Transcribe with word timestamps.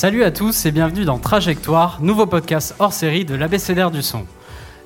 Salut 0.00 0.24
à 0.24 0.30
tous 0.30 0.64
et 0.64 0.70
bienvenue 0.70 1.04
dans 1.04 1.18
Trajectoire, 1.18 1.98
nouveau 2.00 2.24
podcast 2.24 2.74
hors 2.78 2.94
série 2.94 3.26
de 3.26 3.34
l'ABCDR 3.34 3.90
du 3.90 4.00
son. 4.00 4.24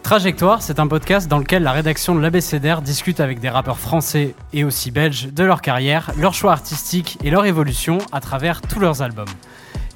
Trajectoire, 0.03 0.61
c'est 0.61 0.81
un 0.81 0.89
podcast 0.89 1.29
dans 1.29 1.39
lequel 1.39 1.63
la 1.63 1.71
rédaction 1.71 2.17
de 2.17 2.21
l'ABCDR 2.21 2.83
discute 2.83 3.21
avec 3.21 3.39
des 3.39 3.49
rappeurs 3.49 3.79
français 3.79 4.35
et 4.53 4.65
aussi 4.65 4.91
belges 4.91 5.29
de 5.33 5.45
leur 5.45 5.63
carrière, 5.63 6.11
leur 6.19 6.35
choix 6.35 6.51
artistique 6.51 7.17
et 7.23 7.31
leur 7.31 7.47
évolution 7.47 7.99
à 8.11 8.21
travers 8.21 8.61
tous 8.61 8.81
leurs 8.81 9.03
albums. 9.03 9.29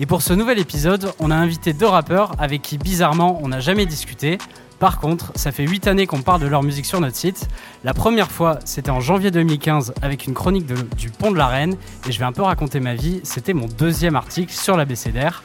Et 0.01 0.07
pour 0.07 0.23
ce 0.23 0.33
nouvel 0.33 0.59
épisode, 0.59 1.13
on 1.19 1.31
a 1.31 1.35
invité 1.35 1.73
deux 1.73 1.87
rappeurs 1.87 2.33
avec 2.39 2.63
qui 2.63 2.79
bizarrement 2.79 3.41
on 3.43 3.49
n'a 3.49 3.61
jamais 3.61 3.85
discuté, 3.85 4.39
par 4.79 5.01
contre, 5.01 5.33
ça 5.35 5.51
fait 5.51 5.67
8 5.67 5.89
années 5.89 6.07
qu'on 6.07 6.23
parle 6.23 6.41
de 6.41 6.47
leur 6.47 6.63
musique 6.63 6.87
sur 6.87 7.01
notre 7.01 7.17
site. 7.17 7.49
La 7.83 7.95
première 7.95 8.31
fois, 8.31 8.61
c'était 8.65 8.91
en 8.91 9.01
janvier 9.01 9.33
2015 9.33 9.95
avec 10.03 10.27
une 10.27 10.35
chronique 10.35 10.67
du 10.67 11.11
Pont 11.11 11.33
de 11.33 11.37
la 11.37 11.49
Reine. 11.49 11.77
Et 12.09 12.13
je 12.13 12.19
vais 12.19 12.25
un 12.25 12.33
peu 12.33 12.43
raconter 12.43 12.79
ma 12.79 12.95
vie. 12.95 13.21
C'était 13.25 13.55
mon 13.55 13.67
deuxième 13.67 14.15
article 14.15 14.53
sur 14.53 14.77
la 14.77 14.85
BCDR. 14.85 15.43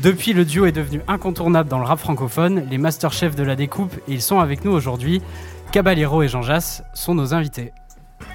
Depuis, 0.00 0.34
le 0.34 0.44
duo 0.44 0.66
est 0.66 0.72
devenu 0.72 1.00
incontournable 1.08 1.68
dans 1.68 1.78
le 1.78 1.84
rap 1.84 1.98
francophone, 1.98 2.64
les 2.70 2.78
masterchefs 2.78 3.34
de 3.34 3.42
la 3.42 3.56
découpe, 3.56 3.94
et 4.06 4.12
ils 4.12 4.22
sont 4.22 4.38
avec 4.38 4.64
nous 4.64 4.70
aujourd'hui. 4.70 5.20
Caballero 5.72 6.22
et 6.22 6.28
Jean 6.28 6.42
Jass 6.42 6.84
sont 6.94 7.14
nos 7.14 7.34
invités. 7.34 7.72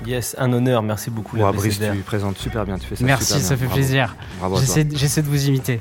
Yes, 0.06 0.36
un 0.40 0.52
honneur, 0.54 0.82
merci 0.82 1.10
beaucoup. 1.10 1.38
Ouais, 1.38 1.52
Brice, 1.52 1.80
tu 1.80 1.98
présentes 2.00 2.38
super 2.38 2.66
bien, 2.66 2.78
tu 2.78 2.88
fais 2.88 2.96
ça 2.96 3.06
Merci, 3.06 3.40
ça 3.40 3.56
fait 3.58 3.68
plaisir. 3.68 4.16
J'essaie 4.94 5.22
de 5.22 5.28
vous 5.28 5.48
imiter. 5.48 5.80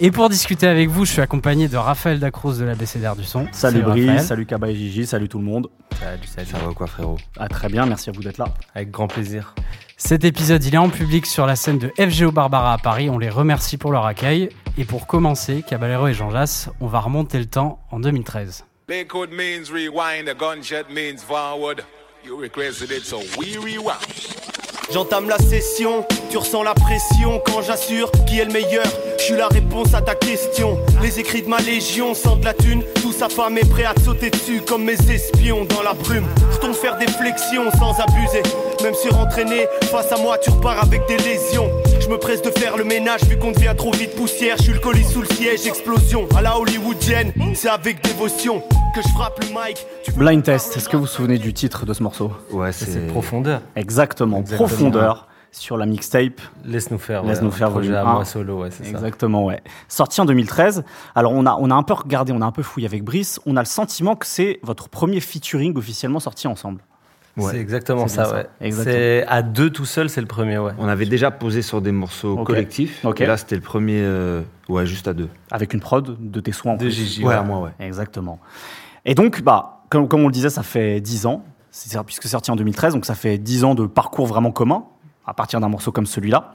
Et 0.00 0.10
pour 0.10 0.28
discuter 0.28 0.66
avec 0.66 0.88
vous, 0.88 1.04
je 1.04 1.12
suis 1.12 1.20
accompagné 1.20 1.68
de 1.68 1.76
Raphaël 1.76 2.18
Dacros 2.18 2.54
de 2.54 2.64
la 2.64 2.74
BCDR 2.74 3.14
du 3.14 3.24
son. 3.24 3.46
Salut, 3.52 3.82
Brice, 3.82 4.24
salut 4.24 4.44
Kaba 4.44 4.68
et 4.68 4.74
Gigi, 4.74 5.06
salut 5.06 5.28
tout 5.28 5.38
le 5.38 5.44
monde. 5.44 5.68
Salut, 6.00 6.26
salut. 6.26 6.48
Ça 6.48 6.58
va 6.58 6.72
quoi 6.74 6.88
frérot? 6.88 7.18
Ah, 7.38 7.46
Très 7.48 7.68
bien, 7.68 7.86
merci 7.86 8.10
à 8.10 8.12
vous 8.12 8.22
d'être 8.22 8.38
là. 8.38 8.46
Avec 8.74 8.90
grand 8.90 9.06
plaisir. 9.06 9.54
Cet 9.96 10.24
épisode, 10.24 10.64
il 10.64 10.74
est 10.74 10.78
en 10.78 10.90
public 10.90 11.24
sur 11.26 11.46
la 11.46 11.54
scène 11.54 11.78
de 11.78 11.92
FGO 11.96 12.32
Barbara 12.32 12.72
à 12.74 12.78
Paris. 12.78 13.08
On 13.08 13.18
les 13.18 13.30
remercie 13.30 13.76
pour 13.76 13.92
leur 13.92 14.04
accueil. 14.04 14.48
Et 14.76 14.84
pour 14.84 15.06
commencer, 15.06 15.62
Caballero 15.66 16.08
et 16.08 16.14
Jean 16.14 16.30
Jass, 16.30 16.68
on 16.80 16.88
va 16.88 16.98
remonter 16.98 17.38
le 17.38 17.46
temps 17.46 17.78
en 17.92 18.00
2013. 18.00 18.64
means 18.88 19.70
rewind, 19.70 20.28
a 20.28 20.34
gunshot 20.34 20.92
means 20.92 21.18
forward. 21.18 21.82
J'entame 24.90 25.28
la 25.28 25.38
session, 25.38 26.06
tu 26.30 26.38
ressens 26.38 26.62
la 26.62 26.74
pression 26.74 27.42
quand 27.44 27.60
j'assure 27.60 28.10
qui 28.26 28.38
est 28.38 28.44
le 28.44 28.52
meilleur. 28.52 28.86
Je 29.18 29.24
suis 29.24 29.36
la 29.36 29.48
réponse 29.48 29.92
à 29.94 30.00
ta 30.00 30.14
question. 30.14 30.78
Les 31.02 31.20
écrits 31.20 31.42
de 31.42 31.48
ma 31.48 31.58
légion 31.58 32.14
sentent 32.14 32.44
la 32.44 32.54
thune. 32.54 32.82
Tout 33.02 33.12
sa 33.12 33.28
femme 33.28 33.58
est 33.58 33.68
prêt 33.68 33.84
à 33.84 33.94
te 33.94 34.00
sauter 34.00 34.30
dessus 34.30 34.62
comme 34.66 34.84
mes 34.84 34.96
espions 35.10 35.64
dans 35.64 35.82
la 35.82 35.92
brume. 35.92 36.26
Je 36.62 36.72
faire 36.72 36.96
des 36.96 37.06
flexions 37.06 37.70
sans 37.78 38.00
abuser. 38.00 38.42
Même 38.82 38.94
sur 38.94 39.18
entraîné, 39.18 39.66
face 39.90 40.10
à 40.12 40.16
moi 40.16 40.38
tu 40.38 40.50
repars 40.50 40.82
avec 40.82 41.06
des 41.06 41.16
lésions. 41.18 41.70
Je 42.04 42.10
me 42.10 42.18
presse 42.18 42.42
de 42.42 42.50
faire 42.50 42.76
le 42.76 42.84
ménage 42.84 43.22
vu 43.22 43.38
qu'on 43.38 43.52
devient 43.52 43.72
trop 43.74 43.90
vite 43.90 44.14
poussière. 44.14 44.56
Je 44.58 44.64
suis 44.64 44.72
le 44.74 44.78
colis 44.78 45.04
sous 45.04 45.22
le 45.22 45.26
siège, 45.26 45.66
explosion. 45.66 46.28
À 46.36 46.42
la 46.42 46.58
hollywoodienne, 46.58 47.32
c'est 47.54 47.70
avec 47.70 48.04
dévotion 48.04 48.60
que 48.94 49.00
je 49.02 49.08
frappe 49.08 49.40
le 49.40 49.46
mic. 49.46 49.86
Blind 50.14 50.42
Test, 50.42 50.76
est-ce 50.76 50.90
que 50.90 50.98
vous 50.98 51.04
vous 51.04 51.08
souvenez 51.08 51.38
du 51.38 51.54
titre 51.54 51.86
de 51.86 51.94
ce 51.94 52.02
morceau? 52.02 52.30
Ouais, 52.50 52.72
c'est 52.72 53.06
Profondeur. 53.06 53.62
Exactement, 53.74 54.42
Profondeur 54.42 55.28
sur 55.50 55.78
la 55.78 55.86
mixtape. 55.86 56.42
Laisse-nous 56.66 56.98
faire. 56.98 57.22
Laisse-nous 57.22 57.50
faire 57.50 57.70
projet 57.70 57.94
à 57.96 58.04
moi 58.04 58.26
solo, 58.26 58.60
ouais, 58.60 58.70
c'est 58.70 58.84
ça. 58.84 58.90
Exactement, 58.90 59.46
ouais. 59.46 59.62
Sorti 59.88 60.20
en 60.20 60.26
2013. 60.26 60.84
Alors 61.14 61.32
on 61.32 61.46
a 61.46 61.56
on 61.58 61.70
a 61.70 61.74
un 61.74 61.82
peu 61.84 61.94
regardé, 61.94 62.32
on 62.32 62.42
a 62.42 62.46
un 62.46 62.52
peu 62.52 62.62
fouillé 62.62 62.86
avec 62.86 63.02
Brice. 63.02 63.40
On 63.46 63.56
a 63.56 63.60
le 63.60 63.66
sentiment 63.66 64.14
que 64.14 64.26
c'est 64.26 64.60
votre 64.62 64.90
premier 64.90 65.20
featuring 65.20 65.74
officiellement 65.78 66.20
sorti 66.20 66.48
ensemble. 66.48 66.82
C'est 67.38 67.58
exactement 67.58 68.08
ça, 68.08 68.46
ouais. 68.60 68.70
C'est 68.70 69.24
à 69.26 69.42
deux 69.42 69.70
tout 69.70 69.84
seul, 69.84 70.08
c'est 70.08 70.20
le 70.20 70.26
premier, 70.26 70.58
ouais. 70.58 70.72
On 70.78 70.88
avait 70.88 71.06
déjà 71.06 71.30
posé 71.30 71.62
sur 71.62 71.80
des 71.82 71.92
morceaux 71.92 72.36
collectifs. 72.44 73.04
Et 73.18 73.26
là, 73.26 73.36
c'était 73.36 73.56
le 73.56 73.60
premier, 73.60 74.00
euh, 74.02 74.42
ouais, 74.68 74.86
juste 74.86 75.08
à 75.08 75.14
deux. 75.14 75.28
Avec 75.50 75.74
une 75.74 75.80
prod 75.80 76.16
de 76.18 76.40
tes 76.40 76.52
soins. 76.52 76.76
De 76.76 76.88
Gigi, 76.88 77.24
ouais, 77.24 77.42
moi, 77.42 77.60
ouais. 77.60 77.70
Exactement. 77.80 78.38
Et 79.04 79.14
donc, 79.14 79.42
bah, 79.42 79.82
comme, 79.90 80.08
comme 80.08 80.22
on 80.22 80.28
le 80.28 80.32
disait, 80.32 80.50
ça 80.50 80.62
fait 80.62 81.00
dix 81.00 81.26
ans, 81.26 81.44
puisque 82.06 82.22
c'est 82.22 82.28
sorti 82.28 82.50
en 82.50 82.56
2013, 82.56 82.94
donc 82.94 83.04
ça 83.04 83.14
fait 83.14 83.38
dix 83.38 83.64
ans 83.64 83.74
de 83.74 83.86
parcours 83.86 84.26
vraiment 84.26 84.52
commun 84.52 84.84
à 85.26 85.34
partir 85.34 85.60
d'un 85.60 85.68
morceau 85.68 85.92
comme 85.92 86.06
celui-là. 86.06 86.54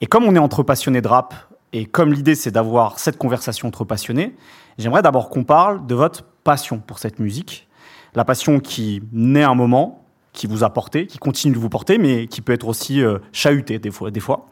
Et 0.00 0.06
comme 0.06 0.24
on 0.24 0.34
est 0.34 0.40
entre 0.40 0.62
passionnés 0.62 1.00
de 1.00 1.08
rap, 1.08 1.34
et 1.72 1.86
comme 1.86 2.12
l'idée 2.12 2.34
c'est 2.34 2.50
d'avoir 2.50 2.98
cette 2.98 3.16
conversation 3.16 3.68
entre 3.68 3.84
passionnés, 3.84 4.34
j'aimerais 4.78 5.02
d'abord 5.02 5.30
qu'on 5.30 5.44
parle 5.44 5.86
de 5.86 5.94
votre 5.94 6.24
passion 6.44 6.78
pour 6.78 6.98
cette 6.98 7.18
musique. 7.18 7.68
La 8.14 8.24
passion 8.24 8.58
qui 8.60 9.02
naît 9.12 9.44
un 9.44 9.54
moment, 9.54 10.04
qui 10.32 10.46
vous 10.46 10.64
a 10.64 10.70
porté, 10.70 11.06
qui 11.06 11.18
continue 11.18 11.54
de 11.54 11.58
vous 11.58 11.68
porter, 11.68 11.98
mais 11.98 12.26
qui 12.26 12.40
peut 12.40 12.52
être 12.52 12.66
aussi 12.66 13.02
euh, 13.02 13.18
chahuté 13.32 13.78
des 13.78 13.90
fois. 13.90 14.10
Des 14.10 14.20
fois. 14.20 14.46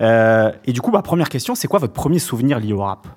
Euh, 0.00 0.52
et 0.64 0.72
du 0.72 0.80
coup, 0.80 0.90
ma 0.90 1.02
première 1.02 1.28
question, 1.28 1.54
c'est 1.54 1.68
quoi 1.68 1.80
votre 1.80 1.92
premier 1.92 2.18
souvenir 2.18 2.60
lié 2.60 2.72
au 2.72 2.82
rap? 2.82 3.08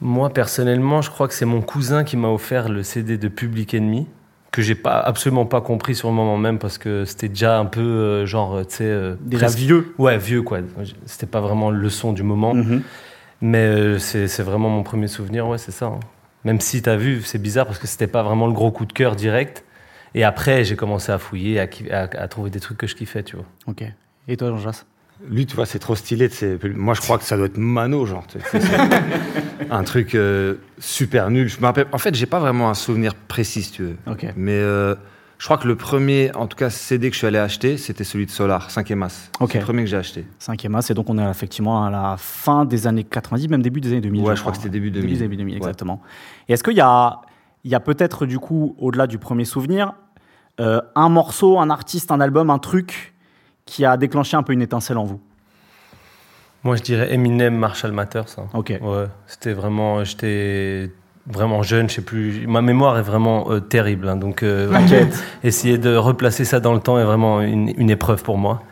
Moi, 0.00 0.30
personnellement, 0.30 1.00
je 1.00 1.10
crois 1.10 1.28
que 1.28 1.34
c'est 1.34 1.46
mon 1.46 1.62
cousin 1.62 2.04
qui 2.04 2.16
m'a 2.16 2.28
offert 2.28 2.68
le 2.68 2.82
CD 2.82 3.16
de 3.16 3.28
Public 3.28 3.72
Enemy, 3.72 4.06
que 4.50 4.60
j'ai 4.60 4.74
pas 4.74 4.98
absolument 4.98 5.46
pas 5.46 5.60
compris 5.60 5.94
sur 5.94 6.08
le 6.08 6.14
moment 6.14 6.36
même 6.36 6.58
parce 6.58 6.76
que 6.76 7.04
c'était 7.04 7.28
déjà 7.28 7.58
un 7.58 7.64
peu 7.64 7.80
euh, 7.80 8.26
genre, 8.26 8.66
tu 8.66 8.76
sais, 8.76 9.14
déjà 9.20 9.46
vieux. 9.46 9.94
Ouais, 9.98 10.18
vieux 10.18 10.42
quoi. 10.42 10.58
C'était 11.06 11.26
pas 11.26 11.40
vraiment 11.40 11.70
le 11.70 11.88
son 11.88 12.12
du 12.12 12.22
moment, 12.22 12.54
mm-hmm. 12.54 12.80
mais 13.40 13.98
c'est 13.98 14.42
vraiment 14.42 14.68
mon 14.68 14.82
premier 14.82 15.08
souvenir. 15.08 15.48
Ouais, 15.48 15.58
c'est 15.58 15.72
ça. 15.72 15.86
Hein. 15.86 16.00
Même 16.44 16.60
si 16.60 16.82
tu 16.82 16.90
as 16.90 16.96
vu, 16.96 17.22
c'est 17.22 17.40
bizarre 17.40 17.66
parce 17.66 17.78
que 17.78 17.86
c'était 17.86 18.08
pas 18.08 18.22
vraiment 18.22 18.46
le 18.46 18.52
gros 18.52 18.72
coup 18.72 18.84
de 18.84 18.92
cœur 18.92 19.14
direct. 19.14 19.64
Et 20.14 20.24
après, 20.24 20.64
j'ai 20.64 20.76
commencé 20.76 21.10
à 21.12 21.18
fouiller, 21.18 21.60
à, 21.60 22.28
trouver 22.28 22.50
des 22.50 22.60
trucs 22.60 22.78
que 22.78 22.86
je 22.86 22.94
kiffais, 22.94 23.22
tu 23.22 23.36
vois. 23.36 23.46
Ok. 23.66 23.84
Et 24.28 24.36
toi, 24.36 24.48
Jean-Jas? 24.48 24.84
Lui, 25.28 25.46
tu 25.46 25.54
vois, 25.54 25.66
c'est 25.66 25.78
trop 25.78 25.94
stylé. 25.94 26.28
Moi, 26.74 26.94
je 26.94 27.00
crois 27.00 27.18
que 27.18 27.24
ça 27.24 27.36
doit 27.36 27.46
être 27.46 27.58
Mano, 27.58 28.06
genre. 28.06 28.26
un 29.70 29.84
truc 29.84 30.14
euh, 30.14 30.56
super 30.78 31.30
nul. 31.30 31.48
Je 31.48 31.60
me 31.60 31.66
rappelle. 31.66 31.86
En 31.92 31.98
fait, 31.98 32.14
j'ai 32.14 32.26
pas 32.26 32.40
vraiment 32.40 32.68
un 32.68 32.74
souvenir 32.74 33.14
précis, 33.14 33.62
si 33.62 33.72
tu 33.72 33.82
veux. 33.84 33.96
Ok. 34.06 34.26
Mais 34.36 34.58
euh, 34.58 34.96
je 35.42 35.44
crois 35.44 35.58
que 35.58 35.66
le 35.66 35.74
premier, 35.74 36.30
en 36.36 36.46
tout 36.46 36.56
cas, 36.56 36.70
CD 36.70 37.08
que 37.08 37.14
je 37.14 37.18
suis 37.18 37.26
allé 37.26 37.38
acheter, 37.38 37.76
c'était 37.76 38.04
celui 38.04 38.26
de 38.26 38.30
Solar, 38.30 38.68
5e 38.68 39.02
As. 39.02 39.30
Ok. 39.40 39.50
C'est 39.52 39.58
le 39.58 39.64
premier 39.64 39.82
que 39.82 39.90
j'ai 39.90 39.96
acheté. 39.96 40.24
5e 40.40 40.76
As, 40.76 40.90
et 40.90 40.94
donc 40.94 41.10
on 41.10 41.18
est 41.18 41.30
effectivement 41.30 41.84
à 41.84 41.90
la 41.90 42.16
fin 42.16 42.64
des 42.64 42.86
années 42.86 43.02
90, 43.02 43.48
même 43.48 43.60
début 43.60 43.80
des 43.80 43.88
années 43.88 44.00
2000. 44.00 44.22
Ouais, 44.22 44.36
je, 44.36 44.40
crois, 44.40 44.52
que 44.52 44.58
c'était 44.58 44.70
début 44.70 44.90
2000. 44.90 45.18
Début, 45.18 45.36
2000, 45.36 45.56
exactement. 45.56 46.00
Et 46.48 46.52
est-ce 46.52 46.62
qu'il 46.62 46.76
y 46.76 46.80
a, 46.80 47.22
il 47.64 47.70
y 47.70 47.74
a 47.74 47.80
peut-être, 47.80 48.24
du 48.24 48.38
coup, 48.38 48.76
au-delà 48.78 49.08
du 49.08 49.18
premier 49.18 49.44
souvenir, 49.44 49.94
euh, 50.60 50.80
un 50.94 51.08
morceau, 51.08 51.58
un 51.58 51.70
artiste, 51.70 52.10
un 52.10 52.20
album, 52.20 52.50
un 52.50 52.58
truc 52.58 53.14
qui 53.64 53.84
a 53.84 53.96
déclenché 53.96 54.36
un 54.36 54.42
peu 54.42 54.52
une 54.52 54.62
étincelle 54.62 54.98
en 54.98 55.04
vous 55.04 55.20
Moi, 56.62 56.76
je 56.76 56.82
dirais 56.82 57.12
Eminem, 57.12 57.56
Marshall 57.56 57.92
Mathers. 57.92 58.28
ça. 58.28 58.42
Ok. 58.52 58.78
Ouais, 58.82 59.06
c'était 59.26 59.54
vraiment, 59.54 60.04
j'étais 60.04 60.90
vraiment 61.26 61.62
jeune, 61.62 61.88
je 61.88 61.94
sais 61.94 62.02
plus. 62.02 62.46
Ma 62.46 62.60
mémoire 62.60 62.98
est 62.98 63.02
vraiment 63.02 63.50
euh, 63.50 63.60
terrible, 63.60 64.08
hein, 64.08 64.16
donc 64.16 64.42
euh, 64.42 64.70
essayer 65.42 65.78
de 65.78 65.96
replacer 65.96 66.44
ça 66.44 66.60
dans 66.60 66.74
le 66.74 66.80
temps 66.80 66.98
est 66.98 67.04
vraiment 67.04 67.40
une, 67.40 67.90
épreuve 67.90 68.22
pour 68.22 68.36
moi. 68.36 68.62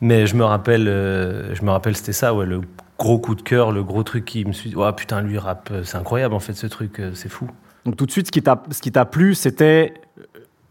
Mais 0.00 0.26
je 0.26 0.36
me 0.36 0.44
rappelle, 0.44 0.84
je 0.84 1.64
me 1.64 1.70
rappelle, 1.70 1.96
c'était 1.96 2.12
ça, 2.12 2.32
ouais, 2.32 2.46
le 2.46 2.60
gros 2.98 3.18
coup 3.18 3.34
de 3.34 3.42
cœur, 3.42 3.72
le 3.72 3.82
gros 3.82 4.04
truc 4.04 4.24
qui 4.24 4.44
me 4.44 4.52
suis 4.52 4.70
dit, 4.70 4.76
oh, 4.78 4.92
putain, 4.92 5.20
lui 5.22 5.38
rap, 5.38 5.72
c'est 5.82 5.96
incroyable 5.96 6.34
en 6.34 6.38
fait, 6.38 6.52
ce 6.52 6.68
truc, 6.68 7.02
c'est 7.14 7.28
fou. 7.28 7.48
Donc 7.84 7.96
tout 7.96 8.06
de 8.06 8.10
suite, 8.12 8.28
ce 8.28 8.80
qui 8.80 8.92
t'a 8.92 9.04
plu, 9.04 9.34
c'était 9.34 9.94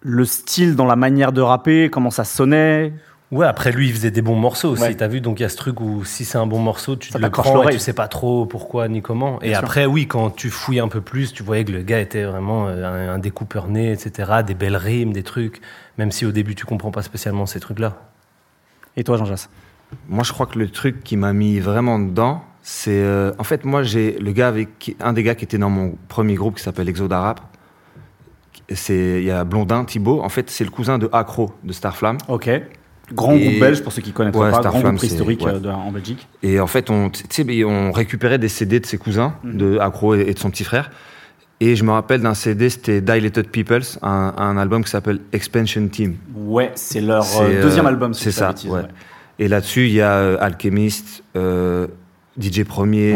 le 0.01 0.25
style 0.25 0.75
dans 0.75 0.85
la 0.85 0.95
manière 0.95 1.31
de 1.31 1.41
rapper, 1.41 1.89
comment 1.89 2.11
ça 2.11 2.23
sonnait 2.23 2.93
Ouais, 3.29 3.45
après 3.45 3.73
lui, 3.73 3.89
il 3.89 3.93
faisait 3.93 4.11
des 4.11 4.21
bons 4.21 4.37
morceaux 4.37 4.69
aussi. 4.69 4.95
T'as 4.95 5.07
vu, 5.07 5.19
donc 5.19 5.39
il 5.39 5.43
y 5.43 5.45
a 5.45 5.49
ce 5.49 5.57
truc 5.57 5.81
où 5.81 6.05
si 6.05 6.23
c'est 6.23 6.37
un 6.37 6.47
bon 6.47 6.59
morceau, 6.59 6.95
tu 6.95 7.11
te 7.11 7.17
le 7.17 7.29
prends 7.29 7.67
et 7.67 7.73
tu 7.73 7.79
sais 7.79 7.91
pas 7.91 8.07
trop 8.07 8.45
pourquoi 8.45 8.87
ni 8.87 9.01
comment. 9.01 9.41
et 9.41 9.53
après, 9.53 9.85
oui, 9.85 10.07
quand 10.07 10.29
tu 10.29 10.49
fouilles 10.49 10.79
un 10.79 10.87
peu 10.87 11.01
plus, 11.01 11.33
tu 11.33 11.43
voyais 11.43 11.65
que 11.65 11.73
le 11.73 11.81
gars 11.81 11.99
était 11.99 12.23
vraiment 12.23 12.67
euh, 12.69 13.13
un, 13.13 13.19
découpeur 13.19 13.67
né, 13.67 13.91
etc. 13.91 14.43
Des 14.45 14.53
belles 14.53 14.77
rimes, 14.77 15.11
des 15.11 15.23
trucs. 15.23 15.59
Même 15.97 16.11
si 16.11 16.25
au 16.25 16.31
début 16.31 16.55
tu 16.55 16.65
comprends 16.65 16.91
pas 16.91 17.01
spécialement 17.01 17.45
ces 17.45 17.59
trucs-là. 17.59 17.97
Et 18.95 19.03
toi, 19.03 19.17
Jean 19.17 19.25
Jass 19.25 19.49
Moi, 20.07 20.23
je 20.23 20.31
crois 20.31 20.45
que 20.45 20.57
le 20.57 20.69
truc 20.69 21.03
qui 21.03 21.17
m'a 21.17 21.33
mis 21.33 21.59
vraiment 21.59 21.99
dedans, 21.99 22.43
c'est 22.61 22.91
euh, 22.91 23.31
en 23.37 23.45
fait 23.45 23.63
moi 23.63 23.81
j'ai 23.81 24.17
le 24.19 24.33
gars 24.33 24.49
avec 24.49 24.97
un 24.99 25.13
des 25.13 25.23
gars 25.23 25.35
qui 25.35 25.45
était 25.45 25.57
dans 25.57 25.69
mon 25.69 25.95
premier 26.09 26.35
groupe 26.35 26.57
qui 26.57 26.63
s'appelle 26.63 26.89
Exoda 26.89 27.21
Rap 27.21 27.39
c'est 28.75 29.19
il 29.19 29.23
y 29.23 29.31
a 29.31 29.43
Blondin 29.43 29.85
Thibaut. 29.85 30.21
En 30.21 30.29
fait, 30.29 30.49
c'est 30.49 30.63
le 30.63 30.69
cousin 30.69 30.97
de 30.97 31.09
Acro 31.13 31.51
de 31.63 31.73
Starflame. 31.73 32.17
Ok. 32.27 32.49
Grand 33.13 33.37
groupe 33.37 33.59
belge 33.59 33.81
pour 33.83 33.93
ceux 33.93 34.01
qui 34.01 34.11
connaissent 34.11 34.35
pas, 34.35 34.51
grand 34.61 34.81
groupe 34.81 35.01
historique 35.01 35.45
euh, 35.45 35.71
en 35.71 35.93
Belgique. 35.93 36.27
Et 36.43 36.59
en 36.59 36.67
fait, 36.67 36.89
on, 36.89 37.09
on 37.65 37.91
récupérait 37.93 38.37
des 38.37 38.49
CD 38.49 38.81
de 38.81 38.85
ses 38.85 38.97
cousins, 38.97 39.35
mhm. 39.43 39.57
de 39.57 39.77
Acro 39.79 40.13
et, 40.13 40.33
de 40.33 40.37
son 40.37 40.49
petit 40.49 40.65
frère. 40.65 40.91
Et 41.61 41.77
je 41.77 41.85
me 41.85 41.91
rappelle 41.91 42.21
d'un 42.21 42.33
CD, 42.33 42.69
c'était 42.69 42.99
Dilated 42.99 43.47
Peoples, 43.49 43.97
un, 44.01 44.57
album 44.57 44.83
qui 44.83 44.91
s'appelle 44.91 45.21
Expansion 45.31 45.87
Team. 45.87 46.17
Ouais, 46.35 46.71
c'est 46.75 47.01
leur 47.01 47.25
euh, 47.41 47.61
deuxième 47.61 47.85
euh, 47.85 47.89
album. 47.89 48.13
c'est 48.13 48.31
ça. 48.31 48.53
ouais. 48.65 48.81
Et 49.39 49.47
là-dessus, 49.47 49.87
il 49.87 49.93
y 49.93 50.01
a 50.01 50.35
Alchemist, 50.39 51.23
DJ 51.33 52.63
Premier, 52.63 53.15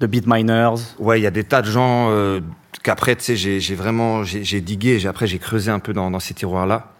de 0.00 0.06
Beatminers. 0.06 0.96
Ouais, 0.98 1.20
il 1.20 1.22
y 1.22 1.26
a 1.26 1.30
des 1.30 1.44
tas 1.44 1.62
de 1.62 1.70
gens 1.70 2.08
euh, 2.10 2.40
qu'après, 2.82 3.16
tu 3.16 3.24
sais, 3.36 3.36
j'ai 3.60 3.74
vraiment, 3.74 4.24
j'ai 4.24 4.60
digué, 4.60 4.98
j'ai- 4.98 5.08
après 5.08 5.26
j'ai 5.26 5.38
creusé 5.38 5.70
un 5.70 5.78
peu 5.78 5.92
dans, 5.92 6.10
dans 6.10 6.20
ces 6.20 6.34
tiroirs-là. 6.34 6.92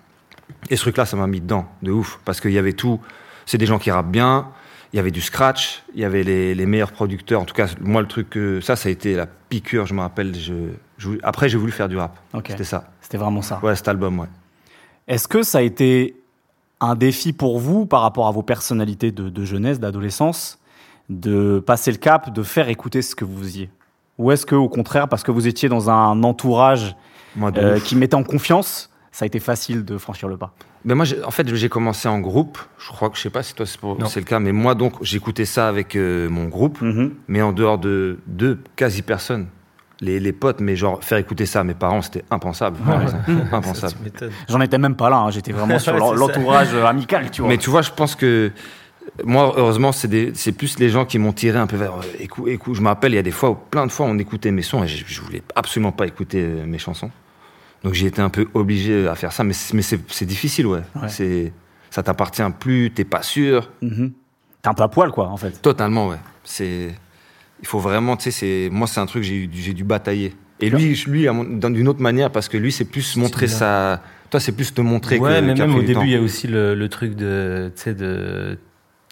Et 0.70 0.76
ce 0.76 0.82
truc-là, 0.82 1.04
ça 1.06 1.16
m'a 1.16 1.26
mis 1.26 1.40
dedans, 1.40 1.66
de 1.82 1.90
ouf, 1.92 2.20
parce 2.24 2.40
qu'il 2.40 2.52
y 2.52 2.58
avait 2.58 2.72
tout. 2.72 3.00
C'est 3.46 3.58
des 3.58 3.66
gens 3.66 3.78
qui 3.78 3.90
rappent 3.90 4.10
bien, 4.10 4.48
il 4.92 4.96
y 4.96 4.98
avait 5.00 5.10
du 5.10 5.20
scratch, 5.20 5.82
il 5.94 6.00
y 6.00 6.04
avait 6.04 6.22
les, 6.22 6.54
les 6.54 6.66
meilleurs 6.66 6.92
producteurs. 6.92 7.40
En 7.42 7.44
tout 7.44 7.54
cas, 7.54 7.68
moi, 7.80 8.00
le 8.00 8.08
truc, 8.08 8.30
que 8.30 8.60
ça, 8.60 8.74
ça 8.76 8.88
a 8.88 8.92
été 8.92 9.14
la 9.14 9.26
piqûre, 9.26 9.86
je 9.86 9.92
me 9.94 10.00
rappelle. 10.00 10.34
Je, 10.34 10.54
je 10.96 11.08
voulais- 11.08 11.20
après, 11.22 11.48
j'ai 11.50 11.58
voulu 11.58 11.72
faire 11.72 11.88
du 11.88 11.96
rap. 11.98 12.18
Ok. 12.32 12.46
C'était 12.48 12.64
ça. 12.64 12.90
C'était 13.02 13.18
vraiment 13.18 13.42
ça. 13.42 13.60
Ouais, 13.62 13.76
cet 13.76 13.88
album, 13.88 14.18
ouais. 14.20 14.26
Est-ce 15.06 15.28
que 15.28 15.42
ça 15.42 15.58
a 15.58 15.62
été 15.62 16.16
un 16.80 16.94
défi 16.94 17.32
pour 17.32 17.58
vous 17.58 17.84
par 17.86 18.00
rapport 18.02 18.26
à 18.26 18.30
vos 18.30 18.42
personnalités 18.42 19.10
de, 19.12 19.28
de 19.28 19.44
jeunesse, 19.44 19.80
d'adolescence, 19.80 20.58
de 21.10 21.58
passer 21.60 21.90
le 21.90 21.98
cap, 21.98 22.32
de 22.32 22.42
faire 22.42 22.68
écouter 22.68 23.02
ce 23.02 23.14
que 23.14 23.24
vous 23.24 23.38
faisiez? 23.38 23.70
Ou 24.18 24.32
est-ce 24.32 24.44
que, 24.46 24.54
au 24.54 24.68
contraire, 24.68 25.08
parce 25.08 25.22
que 25.22 25.30
vous 25.30 25.46
étiez 25.46 25.68
dans 25.68 25.90
un 25.90 26.22
entourage 26.24 26.96
euh, 27.40 27.78
qui 27.80 27.94
mettait 27.96 28.16
en 28.16 28.24
confiance, 28.24 28.90
ça 29.12 29.24
a 29.24 29.26
été 29.26 29.38
facile 29.40 29.84
de 29.84 29.96
franchir 29.96 30.28
le 30.28 30.36
pas? 30.36 30.52
Mais 30.84 30.94
moi, 30.94 31.04
en 31.24 31.30
fait, 31.30 31.52
j'ai 31.54 31.68
commencé 31.68 32.08
en 32.08 32.20
groupe. 32.20 32.58
Je 32.78 32.88
crois 32.88 33.10
que, 33.10 33.16
je 33.16 33.22
sais 33.22 33.30
pas 33.30 33.42
si 33.42 33.54
toi 33.54 33.66
c'est 33.66 34.20
le 34.20 34.24
cas, 34.26 34.38
mais 34.40 34.52
moi, 34.52 34.74
donc, 34.74 34.94
j'écoutais 35.02 35.44
ça 35.44 35.68
avec 35.68 35.96
euh, 35.96 36.28
mon 36.28 36.44
groupe, 36.46 36.80
Mhm. 36.80 37.14
mais 37.28 37.42
en 37.42 37.52
dehors 37.52 37.78
de 37.78 38.18
deux 38.26 38.58
quasi 38.76 39.02
personnes. 39.02 39.46
Les, 40.00 40.20
les 40.20 40.32
potes, 40.32 40.60
mais 40.60 40.76
genre, 40.76 41.02
faire 41.02 41.18
écouter 41.18 41.44
ça 41.44 41.60
à 41.60 41.64
mes 41.64 41.74
parents, 41.74 42.02
c'était 42.02 42.24
impensable. 42.30 42.78
impensable. 43.52 43.96
J'en 44.48 44.60
étais 44.60 44.78
même 44.78 44.94
pas 44.94 45.10
là, 45.10 45.16
hein, 45.18 45.30
j'étais 45.30 45.50
vraiment 45.52 45.78
sur 45.80 45.92
l'entourage 46.14 46.68
euh, 46.72 46.84
amical, 46.86 47.30
tu 47.32 47.40
vois. 47.42 47.50
Mais 47.50 47.58
tu 47.58 47.68
vois, 47.70 47.82
je 47.82 47.90
pense 47.90 48.14
que 48.14 48.52
moi, 49.24 49.52
heureusement, 49.56 49.92
c'est 49.92 50.52
plus 50.52 50.78
les 50.78 50.88
gens 50.88 51.04
qui 51.04 51.18
m'ont 51.18 51.32
tiré 51.32 51.58
un 51.58 51.66
peu 51.66 51.76
vers 51.76 51.94
euh, 51.94 52.02
écoute, 52.20 52.48
écoute. 52.48 52.74
Je 52.76 52.80
me 52.80 52.86
rappelle, 52.88 53.12
il 53.12 53.16
y 53.16 53.18
a 53.18 53.22
des 53.22 53.30
fois, 53.30 53.50
où, 53.50 53.54
plein 53.54 53.86
de 53.86 53.92
fois, 53.92 54.06
on 54.06 54.18
écoutait 54.18 54.50
mes 54.50 54.62
sons 54.62 54.84
et 54.84 54.88
je, 54.88 55.04
je 55.06 55.20
voulais 55.20 55.42
absolument 55.56 55.92
pas 55.92 56.06
écouter 56.06 56.40
euh, 56.42 56.64
mes 56.66 56.78
chansons. 56.78 57.10
Donc 57.84 57.94
j'ai 57.94 58.06
été 58.06 58.20
un 58.20 58.28
peu 58.28 58.48
obligé 58.54 59.06
à 59.08 59.14
faire 59.14 59.32
ça, 59.32 59.44
mais, 59.44 59.52
c'est- 59.52 59.74
mais 59.74 59.82
c'est 59.82 60.00
c'est 60.08 60.26
difficile, 60.26 60.66
ouais. 60.66 60.80
Ouais. 60.96 61.08
C'est 61.08 61.52
ça 61.90 62.02
t'appartient 62.02 62.42
plus, 62.58 62.90
t'es 62.90 63.04
pas 63.04 63.22
sûr. 63.22 63.70
Mhm. 63.82 64.12
T'es 64.62 64.68
un 64.68 64.74
peu 64.74 64.82
à 64.82 64.88
poil, 64.88 65.10
quoi, 65.12 65.28
en 65.28 65.36
fait. 65.36 65.62
Totalement, 65.62 66.08
ouais. 66.08 66.16
C'est 66.44 66.88
il 67.60 67.66
faut 67.66 67.78
vraiment, 67.80 68.16
tu 68.16 68.24
sais, 68.24 68.30
c'est 68.30 68.68
moi, 68.70 68.86
c'est 68.86 69.00
un 69.00 69.06
truc 69.06 69.22
que 69.22 69.28
j'ai 69.28 69.48
j'ai 69.52 69.74
dû 69.74 69.84
batailler. 69.84 70.34
Et 70.60 70.70
lui, 70.70 70.94
lui, 71.06 71.26
d'une 71.70 71.86
autre 71.88 72.00
manière, 72.02 72.32
parce 72.32 72.48
que 72.48 72.56
lui, 72.56 72.72
c'est 72.72 72.84
plus 72.84 73.16
montrer 73.16 73.46
sa. 73.46 74.02
Toi, 74.30 74.40
c'est 74.40 74.52
plus 74.52 74.74
te 74.74 74.80
montrer 74.80 75.18
Ouais, 75.18 75.38
que. 75.40 75.44
mais 75.46 75.54
même 75.54 75.74
au 75.74 75.82
début, 75.82 76.02
il 76.04 76.10
y 76.10 76.16
a 76.16 76.20
aussi 76.20 76.48
le, 76.48 76.74
le 76.74 76.88
truc 76.88 77.14
de, 77.14 77.72
tu 77.76 77.82
sais, 77.82 77.94
de, 77.94 78.58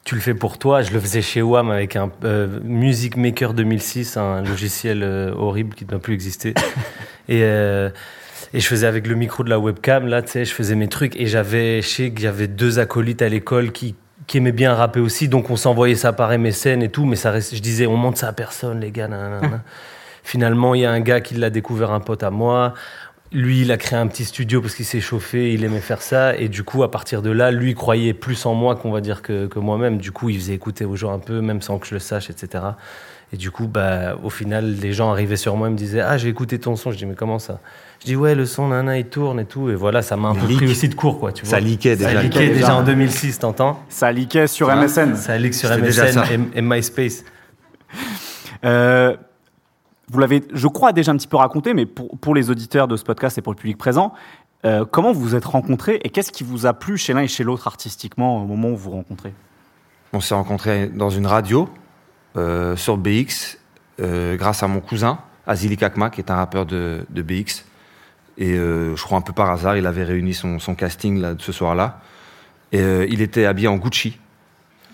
tu 0.06 0.14
le 0.14 0.20
fais 0.20 0.34
pour 0.34 0.56
toi. 0.56 0.82
Je 0.82 0.92
le 0.92 1.00
faisais 1.00 1.20
chez 1.20 1.42
WAM 1.42 1.68
avec 1.68 1.96
un 1.96 2.10
euh, 2.24 2.60
Music 2.62 3.16
Maker 3.16 3.54
2006, 3.54 4.16
un 4.16 4.40
logiciel 4.40 5.02
euh, 5.02 5.34
horrible 5.34 5.74
qui 5.74 5.84
ne 5.84 5.90
doit 5.90 5.98
plus 5.98 6.14
exister. 6.14 6.54
et, 7.28 7.42
euh, 7.42 7.90
et 8.54 8.60
je 8.60 8.66
faisais 8.68 8.86
avec 8.86 9.08
le 9.08 9.16
micro 9.16 9.42
de 9.42 9.50
la 9.50 9.58
webcam, 9.58 10.06
là, 10.06 10.22
tu 10.22 10.30
sais, 10.30 10.44
je 10.44 10.54
faisais 10.54 10.76
mes 10.76 10.86
trucs. 10.86 11.16
Et 11.16 11.26
j'avais, 11.26 11.82
je 11.82 11.88
sais 11.88 12.10
qu'il 12.12 12.22
y 12.22 12.28
avait 12.28 12.46
deux 12.46 12.78
acolytes 12.78 13.20
à 13.20 13.28
l'école 13.28 13.72
qui, 13.72 13.96
qui 14.28 14.36
aimaient 14.36 14.52
bien 14.52 14.74
rapper 14.74 15.00
aussi. 15.00 15.28
Donc 15.28 15.50
on 15.50 15.56
s'envoyait 15.56 15.96
ça 15.96 16.12
par 16.12 16.30
MSN 16.38 16.82
et 16.82 16.88
tout. 16.88 17.04
Mais 17.04 17.16
ça 17.16 17.32
reste, 17.32 17.56
je 17.56 17.60
disais, 17.60 17.86
on 17.86 17.96
monte 17.96 18.16
ça 18.16 18.28
à 18.28 18.32
personne, 18.32 18.80
les 18.80 18.92
gars. 18.92 19.08
nanana. 19.08 19.64
Finalement, 20.22 20.74
il 20.76 20.82
y 20.82 20.84
a 20.84 20.90
un 20.90 21.00
gars 21.00 21.20
qui 21.20 21.34
l'a 21.34 21.50
découvert, 21.50 21.90
un 21.90 22.00
pote 22.00 22.22
à 22.22 22.30
moi. 22.30 22.74
Lui, 23.32 23.62
il 23.62 23.72
a 23.72 23.76
créé 23.76 23.98
un 23.98 24.06
petit 24.06 24.24
studio 24.24 24.60
parce 24.60 24.74
qu'il 24.74 24.84
s'est 24.84 25.00
chauffé, 25.00 25.52
il 25.52 25.64
aimait 25.64 25.80
faire 25.80 26.00
ça. 26.00 26.36
Et 26.36 26.48
du 26.48 26.62
coup, 26.62 26.82
à 26.84 26.90
partir 26.90 27.22
de 27.22 27.30
là, 27.30 27.50
lui, 27.50 27.70
il 27.70 27.74
croyait 27.74 28.14
plus 28.14 28.46
en 28.46 28.54
moi 28.54 28.76
qu'on 28.76 28.90
va 28.92 29.00
dire 29.00 29.20
que, 29.20 29.46
que 29.46 29.58
moi-même. 29.58 29.98
Du 29.98 30.12
coup, 30.12 30.30
il 30.30 30.38
faisait 30.38 30.54
écouter 30.54 30.84
aux 30.84 30.96
gens 30.96 31.12
un 31.12 31.18
peu, 31.18 31.40
même 31.40 31.60
sans 31.60 31.78
que 31.78 31.86
je 31.86 31.94
le 31.94 31.98
sache, 32.00 32.30
etc. 32.30 32.62
Et 33.32 33.36
du 33.36 33.50
coup, 33.50 33.66
bah, 33.66 34.16
au 34.22 34.30
final, 34.30 34.76
les 34.80 34.92
gens 34.92 35.10
arrivaient 35.10 35.36
sur 35.36 35.56
moi 35.56 35.66
et 35.66 35.70
me 35.72 35.76
disaient 35.76 36.00
Ah, 36.00 36.16
j'ai 36.16 36.28
écouté 36.28 36.60
ton 36.60 36.76
son. 36.76 36.92
Je 36.92 36.96
dis 36.96 37.06
Mais 37.06 37.16
comment 37.16 37.40
ça? 37.40 37.58
Je 38.00 38.06
dis 38.06 38.14
Ouais, 38.16 38.36
le 38.36 38.46
son, 38.46 38.68
nana, 38.68 38.96
il 38.96 39.06
tourne 39.06 39.40
et 39.40 39.44
tout. 39.44 39.68
Et 39.70 39.74
voilà, 39.74 40.02
ça 40.02 40.16
m'a 40.16 40.28
un 40.28 40.34
peu 40.36 40.46
pris 40.46 40.66
aussi 40.68 40.88
de 40.88 40.94
cours, 40.94 41.18
quoi. 41.18 41.32
Tu 41.32 41.44
vois. 41.44 41.50
Ça 41.50 41.56
Ça 41.56 41.60
déjà. 41.60 42.22
leakait 42.22 42.38
déjà. 42.38 42.54
déjà 42.54 42.74
en 42.76 42.84
2006, 42.84 43.40
t'entends? 43.40 43.82
Ça 43.88 44.12
leakait 44.12 44.46
sur. 44.46 44.68
MSN. 44.74 45.16
Ça 45.16 45.36
leak 45.36 45.54
sur 45.54 45.68
MSN 45.76 46.12
ça. 46.12 46.24
et, 46.32 46.58
et 46.58 46.62
MySpace. 46.62 47.24
Euh, 48.64 49.16
vous 50.10 50.18
l'avez, 50.18 50.42
je 50.52 50.68
crois, 50.68 50.92
déjà 50.92 51.12
un 51.12 51.16
petit 51.16 51.26
peu 51.26 51.36
raconté, 51.36 51.74
mais 51.74 51.86
pour, 51.86 52.34
les 52.34 52.50
auditeurs 52.50 52.88
de 52.88 52.96
ce 52.96 53.04
podcast 53.04 53.38
et 53.38 53.42
pour 53.42 53.52
le 53.52 53.58
public 53.58 53.76
présent, 53.76 54.12
euh, 54.64 54.84
comment 54.84 55.12
vous 55.12 55.20
vous 55.20 55.34
êtes 55.34 55.44
rencontrés 55.44 56.00
et 56.04 56.10
qu'est-ce 56.10 56.32
qui 56.32 56.44
vous 56.44 56.66
a 56.66 56.74
plu 56.74 56.96
chez 56.96 57.12
l'un 57.12 57.22
et 57.22 57.28
chez 57.28 57.44
l'autre 57.44 57.66
artistiquement 57.66 58.42
au 58.42 58.46
moment 58.46 58.68
où 58.68 58.76
vous 58.76 58.90
vous 58.90 58.96
rencontrez? 58.96 59.34
On 60.12 60.20
s'est 60.20 60.34
rencontrés 60.34 60.88
dans 60.88 61.10
une 61.10 61.26
radio 61.26 61.68
euh, 62.36 62.76
sur 62.76 62.96
BX 62.96 63.58
euh, 64.00 64.36
grâce 64.36 64.62
à 64.62 64.68
mon 64.68 64.80
cousin 64.80 65.18
Azili 65.46 65.76
Kakma 65.76 66.10
qui 66.10 66.20
est 66.20 66.30
un 66.30 66.36
rappeur 66.36 66.66
de, 66.66 67.04
BX 67.10 67.64
et 68.38 68.56
je 68.56 69.02
crois 69.02 69.18
un 69.18 69.22
peu 69.22 69.32
par 69.32 69.50
hasard 69.50 69.76
il 69.76 69.86
avait 69.86 70.04
réuni 70.04 70.34
son, 70.34 70.58
casting 70.76 71.36
ce 71.38 71.52
soir-là. 71.52 72.00
Et 72.72 72.82
il 73.08 73.22
était 73.22 73.46
habillé 73.46 73.68
en 73.68 73.76
Gucci. 73.76 74.18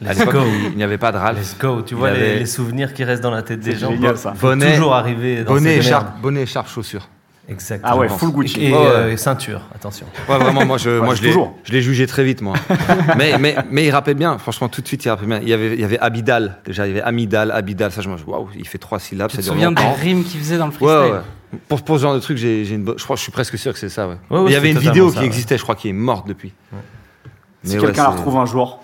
À 0.07 0.15
Let's 0.15 0.25
go. 0.27 0.41
il 0.71 0.77
n'y 0.77 0.83
avait 0.83 0.99
pas 0.99 1.13
de 1.13 1.17
Ralph. 1.19 1.39
Let's 1.39 1.57
go. 1.59 1.83
Tu 1.83 1.95
Il 1.95 1.99
vois 1.99 2.11
les, 2.11 2.17
avait- 2.17 2.39
les 2.41 2.47
souvenirs 2.47 2.93
qui 2.95 3.05
restent 3.05 3.23
dans 3.23 3.31
la 3.31 3.43
tête 3.43 3.61
des 3.61 3.73
C'est 3.73 3.79
gens. 3.79 3.91
génial, 3.91 4.17
ça. 4.19 4.35
Faut 4.35 4.49
Bonnet- 4.49 4.75
toujours 4.75 4.95
arriver 4.95 5.45
dans 5.45 5.55
Bonnet, 5.55 5.77
écharpe, 5.79 6.21
bonnet, 6.21 6.43
écharpe, 6.43 6.69
chaussures. 6.69 7.09
Exactement. 7.49 7.93
Ah 7.93 7.97
ouais, 7.99 8.09
full 8.09 8.31
Gucci. 8.31 8.65
Et 8.67 8.73
Ouais, 8.73 8.79
ouais. 8.79 8.87
euh, 8.87 9.17
ceinture, 9.17 9.63
attention. 9.75 10.07
Ouais, 10.29 10.39
vraiment, 10.39 10.65
moi, 10.65 10.79
je, 10.79 11.01
moi, 11.01 11.17
je 11.17 11.23
l'ai, 11.23 11.29
toujours. 11.31 11.59
je 11.65 11.73
l'ai 11.73 11.83
jugé 11.83 12.07
très 12.07 12.23
vite, 12.23 12.41
moi. 12.41 12.55
mais, 13.19 13.37
mais, 13.37 13.57
mais 13.69 13.85
il 13.85 13.91
rappait 13.91 14.15
bien. 14.15 14.39
Franchement, 14.39 14.69
tout 14.69 14.81
de 14.81 14.87
suite, 14.87 15.05
il 15.05 15.09
rappait 15.11 15.27
bien. 15.27 15.41
Il 15.43 15.49
y 15.49 15.53
avait, 15.53 15.75
il 15.75 15.81
y 15.81 15.85
avait 15.85 15.99
Abidal, 15.99 16.59
déjà. 16.65 16.87
Il 16.87 16.91
y 16.91 16.93
avait 16.93 17.03
Amidal, 17.03 17.51
Abidal. 17.51 17.91
Ça, 17.91 18.01
je 18.01 18.09
me 18.09 18.17
dis, 18.17 18.23
waouh, 18.27 18.49
il 18.57 18.67
fait 18.67 18.79
trois 18.79 19.01
syllabes. 19.01 19.29
Tu 19.31 19.37
ça 19.37 19.43
te 19.43 19.47
souviens 19.49 19.73
des 19.73 19.83
rimes 19.83 20.23
qu'il 20.25 20.39
faisait 20.39 20.57
dans 20.57 20.67
le 20.69 20.73
Ouais, 20.73 20.79
freestyle 20.79 21.13
ouais. 21.15 21.59
Pour, 21.69 21.83
pour 21.83 21.97
ce 21.99 22.03
genre 22.03 22.15
de 22.15 22.21
truc, 22.21 22.39
j'ai, 22.39 22.65
j'ai 22.65 22.77
une 22.77 22.95
je 22.97 23.03
crois, 23.05 23.17
je 23.17 23.23
suis 23.23 23.33
presque 23.33 23.59
sûr 23.59 23.73
que 23.73 23.79
c'est 23.79 23.89
ça, 23.91 24.07
ouais. 24.09 24.17
Ouais, 24.31 24.39
ouais, 24.39 24.51
il 24.51 24.53
y 24.53 24.57
avait 24.57 24.71
une 24.71 24.79
vidéo 24.79 25.09
ça, 25.09 25.15
qui 25.17 25.21
ouais. 25.21 25.27
existait, 25.27 25.59
je 25.59 25.63
crois, 25.65 25.75
qui 25.75 25.89
est 25.89 25.93
morte 25.93 26.27
depuis. 26.29 26.53
Si 27.65 27.75
Mais 27.75 27.81
ouais, 27.81 27.87
quelqu'un 27.87 28.05
la 28.05 28.09
retrouve 28.11 28.37
un 28.39 28.47
jour, 28.47 28.81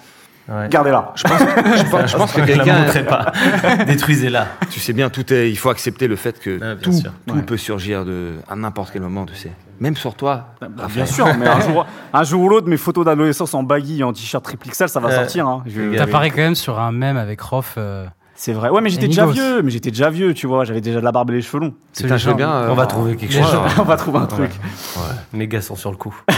Ouais. 0.49 0.69
gardez-la. 0.71 1.13
Je 1.15 1.23
pense, 1.25 1.39
je 1.41 1.91
pense, 1.91 2.11
je 2.11 2.17
pense 2.17 2.33
que 2.33 2.43
Je 2.43 2.47
la 2.47 2.55
quelqu'un, 2.57 2.79
montrerai 2.81 3.05
pas. 3.05 3.33
Détruisez-la. 3.87 4.47
tu 4.71 4.81
sais 4.81 4.93
bien, 4.95 5.11
tout 5.11 5.31
est, 5.33 5.51
il 5.51 5.57
faut 5.59 5.69
accepter 5.69 6.09
le 6.09 6.17
fait 6.17 6.41
que 6.41 6.59
Ah, 6.63 6.75
bien 6.75 6.77
tout, 6.83 6.93
sûr. 6.93 7.13
tout 7.27 7.35
Ouais. 7.35 7.43
peut 7.43 7.57
surgir 7.59 8.05
de, 8.07 8.37
à 8.49 8.57
n'importe 8.57 8.91
quel 8.93 9.03
moment, 9.03 9.27
tu 9.27 9.35
sais. 9.35 9.53
Même 9.81 9.95
sur 9.97 10.15
toi. 10.15 10.55
Bah, 10.61 10.69
bien 10.71 10.83
Raphaël. 10.85 11.07
sûr, 11.07 11.27
mais 11.39 11.47
un 11.47 11.61
jour, 11.61 11.87
un 12.15 12.23
jour 12.25 12.43
ou 12.43 12.49
l'autre, 12.49 12.67
mes 12.69 12.79
photos 12.79 13.05
d'adolescence 13.05 13.53
en 13.55 13.63
baggy 13.63 14.01
et 14.01 14.05
en 14.05 14.13
t-shirt 14.13 14.43
triple 14.43 14.69
XL, 14.71 14.89
ça 14.89 15.01
va 15.01 15.11
Euh, 15.11 15.17
sortir. 15.17 15.47
Hein. 15.47 15.63
T'apparais 15.97 16.31
quand 16.31 16.39
même 16.39 16.55
sur 16.55 16.79
un 16.81 16.93
mème 16.93 17.17
avec 17.19 17.41
Rof. 17.43 17.75
euh, 17.77 18.07
C'est 18.35 18.53
vrai. 18.55 18.71
Ouais, 18.71 18.81
mais 18.81 18.89
j'étais 18.89 19.07
déjà 19.09 19.27
vieux. 19.27 19.61
Mais 19.63 19.71
j'étais 19.71 19.91
déjà 19.91 20.09
vieux, 20.11 20.33
tu 20.33 20.47
vois. 20.47 20.65
J'avais 20.65 20.81
déjà 20.81 20.99
de 21.01 21.05
la 21.05 21.13
barbe 21.13 21.31
et 21.31 21.35
les 21.35 21.43
cheveux 21.43 21.61
longs. 21.61 21.75
Putain, 21.95 22.17
je 22.17 22.31
bien. 22.33 22.51
euh, 22.51 22.69
On 22.71 22.75
va 22.75 22.87
trouver 22.87 23.17
quelque 23.17 23.35
chose. 23.35 23.55
On 23.79 23.83
va 23.83 23.97
trouver 23.97 24.19
un 24.21 24.27
truc. 24.27 24.51
Mes 25.35 25.47
gars 25.47 25.61
sont 25.61 25.77
sur 25.77 25.91
le 25.91 25.97
coup. 25.99 26.15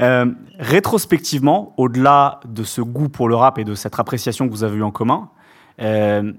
Euh, 0.00 0.26
rétrospectivement, 0.58 1.74
au-delà 1.76 2.40
de 2.46 2.62
ce 2.62 2.80
goût 2.80 3.08
pour 3.08 3.28
le 3.28 3.34
rap 3.34 3.58
et 3.58 3.64
de 3.64 3.74
cette 3.74 3.98
appréciation 3.98 4.46
que 4.46 4.52
vous 4.52 4.62
avez 4.64 4.76
eu 4.76 4.82
en 4.82 4.90
commun, 4.92 5.28
euh, 5.80 6.32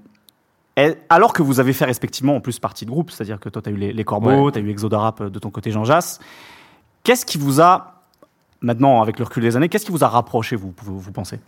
alors 1.10 1.34
que 1.34 1.42
vous 1.42 1.60
avez 1.60 1.74
fait 1.74 1.84
respectivement 1.84 2.36
en 2.36 2.40
plus 2.40 2.58
partie 2.58 2.86
de 2.86 2.90
groupe, 2.90 3.10
c'est-à-dire 3.10 3.38
que 3.38 3.50
toi, 3.50 3.60
tu 3.60 3.68
as 3.68 3.72
eu 3.72 3.76
les, 3.76 3.92
les 3.92 4.04
Corbeaux, 4.04 4.46
Ouais. 4.46 4.52
tu 4.52 4.58
as 4.58 4.62
eu 4.62 4.70
Exoda 4.70 4.98
Rap 4.98 5.22
de 5.22 5.38
ton 5.38 5.50
côté 5.50 5.70
Jean 5.72 5.84
Jass, 5.84 6.20
qu'est-ce 7.04 7.26
qui 7.26 7.36
vous 7.36 7.60
a, 7.60 8.02
maintenant 8.62 9.02
avec 9.02 9.18
le 9.18 9.26
recul 9.26 9.42
des 9.42 9.56
années, 9.56 9.68
qu'est-ce 9.68 9.84
qui 9.84 9.92
vous 9.92 10.04
a 10.04 10.08
rapproché, 10.08 10.56
vous, 10.56 10.72
vous, 10.82 10.98
vous 10.98 11.12
pensez? 11.12 11.38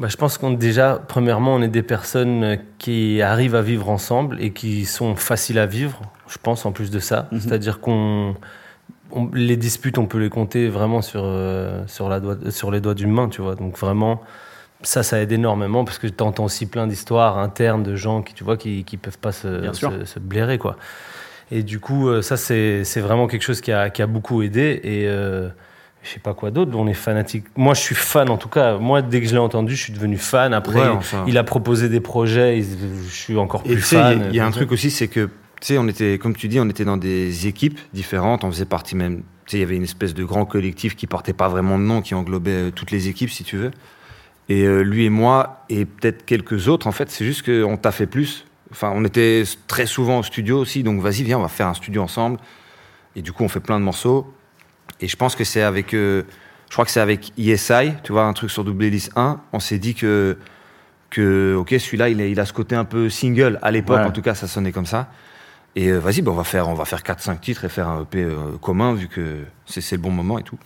Bah, 0.00 0.08
je 0.08 0.16
pense 0.16 0.38
qu'on 0.38 0.50
déjà, 0.52 1.00
premièrement, 1.06 1.54
on 1.54 1.62
est 1.62 1.68
des 1.68 1.82
personnes 1.82 2.42
euh, 2.44 2.56
qui 2.78 3.20
arrivent 3.22 3.54
à 3.56 3.62
vivre 3.62 3.88
ensemble 3.90 4.40
et 4.40 4.52
qui 4.52 4.84
sont 4.84 5.14
faciles 5.16 5.58
à 5.58 5.66
vivre. 5.66 6.02
Je 6.28 6.38
pense 6.42 6.66
en 6.66 6.72
plus 6.72 6.90
de 6.90 6.98
ça, 7.00 7.28
Mhm. 7.32 7.40
c'est-à-dire 7.40 7.80
qu'on 7.80 8.34
on- 9.12 9.30
les 9.32 9.56
disputes, 9.56 9.98
on 9.98 10.06
peut 10.06 10.18
les 10.18 10.30
compter 10.30 10.68
vraiment 10.68 11.02
sur 11.02 11.22
euh, 11.24 11.82
sur 11.86 12.08
la 12.08 12.20
doigt, 12.20 12.36
sur 12.50 12.70
les 12.70 12.80
doigts 12.80 12.94
d'une 12.94 13.10
main, 13.10 13.28
tu 13.28 13.40
vois. 13.42 13.54
Donc 13.54 13.78
vraiment, 13.78 14.20
ça, 14.82 15.02
ça 15.02 15.20
aide 15.20 15.32
énormément 15.32 15.84
parce 15.84 15.98
que 15.98 16.06
tu 16.06 16.22
entends 16.22 16.44
aussi 16.44 16.66
plein 16.66 16.86
d'histoires 16.86 17.38
internes 17.38 17.82
de 17.82 17.96
gens 17.96 18.22
qui, 18.22 18.34
tu 18.34 18.44
vois, 18.44 18.56
qui 18.56 18.84
qui 18.84 18.96
peuvent 18.96 19.18
pas 19.18 19.32
se 19.32 19.72
se, 19.72 20.04
se 20.04 20.18
blairer, 20.18 20.58
quoi. 20.58 20.76
Et 21.50 21.62
du 21.62 21.80
coup, 21.80 22.08
euh, 22.08 22.20
ça, 22.22 22.36
c'est 22.36 22.82
vraiment 23.00 23.26
quelque 23.26 23.42
chose 23.42 23.60
qui 23.60 23.72
a 23.72 23.88
qui 23.90 24.02
a 24.02 24.06
beaucoup 24.06 24.42
aidé 24.42 24.80
et 24.84 25.08
euh, 25.08 25.48
je 26.02 26.10
sais 26.10 26.20
pas 26.20 26.34
quoi 26.34 26.50
d'autre. 26.50 26.72
On 26.76 26.86
est 26.86 26.92
fanatique. 26.94 27.46
Moi, 27.56 27.72
je 27.74 27.80
suis 27.80 27.94
fan 27.94 28.28
en 28.28 28.36
tout 28.36 28.50
cas. 28.50 28.76
Moi, 28.76 29.00
dès 29.02 29.20
que 29.22 29.26
je 29.26 29.32
l'ai 29.32 29.38
entendu, 29.38 29.74
je 29.74 29.82
suis 29.82 29.92
devenu 29.94 30.18
fan. 30.18 30.52
Après, 30.52 30.80
Ouais, 30.80 30.88
enfin. 30.88 31.24
il 31.26 31.38
a 31.38 31.44
proposé 31.44 31.88
des 31.88 32.00
projets. 32.00 32.58
et 32.58 32.62
Je 32.62 33.10
suis 33.10 33.36
encore 33.38 33.62
plus 33.62 33.80
fan. 33.80 34.18
il 34.18 34.20
y 34.20 34.24
a- 34.24 34.28
il 34.28 34.36
y, 34.36 34.40
a 34.40 34.46
un 34.46 34.50
truc 34.50 34.70
aussi, 34.72 34.90
c'est 34.90 35.08
que, 35.08 35.28
tu 35.60 35.66
sais, 35.66 35.78
on 35.78 35.88
était, 35.88 36.18
comme 36.18 36.34
tu 36.36 36.48
dis, 36.48 36.60
on 36.60 36.68
était 36.68 36.84
dans 36.84 36.96
des 36.96 37.46
équipes 37.46 37.78
différentes, 37.92 38.44
on 38.44 38.50
faisait 38.50 38.64
partie 38.64 38.94
même, 38.96 39.18
tu 39.46 39.52
sais, 39.52 39.56
il 39.58 39.60
y 39.60 39.62
avait 39.64 39.76
une 39.76 39.82
espèce 39.84 40.14
de 40.14 40.24
grand 40.24 40.44
collectif 40.44 40.94
qui 40.96 41.06
portait 41.06 41.32
pas 41.32 41.48
vraiment 41.48 41.78
de 41.78 41.84
nom, 41.84 42.00
qui 42.00 42.14
englobait 42.14 42.68
euh, 42.68 42.70
toutes 42.70 42.90
les 42.90 43.08
équipes, 43.08 43.30
si 43.30 43.44
tu 43.44 43.56
veux. 43.56 43.70
Et 44.48 44.62
euh, 44.64 44.82
lui 44.82 45.04
et 45.04 45.10
moi, 45.10 45.64
et 45.68 45.84
peut-être 45.84 46.24
quelques 46.24 46.68
autres, 46.68 46.86
en 46.86 46.92
fait, 46.92 47.10
c'est 47.10 47.24
juste 47.24 47.44
qu'on 47.44 47.76
t'a 47.76 47.90
fait 47.92 48.06
plus. 48.06 48.46
Enfin, 48.70 48.92
on 48.94 49.04
était 49.04 49.42
très 49.66 49.86
souvent 49.86 50.20
au 50.20 50.22
studio 50.22 50.58
aussi, 50.58 50.82
donc 50.82 51.00
vas-y, 51.00 51.22
viens, 51.22 51.38
on 51.38 51.42
va 51.42 51.48
faire 51.48 51.66
un 51.66 51.74
studio 51.74 52.02
ensemble. 52.02 52.38
Et 53.16 53.22
du 53.22 53.32
coup, 53.32 53.42
on 53.42 53.48
fait 53.48 53.60
plein 53.60 53.78
de 53.78 53.84
morceaux. 53.84 54.32
Et 55.00 55.08
je 55.08 55.16
pense 55.16 55.34
que 55.34 55.44
c'est 55.44 55.62
avec, 55.62 55.92
euh, 55.94 56.22
je 56.68 56.74
crois 56.74 56.84
que 56.84 56.90
c'est 56.90 57.00
avec 57.00 57.32
ESI, 57.38 57.92
tu 58.04 58.12
vois, 58.12 58.24
un 58.24 58.32
truc 58.32 58.50
sur 58.50 58.64
Double 58.64 58.84
Hélice 58.84 59.10
1, 59.16 59.40
on 59.52 59.60
s'est 59.60 59.78
dit 59.78 59.94
que 59.94 60.36
que, 61.10 61.54
ok, 61.58 61.74
celui-là, 61.78 62.10
il, 62.10 62.38
a 62.38 62.44
ce 62.44 62.52
côté 62.52 62.76
un 62.76 62.84
peu 62.84 63.08
single. 63.08 63.58
À 63.62 63.70
l'époque, 63.70 63.98
Ouais. 63.98 64.04
en 64.04 64.10
tout 64.10 64.22
cas, 64.22 64.34
ça 64.34 64.46
sonnait 64.46 64.72
comme 64.72 64.86
ça. 64.86 65.08
Et 65.76 65.88
euh, 65.88 65.98
vas-y, 65.98 66.22
bah, 66.22 66.30
on 66.32 66.34
va 66.36 66.44
faire, 66.44 66.68
on 66.68 66.74
va 66.74 66.84
faire 66.84 67.02
4-5 67.02 67.40
titres 67.40 67.64
et 67.64 67.68
faire 67.68 67.88
un 67.88 68.02
EP 68.02 68.22
euh, 68.22 68.36
commun, 68.60 68.94
vu 68.94 69.08
que 69.08 69.44
c'est 69.66 69.92
le 69.96 70.02
bon 70.02 70.10
moment 70.10 70.38
et 70.38 70.42
tout. 70.42 70.58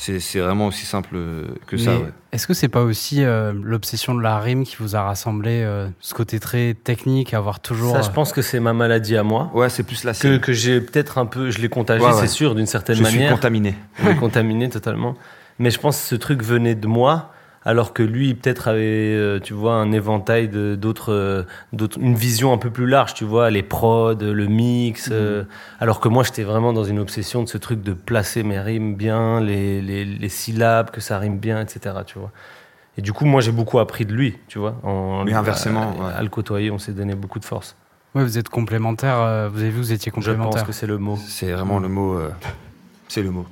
C'est 0.00 0.20
c'est 0.20 0.38
vraiment 0.38 0.68
aussi 0.68 0.86
simple 0.86 1.16
euh, 1.16 1.46
que 1.66 1.76
ça, 1.76 1.96
ouais. 1.96 2.12
Est-ce 2.30 2.46
que 2.46 2.54
c'est 2.54 2.68
pas 2.68 2.82
aussi 2.82 3.24
euh, 3.24 3.52
l'obsession 3.52 4.14
de 4.14 4.20
la 4.22 4.38
rime 4.38 4.62
qui 4.64 4.76
vous 4.78 4.94
a 4.94 5.02
rassemblé, 5.02 5.62
euh, 5.64 5.88
ce 5.98 6.14
côté 6.14 6.38
très 6.38 6.74
technique, 6.74 7.34
avoir 7.34 7.58
toujours. 7.58 7.96
Ça, 7.96 8.02
je 8.02 8.10
pense 8.10 8.32
que 8.32 8.40
c'est 8.40 8.60
ma 8.60 8.72
maladie 8.72 9.16
à 9.16 9.24
moi. 9.24 9.50
Ouais, 9.54 9.68
c'est 9.70 9.82
plus 9.82 10.04
la 10.04 10.12
Que, 10.12 10.18
scène. 10.18 10.40
que 10.40 10.52
j'ai 10.52 10.80
peut-être 10.80 11.18
un 11.18 11.26
peu, 11.26 11.50
je 11.50 11.58
l'ai 11.58 11.68
contagié, 11.68 12.06
Ouais, 12.06 12.12
ouais. 12.12 12.20
c'est 12.20 12.28
sûr, 12.28 12.54
d'une 12.54 12.66
certaine 12.66 12.94
Je 12.94 13.02
suis 13.02 13.16
manière. 13.16 13.32
contaminé. 13.32 13.74
Contaminé 14.20 14.68
totalement. 14.68 15.16
Mais 15.58 15.70
je 15.72 15.80
pense 15.80 15.96
que 16.00 16.06
ce 16.06 16.14
truc 16.14 16.44
venait 16.44 16.76
de 16.76 16.86
moi, 16.86 17.32
alors 17.68 17.92
que 17.92 18.02
lui, 18.02 18.32
peut-être 18.34 18.68
avait, 18.68 18.80
euh, 19.14 19.38
tu 19.40 19.52
vois, 19.52 19.74
un 19.74 19.92
éventail 19.92 20.48
de- 20.48 20.74
d'autres, 20.74 21.12
euh, 21.12 21.42
d'autres, 21.74 21.98
une 22.00 22.14
vision 22.14 22.54
un 22.54 22.56
peu 22.56 22.70
plus 22.70 22.86
large, 22.86 23.12
tu 23.12 23.24
vois, 23.24 23.50
les 23.50 23.62
prods, 23.62 24.14
le 24.14 24.46
mix. 24.46 25.10
euh, 25.12 25.44
alors 25.78 26.00
que 26.00 26.08
moi, 26.08 26.22
j'étais 26.24 26.44
vraiment 26.44 26.72
dans 26.72 26.84
une 26.84 26.98
obsession 26.98 27.42
de 27.42 27.48
ce 27.48 27.58
truc 27.58 27.82
de 27.82 27.92
placer 27.92 28.42
mes 28.42 28.58
rimes 28.58 28.94
bien, 28.94 29.42
les, 29.42 29.82
les, 29.82 30.06
les 30.06 30.28
syllabes, 30.30 30.90
que 30.90 31.02
ça 31.02 31.18
rime 31.18 31.38
bien, 31.38 31.60
etc. 31.60 31.94
Tu 32.06 32.18
vois. 32.18 32.30
Et 32.96 33.02
du 33.02 33.12
coup, 33.12 33.26
moi, 33.26 33.42
j'ai 33.42 33.52
beaucoup 33.52 33.78
appris 33.80 34.06
de 34.06 34.14
lui, 34.14 34.38
tu 34.48 34.58
vois. 34.58 34.76
En, 34.82 35.24
Mais 35.26 35.34
inversement, 35.34 35.82
à, 36.00 36.04
ouais. 36.06 36.12
à 36.16 36.22
le 36.22 36.30
côtoyer, 36.30 36.70
on 36.70 36.78
s'est 36.78 36.92
donné 36.92 37.14
beaucoup 37.14 37.38
de 37.38 37.44
force. 37.44 37.76
Ouais, 38.14 38.22
vous 38.24 38.38
êtes 38.38 38.48
complémentaires. 38.48 39.18
euh, 39.20 39.50
vous 39.52 39.60
avez 39.60 39.68
vu, 39.68 39.76
vous 39.76 39.92
étiez 39.92 40.10
Je 40.18 40.32
pense 40.32 40.62
que 40.62 40.72
c'est 40.72 40.86
le 40.86 40.96
mot. 40.96 41.18
C'est 41.26 41.52
vraiment 41.52 41.80
le 41.80 41.88
mot. 41.88 42.14
euh, 42.14 42.30
c'est 43.08 43.20
le 43.22 43.30
mot. 43.30 43.44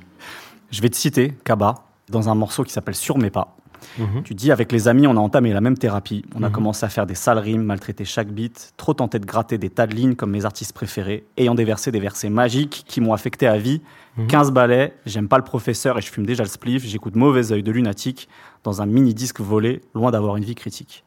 Je 0.71 0.81
vais 0.81 0.89
te 0.89 0.95
citer 0.95 1.35
Kaba 1.43 1.75
dans 2.09 2.29
un 2.29 2.35
morceau 2.35 2.63
qui 2.63 2.73
s'appelle 2.73 2.95
Sur 2.95 3.19
mes 3.19 3.29
pas. 3.29 3.56
Mhm. 3.97 4.23
Tu 4.23 4.33
dis 4.35 4.51
avec 4.51 4.71
les 4.71 4.87
amis, 4.87 5.07
on 5.07 5.17
a 5.17 5.19
entamé 5.19 5.53
la 5.53 5.61
même 5.61 5.77
thérapie. 5.77 6.23
On 6.35 6.43
a 6.43 6.47
Mhm. 6.49 6.53
commencé 6.53 6.85
à 6.85 6.89
faire 6.89 7.05
des 7.05 7.15
sales 7.15 7.39
rimes, 7.39 7.63
maltraiter 7.63 8.05
chaque 8.05 8.29
beat, 8.29 8.73
trop 8.77 8.93
tenté 8.93 9.19
de 9.19 9.25
gratter 9.25 9.57
des 9.57 9.69
tas 9.69 9.87
de 9.87 9.95
lignes 9.95 10.15
comme 10.15 10.31
mes 10.31 10.45
artistes 10.45 10.73
préférés, 10.73 11.25
ayant 11.37 11.55
déversé 11.55 11.91
des 11.91 11.99
versets 11.99 12.29
magiques 12.29 12.83
qui 12.87 13.01
m'ont 13.01 13.13
affecté 13.13 13.47
à 13.47 13.57
vie. 13.57 13.81
Mhm. 14.17 14.27
15 14.27 14.51
balais, 14.51 14.93
j'aime 15.05 15.27
pas 15.27 15.37
le 15.37 15.43
professeur 15.43 15.97
et 15.97 16.01
je 16.01 16.09
fume 16.11 16.25
déjà 16.25 16.43
le 16.43 16.49
spliff, 16.49 16.83
j'écoute 16.85 17.15
mauvais 17.15 17.51
œil 17.51 17.63
de 17.63 17.71
lunatique 17.71 18.27
dans 18.63 18.81
un 18.81 18.85
mini 18.85 19.13
disque 19.13 19.39
volé, 19.41 19.81
loin 19.95 20.11
d'avoir 20.11 20.37
une 20.37 20.43
vie 20.43 20.55
critique. 20.55 21.03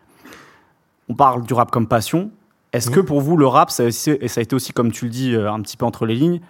On 1.09 1.15
parle 1.15 1.43
du 1.45 1.55
rap 1.55 1.71
comme 1.71 1.87
passion. 1.89 2.31
Est-ce 2.73 2.89
Mhm. 2.91 2.95
que 2.95 3.01
pour 3.01 3.21
vous, 3.21 3.37
le 3.37 3.47
rap, 3.49 3.71
ça 3.71 3.85
et 3.85 3.91
ça 3.91 4.13
a 4.13 4.43
été 4.43 4.55
aussi, 4.55 4.73
comme 4.73 4.93
tu 4.93 5.07
le 5.07 5.11
dis, 5.11 5.35
euh, 5.35 5.51
un 5.53 5.61
petit 5.61 5.77
peu 5.77 5.85
entre 5.85 6.07
les 6.07 6.15
lignes, 6.15 6.41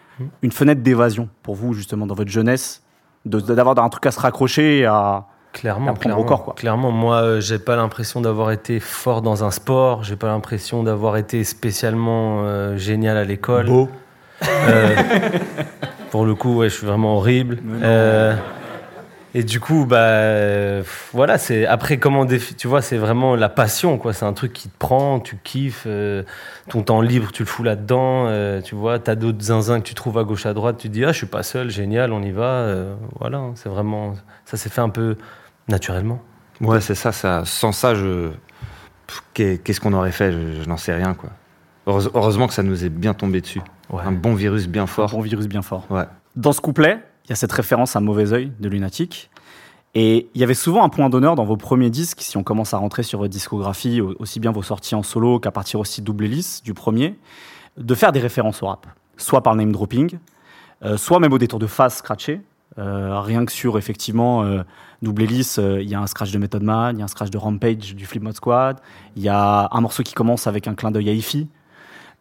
une 0.43 0.53
fenêtre 0.53 0.83
d'évasion 0.83 1.31
pour 1.43 1.55
vous, 1.55 1.73
justement, 1.73 2.07
dans 2.07 2.15
votre 2.15 2.31
jeunesse, 2.31 2.83
d'avoir 3.25 3.79
un 3.79 3.89
truc 3.89 4.05
à 4.05 4.11
se 4.11 4.21
raccrocher 4.21 4.81
et 4.81 4.85
à. 4.85 5.27
Clairement, 5.53 5.95
clairement. 5.95 6.23
corps, 6.25 6.45
quoi. 6.45 6.55
Clairement, 6.55 6.91
moi, 6.93 7.17
euh, 7.23 7.41
j'ai 7.41 7.59
pas 7.59 7.75
l'impression 7.77 8.21
d'avoir 8.21 8.51
été 8.53 8.79
fort 8.81 9.21
dans 9.21 9.43
un 9.45 9.51
sport. 9.51 10.05
J'ai 10.05 10.17
pas 10.17 10.29
l'impression 10.29 10.83
d'avoir 10.83 11.17
été 11.17 11.43
spécialement 11.45 12.43
euh, 12.45 12.77
génial 12.77 13.17
à 13.17 13.25
l'école. 13.25 13.67
Beau. 13.67 13.89
Euh, 14.47 14.95
pour 16.11 16.25
le 16.25 16.35
coup, 16.35 16.57
ouais, 16.59 16.69
je 16.69 16.77
suis 16.77 16.87
vraiment 16.87 17.17
horrible. 17.17 17.59
Euh, 17.83 18.35
et 19.35 19.43
du 19.45 19.61
coup, 19.61 19.87
bah, 19.87 19.97
euh, 19.99 20.83
voilà, 21.13 21.37
c'est 21.39 21.67
après 21.67 21.99
comment 21.99 22.25
défi- 22.25 22.55
tu 22.57 22.67
vois, 22.69 22.81
c'est 22.83 22.97
vraiment 22.97 23.37
la 23.37 23.49
passion, 23.49 23.99
quoi. 23.99 24.13
C'est 24.13 24.25
un 24.25 24.33
truc 24.33 24.53
qui 24.53 24.69
te 24.69 24.79
prend, 24.79 25.21
tu 25.21 25.37
kiffes, 25.43 25.85
euh, 25.87 26.23
ton 26.69 26.83
temps 26.83 27.01
libre, 27.01 27.31
tu 27.33 27.43
le 27.43 27.49
fous 27.49 27.63
là-dedans. 27.63 28.27
euh, 28.27 28.61
tu 28.61 28.75
vois, 28.77 28.99
t'as 28.99 29.15
d'autres 29.17 29.43
zinzins 29.43 29.81
que 29.81 29.87
tu 29.87 29.95
trouves 29.95 30.19
à 30.19 30.25
gauche 30.25 30.47
à 30.47 30.55
droite. 30.55 30.77
Tu 30.79 30.89
te 30.89 30.93
dis 30.95 31.05
ah, 31.05 31.13
je 31.13 31.19
suis 31.19 31.27
pas 31.27 31.43
seul, 31.43 31.71
génial, 31.71 32.13
on 32.13 32.23
y 32.23 32.31
va. 32.33 32.45
euh, 32.45 32.95
voilà, 33.19 33.39
hein, 33.39 33.53
c'est 33.57 33.69
vraiment, 33.69 34.15
ça 34.45 34.57
s'est 34.57 34.71
fait 34.71 34.81
un 34.81 34.89
peu 34.89 35.17
naturellement. 35.71 36.21
Ouais, 36.61 36.81
c'est 36.81 36.95
ça, 36.95 37.13
ça. 37.13 37.45
Sans 37.47 37.73
ça, 37.73 37.95
je. 37.95 38.31
Qu'est-ce 39.35 39.81
qu'on 39.81 39.93
aurait 39.93 40.13
fait? 40.13 40.33
Je, 40.33 40.63
je 40.63 40.69
n'en 40.69 40.77
sais 40.77 40.95
rien, 40.95 41.15
quoi. 41.15 41.31
Heureuse- 41.87 42.11
Heureusement 42.15 42.47
que 42.47 42.55
ça 42.55 42.63
nous 42.63 42.85
est 42.85 42.89
bien 42.91 43.15
tombé 43.15 43.41
dessus. 43.41 43.63
Ouais. 43.91 44.03
Un 44.05 44.13
bon 44.13 44.35
virus 44.35 44.69
bien 44.69 44.83
Un 44.85 44.87
fort. 44.87 45.11
bon 45.11 45.21
virus 45.21 45.47
bien 45.49 45.63
fort. 45.63 45.87
Ouais. 45.91 46.05
Dans 46.37 46.53
ce 46.53 46.61
couplet, 46.61 47.03
il 47.25 47.31
y 47.31 47.33
a 47.33 47.37
cette 47.37 47.53
référence 47.53 47.97
à 47.97 48.01
Mauvais 48.01 48.33
Oeil 48.33 48.53
de 48.61 48.69
Lunatic. 48.69 49.31
Et 49.95 50.29
il 50.35 50.41
y 50.41 50.45
avait 50.45 50.55
souvent 50.55 50.85
un 50.85 50.89
point 50.89 51.09
d'honneur 51.11 51.35
dans 51.35 51.45
vos 51.45 51.57
premiers 51.57 51.91
disques, 51.91 52.21
si 52.21 52.37
on 52.37 52.45
commence 52.45 52.75
à 52.75 52.77
rentrer 52.79 53.03
sur 53.03 53.19
votre 53.19 53.31
discographie, 53.33 54.01
au- 54.01 54.15
aussi 54.21 54.39
bien 54.39 54.53
vos 54.53 54.63
sorties 54.63 54.95
en 54.95 55.03
solo 55.03 55.41
qu'à 55.41 55.51
partir 55.51 55.81
aussi 55.81 56.01
double 56.03 56.27
hélice 56.27 56.63
du 56.63 56.75
premier, 56.75 57.19
de 57.77 57.95
faire 57.97 58.13
des 58.13 58.21
références 58.21 58.63
au 58.63 58.67
rap. 58.69 58.87
Soit 59.17 59.43
par 59.43 59.57
name 59.57 59.73
dropping, 59.73 60.19
euh, 60.85 60.97
soit 60.97 61.19
même 61.19 61.33
au 61.33 61.39
détour 61.39 61.59
de 61.59 61.67
phase 61.67 61.95
scratchées. 61.97 62.41
Euh, 62.79 63.21
rien 63.21 63.45
que 63.45 63.53
sur, 63.53 63.79
effectivement, 63.79 64.45
euh, 64.45 64.63
double 65.03 65.23
hélice, 65.23 65.59
euh, 65.59 65.83
il 65.83 65.89
y 65.89 65.95
a 65.95 66.01
un 66.01 66.07
scratch 66.07 66.31
de 66.31 66.39
Method 66.39 66.63
Man, 66.63 66.97
il 66.97 66.99
y 67.01 67.03
a 67.03 67.05
un 67.05 67.09
scratch 67.09 67.31
de 67.31 67.39
Rampage 67.39 67.95
du 67.95 68.07
Flip 68.07 68.23
Mode 68.23 68.37
Squad, 68.37 68.81
il 69.17 69.23
y 69.23 69.29
a 69.29 69.69
un 69.71 69.81
morceau 69.81 70.03
qui 70.03 70.15
commence 70.15 70.47
avec 70.47 70.69
un 70.69 70.75
clin 70.75 70.91
d'œil 70.91 71.11
à 71.11 71.13
Ify. 71.13 71.49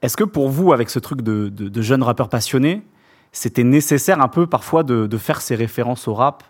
Est-ce 0.01 0.17
que 0.17 0.23
pour 0.23 0.49
vous, 0.49 0.73
avec 0.73 0.89
ce 0.89 0.97
truc 0.97 1.21
de, 1.21 1.49
de, 1.49 1.81
jeune 1.81 2.03
rappeur 2.03 2.29
passionné, 2.29 2.83
c'était 3.31 3.65
nécessaire 3.65 4.21
un 4.21 4.27
peu 4.27 4.47
parfois 4.47 4.83
de, 4.83 5.07
de 5.07 5.17
faire 5.17 5.41
ces 5.41 5.55
références 5.55 6.07
au 6.07 6.13
rap 6.13 6.43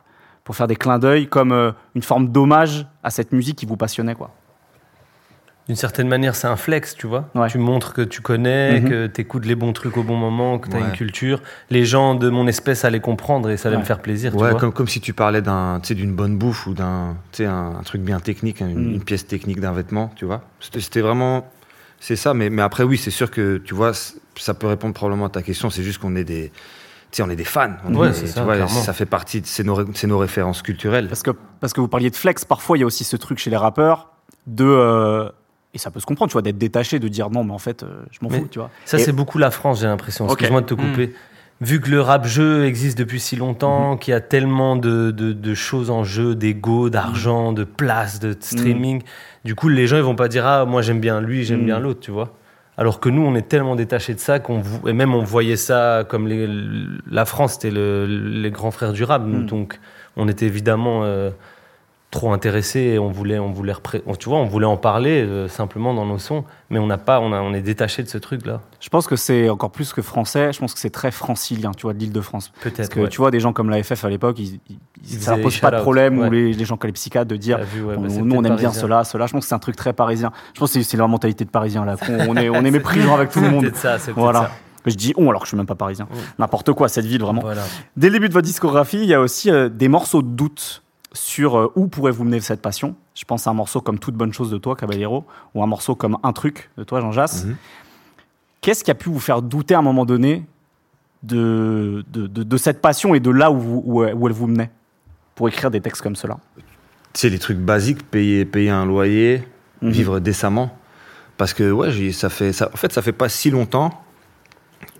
pour 0.43 0.55
faire 0.55 0.67
des 0.67 0.75
clins 0.75 0.99
d'œil 0.99 1.27
comme 1.27 1.73
une 1.95 2.01
forme 2.01 2.29
d'hommage 2.29 2.87
à 3.03 3.09
cette 3.09 3.31
musique 3.33 3.57
qui 3.57 3.65
vous 3.65 3.75
passionnait 3.75 4.15
quoi? 4.15 4.31
D'une 5.69 5.75
certaine 5.75 6.07
manière, 6.07 6.33
c'est 6.33 6.47
un 6.47 6.55
flex, 6.55 6.95
tu 6.95 7.05
vois. 7.05 7.29
Ouais. 7.35 7.47
Tu 7.47 7.59
montres 7.59 7.93
que 7.93 8.01
tu 8.01 8.21
connais, 8.21 8.81
Mhm. 8.81 8.89
que 8.89 9.05
tu 9.07 9.21
écoutes 9.21 9.45
les 9.45 9.53
bons 9.53 9.71
trucs 9.71 9.97
au 9.97 10.03
bon 10.03 10.15
moment, 10.15 10.57
que 10.57 10.67
tu 10.67 10.75
as 10.75 10.79
Ouais. 10.79 10.85
une 10.87 10.91
culture. 10.93 11.43
Les 11.69 11.85
gens 11.85 12.15
de 12.15 12.27
mon 12.27 12.47
espèce 12.47 12.85
allaient 12.85 12.99
comprendre 12.99 13.51
et 13.51 13.55
ça 13.55 13.67
allait 13.69 13.75
Ouais. 13.77 13.83
me 13.83 13.85
faire 13.85 13.99
plaisir, 13.99 14.31
tu 14.31 14.39
vois. 14.39 14.55
comme, 14.55 14.73
comme 14.73 14.87
si 14.87 14.99
tu 14.99 15.13
parlais 15.13 15.43
d'un, 15.43 15.79
tu 15.79 15.89
sais, 15.89 15.93
d'une 15.93 16.15
bonne 16.15 16.39
bouffe 16.39 16.65
ou 16.65 16.73
d'un, 16.73 17.15
tu 17.31 17.43
sais, 17.43 17.45
un, 17.45 17.75
un 17.79 17.83
truc 17.83 18.01
bien 18.01 18.19
technique, 18.19 18.61
une, 18.61 18.73
Mm. 18.73 18.93
une 18.95 19.03
pièce 19.03 19.27
technique 19.27 19.59
d'un 19.59 19.71
vêtement, 19.71 20.11
tu 20.15 20.25
vois. 20.25 20.41
C'était, 20.59 20.81
c'était 20.81 21.01
vraiment, 21.01 21.47
c'est 21.99 22.15
ça. 22.15 22.33
Mais, 22.33 22.49
mais 22.49 22.63
après, 22.63 22.83
oui, 22.83 22.97
c'est 22.97 23.11
sûr 23.11 23.29
que, 23.29 23.57
tu 23.57 23.75
vois, 23.75 23.91
ça 24.37 24.53
peut 24.55 24.65
répondre 24.65 24.95
probablement 24.95 25.25
à 25.27 25.29
ta 25.29 25.43
question. 25.43 25.69
C'est 25.69 25.83
juste 25.83 25.99
qu'on 25.99 26.15
est 26.15 26.23
des, 26.23 26.49
tu 26.49 27.17
sais, 27.17 27.21
on 27.21 27.29
est 27.29 27.35
des 27.35 27.43
fans. 27.43 27.73
On 27.87 27.93
Ouais, 27.93 28.07
est- 28.09 28.13
c'est 28.13 28.25
tu 28.25 28.31
ça, 28.31 28.43
vois, 28.43 28.67
ça 28.67 28.93
fait 28.93 29.05
partie 29.05 29.41
de 29.41 29.45
c'est 29.45 29.63
nos, 29.63 29.75
ré- 29.75 29.85
c'est 29.93 30.07
nos 30.07 30.17
références 30.17 30.63
culturelles. 30.63 31.07
Parce 31.09 31.21
que, 31.21 31.29
parce 31.59 31.73
que 31.73 31.79
vous 31.81 31.87
parliez 31.87 32.09
de 32.09 32.15
flex, 32.15 32.43
parfois 32.43 32.75
il 32.75 32.79
y 32.79 32.83
a 32.83 32.87
aussi 32.87 33.03
ce 33.03 33.17
truc 33.17 33.37
chez 33.37 33.51
les 33.51 33.57
rappeurs 33.57 34.09
de. 34.47 34.65
euh, 34.65 35.29
et 35.73 35.77
ça 35.77 35.91
peut 35.91 35.99
se 35.99 36.05
comprendre, 36.05 36.29
tu 36.29 36.33
vois, 36.33 36.41
d'être 36.41 36.57
détaché, 36.57 36.99
de 36.99 37.07
dire 37.07 37.29
non, 37.29 37.43
mais 37.43 37.53
en 37.53 37.57
fait, 37.59 37.83
euh, 37.83 38.01
je 38.11 38.19
m'en 38.21 38.29
fous, 38.29 38.47
tu 38.49 38.59
vois. 38.59 38.69
Ça, 38.85 38.97
Et- 38.97 39.01
c'est 39.03 39.11
beaucoup 39.11 39.37
la 39.37 39.51
France, 39.51 39.81
j'ai 39.81 39.87
l'impression. 39.87 40.25
Excuse-moi 40.27 40.61
de 40.61 40.65
te 40.65 40.73
couper. 40.73 41.13
Vu 41.61 41.81
que 41.81 41.89
le 41.89 41.99
rap 41.99 42.25
jeu 42.25 42.65
existe 42.65 42.97
depuis 42.97 43.19
si 43.19 43.35
longtemps, 43.35 43.97
qu'il 43.97 44.13
y 44.13 44.15
a 44.15 44.21
tellement 44.21 44.77
de, 44.77 45.11
de, 45.11 45.33
de 45.33 45.53
choses 45.53 45.89
en 45.89 46.05
jeu, 46.05 46.33
d'ego, 46.33 46.89
d'argent, 46.89 47.51
de 47.51 47.65
place, 47.65 48.19
de 48.21 48.33
streaming, 48.39 49.01
du 49.43 49.55
coup, 49.55 49.67
les 49.67 49.85
gens, 49.85 49.97
ils 49.97 50.03
vont 50.03 50.15
pas 50.15 50.29
dire 50.29 50.47
Ah, 50.47 50.63
moi, 50.65 50.81
j'aime 50.81 51.01
bien 51.01 51.19
lui, 51.19 51.43
j'aime 51.43 51.63
Mm. 51.63 51.65
bien 51.65 51.79
l'autre, 51.79 51.99
tu 51.99 52.11
vois. 52.11 52.33
Alors 52.77 53.01
que 53.01 53.09
nous, 53.09 53.21
on 53.23 53.35
est 53.35 53.47
tellement 53.49 53.75
détachés 53.75 54.13
de 54.13 54.19
ça 54.21 54.39
qu'on 54.39 54.61
et 54.87 54.93
même 54.93 55.13
on 55.13 55.21
voyait 55.21 55.57
ça 55.57 56.05
comme 56.07 56.27
les, 56.29 56.47
la 57.11 57.25
France, 57.25 57.53
c'était 57.55 57.71
le- 57.71 58.05
les 58.05 58.51
grands 58.51 58.71
frères 58.71 58.93
du 58.93 59.03
rap, 59.03 59.23
nous. 59.25 59.39
Mm. 59.41 59.45
donc 59.45 59.79
on 60.15 60.29
était 60.29 60.45
évidemment 60.45 61.01
euh, 61.03 61.29
trop 62.11 62.33
intéressés 62.33 62.79
et 62.79 62.99
on 62.99 63.09
voulait, 63.11 63.37
on 63.37 63.51
voulait, 63.51 63.73
tu 64.17 64.29
vois, 64.29 64.39
on 64.39 64.45
voulait 64.45 64.65
en 64.65 64.77
parler 64.77 65.21
euh, 65.21 65.47
simplement 65.47 65.93
dans 65.93 66.05
nos 66.07 66.17
sons, 66.17 66.43
mais 66.71 66.79
on 66.79 66.87
n'a 66.87 66.97
pas, 66.97 67.19
on, 67.19 67.31
a, 67.33 67.39
on 67.41 67.53
est 67.53 67.61
détaché 67.61 68.01
de 68.01 68.07
ce 68.07 68.17
truc-là. 68.17 68.61
Je 68.79 68.89
pense 68.89 69.05
que 69.05 69.15
c'est 69.15 69.47
encore 69.49 69.69
plus 69.69 69.93
que 69.93 70.01
français, 70.01 70.51
je 70.51 70.59
pense 70.59 70.73
que 70.73 70.79
c'est 70.79 70.89
très 70.89 71.11
francilien, 71.11 71.71
tu 71.77 71.83
vois, 71.83 71.93
de 71.93 71.99
l'île 71.99 72.11
de 72.11 72.21
France. 72.21 72.49
Parce 72.63 72.73
Peut-être. 72.73 72.89
que 72.89 72.99
ouais. 73.01 73.09
tu 73.09 73.17
vois, 73.17 73.29
des 73.29 73.39
gens 73.39 73.53
comme 73.53 73.69
la 73.69 73.83
FF 73.83 74.05
à 74.05 74.09
l'époque, 74.09 74.39
ils, 74.39 74.59
ils- 74.69 74.79
Ils 75.03 75.19
ça 75.21 75.31
leur 75.31 75.37
faisaient 75.37 75.43
pose 75.43 75.59
pas 75.59 75.71
de 75.71 75.81
problème, 75.81 76.17
ou 76.19 76.29
les, 76.31 76.51
les 76.53 76.65
gens 76.65 76.77
comme 76.77 76.87
les 76.87 76.93
psychiatres, 76.93 77.27
de 77.29 77.35
dire 77.35 77.57
T'as 77.57 77.63
vu, 77.63 77.83
ouais, 77.83 77.93
On- 77.95 78.01
bah, 78.01 78.07
nous 78.09 78.35
on 78.35 78.41
peut-être 78.41 78.51
aime 78.53 78.57
bien 78.59 78.71
cela, 78.73 79.03
cela. 79.03 79.27
Je 79.27 79.33
pense 79.33 79.43
que 79.43 79.49
c'est 79.49 79.55
un 79.55 79.59
truc 79.59 79.75
très 79.75 79.93
parisien. 79.93 80.31
Je 80.55 80.59
pense 80.59 80.73
que 80.73 80.81
c'est- 80.81 80.97
la 80.97 81.05
mentalité 81.07 81.45
de 81.45 81.49
parisien 81.51 81.85
là. 81.85 81.95
On 82.27 82.35
est, 82.35 82.49
on 82.49 82.55
est 82.65 82.71
méprisant 82.71 83.13
avec 83.15 83.29
tout 83.29 83.39
le 83.39 83.51
monde. 83.51 83.61
peut-être 83.61 83.77
ça, 83.77 83.99
c'est 83.99 84.05
peut-être 84.07 84.19
Voilà. 84.19 84.39
ça. 84.41 84.51
Je 84.85 84.95
dis 84.95 85.13
on 85.17 85.29
alors 85.29 85.41
que 85.41 85.45
je 85.45 85.49
suis 85.49 85.57
même 85.57 85.65
pas 85.67 85.75
parisien. 85.75 86.05
Mm. 86.05 86.15
N'importe 86.39 86.71
quoi 86.73 86.87
cette 86.89 87.05
ville 87.05 87.21
vraiment. 87.21 87.41
Voilà. 87.41 87.61
Dès 87.97 88.07
le 88.07 88.13
début 88.13 88.29
de 88.29 88.33
votre 88.33 88.45
discographie, 88.47 88.97
il 88.97 89.05
y 89.09 89.13
a 89.13 89.21
aussi 89.21 89.51
euh, 89.51 89.69
des 89.69 89.87
morceaux 89.89 90.21
de 90.23 90.29
doute 90.29 90.81
sur 91.13 91.57
euh, 91.57 91.71
où 91.75 91.87
pourrait 91.87 92.11
vous 92.11 92.23
mener 92.23 92.39
cette 92.39 92.61
passion. 92.61 92.95
Je 93.15 93.25
pense 93.25 93.47
à 93.47 93.49
un 93.49 93.53
morceau 93.53 93.81
comme 93.81 93.97
Toute 93.99 94.15
bonne 94.15 94.31
chose 94.33 94.51
de 94.51 94.57
toi, 94.57 94.75
Caballero, 94.75 95.25
ou 95.55 95.63
un 95.63 95.67
morceau 95.67 95.95
comme 95.95 96.17
Un 96.23 96.33
truc 96.33 96.69
de 96.77 96.83
toi, 96.83 97.01
Jean 97.01 97.11
Jass. 97.11 97.45
Mhm. 97.45 97.55
Qu'est-ce 98.61 98.83
qui 98.83 98.91
a 98.91 98.95
pu 98.95 99.09
vous 99.09 99.19
faire 99.19 99.41
douter 99.41 99.73
à 99.73 99.79
un 99.79 99.81
moment 99.81 100.05
donné 100.05 100.45
de, 101.23 102.03
de, 102.11 102.27
de- 102.27 102.43
de 102.43 102.57
cette 102.57 102.81
passion 102.81 103.15
et 103.15 103.19
de 103.19 103.29
là 103.31 103.51
où, 103.51 103.57
vous- 103.59 103.83
où, 103.85 104.03
où 104.03 104.27
elle 104.27 104.33
vous 104.33 104.47
menait 104.47 104.69
pour 105.35 105.47
écrire 105.49 105.71
des 105.71 105.81
textes 105.81 106.01
comme 106.01 106.15
cela? 106.15 106.37
Tu 107.13 107.21
sais, 107.21 107.29
les 107.29 107.39
trucs 107.39 107.57
basiques, 107.57 108.03
payer, 108.09 108.45
payer 108.45 108.69
un 108.69 108.85
loyer, 108.85 109.43
Mhm. 109.81 109.89
vivre 109.91 110.19
décemment. 110.19 110.77
Parce 111.37 111.53
que, 111.53 111.71
ouais, 111.71 112.11
ça 112.11 112.29
fait, 112.29 112.51
ça, 112.53 112.69
en 112.73 112.77
fait, 112.77 112.91
ça 112.91 113.01
fait 113.01 113.13
pas 113.13 113.29
si 113.29 113.49
longtemps 113.49 113.91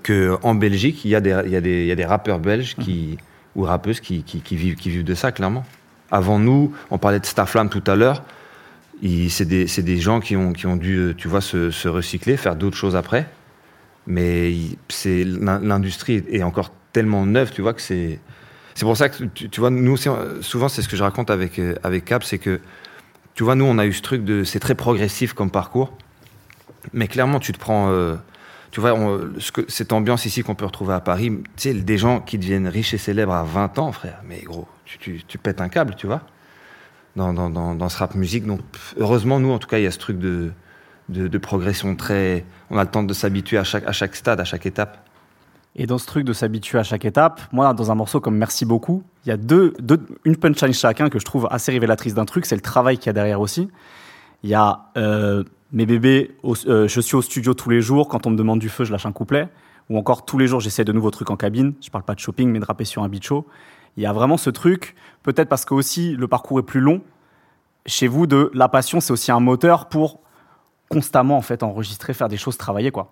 qu'en 0.04 0.56
Belgique, 0.56 1.04
il 1.06 1.12
y, 1.12 1.16
a 1.16 1.22
des- 1.22 1.42
il 1.46 1.50
y, 1.52 1.88
y 1.88 1.92
a 1.92 1.96
des 1.96 2.06
rappeurs 2.06 2.40
belges 2.40 2.76
qui, 2.76 3.18
ou 3.56 3.64
rappeuses 3.64 4.00
qui, 4.00 4.24
qui, 4.24 4.42
qui 4.42 4.56
vivent, 4.56 4.76
qui 4.76 4.90
vivent 4.90 5.04
de 5.04 5.14
ça, 5.16 5.32
clairement. 5.32 5.66
Avant 6.12 6.40
nous, 6.40 6.74
on 6.90 6.98
parlait 6.98 7.20
de 7.20 7.26
Starflame 7.26 7.70
tout 7.70 7.84
à 7.88 7.96
l'heure. 7.96 8.24
C'est 9.30 9.46
des, 9.46 9.66
des 9.66 9.98
gens 9.98 10.20
qui 10.20 10.36
ont, 10.36 10.52
qui 10.54 10.66
ont 10.68 10.76
dû, 10.76 10.98
euh, 10.98 11.14
tu 11.16 11.28
vois, 11.28 11.42
se, 11.42 11.88
recycler, 11.88 12.36
faire 12.38 12.56
d'autres 12.56 12.76
choses 12.78 12.96
après. 12.96 13.28
Mais 14.08 14.54
c'est 14.90 15.24
l'in- 15.24 15.60
l'industrie 15.60 16.24
est- 16.30 16.44
encore 16.44 16.72
tellement 16.92 17.26
neuve, 17.26 17.52
tu 17.52 17.62
vois, 17.62 17.74
que 17.74 17.82
c'est. 17.82 18.20
C'est 18.76 18.86
pour 18.86 18.98
ça 18.98 19.10
que, 19.10 19.24
tu, 19.26 19.60
vois, 19.60 19.70
nous, 19.70 19.98
souvent, 20.42 20.70
c'est 20.70 20.82
ce 20.82 20.88
que 20.90 20.96
je 20.98 21.04
raconte 21.04 21.30
avec, 21.30 21.60
euh, 21.60 21.76
avec 21.84 22.06
Cap, 22.06 22.24
c'est 22.24 22.38
que 22.40 22.60
tu 23.36 23.44
vois, 23.44 23.56
nous, 23.56 23.66
on 23.66 23.78
a 23.78 23.86
eu 23.86 23.94
ce 23.94 24.02
truc 24.02 24.24
de. 24.26 24.44
C'est 24.44 24.60
très 24.60 24.76
progressif 24.76 25.34
comme 25.34 25.52
parcours. 25.52 25.94
Mais 26.94 27.08
clairement, 27.08 27.40
tu 27.40 27.52
te 27.54 27.60
prends. 27.60 27.90
euh, 27.92 28.16
tu 28.72 28.82
vois, 28.82 28.96
cette 29.68 29.94
ambiance 29.94 30.26
ici 30.26 30.44
qu'on 30.44 30.56
peut 30.56 30.66
retrouver 30.66 30.94
à 30.94 31.00
Paris, 31.00 31.32
tu 31.56 31.70
sais, 31.70 31.74
des 31.74 31.98
gens 31.98 32.22
qui 32.22 32.38
deviennent 32.38 32.68
riches 32.68 32.94
et 32.94 32.98
célèbres 32.98 33.34
à 33.34 33.44
20 33.44 33.80
ans, 33.80 33.92
frère. 33.92 34.22
Mais 34.28 34.42
gros, 34.42 34.68
tu, 34.86 35.38
pètes 35.42 35.62
un 35.62 35.70
câble, 35.70 35.96
tu 35.96 36.06
vois, 36.06 36.22
dans, 37.16 37.90
ce 37.90 37.98
rap 37.98 38.14
musique. 38.16 38.46
Donc, 38.46 38.62
heureusement, 38.98 39.40
nous, 39.40 39.52
en 39.52 39.58
tout 39.58 39.68
cas, 39.68 39.80
il 39.80 39.84
y 39.84 39.88
a 39.88 39.92
ce 39.92 39.98
truc 39.98 40.20
de, 40.20 40.52
progression 41.40 41.96
très. 41.96 42.46
On 42.70 42.78
a 42.78 42.84
le 42.84 42.90
temps 42.90 43.04
de 43.04 43.14
s'habituer 43.14 43.58
à 43.58 43.64
chaque, 43.64 44.16
stade, 44.16 44.40
à 44.40 44.46
chaque 44.46 44.68
étape. 44.68 45.06
Et 45.76 45.88
dans 45.88 45.98
ce 45.98 46.06
truc 46.06 46.26
de 46.26 46.34
s'habituer 46.34 46.78
à 46.78 46.84
chaque 46.84 47.06
étape, 47.06 47.42
moi, 47.52 47.74
dans 47.74 47.92
un 47.92 47.96
morceau 47.96 48.20
comme 48.20 48.38
Merci 48.38 48.66
beaucoup, 48.66 49.04
il 49.26 49.30
y 49.30 49.32
a 49.32 49.38
deux, 49.38 49.74
une 50.26 50.36
punchline 50.36 50.74
chacun 50.74 51.10
que 51.10 51.20
je 51.20 51.26
trouve 51.26 51.48
assez 51.50 51.72
révélatrice 51.72 52.14
d'un 52.14 52.26
truc, 52.26 52.46
c'est 52.46 52.56
le 52.56 52.62
travail 52.62 52.98
qu'il 52.98 53.08
y 53.08 53.10
a 53.10 53.14
derrière 53.14 53.40
aussi. 53.40 53.70
Il 54.44 54.50
y 54.50 54.56
a 54.56 54.92
euh, 54.98 55.44
Mes 55.72 55.86
bébés, 55.86 56.32
au- 56.44 56.56
euh, 56.68 56.88
je 56.88 57.00
suis 57.02 57.16
au 57.16 57.22
studio 57.22 57.54
tous 57.54 57.70
les 57.70 57.82
jours, 57.82 58.08
quand 58.08 58.26
on 58.26 58.32
me 58.32 58.36
demande 58.38 58.60
du 58.60 58.70
feu, 58.70 58.86
je 58.86 58.92
lâche 58.92 59.06
un 59.06 59.12
couplet. 59.12 59.48
Ou 59.90 59.98
encore, 59.98 60.26
tous 60.26 60.38
les 60.38 60.48
jours, 60.48 60.60
j'essaie 60.60 60.84
de 60.84 60.92
nouveaux 60.92 61.12
trucs 61.12 61.30
en 61.30 61.36
cabine. 61.36 61.74
Je 61.82 61.90
parle 61.90 62.04
pas 62.04 62.16
de 62.16 62.20
shopping, 62.20 62.50
mais 62.50 62.60
de 62.60 62.66
rapper 62.66 62.86
sur 62.86 63.04
un 63.04 63.10
beat 63.10 63.24
show. 63.24 63.46
Il 63.98 64.04
y 64.04 64.06
a 64.06 64.14
vraiment 64.14 64.38
ce 64.38 64.50
truc, 64.50 64.96
peut-être 65.24 65.50
parce 65.50 65.66
que 65.66 65.74
aussi 65.74 66.16
le 66.16 66.28
parcours 66.28 66.60
est 66.60 66.64
plus 66.64 66.80
long. 66.80 67.02
Chez 67.86 68.08
vous, 68.08 68.28
de 68.28 68.52
la 68.54 68.68
passion, 68.70 69.00
c'est 69.00 69.12
aussi 69.14 69.32
un 69.32 69.40
moteur 69.40 69.90
pour 69.90 70.20
constamment 70.90 71.38
en 71.38 71.42
fait 71.42 71.64
enregistrer, 71.64 72.14
faire 72.14 72.30
des 72.30 72.38
choses, 72.38 72.58
travailler 72.58 72.92
quoi. 72.92 73.12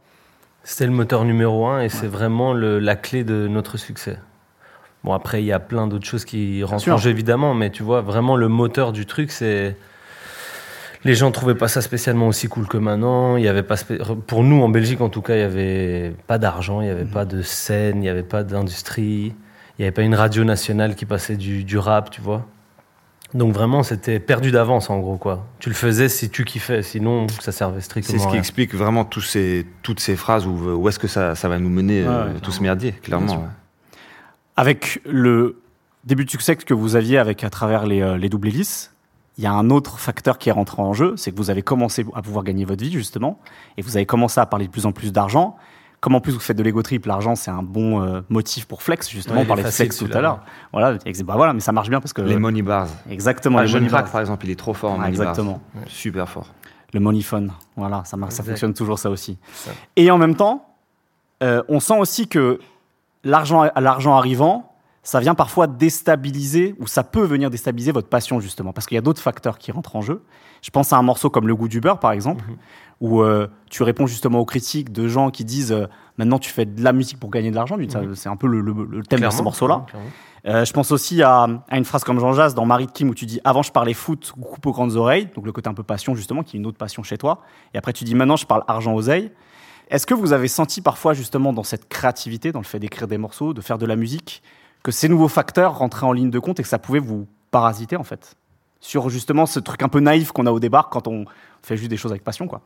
C'était 0.63 0.85
le 0.85 0.91
moteur 0.91 1.25
numéro 1.25 1.67
un 1.67 1.81
et 1.81 1.89
c'est 1.89 2.07
vraiment 2.07 2.53
le- 2.53 2.79
la 2.79 2.95
clé 2.95 3.23
de 3.23 3.47
notre 3.47 3.77
succès. 3.77 4.19
Bon, 5.03 5.13
après, 5.13 5.41
il 5.41 5.45
y 5.45 5.51
a 5.51 5.59
plein 5.59 5.87
d'autres 5.87 6.05
choses 6.05 6.25
qui 6.25 6.63
rentrent 6.63 6.83
en 6.91 6.97
jeu, 6.97 7.09
évidemment, 7.11 7.53
mais 7.53 7.69
tu 7.71 7.83
vois, 7.83 8.01
vraiment 8.01 8.35
le 8.35 8.47
moteur 8.49 8.91
du 8.91 9.05
truc, 9.05 9.31
c'est. 9.31 9.77
Les 11.03 11.13
gens 11.15 11.31
trouvaient 11.31 11.55
pas 11.55 11.67
ça 11.67 11.81
spécialement 11.81 12.27
aussi 12.27 12.47
cool 12.47 12.67
que 12.67 12.77
maintenant. 12.77 13.37
Il 13.37 13.43
y 13.43 13.47
avait 13.47 13.63
pas 13.63 13.75
Pour 14.27 14.43
nous, 14.43 14.61
en 14.63 14.69
Belgique, 14.69 15.01
en 15.01 15.09
tout 15.09 15.21
cas, 15.21 15.35
il 15.35 15.39
y 15.39 15.43
avait 15.43 16.13
pas 16.27 16.37
d'argent, 16.37 16.81
il 16.81 16.87
y 16.87 16.89
avait 16.89 17.05
pas 17.05 17.25
de 17.25 17.41
scène, 17.41 18.03
il 18.03 18.05
y 18.05 18.09
avait 18.09 18.23
pas 18.23 18.43
d'industrie, 18.43 19.33
il 19.77 19.81
y 19.81 19.83
avait 19.83 19.91
pas 19.91 20.01
une 20.01 20.15
radio 20.15 20.43
nationale 20.43 20.95
qui 20.95 21.05
passait 21.05 21.37
du, 21.37 21.63
du 21.63 21.77
rap, 21.77 22.09
tu 22.09 22.19
vois. 22.21 22.45
Donc 23.33 23.53
vraiment, 23.53 23.83
c'était 23.83 24.19
perdu 24.19 24.51
d'avance, 24.51 24.89
en 24.89 24.99
gros, 24.99 25.17
quoi. 25.17 25.45
Tu 25.59 25.69
le 25.69 25.75
faisais 25.75 26.07
si 26.09 26.29
tu 26.29 26.45
kiffais, 26.45 26.81
sinon, 26.81 27.27
ça 27.41 27.51
servait 27.51 27.81
strictement 27.81 28.13
C'est 28.17 28.19
ce 28.19 28.27
qui 28.27 28.31
rien. 28.31 28.39
explique 28.39 28.73
vraiment 28.73 29.03
tous 29.05 29.21
ces, 29.21 29.65
toutes 29.83 29.99
ces 29.99 30.15
phrases 30.15 30.47
où, 30.47 30.51
où 30.51 30.87
est-ce 30.89 30.97
que 30.97 31.07
ça, 31.09 31.35
ça 31.35 31.47
va 31.49 31.59
nous 31.59 31.69
mener, 31.69 32.03
Ouais, 32.03 32.09
euh, 32.09 32.39
tout 32.41 32.51
ce 32.51 32.61
merdier, 32.61 32.93
clairement. 32.93 33.33
ouais. 33.33 33.49
Avec 34.55 35.01
le 35.05 35.59
début 36.05 36.25
de 36.25 36.29
succès 36.31 36.55
que 36.55 36.73
vous 36.73 36.95
aviez 36.95 37.17
avec 37.17 37.43
à 37.43 37.49
travers 37.49 37.85
les, 37.85 38.01
euh, 38.01 38.17
les 38.17 38.29
doubles 38.29 38.47
hélices, 38.47 38.93
il 39.37 39.43
y 39.43 39.47
a 39.47 39.51
un 39.51 39.69
autre 39.69 39.99
facteur 39.99 40.37
qui 40.37 40.49
est 40.49 40.51
rentré 40.51 40.81
en 40.81 40.93
jeu, 40.93 41.15
c'est 41.17 41.31
que 41.31 41.37
vous 41.37 41.49
avez 41.49 41.61
commencé 41.61 42.05
à 42.15 42.21
pouvoir 42.21 42.43
gagner 42.43 42.65
votre 42.65 42.83
vie 42.83 42.91
justement, 42.91 43.39
et 43.77 43.81
vous 43.81 43.95
avez 43.97 44.05
commencé 44.05 44.39
à 44.39 44.45
parler 44.45 44.65
de 44.67 44.71
plus 44.71 44.85
en 44.85 44.91
plus 44.91 45.11
d'argent. 45.11 45.55
Comme 45.99 46.13
en 46.13 46.21
plus 46.21 46.31
vous 46.31 46.39
faites 46.39 46.55
de 46.57 46.61
l'ego 46.61 46.83
trip, 46.83 47.05
l'argent 47.07 47.35
c'est 47.35 47.49
un 47.49 47.63
bon 47.63 48.03
euh, 48.03 48.21
motif 48.29 48.65
pour 48.67 48.83
flex 48.83 49.09
justement. 49.09 49.37
Ouais, 49.37 49.43
on 49.45 49.47
parlait 49.47 49.63
de 49.63 49.69
flex 49.71 49.97
tout 49.97 50.09
à 50.13 50.21
l'heure. 50.21 50.41
Voilà, 50.71 50.93
bah 50.93 51.33
voilà, 51.35 51.53
mais 51.53 51.59
ça 51.59 51.71
marche 51.71 51.89
bien 51.89 51.99
parce 51.99 52.13
que 52.13 52.21
Les 52.21 52.37
money 52.37 52.61
bars. 52.61 52.87
exactement 53.09 53.57
Ah, 53.57 53.63
les 53.65 53.71
money 53.73 53.89
bars. 53.89 54.05
par 54.11 54.21
exemple, 54.21 54.45
il 54.45 54.51
est 54.51 54.55
trop 54.55 54.73
fort 54.75 54.91
en 54.91 54.99
Ouais, 54.99 55.05
money 55.05 55.17
bars. 55.17 55.29
exactement. 55.29 55.59
Super 55.87 56.29
fort. 56.29 56.47
Le 56.93 56.99
money 56.99 57.21
phone, 57.21 57.51
voilà, 57.75 58.03
ça 58.05 58.15
marche, 58.15 58.33
ça 58.35 58.43
fonctionne 58.43 58.73
toujours 58.75 58.99
ça 58.99 59.09
aussi. 59.09 59.37
Ça. 59.53 59.71
Et 59.95 60.09
en 60.11 60.17
même 60.19 60.35
temps, 60.35 60.67
euh, 61.43 61.63
on 61.67 61.79
sent 61.79 61.97
aussi 61.99 62.27
que 62.27 62.59
l'argent, 63.23 63.63
l'argent 63.75 64.15
arrivant, 64.15 64.71
ça 65.07 65.21
vient 65.21 65.35
parfois 65.35 65.67
déstabiliser 65.67 66.75
ou 66.79 66.87
ça 66.87 67.01
peut 67.03 67.23
venir 67.23 67.49
déstabiliser 67.49 67.93
votre 67.93 68.09
passion 68.09 68.41
justement, 68.41 68.73
parce 68.73 68.85
qu'il 68.87 68.95
y 68.95 68.97
a 68.97 69.01
d'autres 69.01 69.21
facteurs 69.21 69.57
qui 69.57 69.71
rentrent 69.71 69.95
en 69.95 70.01
jeu. 70.01 70.21
Je 70.61 70.69
pense 70.69 70.91
à 70.91 70.97
un 70.97 71.01
morceau 71.01 71.29
comme 71.29 71.47
Le 71.47 71.55
goût 71.55 71.69
du 71.69 71.79
beurre 71.79 71.99
par 71.99 72.11
exemple, 72.11 72.43
où 72.99 73.21
euh, 73.21 73.47
tu 73.69 73.83
réponds 73.83 74.05
justement 74.07 74.39
aux 74.39 74.45
critiques 74.45 74.91
de 74.91 75.07
gens 75.07 75.29
qui 75.31 75.45
disent 75.45 75.71
euh, 75.71 75.85
maintenant 76.17 76.39
tu 76.39 76.49
fais 76.49 76.65
de 76.65 76.83
la 76.83 76.91
musique 76.91 77.19
pour 77.21 77.29
gagner 77.29 77.51
de 77.51 77.55
l'argent. 77.55 77.77
Ça, 77.89 78.01
C'est 78.15 78.27
un 78.27 78.35
peu 78.35 78.47
le, 78.47 78.59
le- 78.59 78.73
le 78.85 79.01
thème 79.03 79.19
de 79.21 79.31
ce 79.31 79.37
morceau-là. 79.43 79.85
Euh, 80.45 80.65
je 80.65 80.73
pense 80.73 80.91
aussi 80.91 81.21
à, 81.23 81.47
à 81.69 81.77
une 81.77 81.85
phrase 81.85 82.03
comme 82.03 82.19
Jean 82.19 82.33
Jass 82.33 82.53
dans 82.53 82.65
Marie 82.65 82.87
de 82.87 82.91
Kim 82.91 83.09
où 83.09 83.13
tu 83.15 83.25
dis 83.25 83.39
avant 83.45 83.61
je 83.63 83.71
parlais 83.71 83.93
foot 83.93 84.33
ou 84.37 84.41
coupe 84.41 84.65
aux 84.65 84.71
grandes 84.73 84.95
oreilles, 84.97 85.29
donc 85.35 85.45
le 85.45 85.51
côté 85.53 85.69
un 85.69 85.73
peu 85.73 85.83
passion 85.83 86.15
justement, 86.15 86.43
qui 86.43 86.57
est 86.57 86.59
une 86.59 86.65
autre 86.65 86.77
passion 86.77 87.01
chez 87.03 87.17
toi. 87.17 87.39
Et 87.73 87.77
après 87.77 87.93
tu 87.93 88.03
dis 88.03 88.13
maintenant 88.15 88.35
je 88.35 88.45
parle 88.45 88.63
argent 88.67 88.93
oseille. 88.93 89.31
Est-ce 89.89 90.05
que 90.05 90.13
vous 90.13 90.33
avez 90.33 90.49
senti 90.49 90.81
parfois 90.81 91.13
justement 91.13 91.53
dans 91.53 91.63
cette 91.63 91.87
créativité, 91.87 92.51
dans 92.51 92.59
le 92.59 92.65
fait 92.65 92.79
d'écrire 92.79 93.07
des 93.07 93.17
morceaux, 93.17 93.53
de 93.53 93.61
faire 93.61 93.77
de 93.77 93.85
la 93.85 93.95
musique, 93.95 94.41
que 94.87 94.91
ces 94.93 95.09
nouveaux 95.09 95.27
facteurs 95.27 95.79
rentraient 95.79 96.05
en 96.05 96.13
ligne 96.13 96.29
de 96.29 96.39
compte 96.39 96.61
et 96.61 96.63
que 96.63 96.69
ça 96.69 96.79
pouvait 96.79 96.99
vous 96.99 97.27
parasiter 97.51 97.97
en 97.97 98.05
fait 98.05 98.37
sur 98.79 99.09
justement 99.09 99.45
ce 99.45 99.59
truc 99.59 99.83
un 99.83 99.89
peu 99.89 99.99
naïf 99.99 100.31
qu'on 100.31 100.45
a 100.45 100.51
au 100.51 100.61
départ 100.61 100.87
quand 100.87 101.09
on 101.09 101.25
fait 101.61 101.75
juste 101.75 101.89
des 101.89 101.97
choses 101.97 102.11
avec 102.11 102.23
passion 102.23 102.47
quoi. 102.47 102.61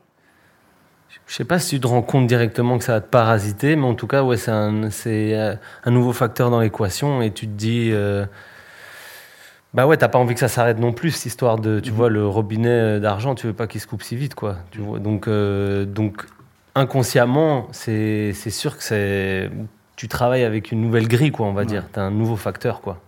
Je 1.26 1.34
sais 1.34 1.44
pas 1.44 1.58
si 1.58 1.74
tu 1.74 1.80
te 1.80 1.88
rends 1.88 2.02
compte 2.02 2.28
directement 2.28 2.78
que 2.78 2.84
ça 2.84 2.92
va 2.92 3.00
te 3.00 3.08
parasiter, 3.08 3.74
mais 3.74 3.86
en 3.86 3.96
tout 3.96 4.06
cas, 4.06 4.22
ouais, 4.22 4.36
c'est 4.36 4.52
un, 4.52 4.88
c'est 4.90 5.36
euh, 5.36 5.56
un 5.82 5.90
nouveau 5.90 6.12
facteur 6.12 6.48
dans 6.50 6.60
l'équation 6.60 7.22
et 7.22 7.32
tu 7.32 7.46
te 7.46 7.52
dis, 7.52 7.90
euh, 7.90 8.24
bah 9.74 9.88
ouais, 9.88 9.96
t'as 9.96 10.08
pas 10.08 10.18
envie 10.20 10.34
que 10.34 10.40
ça 10.40 10.48
s'arrête 10.48 10.78
non 10.78 10.92
plus, 10.92 11.10
cette 11.10 11.26
histoire 11.26 11.58
de, 11.58 11.80
tu 11.80 11.90
vois, 11.90 12.08
le 12.08 12.24
robinet 12.24 12.68
euh, 12.68 13.00
d'argent, 13.00 13.34
tu 13.34 13.48
veux 13.48 13.52
pas 13.52 13.66
qu'il 13.66 13.80
se 13.80 13.88
coupe 13.88 14.02
si 14.02 14.14
vite, 14.14 14.36
quoi. 14.36 14.58
Tu 14.70 14.80
vois, 14.80 15.00
donc, 15.00 15.26
euh, 15.26 15.84
donc, 15.84 16.24
inconsciemment, 16.76 17.66
c'est, 17.72 18.32
c'est 18.32 18.50
sûr 18.50 18.78
que 18.78 18.84
c'est, 18.84 19.50
tu 20.02 20.08
travailles 20.08 20.42
avec 20.42 20.72
une 20.72 20.80
nouvelle 20.80 21.06
grille, 21.06 21.30
quoi, 21.30 21.46
on 21.46 21.52
va 21.52 21.64
dire. 21.64 21.84
T'as 21.92 22.02
un 22.02 22.10
nouveau 22.10 22.34
facteur, 22.34 22.80
quoi. 22.80 23.00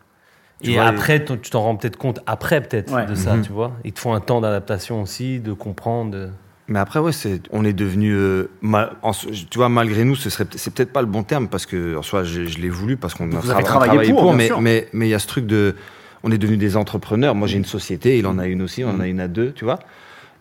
Tu 0.62 0.70
et 0.70 0.74
vois, 0.74 0.84
après, 0.84 1.24
tu 1.24 1.50
t'en 1.50 1.62
rends 1.62 1.74
peut-être 1.74 1.96
compte 1.96 2.20
après, 2.24 2.60
peut-être, 2.60 2.94
Ouais. 2.94 3.04
de 3.04 3.16
ça, 3.16 3.34
Mhm. 3.34 3.42
tu 3.42 3.50
vois. 3.50 3.72
Il 3.82 3.92
te 3.92 3.98
faut 3.98 4.12
un 4.12 4.20
temps 4.20 4.40
d'adaptation 4.40 5.02
aussi, 5.02 5.40
de 5.40 5.52
comprendre. 5.52 6.12
de- 6.12 6.28
Mais 6.68 6.78
après, 6.78 7.00
ouais, 7.00 7.10
c'est, 7.10 7.40
on 7.50 7.64
est 7.64 7.72
devenu, 7.72 8.12
euh, 8.14 8.48
mal- 8.62 8.92
en 9.02 9.10
tu 9.10 9.34
vois, 9.56 9.68
malgré 9.68 10.04
nous, 10.04 10.14
ce 10.14 10.30
serait, 10.30 10.46
c'est 10.54 10.72
peut-être 10.72 10.92
pas 10.92 11.00
le 11.00 11.08
bon 11.08 11.24
terme 11.24 11.48
parce 11.48 11.66
que, 11.66 11.96
en 11.96 12.02
soi, 12.02 12.22
je, 12.22 12.44
je 12.44 12.58
l'ai 12.58 12.70
voulu 12.70 12.96
parce 12.96 13.14
qu'on 13.14 13.26
a 13.32 13.40
trava- 13.40 13.62
travaillé 13.64 13.88
travaillé 13.90 14.10
pour, 14.12 14.22
bien 14.26 14.34
mais, 14.36 14.46
sûr. 14.46 14.60
mais, 14.60 14.86
mais 14.92 15.08
il 15.08 15.10
y 15.10 15.14
a 15.14 15.18
ce 15.18 15.26
truc 15.26 15.46
de, 15.46 15.74
on 16.22 16.30
est 16.30 16.38
devenu 16.38 16.56
des 16.58 16.76
entrepreneurs. 16.76 17.34
Moi, 17.34 17.48
j'ai 17.48 17.56
une 17.58 17.64
société, 17.64 18.18
il 18.20 18.26
en 18.28 18.38
a 18.38 18.46
une 18.46 18.62
aussi, 18.62 18.84
on 18.84 18.90
en 18.90 19.00
a 19.00 19.08
une 19.08 19.18
à 19.18 19.26
deux, 19.26 19.50
tu 19.50 19.64
vois. 19.64 19.80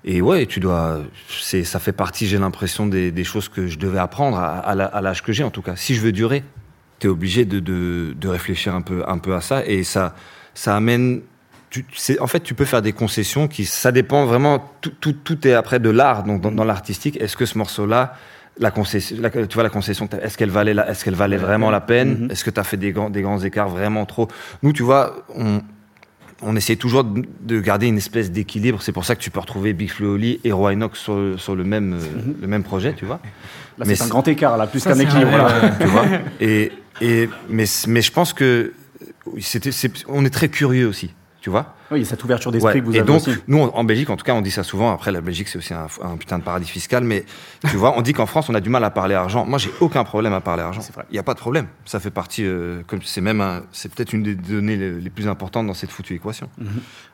Et 0.05 0.21
ouais, 0.21 0.45
tu 0.45 0.59
dois, 0.59 1.01
c'est, 1.29 1.63
ça 1.63 1.79
fait 1.79 1.93
partie, 1.93 2.27
j'ai 2.27 2.37
l'impression, 2.37 2.85
des, 2.87 3.11
des 3.11 3.23
choses 3.23 3.47
que 3.47 3.67
je 3.67 3.77
devais 3.77 3.99
apprendre 3.99 4.37
à, 4.37 5.01
l'âge 5.01 5.23
que 5.23 5.31
j'ai, 5.31 5.43
en 5.43 5.49
tout 5.51 5.61
cas. 5.61 5.75
Si 5.77 5.95
je 5.95 6.01
veux 6.01 6.11
durer, 6.11 6.43
tu 6.99 7.07
es 7.07 7.09
obligé 7.09 7.45
de, 7.45 7.59
de, 7.59 8.13
de 8.19 8.27
réfléchir 8.27 8.75
un 8.75 8.81
peu, 8.81 9.03
un 9.07 9.17
peu 9.17 9.33
à 9.33 9.41
ça. 9.41 9.65
Et 9.65 9.83
ça, 9.83 10.13
ça 10.53 10.75
amène. 10.75 11.21
Tu, 11.69 11.85
c'est- 11.95 12.19
en 12.19 12.27
fait, 12.27 12.41
tu 12.41 12.53
peux 12.53 12.65
faire 12.65 12.81
des 12.81 12.91
concessions 12.93 13.47
qui. 13.47 13.63
Ça 13.65 13.91
dépend 13.93 14.25
vraiment. 14.25 14.71
Tout, 14.81 14.91
tout, 14.99 15.13
tout 15.13 15.47
est 15.47 15.53
après 15.53 15.79
de 15.79 15.89
l'art. 15.89 16.23
Donc, 16.23 16.41
dans, 16.41 16.51
dans 16.51 16.65
l'artistique, 16.65 17.17
est-ce 17.21 17.37
que 17.37 17.45
ce 17.45 17.57
morceau-là. 17.57 18.15
La 18.59 18.69
concession, 18.69 19.17
la- 19.19 19.31
tu 19.31 19.53
vois 19.55 19.63
la 19.63 19.69
concession, 19.71 20.07
est-ce 20.21 20.37
qu'elle 20.37 20.51
valait, 20.51 20.75
la- 20.75 20.87
est-ce 20.87 21.03
qu'elle 21.03 21.15
valait 21.15 21.37
vraiment 21.37 21.71
la 21.71 21.81
peine? 21.81 22.25
Mhm. 22.25 22.31
Est-ce 22.31 22.43
que 22.43 22.51
tu 22.51 22.59
as 22.59 22.63
fait 22.63 22.77
des 22.77 22.91
grands, 22.91 23.09
des 23.09 23.23
grands 23.23 23.39
écarts 23.39 23.69
vraiment 23.69 24.05
trop? 24.05 24.27
Nous, 24.61 24.73
tu 24.73 24.83
vois, 24.83 25.25
on, 25.33 25.61
on 26.45 26.55
essaie 26.55 26.75
toujours 26.75 27.03
de 27.03 27.23
de 27.41 27.59
garder 27.59 27.87
une 27.87 27.97
espèce 27.97 28.31
d'équilibre. 28.31 28.81
C'est 28.81 28.91
pour 28.91 29.05
ça 29.05 29.15
que 29.15 29.21
tu 29.21 29.31
peux 29.31 29.39
retrouver 29.39 29.73
Big 29.73 29.89
Flo 29.89 30.07
et 30.07 30.09
Oli 30.15 30.39
et 30.43 30.51
Roy 30.51 30.73
Inox 30.73 30.99
sur, 30.99 31.15
le- 31.15 31.37
sur 31.37 31.55
le, 31.55 31.63
même, 31.63 31.93
euh, 31.93 31.99
le 32.41 32.47
même 32.47 32.63
projet, 32.63 32.93
tu 32.93 33.05
vois. 33.05 33.19
Là 33.77 33.85
Mais 33.87 33.95
c'est 33.95 34.03
un 34.03 34.07
grand 34.07 34.27
écart 34.27 34.57
là, 34.57 34.67
plus 34.67 34.83
qu'un 34.83 34.97
équilibre. 34.99 35.31
vrai, 35.31 35.61
là. 35.61 35.75
tu 35.79 35.87
vois. 35.87 36.05
Et, 36.39 36.71
et, 37.01 37.29
mais, 37.49 37.65
mais 37.87 38.01
je 38.01 38.11
pense 38.11 38.33
que 38.33 38.73
c'est- 39.39 40.05
on 40.07 40.23
est 40.25 40.29
très 40.29 40.49
curieux 40.49 40.87
aussi, 40.87 41.11
tu 41.43 41.49
vois. 41.49 41.75
Oui, 41.91 41.99
il 41.99 42.03
y 42.03 42.05
a 42.05 42.09
cette 42.09 42.23
ouverture 42.23 42.53
d'esprit 42.53 42.75
Ouais. 42.75 42.79
que 42.79 42.85
vous 42.85 42.95
Et 42.95 42.99
avez 42.99 43.05
donc, 43.07 43.27
aussi. 43.27 43.37
nous, 43.49 43.59
en 43.59 43.83
Belgique, 43.83 44.09
en 44.09 44.15
tout 44.15 44.23
cas, 44.23 44.33
on 44.33 44.39
dit 44.41 44.49
ça 44.49 44.63
souvent. 44.63 44.93
Après, 44.93 45.11
la 45.11 45.19
Belgique, 45.19 45.49
c'est 45.49 45.57
aussi 45.57 45.73
un, 45.73 45.87
un 46.01 46.15
putain 46.15 46.39
de 46.39 46.43
paradis 46.43 46.69
fiscal. 46.69 47.03
Mais 47.03 47.25
tu 47.69 47.75
vois, 47.75 47.97
on 47.97 48.01
dit 48.01 48.13
qu'en 48.13 48.25
France, 48.25 48.47
on 48.47 48.53
a 48.55 48.61
du 48.61 48.69
mal 48.69 48.81
à 48.85 48.89
parler 48.89 49.13
argent. 49.13 49.45
Moi, 49.45 49.59
j'ai 49.59 49.69
aucun 49.81 50.05
problème 50.05 50.31
à 50.31 50.39
parler 50.39 50.63
argent. 50.63 50.79
Il 51.09 51.13
n'y 51.13 51.19
a 51.19 51.23
pas 51.23 51.33
de 51.33 51.39
problème. 51.39 51.67
Ça 51.83 51.99
fait 51.99 52.11
partie, 52.11 52.45
euh, 52.45 52.81
comme 52.87 53.01
c'est 53.03 53.19
même, 53.19 53.61
c'est 53.73 53.93
peut-être 53.93 54.13
une 54.13 54.23
des 54.23 54.35
données 54.35 54.77
les, 54.77 55.01
les 55.01 55.09
plus 55.09 55.27
importantes 55.27 55.67
dans 55.67 55.73
cette 55.73 55.91
foutue 55.91 56.15
équation. 56.15 56.49
Mhm. 56.57 56.67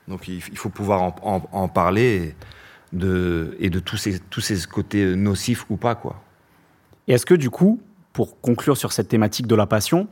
Donc, 0.09 0.27
il, 0.27 0.35
il 0.51 0.57
faut 0.59 0.69
pouvoir 0.69 1.01
en, 1.01 1.15
en- 1.23 1.49
en 1.51 1.67
parler 1.67 2.35
et 2.93 2.95
de, 2.95 3.57
et 3.59 3.71
de 3.71 3.79
tous 3.79 3.97
ces, 3.97 4.19
tous 4.19 4.41
ces 4.41 4.57
côtés 4.67 5.05
euh, 5.05 5.15
nocifs 5.15 5.65
ou 5.71 5.75
pas, 5.75 5.95
quoi. 5.95 6.21
Et 7.07 7.13
est-ce 7.13 7.25
que 7.25 7.33
du 7.33 7.49
coup, 7.49 7.81
pour 8.13 8.39
conclure 8.41 8.77
sur 8.77 8.91
cette 8.91 9.07
thématique 9.07 9.47
de 9.47 9.55
la 9.55 9.65
passion, 9.65 10.07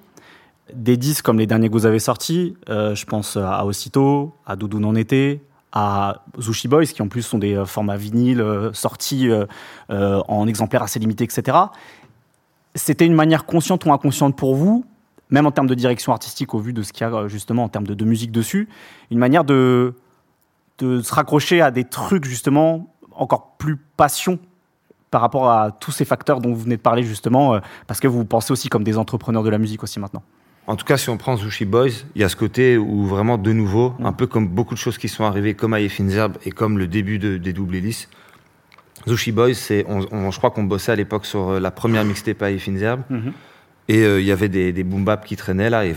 des 0.73 0.97
disques 0.97 1.25
comme 1.25 1.39
les 1.39 1.47
derniers 1.47 1.67
que 1.67 1.73
vous 1.73 1.85
avez 1.85 1.99
sortis, 1.99 2.55
euh, 2.69 2.95
je 2.95 3.05
pense 3.05 3.37
à 3.37 3.65
Aussitôt, 3.65 4.33
à 4.45 4.55
Doudou 4.55 4.83
en 4.83 4.95
été, 4.95 5.41
à 5.71 6.23
Zushi 6.39 6.67
Boys, 6.67 6.85
qui 6.85 7.01
en 7.01 7.07
plus 7.07 7.21
sont 7.21 7.37
des 7.37 7.55
euh, 7.55 7.65
formats 7.65 7.97
vinyles 7.97 8.41
euh, 8.41 8.73
sortis 8.73 9.29
euh, 9.29 9.45
euh, 9.89 10.21
en 10.27 10.47
exemplaires 10.47 10.83
assez 10.83 10.99
limités, 10.99 11.23
etc. 11.23 11.57
C'était 12.75 13.05
une 13.05 13.13
manière 13.13 13.45
consciente 13.45 13.85
ou 13.85 13.91
inconsciente 13.91 14.35
pour 14.35 14.55
vous, 14.55 14.85
même 15.29 15.45
en 15.45 15.51
termes 15.51 15.67
de 15.67 15.75
direction 15.75 16.13
artistique, 16.13 16.53
au 16.53 16.59
vu 16.59 16.73
de 16.73 16.83
ce 16.83 16.93
qu'il 16.93 17.05
y 17.05 17.09
a 17.09 17.13
euh, 17.13 17.27
justement 17.27 17.63
en 17.63 17.69
termes 17.69 17.87
de, 17.87 18.05
musique 18.05 18.31
dessus, 18.31 18.69
une 19.11 19.19
manière 19.19 19.43
de, 19.43 19.95
de 20.79 21.01
se 21.01 21.13
raccrocher 21.13 21.61
à 21.61 21.71
des 21.71 21.83
trucs 21.83 22.25
justement 22.25 22.93
encore 23.13 23.55
plus 23.57 23.77
passion 23.77 24.39
par 25.11 25.21
rapport 25.21 25.49
à 25.49 25.71
tous 25.71 25.91
ces 25.91 26.05
facteurs 26.05 26.41
dont 26.41 26.53
vous 26.53 26.61
venez 26.61 26.77
de 26.77 26.81
parler 26.81 27.03
justement, 27.03 27.55
euh, 27.55 27.59
parce 27.87 27.99
que 27.99 28.07
vous 28.07 28.25
pensez 28.25 28.51
aussi 28.51 28.69
comme 28.69 28.83
des 28.83 28.97
entrepreneurs 28.97 29.43
de 29.43 29.49
la 29.49 29.57
musique 29.57 29.83
aussi 29.83 29.99
maintenant. 29.99 30.23
En 30.67 30.75
tout 30.75 30.85
cas, 30.85 30.97
si 30.97 31.09
on 31.09 31.17
prend 31.17 31.37
Zushi 31.37 31.63
Boys, 31.65 31.89
il 32.15 32.21
y 32.21 32.23
a 32.25 32.29
ce 32.29 32.35
côté 32.35 32.77
où 32.77 33.05
vraiment 33.05 33.37
de 33.37 33.53
nouveau, 33.53 33.93
un 34.03 34.11
peu 34.11 34.27
comme 34.27 34.47
beaucoup 34.49 34.73
de 34.73 34.79
choses 34.79 34.97
qui 34.97 35.07
sont 35.07 35.23
arrivées, 35.23 35.53
comme 35.53 35.73
à 35.73 35.79
Finzerb 35.89 36.33
et 36.45 36.51
comme 36.51 36.77
le 36.77 36.87
début 36.87 37.19
de- 37.19 37.37
des 37.37 37.53
double 37.53 37.75
hélices. 37.77 38.09
Zushi 39.07 39.31
Boys, 39.31 39.53
c'est, 39.53 39.85
on, 39.87 40.05
on- 40.11 40.29
je 40.31 40.37
crois 40.37 40.51
qu'on 40.51 40.63
bossait 40.63 40.91
à 40.91 40.95
l'époque 40.95 41.25
sur 41.25 41.49
euh, 41.51 41.59
la 41.61 41.71
première 41.71 42.03
mixtape 42.03 42.41
à 42.41 42.55
Finzerb. 42.57 43.01
Et 43.89 43.99
euh, 44.03 44.19
il 44.19 44.25
y 44.25 44.33
avait 44.33 44.49
des, 44.49 44.73
des 44.73 44.83
boom 44.83 45.05
bap 45.05 45.25
qui 45.25 45.37
traînaient 45.37 45.69
là. 45.69 45.85
Et 45.85 45.95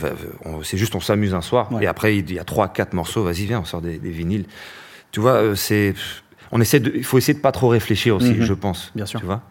c'est 0.62 0.78
juste, 0.78 0.94
on 0.94 1.00
s'amuse 1.00 1.34
un 1.34 1.40
soir. 1.40 1.72
Ouais. 1.72 1.82
Et 1.82 1.86
après, 1.88 2.16
il 2.16 2.32
y 2.32 2.38
a 2.38 2.44
trois, 2.44 2.68
quatre 2.68 2.92
morceaux. 2.92 3.24
Vas-y, 3.24 3.46
viens, 3.46 3.58
on 3.60 3.64
sort 3.64 3.80
des, 3.82 3.98
des 3.98 4.10
vinyles. 4.10 4.44
Tu 5.10 5.18
vois, 5.18 5.32
euh, 5.32 5.54
c'est, 5.56 5.94
on 6.52 6.60
essaie 6.60 6.78
de, 6.78 6.92
il 6.94 7.02
faut 7.02 7.18
essayer 7.18 7.34
de 7.34 7.40
pas 7.42 7.50
trop 7.50 7.66
réfléchir 7.66 8.14
aussi, 8.14 8.34
Mhm. 8.34 8.42
je 8.44 8.54
pense. 8.54 8.92
Bien 8.94 9.06
sûr. 9.06 9.18
Tu 9.18 9.26
vois. 9.26 9.42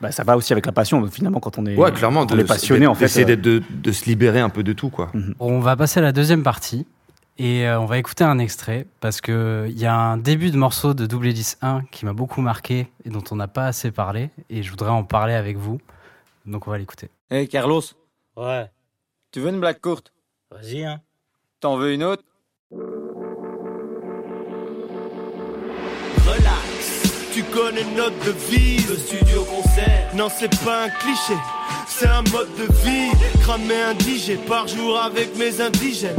Bah, 0.00 0.12
ça 0.12 0.24
va 0.24 0.36
aussi 0.36 0.52
avec 0.52 0.66
la 0.66 0.72
passion, 0.72 1.04
finalement, 1.08 1.40
quand 1.40 1.58
on 1.58 1.64
est, 1.66 1.74
Ouais, 1.76 1.90
clairement. 1.92 2.26
quand 2.26 2.34
on 2.34 2.38
est 2.38 2.44
passionné, 2.44 2.86
en 2.86 2.94
fait. 2.94 3.04
D'essayer 3.06 3.24
euh, 3.24 3.28
d'être- 3.28 3.40
de, 3.42 3.62
de 3.70 3.92
se 3.92 4.04
libérer 4.04 4.40
un 4.40 4.50
peu 4.50 4.62
de 4.62 4.72
tout, 4.72 4.90
quoi. 4.90 5.10
On 5.40 5.60
va 5.60 5.74
passer 5.76 6.00
à 6.00 6.02
la 6.02 6.12
deuxième 6.12 6.42
partie 6.42 6.86
et 7.38 7.66
euh, 7.66 7.80
on 7.80 7.86
va 7.86 7.96
écouter 7.98 8.24
un 8.24 8.38
extrait 8.38 8.86
parce 9.00 9.20
que 9.20 9.66
il 9.70 9.78
y 9.78 9.86
a 9.86 9.94
un 9.94 10.16
début 10.18 10.50
de 10.50 10.56
morceau 10.58 10.92
de 10.94 11.06
Double 11.06 11.28
Hélice 11.28 11.56
1 11.62 11.82
qui 11.90 12.04
m'a 12.04 12.12
beaucoup 12.12 12.40
marqué 12.42 12.88
et 13.04 13.10
dont 13.10 13.24
on 13.30 13.36
n'a 13.36 13.48
pas 13.48 13.66
assez 13.66 13.90
parlé 13.90 14.30
et 14.50 14.62
je 14.62 14.70
voudrais 14.70 14.90
en 14.90 15.02
parler 15.04 15.34
avec 15.34 15.56
vous. 15.56 15.78
Donc 16.46 16.66
on 16.68 16.70
va 16.70 16.78
l'écouter. 16.78 17.08
Hey 17.30 17.48
Carlos, 17.48 17.82
Ouais, 18.36 18.66
tu 19.32 19.40
veux 19.40 19.48
une 19.50 19.60
blague 19.60 19.80
courte? 19.80 20.12
Vas-y, 20.50 20.84
hein. 20.84 21.00
T'en 21.60 21.76
veux 21.76 21.92
une 21.92 22.04
autre? 22.04 22.22
Tu 27.36 27.42
connais 27.44 27.84
notre 27.94 28.18
devise. 28.24 28.88
Le 28.88 28.96
studio 28.96 29.44
concert. 29.44 30.08
Non, 30.14 30.28
c'est 30.30 30.48
pas 30.64 30.84
un 30.84 30.88
cliché, 30.88 31.34
c'est 31.86 32.08
un 32.08 32.22
mode 32.32 32.48
de 32.56 32.64
vie. 32.82 33.10
Cramer 33.42 33.82
un 33.82 33.94
DJ 33.94 34.38
par 34.48 34.66
jour 34.66 34.98
avec 34.98 35.36
mes 35.36 35.60
indigènes. 35.60 36.16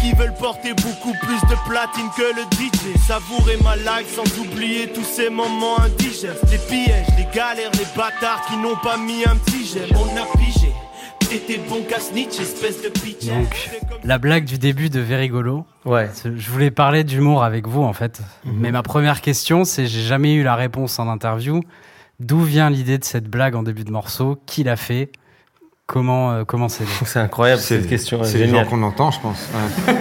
Qui 0.00 0.12
veulent 0.14 0.34
porter 0.34 0.74
beaucoup 0.74 1.14
plus 1.22 1.40
de 1.48 1.56
platine 1.68 2.10
que 2.16 2.34
le 2.34 2.42
DJ. 2.58 2.98
Savourer 3.06 3.58
ma 3.62 3.76
life 3.76 4.12
sans 4.16 4.40
oublier 4.40 4.88
tous 4.92 5.04
ces 5.04 5.30
moments 5.30 5.78
indigènes. 5.78 6.34
Les 6.50 6.58
pièges, 6.58 7.06
les 7.16 7.28
galères, 7.32 7.70
les 7.74 7.86
bâtards 7.96 8.44
qui 8.48 8.56
n'ont 8.56 8.76
pas 8.82 8.96
mis 8.96 9.24
un 9.24 9.36
petit 9.36 9.66
j'aime. 9.72 9.96
On 9.96 10.16
a 10.16 10.26
pigé. 10.36 10.72
T'étais 11.28 11.60
bon 11.68 11.82
qu'à 11.88 11.98
snitch, 11.98 12.38
espèce 12.38 12.82
de 12.82 12.88
pitch. 12.88 13.26
Donc 13.26 13.70
la 14.04 14.18
blague 14.18 14.44
du 14.44 14.58
début 14.58 14.90
de 14.90 15.00
Verigolo. 15.00 15.66
Ouais. 15.84 16.08
Je 16.24 16.50
voulais 16.50 16.70
parler 16.70 17.02
d'humour 17.04 17.42
avec 17.42 17.66
vous 17.66 17.82
en 17.82 17.92
fait. 17.92 18.20
Mais 18.44 18.70
ma 18.70 18.82
première 18.82 19.20
question 19.20 19.64
c'est 19.64 19.86
j'ai 19.86 20.02
jamais 20.02 20.34
eu 20.34 20.42
la 20.44 20.54
réponse 20.54 20.98
en 20.98 21.08
interview. 21.08 21.60
D'où 22.20 22.40
vient 22.40 22.70
l'idée 22.70 22.98
de 22.98 23.04
cette 23.04 23.28
blague 23.28 23.56
en 23.56 23.62
début 23.62 23.84
de 23.84 23.90
morceau? 23.90 24.38
Qui 24.46 24.62
l'a 24.62 24.76
fait? 24.76 25.10
Comment 25.86 26.32
euh, 26.32 26.44
comment 26.44 26.68
c'est 26.68 26.84
C'est 27.04 27.18
incroyable 27.18 27.60
cette 27.60 27.88
question. 27.88 28.22
c'est 28.24 28.38
les 28.38 28.48
gens 28.48 28.64
qu'on 28.64 28.82
entend, 28.82 29.10
je 29.10 29.20
pense. 29.20 29.48
Ouais. 29.54 29.94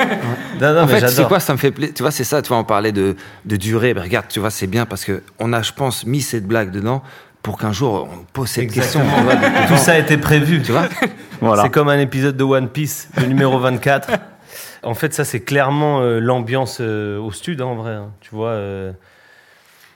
Non, 0.61 0.73
non, 0.73 0.81
en 0.81 0.85
mais 0.85 0.99
fait, 0.99 1.07
c'est 1.09 1.27
quoi, 1.27 1.39
ça 1.39 1.53
me 1.53 1.57
fait 1.57 1.71
plaisir. 1.71 1.93
Tu 1.93 2.01
vois, 2.03 2.11
c'est 2.11 2.23
ça, 2.23 2.41
tu 2.41 2.49
vois, 2.49 2.57
on 2.57 2.63
parlait 2.63 2.91
de, 2.91 3.15
de 3.45 3.55
durée. 3.57 3.93
Ben, 3.93 4.01
regarde, 4.01 4.27
tu 4.29 4.39
vois, 4.39 4.49
c'est 4.49 4.67
bien 4.67 4.85
parce 4.85 5.03
que 5.05 5.21
on 5.39 5.51
a, 5.53 5.61
je 5.61 5.73
pense, 5.73 6.05
mis 6.05 6.21
cette 6.21 6.47
blague 6.47 6.71
dedans 6.71 7.03
pour 7.45 7.59
qu'un 7.59 7.71
jour 7.71 8.09
on 8.11 8.25
pose 8.33 8.49
cette 8.49 8.71
question. 8.71 9.01
Exactement. 9.01 9.23
vois, 9.23 9.67
Tout 9.67 9.77
ça 9.77 9.91
a 9.91 9.99
été 9.99 10.17
prévu. 10.17 10.63
Tu 10.63 10.71
vois 10.71 10.87
Voilà. 11.41 11.61
C'est 11.61 11.69
comme 11.69 11.89
un 11.89 11.99
épisode 11.99 12.35
de 12.35 12.43
One 12.43 12.69
Piece, 12.69 13.07
le 13.17 13.27
numéro 13.27 13.59
24. 13.59 14.09
en 14.83 14.95
fait, 14.95 15.13
ça, 15.13 15.23
c'est 15.25 15.41
clairement 15.41 16.01
euh, 16.01 16.19
l'ambiance 16.19 16.79
euh, 16.81 17.19
au 17.19 17.31
stud, 17.31 17.61
hein, 17.61 17.65
en 17.65 17.75
vrai. 17.75 17.91
hein. 17.91 18.09
Tu 18.19 18.33
vois, 18.33 18.49
euh, 18.49 18.93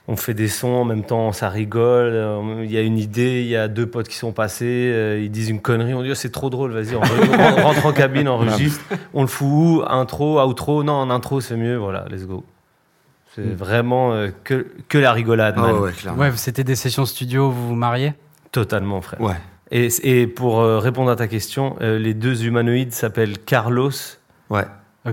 on 0.06 0.14
fait 0.14 0.32
des 0.32 0.46
sons, 0.46 0.68
en 0.68 0.84
même 0.84 1.02
temps, 1.02 1.32
ça 1.32 1.48
rigole. 1.48 2.12
Il 2.62 2.70
y 2.70 2.78
a 2.78 2.82
une 2.82 2.98
idée, 2.98 3.40
il 3.40 3.48
y 3.48 3.56
a 3.56 3.66
deux 3.66 3.86
potes 3.88 4.06
qui 4.06 4.16
sont 4.16 4.30
passés, 4.30 5.18
ils 5.20 5.30
disent 5.30 5.50
une 5.50 5.60
connerie, 5.60 5.92
on 5.92 6.02
dit, 6.04 6.10
Oh, 6.12 6.14
c'est 6.14 6.30
trop 6.30 6.50
drôle, 6.50 6.70
vas-y, 6.70 6.94
on 6.94 7.62
rentre 7.62 7.84
en 7.84 7.92
cabine, 7.92 8.28
on 8.28 8.34
enregistre. 8.34 8.84
On 9.12 9.22
le 9.22 9.28
fout 9.28 9.48
où 9.50 9.82
Intro, 9.88 10.40
outro 10.40 10.84
Non, 10.84 10.92
en 10.94 11.10
intro, 11.10 11.40
c'est 11.40 11.56
mieux, 11.56 11.76
voilà, 11.76 12.04
let's 12.10 12.26
go. 12.26 12.44
C'est 13.34 13.42
vraiment 13.54 14.12
euh, 14.12 14.30
que, 14.44 14.66
que 14.88 14.98
la 14.98 15.12
rigolade, 15.12 15.54
Ah 15.56 15.60
man. 15.62 15.72
ouais, 15.74 15.78
ouais, 15.80 15.92
clairement. 15.92 16.20
Ouais, 16.20 16.32
c'était 16.36 16.64
des 16.64 16.74
sessions 16.74 17.06
studio, 17.06 17.50
vous 17.50 17.68
vous 17.68 17.74
mariez? 17.74 18.14
Totalement, 18.52 19.00
frère. 19.00 19.20
Ouais. 19.20 19.36
Et, 19.70 19.88
et 20.02 20.26
pour 20.26 20.60
euh, 20.60 20.78
répondre 20.80 21.10
à 21.12 21.16
ta 21.16 21.28
question, 21.28 21.76
euh, 21.80 21.96
les 21.98 22.12
deux 22.14 22.44
humanoïdes 22.44 22.92
s'appellent 22.92 23.38
Carlos 23.38 23.92
Ouais. 24.48 24.64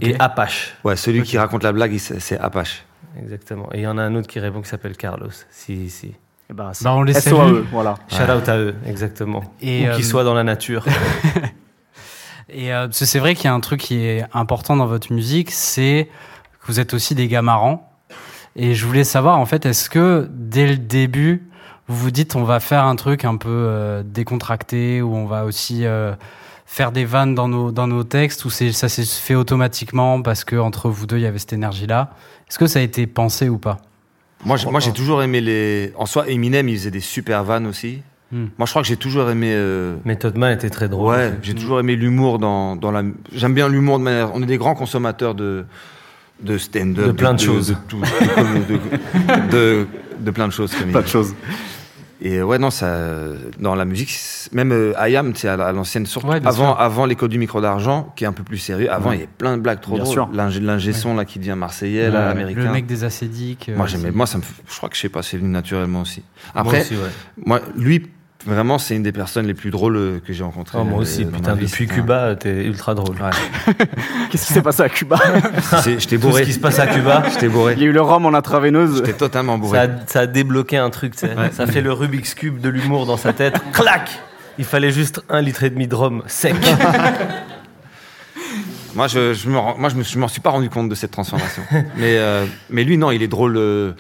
Et 0.02 0.16
Apache. 0.20 0.76
Ouais, 0.84 0.96
celui 0.96 1.22
qui 1.22 1.38
raconte 1.38 1.64
la 1.64 1.72
blague, 1.72 1.96
c'est 1.98 2.40
Apache. 2.40 2.84
Exactement. 3.22 3.70
Et 3.74 3.78
il 3.78 3.84
y 3.84 3.88
en 3.88 3.98
a 4.00 4.02
un 4.04 4.16
autre 4.16 4.28
qui 4.28 4.40
répond 4.40 4.62
qui 4.62 4.68
s'appelle 4.70 4.98
Carlos. 4.98 5.30
Si, 5.52 5.90
si. 5.92 6.16
Eh 6.50 6.54
ben, 6.54 6.74
c'est- 6.74 6.84
Bah, 6.84 6.94
on 6.96 7.04
les 7.04 7.16
à 7.16 7.22
salue. 7.22 7.36
eux, 7.38 7.66
voilà. 7.72 7.96
Shout 8.10 8.24
out 8.24 8.50
à 8.50 8.58
eux, 8.58 8.76
exactement. 8.88 9.44
Et, 9.62 9.84
Ou 9.84 9.92
euh, 9.92 9.96
qu'ils 9.96 10.06
soient 10.06 10.24
dans 10.24 10.34
la 10.34 10.44
nature. 10.44 10.86
Et 12.50 12.74
euh, 12.74 12.88
c'est 12.92 13.20
vrai 13.20 13.36
qu'il 13.36 13.46
y 13.46 13.48
a 13.50 13.54
un 13.54 13.60
truc 13.60 13.82
qui 13.82 14.06
est 14.06 14.24
important 14.34 14.76
dans 14.78 14.88
votre 14.88 15.12
musique, 15.12 15.52
c'est 15.52 16.10
que 16.62 16.68
vous 16.68 16.80
êtes 16.80 16.94
aussi 16.94 17.14
des 17.16 17.28
gars 17.28 17.42
marrants. 17.42 17.87
Et 18.60 18.74
je 18.74 18.86
voulais 18.86 19.04
savoir, 19.04 19.38
en 19.40 19.46
fait, 19.46 19.66
est-ce 19.66 19.90
que 19.90 20.28
dès 20.32 20.68
le 20.68 20.78
début, 20.78 21.44
vous 21.88 21.96
vous 21.98 22.12
dites 22.12 22.36
on 22.36 22.44
va 22.44 22.60
faire 22.60 22.84
un 22.84 22.96
truc 22.96 23.24
un 23.24 23.38
peu 23.38 23.50
euh, 23.50 24.02
décontracté, 24.04 25.02
ou 25.02 25.16
on 25.16 25.26
va 25.26 25.46
aussi 25.46 25.86
euh, 25.86 26.14
faire 26.66 26.92
des 26.92 27.06
vannes 27.06 27.36
dans 27.36 27.48
nos, 27.48 27.72
dans 27.72 27.88
nos 27.88 28.04
textes, 28.04 28.44
ou 28.46 28.50
c'est- 28.50 28.72
ça 28.72 28.90
s'est 28.90 29.06
fait 29.06 29.36
automatiquement 29.36 30.22
parce 30.22 30.44
que 30.44 30.56
entre 30.56 30.90
vous 30.90 31.06
deux, 31.06 31.18
il 31.18 31.22
y 31.24 31.26
avait 31.28 31.38
cette 31.40 31.54
énergie-là? 31.54 32.10
Est-ce 32.50 32.58
que 32.58 32.68
ça 32.68 32.80
a 32.80 32.82
été 32.82 33.06
pensé 33.08 33.48
ou 33.48 33.58
pas? 33.60 33.78
Moi, 34.44 34.58
j'ai- 34.58 34.70
moi, 34.70 34.80
j'ai 34.80 34.92
toujours 34.92 35.22
aimé 35.24 35.40
les. 35.40 35.94
En 35.96 36.06
soi, 36.06 36.28
Eminem, 36.28 36.68
il 36.68 36.78
faisait 36.78 36.92
des 36.92 37.00
super 37.00 37.44
vannes 37.44 37.68
aussi. 37.68 38.02
Hmm. 38.32 38.48
Moi, 38.58 38.66
je 38.66 38.72
crois 38.72 38.82
que 38.82 38.88
j'ai 38.88 38.98
toujours 38.98 39.30
aimé. 39.30 39.52
euh, 39.54 39.96
Method 40.04 40.36
Man 40.38 40.52
était 40.54 40.70
très 40.70 40.90
drôle. 40.90 41.16
Ouais, 41.16 41.34
j'ai 41.42 41.54
toujours 41.56 41.80
aimé 41.80 41.96
l'humour 41.96 42.40
dans, 42.40 42.76
dans 42.76 42.92
la. 42.92 43.04
J'aime 43.34 43.54
bien 43.54 43.70
l'humour 43.70 44.00
de 44.00 44.04
manière. 44.04 44.32
On 44.34 44.42
est 44.44 44.46
des 44.48 44.58
grands 44.58 44.76
consommateurs 44.76 45.34
de 45.34 45.66
de 46.42 46.58
stand-up, 46.58 47.08
De 47.08 47.12
plein 47.12 47.34
de 47.34 47.40
choses. 47.40 47.70
de, 47.70 47.76
tout- 47.88 48.00
de, 48.02 48.74
de- 48.74 49.52
de- 49.52 49.88
de 50.20 50.32
plein 50.32 50.48
de 50.48 50.54
choses. 50.54 50.74
comme 50.76 50.92
Pas 50.92 51.02
de 51.02 51.08
choses. 51.08 51.34
Et 52.20 52.38
euh, 52.38 52.44
ouais, 52.44 52.58
non, 52.58 52.72
ça, 52.72 52.98
dans 53.60 53.76
la 53.76 53.86
musique, 53.86 54.10
c'est- 54.10 54.52
même 54.52 54.72
euh, 54.72 54.94
IAM, 55.08 55.34
tu 55.34 55.42
sais, 55.42 55.50
à 55.50 55.56
la- 55.58 55.68
à 55.68 55.72
l'ancienne, 55.72 56.08
surtout 56.08 56.28
Ouais, 56.30 56.38
avant, 56.44 56.72
sûr. 56.74 56.82
avant 56.82 57.06
l'école 57.06 57.30
du 57.30 57.38
micro 57.38 57.62
d'argent, 57.62 58.12
qui 58.16 58.24
est 58.24 58.28
un 58.28 58.32
peu 58.34 58.42
plus 58.44 58.58
sérieux. 58.58 58.92
Avant, 58.92 59.12
il 59.12 59.16
y 59.16 59.18
avait 59.20 59.30
plein 59.38 59.56
de 59.56 59.62
blagues 59.62 59.82
trop 59.82 59.94
Bien 59.96 60.04
drôles. 60.04 60.14
sûr. 60.16 60.30
L'ingé, 60.34 60.94
son, 60.94 61.16
là, 61.16 61.26
qui 61.26 61.38
devient 61.38 61.54
marseillais, 61.56 62.10
là, 62.10 62.30
américain. 62.32 62.64
Le 62.64 62.72
mec 62.72 62.88
des 62.88 63.04
acédiques. 63.04 63.70
euh, 63.70 63.78
Moi, 63.78 63.86
j'aimais, 63.86 64.08
aussi. 64.10 64.18
moi, 64.18 64.26
ça 64.26 64.40
me, 64.40 64.44
je 64.68 64.76
crois 64.78 64.90
que 64.90 64.96
je 64.96 65.02
sais 65.02 65.10
pas, 65.10 65.22
c'est 65.22 65.38
venu 65.38 65.50
naturellement 65.50 66.02
aussi. 66.02 66.24
Moi 66.56 66.62
Après, 66.64 66.82
aussi, 66.82 66.96
ouais. 66.96 67.12
moi, 67.46 67.62
lui, 67.76 68.08
vraiment, 68.48 68.80
c'est 68.80 68.96
une 68.96 69.04
des 69.04 69.12
personnes 69.12 69.46
les 69.46 69.54
plus 69.54 69.70
drôles 69.70 69.96
euh, 69.98 70.20
que 70.26 70.34
j'ai 70.34 70.44
rencontrées. 70.44 70.78
Oh, 70.82 70.84
moi 70.84 71.00
euh, 71.00 71.02
aussi, 71.04 71.26
dans 71.26 71.32
putain, 71.38 71.54
vie. 71.56 71.66
depuis. 71.66 71.86
Cuba, 71.88 72.36
t'es 72.36 72.66
ultra 72.66 72.96
drôle. 72.96 73.16
Ouais. 73.18 73.74
Qu'est-ce 74.32 74.48
qui 74.48 74.54
s'est 74.54 74.62
passé 74.62 74.82
à 74.84 74.90
Cuba 74.90 75.18
J'étais 75.84 76.16
Tout 76.18 76.24
ce 76.24 76.28
bourré. 76.28 76.44
qui 76.44 76.54
se 76.54 76.60
passe 76.60 76.80
à 76.80 76.88
Cuba, 76.88 77.24
J'étais 77.32 77.48
bourré. 77.50 77.74
Il 77.78 77.82
y 77.82 77.84
a 77.84 77.88
eu 77.88 77.92
le 77.92 78.02
rhum 78.02 78.26
en 78.26 78.34
intraveineuse. 78.34 78.98
J'étais 78.98 79.14
totalement 79.14 79.58
bourré. 79.58 79.78
ça 79.78 79.84
a, 79.84 79.88
ça 80.08 80.20
a 80.22 80.26
débloqué 80.28 80.78
un 80.78 80.90
truc, 80.90 81.14
tu 81.16 81.28
sais. 81.28 81.34
Ça 81.52 81.68
fait 81.68 81.82
le 81.82 81.94
Rubik's 81.94 82.34
Cube 82.34 82.60
de 82.60 82.70
l'humour 82.70 83.06
dans 83.06 83.18
sa 83.18 83.34
tête. 83.34 83.56
Clac 83.74 84.10
Il 84.58 84.66
fallait 84.66 84.92
juste 84.92 85.22
un 85.30 85.42
litre 85.42 85.64
et 85.64 85.70
demi 85.70 85.88
de 85.88 85.96
rhum 85.96 86.24
sec. 86.28 86.56
Moi, 88.96 89.08
je, 89.08 89.34
je 89.34 89.48
me, 89.50 89.58
rends- 89.58 89.76
moi, 89.78 89.90
je 89.90 89.96
me, 89.96 90.04
je 90.04 90.18
m'en 90.18 90.28
suis 90.28 90.42
pas 90.42 90.50
rendu 90.50 90.70
compte 90.70 90.90
de 90.90 90.96
cette 90.96 91.12
transformation. 91.12 91.62
mais, 91.98 92.18
euh, 92.18 92.46
mais 92.70 92.84
lui, 92.84 92.98
non, 92.98 93.12
il 93.12 93.22
est 93.22 93.28
drôle. 93.28 93.56
euh, 93.58 93.92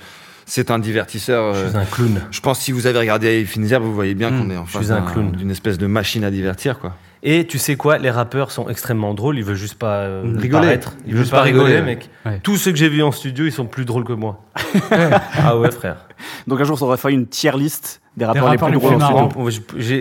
c'est 0.47 0.71
un 0.71 0.79
divertisseur. 0.79 1.53
Je 1.53 1.60
euh, 1.60 1.69
suis 1.69 1.77
un 1.77 1.86
clown. 1.86 2.21
je 2.31 2.39
pense 2.39 2.57
que 2.57 2.63
si 2.63 2.71
vous 2.71 2.88
avez 2.88 2.97
regardé 2.97 3.45
Finzer, 3.45 3.79
vous 3.79 3.93
voyez 3.93 4.15
bien 4.15 4.31
Mm. 4.31 4.39
qu'on 4.39 4.49
est 4.49 4.57
en 4.57 4.65
Je 4.65 4.71
face 4.71 4.83
suis 4.86 4.93
un 4.93 5.31
d'une 5.36 5.51
espèce 5.51 5.77
de 5.77 5.86
machine 5.88 6.23
à 6.23 6.31
divertir, 6.31 6.79
quoi. 6.79 6.95
Et 7.23 7.45
tu 7.45 7.57
sais 7.57 7.75
quoi, 7.75 7.97
les 7.97 8.12
rappeurs 8.12 8.51
sont 8.51 8.69
extrêmement 8.69 9.13
drôles, 9.13 9.38
ils 9.38 9.43
veulent 9.43 9.55
juste 9.55 9.75
pas 9.75 10.01
euh, 10.01 10.21
Rigoler. 10.38 10.49
paraître. 10.67 10.93
Ils 11.05 11.10
Ils 11.10 11.13
veulent 11.15 11.23
veulent 11.23 11.31
pas 11.31 11.38
pas 11.38 11.43
rigoler, 11.43 11.75
rigoler, 11.75 11.81
mec. 11.86 12.10
Ouais. 12.25 12.39
Tous 12.43 12.57
ceux 12.57 12.71
que 12.71 12.77
j'ai 12.77 12.89
vus 12.89 13.03
en 13.03 13.12
studio, 13.12 13.45
ils 13.45 13.51
sont 13.51 13.65
plus 13.65 13.86
drôles 13.86 14.03
que 14.05 14.13
moi. 14.13 14.43
ah 15.38 15.57
ouais, 15.57 15.71
frère. 15.71 16.07
Donc 16.47 16.60
un 16.62 16.63
jour, 16.63 16.77
ça 16.80 16.86
aurait 16.86 16.97
fallu 16.97 17.15
une 17.15 17.27
tier 17.27 17.51
list 17.58 18.01
des 18.15 18.25
rappeurs, 18.25 18.45
rappeurs 18.45 18.69
les 18.69 18.75
les 18.75 18.80
plus 18.80 18.88
drôles 18.97 19.32
plus 19.32 19.39
en. 19.39 19.43
Ouais, 19.43 19.51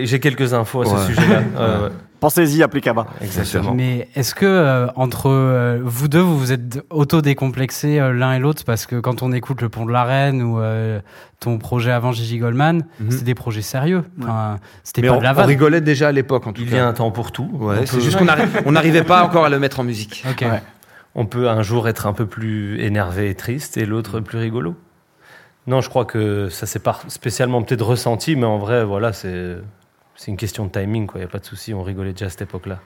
J'ai 0.05 0.19
quelques 0.19 0.53
infos 0.53 0.81
à 0.81 0.85
ce 0.85 1.13
sujet-là. 1.13 1.41
Ouais, 1.55 1.83
ouais. 1.85 1.91
Pensez-y, 2.19 2.63
appelez 2.63 2.81
Kaba. 2.81 3.05
Exactement. 3.21 3.75
Mais 3.75 4.07
est-ce 4.15 4.33
que 4.33 4.47
euh, 4.47 4.87
entre 4.95 5.29
euh, 5.29 5.79
vous 5.83 6.07
deux, 6.07 6.19
vous 6.19 6.35
vous 6.39 6.51
êtes 6.51 6.83
auto-décomplexés 6.89 7.99
euh, 7.99 8.11
l'un 8.11 8.33
et 8.33 8.39
l'autre? 8.39 8.63
Parce 8.65 8.87
que 8.87 8.95
quand 8.99 9.21
on 9.21 9.31
écoute 9.31 9.61
Le 9.61 9.69
Pont 9.69 9.85
de 9.85 9.91
la 9.91 10.03
Reine 10.03 10.41
ou 10.41 10.59
euh, 10.59 10.99
ton 11.39 11.59
projet 11.59 11.91
avant 11.91 12.11
Gigi 12.11 12.39
Goldman, 12.39 12.85
Mhm. 12.99 13.11
c'était 13.11 13.23
des 13.23 13.35
projets 13.35 13.61
sérieux. 13.61 14.03
Enfin, 14.19 14.57
c'était 14.83 15.07
pas 15.07 15.13
on, 15.13 15.19
de 15.19 15.23
la 15.23 15.35
on 15.37 15.45
rigolait 15.45 15.79
déjà 15.81 16.07
à 16.07 16.11
l'époque, 16.11 16.47
en 16.47 16.53
tout 16.53 16.63
Il 16.63 16.71
cas. 16.71 16.77
y 16.77 16.79
a 16.79 16.87
un 16.87 16.93
temps 16.93 17.11
pour 17.11 17.31
tout. 17.31 17.49
Ouais, 17.53 17.85
c'est 17.85 17.97
peut, 17.97 18.01
juste 18.01 18.17
qu'on 18.17 18.25
arri- 18.25 18.47
on 18.65 18.71
n'arrivait 18.71 19.03
pas 19.03 19.23
encore 19.23 19.45
à 19.45 19.49
le 19.49 19.59
mettre 19.59 19.79
en 19.79 19.83
musique. 19.83 20.25
Ok. 20.27 20.41
Ouais. 20.41 20.61
on 21.13 21.27
peut 21.27 21.49
un 21.49 21.61
jour 21.61 21.87
être 21.87 22.07
un 22.07 22.13
peu 22.13 22.25
plus 22.25 22.81
énervé 22.81 23.29
et 23.29 23.35
triste 23.35 23.77
et 23.77 23.85
l'autre 23.85 24.21
plus 24.21 24.39
rigolo. 24.39 24.75
Non, 25.67 25.81
je 25.81 25.89
crois 25.89 26.05
que 26.05 26.47
ça 26.49 26.65
s'est 26.65 26.79
pas 26.79 26.99
spécialement 27.09 27.61
peut-être 27.61 27.85
ressenti, 27.85 28.35
mais 28.35 28.45
en 28.45 28.57
vrai, 28.57 28.83
voilà, 28.85 29.13
c'est 29.13 29.57
c'est 30.15 30.31
une 30.31 30.37
question 30.37 30.65
de 30.65 30.71
timing, 30.71 31.05
quoi. 31.05 31.19
Il 31.19 31.23
y 31.23 31.25
a 31.25 31.29
pas 31.29 31.37
de 31.39 31.45
souci, 31.45 31.73
on 31.75 31.83
rigolait 31.83 32.13
déjà 32.13 32.25
à 32.25 32.29
cette 32.29 32.41
époque-là. 32.41 32.79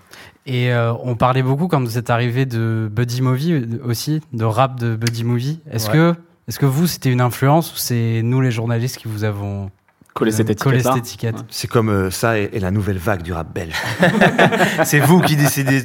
Et 0.46 0.74
euh, 0.74 0.92
on 1.04 1.16
parlait 1.16 1.44
beaucoup 1.44 1.68
quand 1.70 1.80
vous 1.82 1.98
êtes 1.98 2.10
arrivé 2.10 2.46
de 2.46 2.90
Buddy 2.92 3.22
Movie 3.22 3.54
euh, 3.54 3.66
aussi, 3.86 4.20
de 4.34 4.44
rap 4.44 4.78
de 4.80 4.96
Buddy 4.98 5.24
Movie. 5.24 5.62
Est-ce 5.72 5.88
Ouais. 5.88 5.94
que, 5.94 6.16
est-ce 6.50 6.60
que 6.60 6.66
vous, 6.66 6.88
c'était 6.88 7.10
une 7.10 7.22
influence 7.22 7.72
ou 7.74 7.78
c'est 7.78 8.22
nous 8.24 8.42
les 8.42 8.52
journalistes 8.52 8.98
qui 8.98 9.08
vous 9.08 9.24
avons 9.24 9.72
Coller 10.14 10.32
cette 10.34 10.48
cette 10.62 10.98
étiquette? 10.98 11.36
C'est 11.50 11.70
comme 11.70 11.88
euh, 11.88 12.12
ça 12.12 12.38
et, 12.38 12.50
et 12.52 12.60
la 12.60 12.70
nouvelle 12.72 12.98
vague 12.98 13.22
du 13.22 13.32
rap 13.32 13.54
belge. 13.54 13.76
C'est 14.84 15.00
vous 15.00 15.22
qui 15.22 15.38
décidez, 15.38 15.84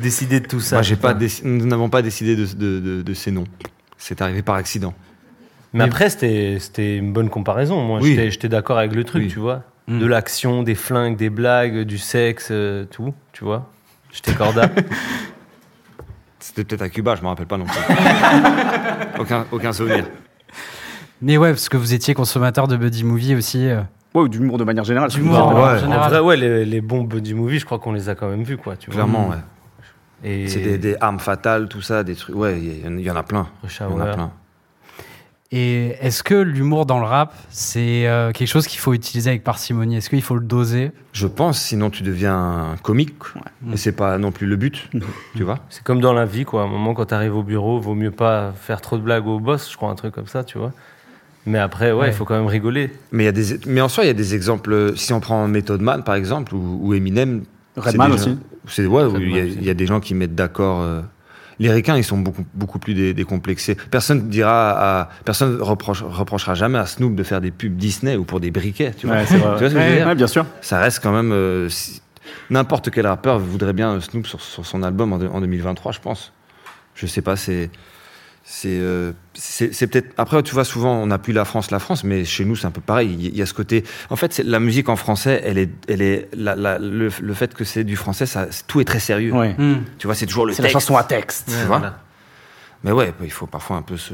décidez 0.00 0.40
de 0.40 0.46
tout 0.48 0.58
ça. 0.58 0.76
Moi, 0.76 0.82
j'ai 0.82 0.96
pas 0.96 1.14
putain. 1.14 1.26
déci- 1.26 1.42
nous 1.44 1.66
n'avons 1.66 1.88
pas 1.90 2.02
décidé 2.02 2.34
de, 2.34 2.44
de- 2.44 2.80
de- 2.80 3.02
de 3.02 3.14
ces 3.14 3.30
noms. 3.30 3.44
C'est 3.98 4.20
arrivé 4.20 4.42
par 4.42 4.56
accident. 4.56 4.94
Mais 5.72 5.84
après, 5.84 6.10
c'était 6.10 6.58
c'était 6.60 6.96
une 6.98 7.12
bonne 7.12 7.30
comparaison. 7.30 7.80
Moi, 7.82 8.00
Oui. 8.02 8.14
j'étais- 8.30 8.48
d'accord 8.48 8.78
avec 8.78 8.94
le 8.94 9.04
truc, 9.04 9.22
Oui. 9.24 9.28
tu 9.28 9.38
vois. 9.38 9.62
Mm. 9.88 9.98
De 10.00 10.06
l'action, 10.06 10.62
des 10.62 10.74
flingues, 10.74 11.16
des 11.16 11.30
blagues, 11.30 11.80
du 11.82 11.98
sexe, 11.98 12.48
euh, 12.50 12.84
tout, 12.84 13.14
tu 13.32 13.44
vois. 13.44 13.70
J'étais 14.12 14.32
corda. 14.34 14.68
C'était 16.38 16.64
peut-être 16.64 16.82
à 16.82 16.88
Cuba, 16.88 17.14
je 17.14 17.22
me 17.22 17.28
rappelle 17.28 17.46
pas 17.46 17.56
non 17.56 17.64
plus. 17.66 17.78
aucun, 19.20 19.46
aucun 19.52 19.72
souvenir. 19.72 20.04
Mais 21.20 21.36
ouais, 21.36 21.50
parce 21.50 21.68
que 21.68 21.76
vous 21.76 21.94
étiez 21.94 22.14
consommateur 22.14 22.66
de 22.66 22.76
buddy 22.76 23.04
movie 23.04 23.34
aussi. 23.36 23.68
euh. 23.68 23.80
Ouais, 24.14 24.22
ou 24.22 24.28
d'humour 24.28 24.58
de 24.58 24.64
manière 24.64 24.84
générale. 24.84 25.08
D'humour, 25.10 25.34
Bah, 25.38 25.44
en 25.44 25.72
ouais. 25.74 25.78
général. 25.78 26.04
en 26.04 26.08
vrai, 26.10 26.18
ouais, 26.20 26.36
les, 26.36 26.64
les 26.64 26.80
bons 26.80 27.04
buddy 27.04 27.32
movies, 27.32 27.60
je 27.60 27.64
crois 27.64 27.78
qu'on 27.78 27.92
les 27.92 28.08
a 28.08 28.14
quand 28.14 28.28
même 28.28 28.42
vus, 28.42 28.56
quoi. 28.58 28.76
Tu 28.76 28.86
vois. 28.90 28.94
Clairement, 29.04 29.28
ouais. 29.30 29.36
Et 30.24 30.48
C'est 30.48 30.60
des, 30.60 30.78
des 30.78 30.96
armes 31.00 31.18
fatales, 31.20 31.68
tout 31.68 31.80
ça, 31.80 32.02
des 32.04 32.14
trucs. 32.16 32.34
Ouais, 32.36 32.58
il 32.60 32.98
y, 33.00 33.02
y 33.04 33.10
en 33.10 33.16
a 33.16 33.22
plein. 33.22 33.46
Il 33.64 33.70
y 33.80 33.82
en 33.84 34.00
a 34.00 34.06
plein. 34.14 34.30
Et 35.54 35.96
est-ce 36.00 36.22
que 36.22 36.34
l'humour 36.34 36.86
dans 36.86 36.98
le 36.98 37.04
rap, 37.04 37.34
c'est 37.50 38.06
euh, 38.08 38.32
quelque 38.32 38.48
chose 38.48 38.66
qu'il 38.66 38.80
faut 38.80 38.94
utiliser 38.94 39.28
avec 39.28 39.44
parcimonie? 39.44 39.96
Est-ce 39.96 40.08
qu'il 40.08 40.22
faut 40.22 40.34
le 40.36 40.40
doser? 40.44 40.92
Je 41.12 41.26
pense, 41.26 41.60
sinon 41.60 41.90
tu 41.90 42.02
deviens 42.02 42.34
un 42.72 42.76
comique. 42.78 43.12
Et 43.70 43.76
c'est 43.76 43.92
pas 43.92 44.16
non 44.16 44.32
plus 44.32 44.46
le 44.46 44.56
but, 44.56 44.88
tu 45.36 45.42
vois? 45.42 45.58
C'est 45.68 45.84
comme 45.84 46.00
dans 46.00 46.14
la 46.14 46.24
vie, 46.24 46.46
quoi. 46.46 46.62
À 46.62 46.64
un 46.64 46.68
moment, 46.68 46.94
quand 46.94 47.04
t'arrives 47.04 47.36
au 47.36 47.42
bureau, 47.42 47.78
vaut 47.78 47.94
mieux 47.94 48.10
pas 48.10 48.52
faire 48.56 48.80
trop 48.80 48.96
de 48.96 49.02
blagues 49.02 49.26
au 49.26 49.38
boss, 49.40 49.70
je 49.70 49.76
crois, 49.76 49.90
un 49.90 49.94
truc 49.94 50.14
comme 50.14 50.26
ça, 50.26 50.42
tu 50.42 50.56
vois. 50.56 50.72
Mais 51.44 51.58
après, 51.58 51.92
ouais, 51.92 51.98
il 51.98 52.00
Ouais. 52.08 52.12
faut 52.12 52.24
quand 52.24 52.36
même 52.36 52.46
rigoler. 52.46 52.90
Mais, 53.10 53.24
il 53.24 53.26
y 53.26 53.28
a 53.28 53.32
des, 53.32 53.58
mais 53.66 53.80
en 53.82 53.88
soi, 53.88 54.04
il 54.04 54.06
y 54.06 54.10
a 54.10 54.14
des 54.14 54.34
exemples. 54.34 54.92
Si 54.96 55.12
on 55.12 55.20
prend 55.20 55.46
Method 55.48 55.82
Man, 55.82 56.02
par 56.02 56.14
exemple, 56.14 56.54
ou, 56.54 56.78
ou 56.80 56.94
Eminem. 56.94 57.42
Redman 57.76 58.12
aussi. 58.12 58.30
gens- 58.30 58.36
C'est, 58.68 58.86
ouais, 58.86 59.02
où 59.02 59.08
Redman 59.10 59.22
il 59.22 59.36
y, 59.36 59.40
a- 59.40 59.44
aussi. 59.44 59.56
il 59.60 59.64
y 59.66 59.70
a 59.70 59.74
des 59.74 59.86
gens 59.86 60.00
qui 60.00 60.14
mettent 60.14 60.34
d'accord. 60.34 60.80
euh, 60.80 61.02
les 61.58 61.70
ricains, 61.70 61.96
ils 61.96 62.04
sont 62.04 62.18
beaucoup, 62.18 62.44
beaucoup 62.54 62.78
plus 62.78 62.94
dé- 62.94 63.14
décomplexés. 63.14 63.76
Personne 63.90 64.28
dira 64.28 65.00
à, 65.00 65.08
personne 65.24 65.60
reproche, 65.60 66.02
reprochera 66.02 66.54
jamais 66.54 66.78
à 66.78 66.86
Snoop 66.86 67.14
de 67.14 67.22
faire 67.22 67.40
des 67.40 67.50
pubs 67.50 67.76
Disney 67.76 68.16
ou 68.16 68.24
pour 68.24 68.40
des 68.40 68.50
briquets, 68.50 68.92
tu 68.96 69.06
vois. 69.06 69.16
Ouais, 69.16 69.26
c'est 69.26 69.38
vrai. 69.38 69.54
Tu 69.58 69.60
vois 69.60 69.70
ce 69.70 69.74
que 69.74 69.80
je 69.80 69.86
veux 69.88 69.94
dire? 69.96 70.06
ouais, 70.06 70.14
bien 70.14 70.26
sûr. 70.26 70.46
Ça 70.60 70.78
reste 70.80 71.00
quand 71.02 71.12
même. 71.12 71.32
euh, 71.32 71.68
si- 71.68 72.00
N'importe 72.50 72.90
quel 72.90 73.06
rappeur 73.06 73.38
voudrait 73.38 73.72
bien 73.72 74.00
Snoop 74.00 74.26
sur, 74.26 74.40
sur 74.40 74.64
son 74.66 74.82
album 74.82 75.12
en, 75.12 75.18
de- 75.18 75.26
en 75.28 75.40
2023, 75.40 75.92
je 75.92 76.00
pense. 76.00 76.32
Je 76.94 77.06
sais 77.06 77.22
pas, 77.22 77.36
c'est. 77.36 77.70
C'est 78.44 78.68
euh, 78.80 79.12
c'est 79.34 79.86
peut-être. 79.86 80.12
Après, 80.18 80.42
tu 80.42 80.52
vois, 80.52 80.64
souvent, 80.64 80.94
on 80.94 81.10
appuie 81.12 81.32
la 81.32 81.44
France, 81.44 81.70
la 81.70 81.78
France, 81.78 82.02
mais 82.02 82.24
chez 82.24 82.44
nous, 82.44 82.56
c'est 82.56 82.66
un 82.66 82.72
peu 82.72 82.80
pareil. 82.80 83.16
Il 83.18 83.36
y- 83.36 83.40
a 83.42 83.46
ce 83.46 83.54
côté. 83.54 83.84
En 84.10 84.16
fait, 84.16 84.38
la 84.44 84.58
musique 84.58 84.88
en 84.88 84.96
français, 84.96 85.40
elle 85.44 85.58
est. 85.58 85.70
Elle 85.88 86.02
est 86.02 86.28
la- 86.34 86.56
la- 86.56 86.78
le, 86.80 87.08
le 87.20 87.34
fait 87.34 87.54
que 87.54 87.62
c'est 87.64 87.84
du 87.84 87.94
français, 87.96 88.26
ça, 88.26 88.46
tout 88.66 88.80
est 88.80 88.84
très 88.84 88.98
sérieux. 88.98 89.32
Ouais. 89.32 89.54
Tu 89.98 90.06
vois, 90.08 90.16
c'est 90.16 90.26
toujours 90.26 90.44
le 90.46 90.52
C'est 90.54 90.62
la 90.62 90.68
texte. 90.68 90.72
chanson 90.86 90.96
à 90.96 91.04
texte. 91.04 91.48
Tu 91.60 91.66
vois 91.66 91.94
Mais 92.82 92.90
ouais, 92.90 93.14
il 93.22 93.30
faut 93.30 93.46
parfois 93.46 93.76
un 93.76 93.82
peu 93.82 93.96
se. 93.96 94.12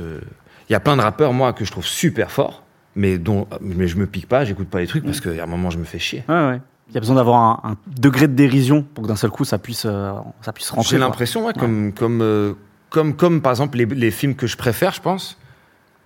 Il 0.69 0.73
y 0.73 0.77
a 0.77 0.81
plein 0.81 0.97
de 0.97 1.01
rappeurs, 1.03 1.33
moi, 1.33 1.55
que 1.55 1.65
je 1.65 1.71
trouve 1.71 1.87
super 1.87 2.31
forts, 2.31 2.63
mais 2.95 3.17
dont. 3.17 3.47
Mais 3.63 3.89
je 3.89 3.97
me 3.97 4.07
pique 4.07 4.29
pas, 4.29 4.45
j'écoute 4.45 4.69
pas 4.69 4.81
les 4.81 4.87
trucs 4.87 5.05
parce 5.05 5.23
qu'à 5.23 5.43
un 5.43 5.47
moment, 5.47 5.71
je 5.71 5.79
me 5.79 5.85
fais 5.85 5.99
chier. 5.99 6.23
Ouais, 6.29 6.35
ouais. 6.49 6.61
Il 6.91 6.95
y 6.95 6.97
a 6.99 7.01
besoin 7.01 7.17
d'avoir 7.17 7.37
un, 7.65 7.71
un 7.73 7.77
degré 7.99 8.29
de 8.29 8.35
dérision 8.35 8.83
pour 8.83 9.05
que 9.05 9.09
d'un 9.09 9.17
seul 9.17 9.31
coup 9.31 9.45
ça 9.45 9.59
puisse, 9.59 9.85
euh, 9.87 10.13
ça 10.43 10.53
puisse 10.53 10.71
rentrer. 10.71 10.89
J'ai 10.91 10.99
l'impression, 10.99 11.45
ouais, 11.47 11.53
comme, 11.53 11.93
comme, 11.93 12.21
euh, 12.23 12.55
comme, 12.91 13.15
comme 13.15 13.41
par 13.41 13.53
exemple 13.53 13.79
les, 13.79 14.11
films 14.11 14.35
que 14.35 14.47
je 14.47 14.57
préfère, 14.57 14.93
je 14.93 15.01
pense. 15.01 15.39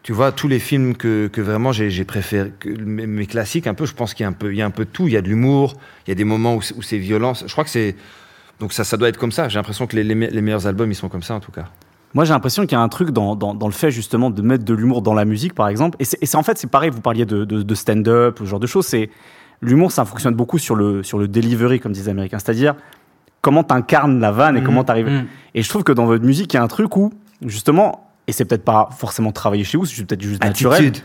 Tu 0.03 0.13
vois, 0.13 0.33
tous 0.33 0.49
les 0.49 0.59
films 0.59 0.97
que, 0.97 1.31
vraiment 1.37 1.71
j'ai 1.71 2.05
préféré, 2.05 2.53
mes, 2.65 3.27
classiques, 3.27 3.67
un 3.69 3.75
peu, 3.75 3.87
je 3.87 3.95
pense 3.95 4.15
qu'il 4.15 4.25
y, 4.25 4.27
a 4.27 4.29
un 4.29 4.33
peu- 4.33 4.53
il 4.53 4.59
y 4.59 4.63
a 4.63 4.69
de 4.69 4.85
tout. 4.85 5.07
Il 5.07 5.15
y 5.15 5.17
a 5.17 5.23
de 5.23 5.29
l'humour, 5.29 5.75
il 6.07 6.11
y 6.11 6.13
a 6.13 6.17
des 6.17 6.25
moments 6.25 6.57
où 6.57 6.83
c'est 6.83 6.99
violent. 6.99 7.35
Je 7.35 7.53
crois 7.53 7.65
que 7.65 7.71
c'est. 7.71 7.95
Donc 8.59 8.73
ça, 8.73 8.97
doit 8.97 9.09
être 9.09 9.19
comme 9.19 9.33
ça. 9.33 9.49
J'ai 9.49 9.59
l'impression 9.59 9.87
que 9.87 9.97
les, 9.97 10.05
les, 10.05 10.15
me- 10.15 10.29
les 10.29 10.43
meilleurs 10.43 10.67
albums, 10.67 10.91
ils 10.91 10.97
sont 10.97 11.09
comme 11.09 11.23
ça, 11.23 11.35
en 11.35 11.41
tout 11.41 11.53
cas. 11.53 11.67
Moi, 12.15 12.25
j'ai 12.25 12.33
l'impression 12.33 12.63
qu'il 12.65 12.73
y 12.73 12.81
a 12.81 12.81
un 12.81 12.89
truc 12.89 13.11
dans, 13.11 13.37
dans, 13.37 13.67
le 13.67 13.73
fait 13.73 13.91
justement 13.91 14.31
de 14.31 14.43
mettre 14.43 14.65
de 14.65 14.75
l'humour 14.75 15.03
dans 15.03 15.15
la 15.15 15.25
musique, 15.25 15.55
par 15.55 15.69
exemple. 15.69 15.97
Et 16.01 16.05
c'est 16.05 16.35
en 16.37 16.43
fait, 16.43 16.59
c'est 16.59 16.71
pareil. 16.71 16.91
Vous 16.91 17.01
parliez 17.01 17.25
de 17.25 17.75
stand-up, 17.75 18.39
ce 18.41 18.45
genre 18.45 18.61
de 18.61 18.67
choses. 18.67 18.87
C'est 18.87 19.09
l'humour, 19.63 19.93
ça 19.93 20.05
fonctionne 20.05 20.35
beaucoup 20.35 20.59
sur 20.59 20.75
le 20.75 21.03
sur 21.03 21.19
le 21.19 21.29
delivery, 21.29 21.81
comme 21.81 21.93
disent 21.93 22.05
les 22.05 22.11
Américains. 22.11 22.39
C'est-à-dire 22.39 22.75
comment 23.43 23.65
t'incarnes 23.65 24.19
la 24.21 24.31
vanne 24.33 24.57
et 24.57 24.61
Mhm. 24.61 24.67
comment 24.67 24.85
t'arrives. 24.85 25.11
Mm. 25.11 25.27
Et 25.55 25.63
je 25.63 25.69
trouve 25.69 25.83
que 25.85 25.93
dans 25.93 26.07
votre 26.07 26.25
musique, 26.25 26.55
il 26.55 26.57
y 26.57 26.61
a 26.61 26.63
un 26.63 26.69
truc 26.69 26.97
où 26.97 27.13
justement, 27.45 28.07
et 28.27 28.33
c'est 28.33 28.45
peut-être 28.47 28.65
pas 28.65 28.89
forcément 28.97 29.33
travaillé 29.33 29.65
chez 29.65 29.77
vous, 29.77 29.85
c'est 29.85 30.05
peut-être 30.05 30.23
juste 30.23 30.43
naturel. 30.43 30.87
Attitude. 30.87 31.05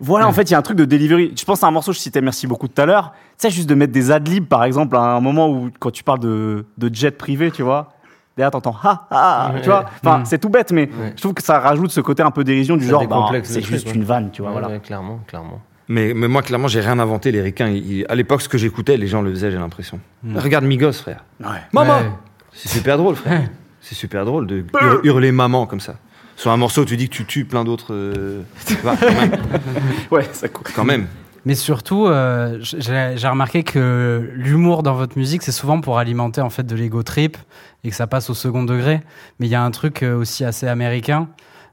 Voilà, 0.00 0.28
en 0.28 0.32
fait, 0.32 0.42
il 0.42 0.52
y 0.52 0.54
a 0.54 0.58
un 0.58 0.62
truc 0.62 0.76
de 0.76 0.84
delivery. 0.84 1.32
Je 1.36 1.44
pense 1.44 1.64
à 1.64 1.66
un 1.66 1.72
morceau, 1.72 1.92
je 1.92 1.98
citais 1.98 2.20
Merci 2.20 2.46
beaucoup 2.46 2.68
tout 2.68 2.80
à 2.80 2.86
l'heure. 2.86 3.12
Tu 3.36 3.48
sais, 3.48 3.50
juste 3.50 3.68
de 3.68 3.74
mettre 3.74 3.92
des 3.92 4.12
adlibs, 4.12 4.46
par 4.46 4.62
exemple, 4.62 4.94
à 4.96 5.00
un 5.00 5.20
moment 5.20 5.48
où, 5.50 5.70
quand 5.80 5.90
tu 5.90 6.04
parles 6.04 6.20
de, 6.20 6.66
de 6.76 6.94
jet 6.94 7.10
privé, 7.10 7.50
tu 7.50 7.62
vois, 7.64 7.88
derrière, 8.36 8.52
t'entends 8.52 8.76
ha, 8.84 9.08
ha, 9.10 9.50
Ouais. 9.54 9.60
tu 9.62 9.66
vois. 9.68 9.86
Enfin, 10.04 10.18
Mm. 10.18 10.24
c'est 10.26 10.38
tout 10.38 10.50
bête, 10.50 10.70
mais 10.70 10.88
je 11.16 11.20
trouve 11.20 11.34
que 11.34 11.42
ça 11.42 11.58
rajoute 11.58 11.90
ce 11.90 12.00
côté 12.00 12.22
un 12.22 12.30
peu 12.30 12.44
dérision 12.44 12.76
du 12.76 12.84
Ça 12.84 12.90
genre, 12.92 13.08
bah, 13.08 13.30
c'est 13.42 13.60
juste 13.62 13.92
une 13.92 14.04
vanne, 14.04 14.30
tu 14.30 14.42
vois, 14.42 14.52
voilà. 14.52 14.78
clairement, 14.78 15.18
clairement. 15.26 15.60
Mais, 15.88 16.12
mais 16.14 16.28
moi, 16.28 16.42
clairement, 16.42 16.68
j'ai 16.68 16.80
rien 16.80 16.98
inventé. 16.98 17.32
Les 17.32 17.40
ricains, 17.40 17.68
ils- 17.68 18.04
à 18.08 18.14
l'époque, 18.14 18.42
ce 18.42 18.48
que 18.48 18.58
j'écoutais, 18.58 18.96
les 18.96 19.06
gens 19.06 19.22
le 19.22 19.30
faisaient, 19.30 19.50
j'ai 19.50 19.58
l'impression. 19.58 20.00
Regarde 20.34 20.64
Migos, 20.64 20.92
frère. 20.92 21.24
Ouais. 21.40 21.46
Maman 21.72 21.98
Ouais. 21.98 22.10
C'est 22.52 22.68
super 22.68 22.98
drôle, 22.98 23.14
frère. 23.16 23.48
C'est 23.80 23.94
super 23.94 24.24
drôle 24.24 24.46
de 24.46 24.64
hur- 24.82 25.00
hurler 25.04 25.32
maman 25.32 25.66
comme 25.66 25.80
ça. 25.80 25.94
Sur 26.36 26.50
un 26.50 26.56
morceau, 26.56 26.84
tu 26.84 26.96
dis 26.96 27.08
que 27.08 27.14
tu 27.14 27.24
tues 27.24 27.44
plein 27.44 27.64
d'autres. 27.64 27.92
euh. 27.94 28.42
Ouais, 30.10 30.26
ça 30.32 30.48
coûte. 30.48 30.68
Quand 30.74 30.84
même. 30.84 31.06
Mais 31.44 31.54
surtout, 31.54 32.06
euh, 32.06 32.58
j'ai 32.60 33.14
j'ai 33.16 33.28
remarqué 33.28 33.62
que 33.62 34.28
l'humour 34.34 34.82
dans 34.82 34.94
votre 34.94 35.16
musique, 35.16 35.42
c'est 35.42 35.52
souvent 35.52 35.80
pour 35.80 35.98
alimenter 35.98 36.40
en 36.40 36.50
fait 36.50 36.64
de 36.64 36.74
l'ego 36.76 37.02
trip 37.02 37.36
et 37.84 37.90
que 37.90 37.94
ça 37.96 38.06
passe 38.06 38.28
au 38.28 38.34
second 38.34 38.64
degré. 38.64 39.00
Mais 39.38 39.46
il 39.46 39.50
y 39.50 39.54
a 39.54 39.62
un 39.62 39.70
truc 39.70 40.02
euh, 40.02 40.16
aussi 40.16 40.44
assez 40.44 40.66
américain. 40.66 41.28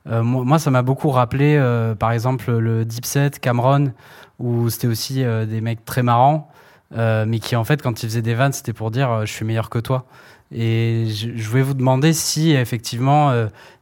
Euh, 0.07 0.21
moi, 0.23 0.59
ça 0.59 0.69
m'a 0.71 0.81
beaucoup 0.83 1.09
rappelé, 1.09 1.55
euh, 1.57 1.95
par 1.95 2.11
exemple, 2.11 2.51
le 2.51 2.85
Dipset, 2.85 3.31
Cameron, 3.41 3.91
où 4.39 4.69
c'était 4.69 4.87
aussi 4.87 5.23
euh, 5.23 5.45
des 5.45 5.61
mecs 5.61 5.83
très 5.85 6.03
marrants, 6.03 6.49
mais 6.95 7.39
qui 7.39 7.55
en 7.55 7.63
fait, 7.63 7.81
quand 7.81 8.03
ils 8.03 8.09
faisaient 8.09 8.21
des 8.21 8.35
vannes, 8.35 8.53
c'était 8.53 8.71
pour 8.73 8.91
dire 8.91 9.25
je 9.25 9.31
suis 9.31 9.43
meilleur 9.45 9.69
que 9.69 9.79
toi. 9.79 10.05
Et 10.53 11.07
je, 11.09 11.29
je 11.35 11.49
voulais 11.49 11.63
vous 11.63 11.73
demander 11.73 12.13
si 12.13 12.51
effectivement 12.51 13.33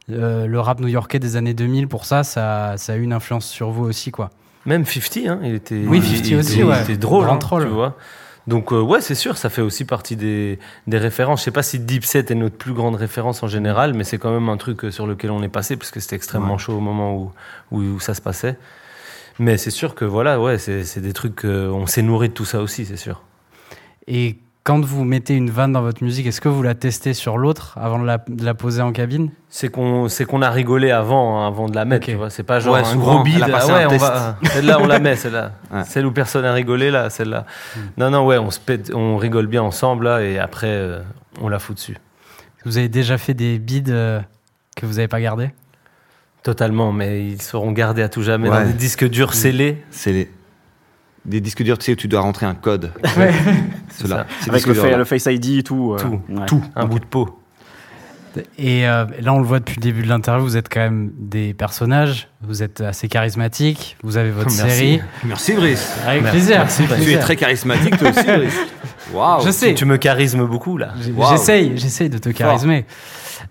le 0.08 0.58
rap 0.58 0.80
new-yorkais 0.80 1.18
des 1.20 1.36
années 1.36 1.54
2000, 1.54 1.86
pour 1.86 2.06
ça, 2.06 2.24
ça, 2.24 2.74
ça 2.76 2.94
a 2.94 2.96
eu 2.96 3.02
une 3.02 3.12
influence 3.12 3.46
sur 3.46 3.70
vous 3.70 3.84
aussi, 3.84 4.10
quoi. 4.10 4.30
Même 4.66 4.84
50, 4.86 5.26
hein, 5.28 5.38
il 5.44 5.54
était, 5.54 5.84
Oui, 5.86 5.98
il- 5.98 6.16
50 6.16 6.26
il 6.30 6.36
aussi, 6.38 6.62
ouais. 6.64 6.76
il 6.78 6.82
était 6.84 6.96
drôle, 6.96 7.28
hein, 7.28 7.38
tu 7.38 7.66
vois. 7.68 7.96
Donc 8.46 8.72
euh, 8.72 8.80
ouais, 8.80 9.00
c'est 9.00 9.14
sûr, 9.14 9.36
ça 9.38 9.48
fait 9.48 9.62
aussi 9.62 9.84
partie 9.84 10.16
des, 10.16 10.58
des 10.86 10.98
références. 10.98 11.40
Je 11.40 11.44
sais 11.44 11.50
pas 11.50 11.62
si 11.62 11.78
Dipset 11.78 12.26
est 12.30 12.34
notre 12.34 12.56
plus 12.56 12.74
grande 12.74 12.94
référence 12.94 13.42
en 13.42 13.46
général, 13.48 13.94
mais 13.94 14.04
c'est 14.04 14.18
quand 14.18 14.32
même 14.32 14.48
un 14.48 14.56
truc 14.58 14.84
euh, 14.84 14.90
sur 14.90 15.06
lequel 15.06 15.30
on 15.30 15.42
est 15.42 15.48
passé 15.48 15.76
parce 15.76 15.90
que 15.90 16.00
c'était 16.00 16.16
extrêmement 16.16 16.58
chaud 16.58 16.74
au 16.74 16.80
moment 16.80 17.16
où, 17.16 17.32
où, 17.70 17.80
où 17.80 18.00
ça 18.00 18.14
se 18.14 18.20
passait. 18.20 18.56
Mais 19.38 19.56
c'est 19.56 19.70
sûr 19.70 19.94
que 19.94 20.04
voilà, 20.04 20.40
ouais, 20.40 20.58
c'est 20.58 20.84
c'est 20.84 21.00
des 21.00 21.12
trucs, 21.12 21.44
euh, 21.44 21.68
on 21.70 21.86
s'est 21.86 22.02
nourri 22.02 22.28
de 22.28 22.34
tout 22.34 22.44
ça 22.44 22.60
aussi, 22.60 22.84
c'est 22.84 22.96
sûr. 22.96 23.22
Et 24.06 24.36
quand 24.64 24.82
vous 24.82 25.04
mettez 25.04 25.34
une 25.34 25.50
vanne 25.50 25.72
dans 25.72 25.82
votre 25.82 26.02
musique, 26.02 26.26
est-ce 26.26 26.40
que 26.40 26.48
vous 26.48 26.62
la 26.62 26.74
testez 26.74 27.12
sur 27.12 27.36
l'autre 27.36 27.76
avant 27.78 27.98
de 27.98 28.06
la, 28.06 28.16
de 28.26 28.44
la 28.44 28.54
poser 28.54 28.80
en 28.80 28.92
cabine? 28.92 29.30
C'est 29.50 29.68
qu'on 29.68 30.08
c'est 30.08 30.24
qu'on 30.24 30.40
a 30.40 30.48
rigolé 30.50 30.90
avant 30.90 31.38
hein, 31.42 31.46
avant 31.46 31.68
de 31.68 31.74
la 31.76 31.84
mettre, 31.84 32.06
Ok. 32.06 32.12
tu 32.12 32.16
vois. 32.16 32.30
C'est 32.30 32.42
pas 32.44 32.60
genre 32.60 32.74
Ouais, 32.74 32.82
un 32.82 32.96
gros 32.96 33.22
bide. 33.22 33.42
ah 33.42 33.66
ouais, 33.66 33.86
on 33.86 33.96
va 33.98 34.38
celle-là 34.44 34.78
on 34.80 34.86
la 34.86 34.98
met 35.00 35.16
celle-là. 35.16 35.52
Ouais. 35.70 35.84
Celle 35.84 36.06
où 36.06 36.12
personne 36.12 36.44
a 36.46 36.52
rigolé 36.52 36.90
là, 36.90 37.10
celle-là. 37.10 37.44
Non 37.98 38.10
non 38.10 38.24
ouais, 38.26 38.38
on 38.38 38.50
se 38.50 38.58
pète, 38.58 38.90
on 38.94 39.16
rigole 39.18 39.46
bien 39.48 39.62
ensemble 39.62 40.06
là 40.06 40.22
et 40.22 40.38
après 40.38 40.68
euh, 40.70 41.00
on 41.42 41.48
la 41.48 41.58
fout 41.58 41.76
dessus. 41.76 41.98
Vous 42.64 42.78
avez 42.78 42.88
déjà 42.88 43.18
fait 43.18 43.34
des 43.34 43.58
bides 43.58 43.90
euh, 43.90 44.20
que 44.76 44.86
vous 44.86 44.94
n'avez 44.94 45.08
pas 45.08 45.20
gardés? 45.20 45.50
Totalement, 46.42 46.92
mais 46.92 47.26
ils 47.26 47.40
seront 47.42 47.72
gardés 47.72 48.02
à 48.02 48.08
tout 48.08 48.22
jamais 48.22 48.48
Ouais. 48.48 48.60
dans 48.64 48.66
des 48.66 48.72
disques 48.74 49.08
durs 49.08 49.34
scellés. 49.34 49.82
C'est 49.90 50.12
les... 50.12 50.30
des 51.24 51.40
disques 51.40 51.62
durs, 51.62 51.78
tu 51.78 51.86
sais, 51.86 51.92
où 51.92 51.96
tu 51.96 52.08
dois 52.08 52.20
rentrer 52.20 52.46
un 52.46 52.54
code. 52.54 52.92
Ces 53.90 54.12
Avec 54.48 54.66
le, 54.66 54.74
fa- 54.74 54.96
le 54.96 55.04
Face 55.04 55.26
ID 55.26 55.58
et 55.58 55.62
tout. 55.62 55.92
euh, 55.94 55.98
Tout, 55.98 56.20
ouais. 56.28 56.46
tout, 56.46 56.62
un 56.76 56.84
bout 56.86 56.98
de 56.98 57.04
peau. 57.04 57.40
Et 58.58 58.84
euh, 58.88 59.04
là, 59.20 59.32
on 59.32 59.38
le 59.38 59.44
voit 59.46 59.60
depuis 59.60 59.76
le 59.76 59.80
début 59.82 60.02
de 60.02 60.08
l'interview, 60.08 60.44
vous 60.44 60.56
êtes 60.56 60.68
quand 60.68 60.80
même 60.80 61.12
des 61.16 61.54
personnages, 61.54 62.26
vous 62.42 62.64
êtes 62.64 62.80
assez 62.80 63.06
charismatiques, 63.06 63.96
vous 64.02 64.16
avez 64.16 64.32
votre 64.32 64.50
Merci. 64.56 64.70
série. 64.76 65.00
Merci, 65.24 65.52
Brice. 65.52 65.92
Avec 66.04 66.22
Merci. 66.22 66.36
plaisir. 66.36 66.58
Merci, 66.58 66.82
Tu 67.04 67.12
es 67.12 67.18
très 67.20 67.36
charismatique, 67.36 67.96
toi 67.96 68.10
aussi, 68.10 68.24
Brice. 68.24 68.56
Waouh. 69.14 69.46
Je 69.46 69.50
sais. 69.52 69.74
Tu 69.74 69.84
me 69.84 69.98
charismes 69.98 70.44
beaucoup 70.46 70.78
là. 70.78 70.94
J'essaye 71.30 72.10
de 72.10 72.18
te 72.18 72.30
charismer. 72.30 72.86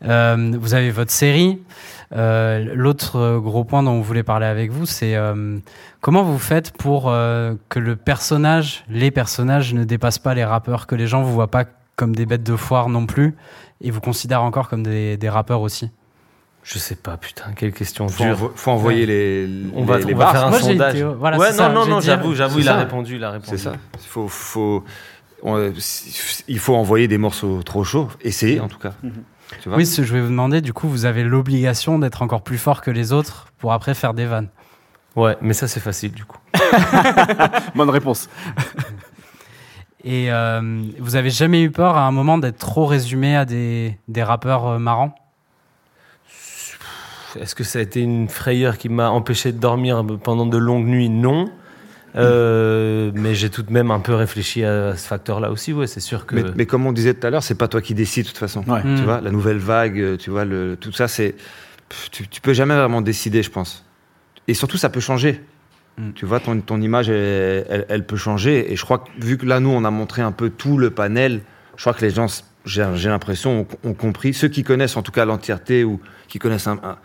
Euh, 0.03 0.51
vous 0.59 0.73
avez 0.73 0.91
votre 0.91 1.11
série. 1.11 1.59
Euh, 2.15 2.63
L'autre 2.75 3.39
gros 3.39 3.63
point 3.63 3.81
dont 3.83 3.91
on 3.91 4.01
voulait 4.01 4.23
parler 4.23 4.45
avec 4.45 4.71
vous, 4.71 4.85
c'est 4.85 5.15
euh, 5.15 5.57
comment 6.01 6.23
vous 6.23 6.37
faites 6.39 6.71
pour 6.71 7.09
euh, 7.09 7.55
que 7.69 7.79
le 7.79 7.95
personnage, 7.95 8.83
les 8.89 9.09
personnages 9.11 9.73
ne 9.73 9.83
dépassent 9.83 10.19
pas 10.19 10.33
les 10.35 10.45
rappeurs, 10.45 10.85
que 10.87 10.95
les 10.95 11.07
gens 11.07 11.23
vous 11.23 11.33
voient 11.33 11.49
pas 11.51 11.65
comme 11.95 12.15
des 12.15 12.25
bêtes 12.25 12.43
de 12.43 12.55
foire 12.55 12.89
non 12.89 13.05
plus, 13.05 13.35
et 13.81 13.89
vous 13.91 14.01
considèrent 14.01 14.43
encore 14.43 14.69
comme 14.69 14.83
des, 14.83 15.17
des 15.17 15.29
rappeurs 15.29 15.61
aussi? 15.61 15.89
Je 16.63 16.79
sais 16.79 16.95
pas, 16.95 17.17
putain, 17.17 17.51
quelle 17.55 17.73
question 17.73 18.07
Faut, 18.07 18.23
dure. 18.23 18.33
envo- 18.37 18.51
faut 18.55 18.71
envoyer 18.71 19.05
les, 19.05 19.49
On 19.75 19.83
va, 19.83 19.97
les, 19.97 20.05
les 20.05 20.13
on 20.13 20.17
va 20.17 20.23
bars. 20.25 20.31
faire 20.33 20.45
un 20.45 20.49
Moi, 20.49 20.59
j'ai 20.59 20.65
sondage. 20.69 20.95
été- 20.95 21.03
voilà, 21.03 21.37
ouais, 21.37 21.49
non, 21.51 21.57
ça, 21.57 21.69
non, 21.69 21.85
non, 21.85 21.99
j'avoue, 21.99 22.35
j'avoue, 22.35 22.59
il 22.59 22.69
a 22.69 22.77
répondu, 22.77 23.15
il 23.17 23.23
a 23.23 23.31
répondu. 23.31 23.49
C'est 23.49 23.57
ça. 23.63 23.73
Il 24.01 24.07
faut, 24.07 24.27
faut, 24.29 24.83
on- 25.41 25.73
il 26.47 26.59
faut 26.59 26.75
envoyer 26.75 27.07
des 27.09 27.17
morceaux 27.17 27.61
trop 27.63 27.83
chauds. 27.83 28.07
Essayer, 28.21 28.59
en 28.61 28.69
tout 28.69 28.79
cas. 28.79 28.93
Tu 29.61 29.69
vois 29.69 29.77
Oui, 29.77 29.85
ce 29.85 29.97
que 30.01 30.07
je 30.07 30.13
vais 30.13 30.21
vous 30.21 30.29
demander, 30.29 30.61
du 30.61 30.73
coup, 30.73 30.87
vous 30.87 31.05
avez 31.05 31.23
l'obligation 31.23 31.99
d'être 31.99 32.21
encore 32.21 32.41
plus 32.41 32.57
fort 32.57 32.81
que 32.81 32.91
les 32.91 33.13
autres 33.13 33.47
pour 33.57 33.73
après 33.73 33.93
faire 33.93 34.13
des 34.13 34.25
vannes. 34.25 34.49
Ouais, 35.15 35.37
mais 35.41 35.53
ça 35.53 35.67
c'est 35.67 35.79
facile 35.79 36.11
du 36.11 36.25
coup. 36.25 36.37
Bonne 37.75 37.89
réponse. 37.89 38.29
Et 40.03 40.31
euh, 40.31 40.81
vous 40.99 41.15
avez 41.15 41.29
jamais 41.29 41.61
eu 41.61 41.71
peur 41.71 41.95
à 41.95 42.05
un 42.07 42.11
moment 42.11 42.37
d'être 42.37 42.57
trop 42.57 42.85
résumé 42.85 43.35
à 43.35 43.45
des, 43.45 43.97
des 44.07 44.23
rappeurs 44.23 44.67
euh, 44.67 44.79
marrants? 44.79 45.15
Est-ce 47.39 47.55
que 47.55 47.63
ça 47.63 47.79
a 47.79 47.81
été 47.81 48.01
une 48.01 48.27
frayeur 48.27 48.77
qui 48.77 48.89
m'a 48.89 49.09
empêché 49.09 49.51
de 49.51 49.57
dormir 49.57 50.03
pendant 50.23 50.45
de 50.45 50.57
longues 50.57 50.85
nuits? 50.85 51.09
Non. 51.09 51.49
Euh, 52.15 53.11
mais 53.15 53.33
j'ai 53.35 53.49
tout 53.49 53.63
de 53.63 53.71
même 53.71 53.89
un 53.91 53.99
peu 53.99 54.13
réfléchi 54.13 54.63
à 54.63 54.95
ce 54.95 55.07
facteur-là 55.07 55.51
aussi. 55.51 55.73
Ouais, 55.73 55.87
c'est 55.87 55.99
sûr 55.99 56.25
que. 56.25 56.35
Mais, 56.35 56.43
mais 56.55 56.65
comme 56.65 56.85
on 56.85 56.91
disait 56.91 57.13
tout 57.13 57.25
à 57.25 57.29
l'heure, 57.29 57.43
c'est 57.43 57.55
pas 57.55 57.67
toi 57.67 57.81
qui 57.81 57.93
décides 57.93 58.23
de 58.25 58.29
toute 58.29 58.37
façon. 58.37 58.63
Ouais. 58.67 58.83
Mm. 58.83 58.95
Tu 58.97 59.03
vois, 59.03 59.19
la 59.21 59.31
nouvelle 59.31 59.57
vague, 59.57 59.99
euh, 59.99 60.17
tu 60.17 60.29
vois, 60.29 60.45
le, 60.45 60.75
tout 60.79 60.91
ça, 60.91 61.07
c'est. 61.07 61.35
Tu, 62.11 62.27
tu 62.27 62.41
peux 62.41 62.53
jamais 62.53 62.75
vraiment 62.75 63.01
décider, 63.01 63.41
je 63.43 63.49
pense. 63.51 63.83
Et 64.47 64.53
surtout, 64.53 64.77
ça 64.77 64.89
peut 64.89 64.99
changer. 64.99 65.41
Mm. 65.97 66.11
Tu 66.13 66.25
vois, 66.25 66.39
ton, 66.39 66.59
ton 66.61 66.81
image, 66.81 67.09
elle, 67.09 67.65
elle- 67.69 67.85
elle 67.89 68.05
peut 68.05 68.17
changer. 68.17 68.71
Et 68.71 68.75
je 68.75 68.83
crois 68.83 68.99
que, 68.99 69.09
vu 69.25 69.37
que 69.37 69.45
là, 69.45 69.59
nous, 69.59 69.69
on 69.69 69.83
a 69.83 69.91
montré 69.91 70.21
un 70.21 70.31
peu 70.31 70.49
tout 70.49 70.77
le 70.77 70.89
panel, 70.91 71.41
je 71.77 71.81
crois 71.83 71.93
que 71.93 72.01
les 72.05 72.11
gens, 72.11 72.27
j'ai 72.65 72.85
j'ai 72.95 73.09
l'impression, 73.09 73.67
ont, 73.83 73.89
ont 73.89 73.93
compris. 73.93 74.33
Ceux 74.33 74.47
qui 74.49 74.63
connaissent 74.63 74.97
en 74.97 75.01
tout 75.01 75.11
cas 75.11 75.25
l'entièreté 75.25 75.83
ou 75.83 75.99
qui 76.27 76.37
connaissent 76.39 76.67
un, 76.67 76.79
un- 76.83 76.97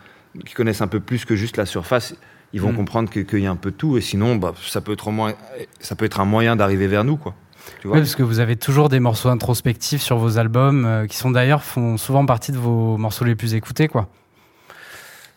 qui 0.45 0.53
connaissent 0.53 0.81
un 0.81 0.87
peu 0.87 0.99
plus 0.99 1.25
que 1.25 1.35
juste 1.35 1.57
la 1.57 1.65
surface, 1.65 2.15
ils 2.53 2.61
vont 2.61 2.71
Mm. 2.71 2.75
comprendre 2.77 3.09
que- 3.09 3.19
qu'il 3.19 3.39
y 3.39 3.47
a 3.47 3.51
un 3.51 3.55
peu 3.55 3.71
de 3.71 3.75
tout. 3.75 3.97
Et 3.97 4.01
sinon, 4.01 4.35
bah, 4.35 4.53
ça, 4.65 4.81
peut 4.81 4.93
être 4.93 5.07
au 5.07 5.11
moins, 5.11 5.33
ça 5.79 5.95
peut 5.95 6.05
être 6.05 6.19
un 6.19 6.25
moyen 6.25 6.55
d'arriver 6.55 6.87
vers 6.87 7.03
nous, 7.03 7.17
quoi. 7.17 7.33
Tu 7.81 7.87
vois 7.87 7.97
Oui, 7.97 8.01
parce 8.01 8.15
que 8.15 8.23
vous 8.23 8.39
avez 8.39 8.55
toujours 8.55 8.89
des 8.89 8.99
morceaux 8.99 9.29
introspectifs 9.29 10.01
sur 10.01 10.17
vos 10.17 10.37
albums, 10.39 10.85
euh, 10.85 11.05
qui 11.07 11.17
sont 11.17 11.29
d'ailleurs 11.31 11.63
font 11.63 11.97
souvent 11.97 12.25
partie 12.25 12.51
de 12.51 12.57
vos 12.57 12.97
morceaux 12.97 13.25
les 13.25 13.35
plus 13.35 13.53
écoutés, 13.53 13.87
quoi. 13.87 14.07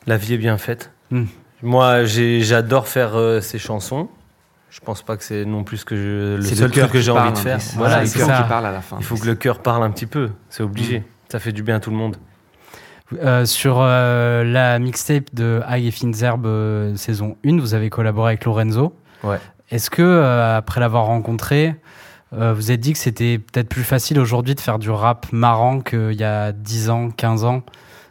La 0.06 0.16
vie 0.16 0.34
est 0.34 0.38
bien 0.38 0.56
faite. 0.58 0.90
Hmm. 1.10 1.24
Moi, 1.62 2.04
j'adore 2.04 2.88
faire 2.88 3.14
euh, 3.16 3.40
ces 3.40 3.58
chansons. 3.58 4.08
Je 4.70 4.80
pense 4.80 5.02
pas 5.02 5.16
que 5.18 5.22
c'est 5.24 5.44
non 5.44 5.64
plus 5.64 5.76
ce 5.78 5.84
que 5.84 5.96
je, 5.96 6.36
le 6.36 6.42
C'est 6.42 6.54
seul 6.54 6.70
cœur 6.70 6.88
truc 6.88 6.94
que 6.94 7.00
j'ai 7.04 7.10
envie 7.10 7.30
de 7.32 7.38
faire. 7.38 7.58
Voilà, 7.76 8.06
c'est 8.06 8.18
il 8.18 8.22
le 8.26 8.26
qui 8.42 8.48
parle 8.48 8.64
à 8.66 8.72
la 8.72 8.80
fin. 8.80 8.96
il 8.98 9.04
faut 9.04 9.16
que 9.16 9.26
le 9.26 9.34
cœur 9.34 9.58
parle 9.58 9.82
un 9.84 9.90
petit 9.90 10.06
peu. 10.06 10.30
C'est 10.48 10.62
obligé. 10.62 11.04
Ça 11.28 11.38
fait 11.38 11.52
du 11.52 11.62
bien 11.62 11.76
à 11.76 11.80
tout 11.80 11.90
le 11.90 11.96
monde. 11.96 12.16
Euh, 13.22 13.44
sur 13.44 13.76
euh, 13.80 14.44
la 14.44 14.78
mixtape 14.78 15.24
de 15.34 15.60
High 15.68 15.86
et 15.86 15.90
Fines 15.90 16.14
Herbes 16.22 16.46
euh, 16.46 16.94
saison 16.96 17.36
1, 17.46 17.58
vous 17.58 17.74
avez 17.74 17.90
collaboré 17.90 18.30
avec 18.32 18.44
Lorenzo. 18.44 18.94
Ouais. 19.24 19.38
Est-ce 19.70 19.90
que, 19.90 20.02
euh, 20.02 20.56
après 20.58 20.80
l'avoir 20.80 21.06
rencontré, 21.06 21.74
euh, 22.34 22.52
vous 22.54 22.70
êtes 22.72 22.80
dit 22.80 22.92
que 22.92 22.98
c'était 22.98 23.38
peut-être 23.38 23.68
plus 23.68 23.84
facile 23.84 24.18
aujourd'hui 24.20 24.54
de 24.54 24.60
faire 24.60 24.78
du 24.78 24.90
rap 24.90 25.26
marrant 25.32 25.80
qu'il 25.80 26.12
y 26.12 26.24
a 26.24 26.52
10 26.52 26.90
ans, 26.90 27.10
15 27.10 27.44
ans? 27.44 27.62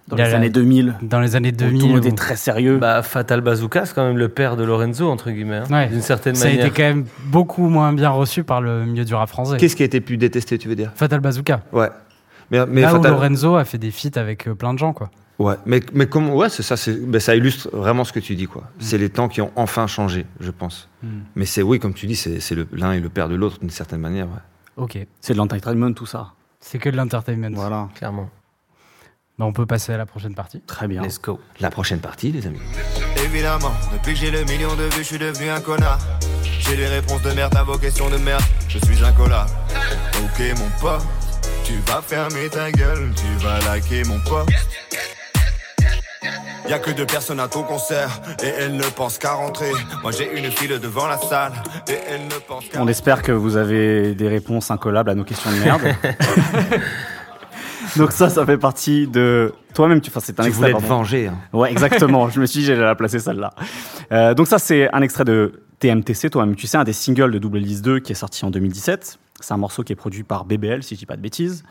Dans 0.07 0.17
a 0.17 0.23
les 0.25 0.31
la- 0.31 0.37
années 0.37 0.49
2000, 0.49 0.95
Dans 1.03 1.19
les 1.21 1.35
années 1.37 1.49
où 1.49 1.57
tout 1.57 1.63
le 1.65 1.69
2000 1.71 1.87
monde 1.95 2.05
est 2.05 2.17
très 2.17 2.35
sérieux. 2.35 2.77
Bah, 2.79 3.01
Fatal 3.01 3.39
Bazooka, 3.41 3.85
c'est 3.85 3.93
quand 3.93 4.05
même 4.05 4.17
le 4.17 4.27
père 4.27 4.57
de 4.57 4.63
Lorenzo, 4.63 5.09
entre 5.09 5.31
guillemets. 5.31 5.57
hein, 5.57 5.63
Ouais. 5.69 5.87
D'une 5.87 6.01
certaine 6.01 6.35
Ça 6.35 6.47
a 6.47 6.49
manière. 6.49 6.65
été 6.65 6.75
quand 6.75 6.87
même 6.89 7.05
beaucoup 7.27 7.69
moins 7.69 7.93
bien 7.93 8.09
reçu 8.09 8.43
par 8.43 8.59
le 8.61 8.85
milieu 8.85 9.05
du 9.05 9.13
rap 9.15 9.29
français. 9.29 9.55
Qu'est-ce 9.57 9.75
qui 9.75 9.83
a 9.83 9.85
été 9.85 10.01
plus 10.01 10.17
détesté, 10.17 10.57
tu 10.57 10.67
veux 10.67 10.75
dire? 10.75 10.91
Fatal 10.95 11.21
Bazooka. 11.21 11.61
Ouais. 11.71 11.87
Mais, 12.51 12.65
mais 12.67 12.81
Là 12.81 12.93
où 12.93 12.97
Fatal- 12.97 13.13
Lorenzo 13.13 13.55
a 13.55 13.65
fait 13.65 13.77
des 13.77 13.91
feats 13.91 14.19
avec 14.19 14.47
euh, 14.47 14.53
plein 14.55 14.73
de 14.73 14.79
gens, 14.79 14.93
quoi. 14.93 15.09
Ouais, 15.39 15.55
mais, 15.65 15.79
mais 15.93 16.05
comment 16.05 16.35
ouais, 16.35 16.49
c'est 16.49 16.61
ça, 16.61 16.77
c'est, 16.77 16.93
ben, 16.93 17.19
ça 17.19 17.35
illustre 17.35 17.69
vraiment 17.73 18.03
ce 18.03 18.13
que 18.13 18.19
tu 18.19 18.35
dis, 18.35 18.45
quoi. 18.45 18.63
C'est 18.79 18.99
les 18.99 19.09
temps 19.09 19.27
qui 19.27 19.41
ont 19.41 19.51
enfin 19.55 19.87
changé, 19.87 20.25
je 20.39 20.51
pense. 20.51 20.87
Mm. 21.01 21.07
Mais 21.35 21.45
c'est, 21.45 21.63
oui, 21.63 21.79
comme 21.79 21.93
tu 21.95 22.05
dis, 22.05 22.15
c'est, 22.15 22.39
c'est 22.39 22.53
le, 22.53 22.67
l'un 22.73 22.91
et 22.91 22.99
le 22.99 23.09
père 23.09 23.27
de 23.29 23.33
l'autre, 23.35 23.59
d'une 23.59 23.71
certaine 23.71 24.01
manière. 24.01 24.27
ouais. 24.27 24.33
Ok. 24.77 24.99
C'est 25.19 25.33
de 25.33 25.37
l'entertainment, 25.39 25.93
tout 25.93 26.05
ça. 26.05 26.33
C'est 26.59 26.77
que 26.77 26.89
de 26.89 26.97
l'entertainment. 26.97 27.49
Voilà. 27.55 27.89
Clairement. 27.95 28.29
Bah, 29.39 29.45
on 29.45 29.53
peut 29.53 29.65
passer 29.65 29.93
à 29.93 29.97
la 29.97 30.05
prochaine 30.05 30.35
partie. 30.35 30.61
Très 30.61 30.87
bien. 30.87 31.01
Let's 31.01 31.19
go. 31.19 31.39
La 31.59 31.71
prochaine 31.71 31.99
partie, 31.99 32.31
les 32.31 32.45
amis. 32.45 32.59
Évidemment, 33.25 33.71
depuis 33.93 34.13
que 34.13 34.19
j'ai 34.19 34.29
le 34.31 34.43
million 34.43 34.75
de 34.75 34.83
vues, 34.83 34.99
je 34.99 35.03
suis 35.03 35.17
devenu 35.17 35.49
un 35.49 35.59
connard. 35.61 35.99
J'ai 36.59 36.75
les 36.75 36.87
réponses 36.87 37.21
de 37.23 37.31
merde 37.31 37.55
à 37.55 37.63
vos 37.63 37.77
questions 37.79 38.09
de 38.11 38.17
merde. 38.17 38.43
Je 38.67 38.77
suis 38.77 39.03
un 39.03 39.11
collard. 39.13 39.47
Ok, 40.23 40.39
mon 40.59 40.69
pote, 40.79 41.01
tu 41.71 41.91
vas 41.91 42.01
fermer 42.01 42.49
ta 42.49 42.71
gueule, 42.71 43.11
tu 43.15 43.45
vas 43.45 43.59
liker 43.59 44.03
mon 44.07 44.19
pote. 44.19 44.47
Y'a 46.69 46.79
que 46.79 46.91
deux 46.91 47.05
personnes 47.05 47.39
à 47.39 47.47
ton 47.47 47.63
concert 47.63 48.09
et 48.43 48.47
elles 48.47 48.75
ne 48.75 48.83
pensent 48.83 49.17
qu'à 49.17 49.33
rentrer. 49.33 49.71
Moi 50.03 50.11
j'ai 50.11 50.37
une 50.37 50.49
file 50.51 50.79
devant 50.79 51.07
la 51.07 51.17
salle 51.17 51.53
et 51.89 51.97
elles 52.09 52.25
ne 52.25 52.39
pensent 52.47 52.65
qu'à 52.71 52.81
On 52.81 52.87
espère 52.87 53.21
que 53.21 53.31
vous 53.31 53.57
avez 53.57 54.13
des 54.15 54.27
réponses 54.27 54.69
incollables 54.71 55.09
à 55.09 55.15
nos 55.15 55.23
questions 55.23 55.49
de 55.51 55.57
merde. 55.57 55.81
Donc 57.97 58.11
ça, 58.11 58.29
ça 58.29 58.45
fait 58.45 58.57
partie 58.57 59.07
de 59.07 59.53
toi-même. 59.73 59.99
Tu, 60.01 60.09
enfin, 60.09 60.21
c'est 60.23 60.39
un 60.39 60.43
Tu 60.43 60.49
extrait. 60.49 60.71
voulais 60.71 60.81
te 60.83 60.87
venger. 60.87 61.27
hein. 61.27 61.37
Ouais, 61.51 61.71
exactement. 61.71 62.29
je 62.29 62.39
me 62.39 62.45
suis 62.45 62.59
dit, 62.61 62.65
j'allais 62.67 62.79
la 62.81 62.95
placer 62.95 63.19
celle-là. 63.19 63.49
Euh, 64.13 64.33
donc 64.33 64.47
ça, 64.47 64.59
c'est 64.59 64.87
un 64.93 65.01
extrait 65.01 65.25
de 65.25 65.61
TMTC, 65.79 66.29
toi-même. 66.29 66.55
Tu 66.55 66.67
sais, 66.67 66.77
un 66.77 66.83
des 66.85 66.93
singles 66.93 67.31
de 67.31 67.39
Double 67.39 67.57
List 67.57 67.83
2 67.83 67.99
qui 67.99 68.13
est 68.13 68.15
sorti 68.15 68.45
en 68.45 68.49
2017. 68.51 69.17
C'est 69.41 69.53
un 69.53 69.57
morceau 69.57 69.83
qui 69.83 69.93
est 69.93 69.95
produit 69.95 70.23
par 70.23 70.45
BBL, 70.45 70.83
si 70.83 70.95
je 70.95 70.99
dis 70.99 71.05
pas 71.05 71.17
de 71.17 71.21
bêtises. 71.21 71.63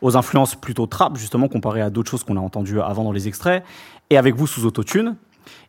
Aux 0.00 0.16
influences 0.16 0.54
plutôt 0.54 0.86
trap, 0.86 1.16
justement, 1.16 1.48
comparé 1.48 1.80
à 1.80 1.90
d'autres 1.90 2.10
choses 2.10 2.24
qu'on 2.24 2.36
a 2.36 2.40
entendues 2.40 2.80
avant 2.80 3.04
dans 3.04 3.12
les 3.12 3.28
extraits. 3.28 3.64
Et 4.10 4.16
avec 4.16 4.34
vous 4.34 4.46
sous 4.46 4.66
autotune. 4.66 5.16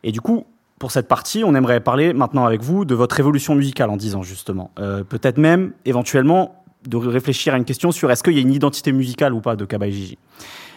Et 0.02 0.12
du 0.12 0.20
coup, 0.20 0.44
pour 0.78 0.90
cette 0.90 1.08
partie, 1.08 1.44
on 1.44 1.54
aimerait 1.54 1.80
parler 1.80 2.12
maintenant 2.12 2.44
avec 2.44 2.62
vous 2.62 2.84
de 2.84 2.94
votre 2.94 3.18
évolution 3.20 3.54
musicale 3.54 3.90
en 3.90 3.96
10 3.96 4.16
ans, 4.16 4.22
justement. 4.22 4.70
Euh, 4.78 5.04
Peut-être 5.04 5.38
même, 5.38 5.72
éventuellement, 5.84 6.64
de 6.86 6.96
réfléchir 6.96 7.54
à 7.54 7.56
une 7.56 7.64
question 7.64 7.92
sur 7.92 8.10
est-ce 8.10 8.22
qu'il 8.22 8.34
y 8.34 8.38
a 8.38 8.42
une 8.42 8.52
identité 8.52 8.92
musicale 8.92 9.32
ou 9.32 9.40
pas 9.40 9.56
de 9.56 9.64
Kaba 9.64 9.86
et 9.86 9.92
Gigi. 9.92 10.18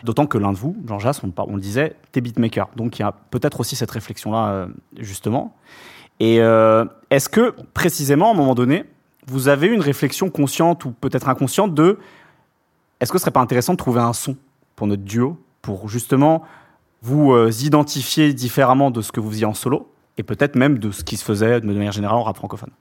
D'autant 0.04 0.28
que 0.28 0.38
l'un 0.38 0.52
de 0.52 0.58
vous, 0.58 0.78
Jean 0.88 1.00
Jass, 1.00 1.22
on, 1.24 1.56
le 1.56 1.62
disait, 1.62 1.96
t'es 2.12 2.22
beatmaker. 2.22 2.70
Donc 2.76 3.00
il 3.00 3.02
y 3.02 3.06
a 3.06 3.12
peut-être 3.12 3.60
aussi 3.60 3.76
cette 3.76 3.92
réflexion-là, 3.92 4.50
euh, 4.50 4.68
justement. 4.98 5.56
Et 6.20 6.40
euh, 6.40 6.86
est-ce 7.10 7.30
que, 7.30 7.54
précisément, 7.74 8.30
à 8.30 8.34
un 8.34 8.38
moment 8.38 8.56
donné, 8.56 8.86
vous 9.28 9.48
avez 9.48 9.68
une 9.68 9.82
réflexion 9.82 10.30
consciente 10.30 10.86
ou 10.86 10.92
peut-être 10.92 11.30
inconsciente 11.30 11.74
de 11.76 12.00
est-ce 13.00 13.12
que 13.12 13.18
ce 13.18 13.22
serait 13.24 13.32
pas 13.32 13.42
intéressant 13.42 13.74
de 13.74 13.78
trouver 13.78 14.02
un 14.02 14.14
son 14.14 14.36
pour 14.76 14.88
notre 14.88 15.04
duo, 15.04 15.40
pour 15.62 15.88
justement 15.90 16.44
vous 17.02 17.32
euh, 17.34 17.52
identifier 17.62 18.34
différemment 18.34 18.90
de 18.90 19.02
ce 19.02 19.12
que 19.12 19.20
vous 19.20 19.30
faisiez 19.30 19.46
en 19.46 19.54
solo 19.54 19.92
et 20.18 20.24
peut-être 20.24 20.56
même 20.56 20.80
de 20.80 20.92
ce 20.92 21.04
qui 21.04 21.16
se 21.18 21.24
faisait 21.24 21.62
de 21.62 21.66
manière 21.68 21.92
générale 21.92 22.18
en 22.18 22.24
rap 22.24 22.36
francophone? 22.38 22.72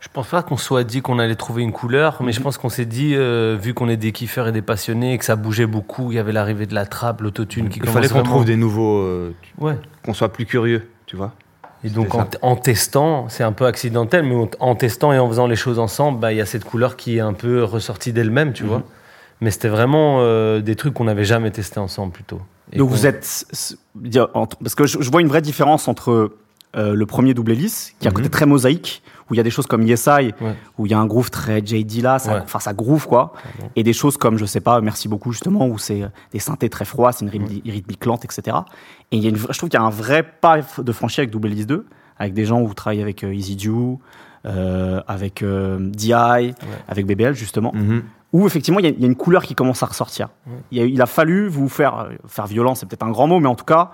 Je 0.00 0.08
pense 0.12 0.28
pas 0.28 0.42
qu'on 0.42 0.56
soit 0.58 0.84
dit 0.84 1.00
qu'on 1.00 1.18
allait 1.18 1.34
trouver 1.36 1.62
une 1.62 1.72
couleur, 1.72 2.22
mais 2.22 2.30
je 2.32 2.40
pense 2.40 2.58
qu'on 2.58 2.68
s'est 2.68 2.84
dit, 2.84 3.14
euh, 3.16 3.56
vu 3.60 3.72
qu'on 3.74 3.88
est 3.88 3.96
des 3.96 4.12
kiffeurs 4.12 4.46
et 4.46 4.52
des 4.52 4.62
passionnés, 4.62 5.14
et 5.14 5.18
que 5.18 5.24
ça 5.24 5.34
bougeait 5.36 5.66
beaucoup, 5.66 6.12
il 6.12 6.16
y 6.16 6.18
avait 6.18 6.32
l'arrivée 6.32 6.66
de 6.66 6.74
la 6.74 6.84
trappe, 6.86 7.22
l'autotune 7.22 7.70
qui 7.70 7.80
Il 7.82 7.88
fallait 7.88 8.06
qu'on 8.08 8.14
vraiment- 8.16 8.30
trouve 8.30 8.44
des 8.44 8.56
nouveaux, 8.56 8.98
euh, 9.00 9.34
Ouais. 9.58 9.78
qu'on 10.04 10.12
soit 10.14 10.28
plus 10.32 10.44
curieux, 10.44 10.88
tu 11.06 11.16
vois. 11.16 11.32
Et 11.86 11.90
donc 11.90 12.14
en, 12.14 12.26
en 12.42 12.56
testant, 12.56 13.28
c'est 13.28 13.44
un 13.44 13.52
peu 13.52 13.64
accidentel, 13.66 14.24
mais 14.24 14.34
en, 14.58 14.74
testant 14.74 15.12
et 15.12 15.18
en 15.18 15.28
faisant 15.28 15.46
les 15.46 15.56
choses 15.56 15.78
ensemble, 15.78 16.18
bah, 16.18 16.32
il 16.32 16.36
y 16.38 16.40
a 16.40 16.46
cette 16.46 16.64
couleur 16.64 16.96
qui 16.96 17.16
est 17.18 17.20
un 17.20 17.32
peu 17.32 17.62
ressortie 17.62 18.12
d'elle-même, 18.12 18.52
tu 18.52 18.64
Mhm. 18.64 18.68
vois. 18.68 18.82
Mais 19.40 19.50
c'était 19.50 19.68
vraiment 19.68 20.18
euh, 20.20 20.60
des 20.60 20.74
trucs 20.76 20.94
qu'on 20.94 21.04
n'avait 21.04 21.24
jamais 21.24 21.50
testés 21.50 21.78
ensemble 21.78 22.12
plutôt. 22.12 22.40
Et 22.72 22.78
Donc 22.78 22.88
vous 22.90 23.06
êtes 23.06 23.44
parce 24.60 24.74
que 24.74 24.86
je, 24.86 25.00
je 25.00 25.10
vois 25.10 25.20
une 25.20 25.28
vraie 25.28 25.42
différence 25.42 25.88
entre 25.88 26.32
euh, 26.76 26.94
le 26.94 27.06
premier 27.06 27.32
double 27.34 27.52
hélice 27.52 27.94
qui 28.00 28.08
a 28.08 28.10
un 28.10 28.12
côté 28.14 28.26
Mhm. 28.26 28.30
très 28.32 28.46
mosaïque 28.46 29.02
où 29.30 29.34
il 29.34 29.38
y 29.38 29.40
a 29.40 29.42
des 29.42 29.50
choses 29.50 29.66
comme 29.66 29.82
Yes 29.82 30.06
I 30.06 30.32
Ouais. 30.40 30.54
où 30.78 30.86
il 30.86 30.92
y 30.92 30.94
a 30.94 30.98
un 30.98 31.06
groove 31.06 31.30
très 31.30 31.60
JD 31.64 32.00
là, 32.02 32.18
ça, 32.18 32.34
Ouais. 32.34 32.40
enfin 32.44 32.60
ça 32.60 32.72
groove 32.72 33.06
quoi, 33.08 33.32
Pardon. 33.34 33.72
et 33.76 33.82
des 33.82 33.92
choses 33.92 34.16
comme 34.16 34.36
je 34.38 34.44
sais 34.44 34.60
pas, 34.60 34.80
merci 34.80 35.08
beaucoup 35.08 35.32
justement 35.32 35.66
où 35.66 35.78
c'est 35.78 36.02
euh, 36.02 36.08
des 36.32 36.38
synthés 36.38 36.68
très 36.68 36.84
froids, 36.84 37.12
c'est 37.12 37.24
une 37.24 37.30
rythmique, 37.30 37.64
rythmique 37.64 38.04
lente 38.06 38.24
etc. 38.24 38.56
Et 39.12 39.16
il 39.18 39.22
y 39.22 39.26
a 39.26 39.30
une, 39.30 39.36
je 39.36 39.44
trouve 39.46 39.68
qu'il 39.68 39.78
y 39.78 39.82
a 39.82 39.86
un 39.86 39.90
vrai 39.90 40.22
pas 40.24 40.58
de 40.78 40.92
franchi 40.92 41.20
avec 41.20 41.30
double 41.30 41.48
hélice 41.48 41.66
2 41.66 41.86
avec 42.18 42.32
des 42.34 42.44
gens 42.46 42.60
où 42.60 42.66
vous 42.66 42.74
travaillez 42.74 43.02
avec 43.02 43.22
euh, 43.24 43.34
Easy 43.34 43.56
Dew, 43.56 43.98
euh, 44.46 45.00
avec 45.06 45.42
euh, 45.42 45.78
DI, 45.80 46.12
avec 46.88 47.06
BBL 47.06 47.34
justement 47.34 47.72
Mhm. 47.74 48.02
où 48.32 48.46
effectivement 48.46 48.80
il 48.80 48.86
y, 48.86 48.88
a- 48.88 48.92
il 48.92 49.00
y 49.00 49.04
a 49.04 49.06
une 49.06 49.16
couleur 49.16 49.42
qui 49.44 49.54
commence 49.54 49.82
à 49.82 49.86
ressortir. 49.86 50.28
Ouais. 50.46 50.52
Il, 50.72 50.80
a- 50.80 50.84
il 50.86 51.02
a 51.02 51.06
fallu 51.06 51.46
vous 51.48 51.68
faire 51.68 52.08
faire 52.26 52.46
violence, 52.46 52.80
c'est 52.80 52.86
peut-être 52.86 53.02
un 53.04 53.10
grand 53.10 53.26
mot, 53.26 53.38
mais 53.38 53.48
en 53.48 53.54
tout 53.54 53.64
cas 53.66 53.90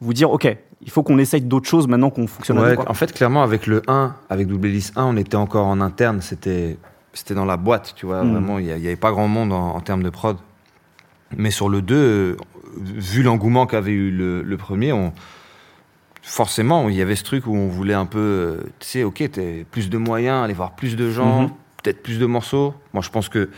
vous 0.00 0.12
dire 0.12 0.30
ok, 0.30 0.54
il 0.82 0.90
faut 0.90 1.02
qu'on 1.02 1.18
essaye 1.18 1.40
d'autres 1.40 1.68
choses 1.68 1.88
maintenant 1.88 2.10
qu'on 2.10 2.26
fonctionne. 2.26 2.58
Ouais, 2.58 2.76
en 2.86 2.92
fait, 2.94 3.12
clairement, 3.14 3.42
avec 3.42 3.66
le 3.66 3.80
1, 3.88 4.14
avec 4.28 4.46
Double 4.48 4.66
Hélice 4.68 4.92
1, 4.94 5.04
on 5.04 5.16
était 5.16 5.36
encore 5.36 5.66
en 5.66 5.80
interne, 5.80 6.20
c'était, 6.20 6.76
c'était 7.14 7.32
dans 7.34 7.46
la 7.46 7.56
boîte, 7.56 7.94
tu 7.96 8.04
vois. 8.04 8.22
Mm. 8.22 8.30
Vraiment, 8.32 8.58
il 8.58 8.66
n'y 8.66 8.72
avait 8.72 8.96
pas 8.96 9.10
grand 9.10 9.26
monde 9.28 9.52
en, 9.54 9.74
en 9.74 9.80
termes 9.80 10.02
de 10.02 10.10
prod. 10.10 10.36
Mais 11.36 11.50
sur 11.50 11.70
le 11.70 11.80
2, 11.80 11.94
euh, 11.96 12.36
vu 12.80 13.22
l'engouement 13.22 13.66
qu'avait 13.66 13.92
eu 13.92 14.10
le, 14.10 14.42
le 14.42 14.56
premier, 14.56 14.92
on, 14.92 15.12
forcément, 16.22 16.88
il 16.88 16.96
y 16.96 17.02
avait 17.02 17.16
ce 17.16 17.24
truc 17.24 17.46
où 17.46 17.54
on 17.54 17.68
voulait 17.68 17.94
un 17.94 18.06
peu, 18.06 18.18
euh, 18.18 18.56
tu 18.80 18.86
sais, 18.88 19.02
ok, 19.04 19.30
plus 19.70 19.90
de 19.90 19.98
moyens, 19.98 20.44
aller 20.44 20.54
voir 20.54 20.74
plus 20.74 20.96
de 20.96 21.10
gens, 21.10 21.42
Mhm. 21.42 21.50
peut-être 21.82 22.02
plus 22.02 22.18
de 22.18 22.26
morceaux. 22.26 22.74
Moi, 22.92 23.02
je 23.02 23.10
pense 23.10 23.28
que 23.28 23.48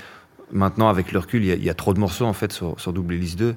maintenant, 0.52 0.88
avec 0.88 1.12
le 1.12 1.18
recul, 1.18 1.42
il 1.44 1.48
y 1.48 1.52
a- 1.52 1.56
il 1.56 1.64
y, 1.64 1.70
a 1.70 1.74
trop 1.74 1.94
de 1.94 1.98
morceaux, 2.00 2.26
en 2.26 2.32
fait, 2.34 2.52
sur, 2.52 2.78
sur 2.78 2.92
Double 2.92 3.14
Hélice 3.14 3.36
2. 3.36 3.54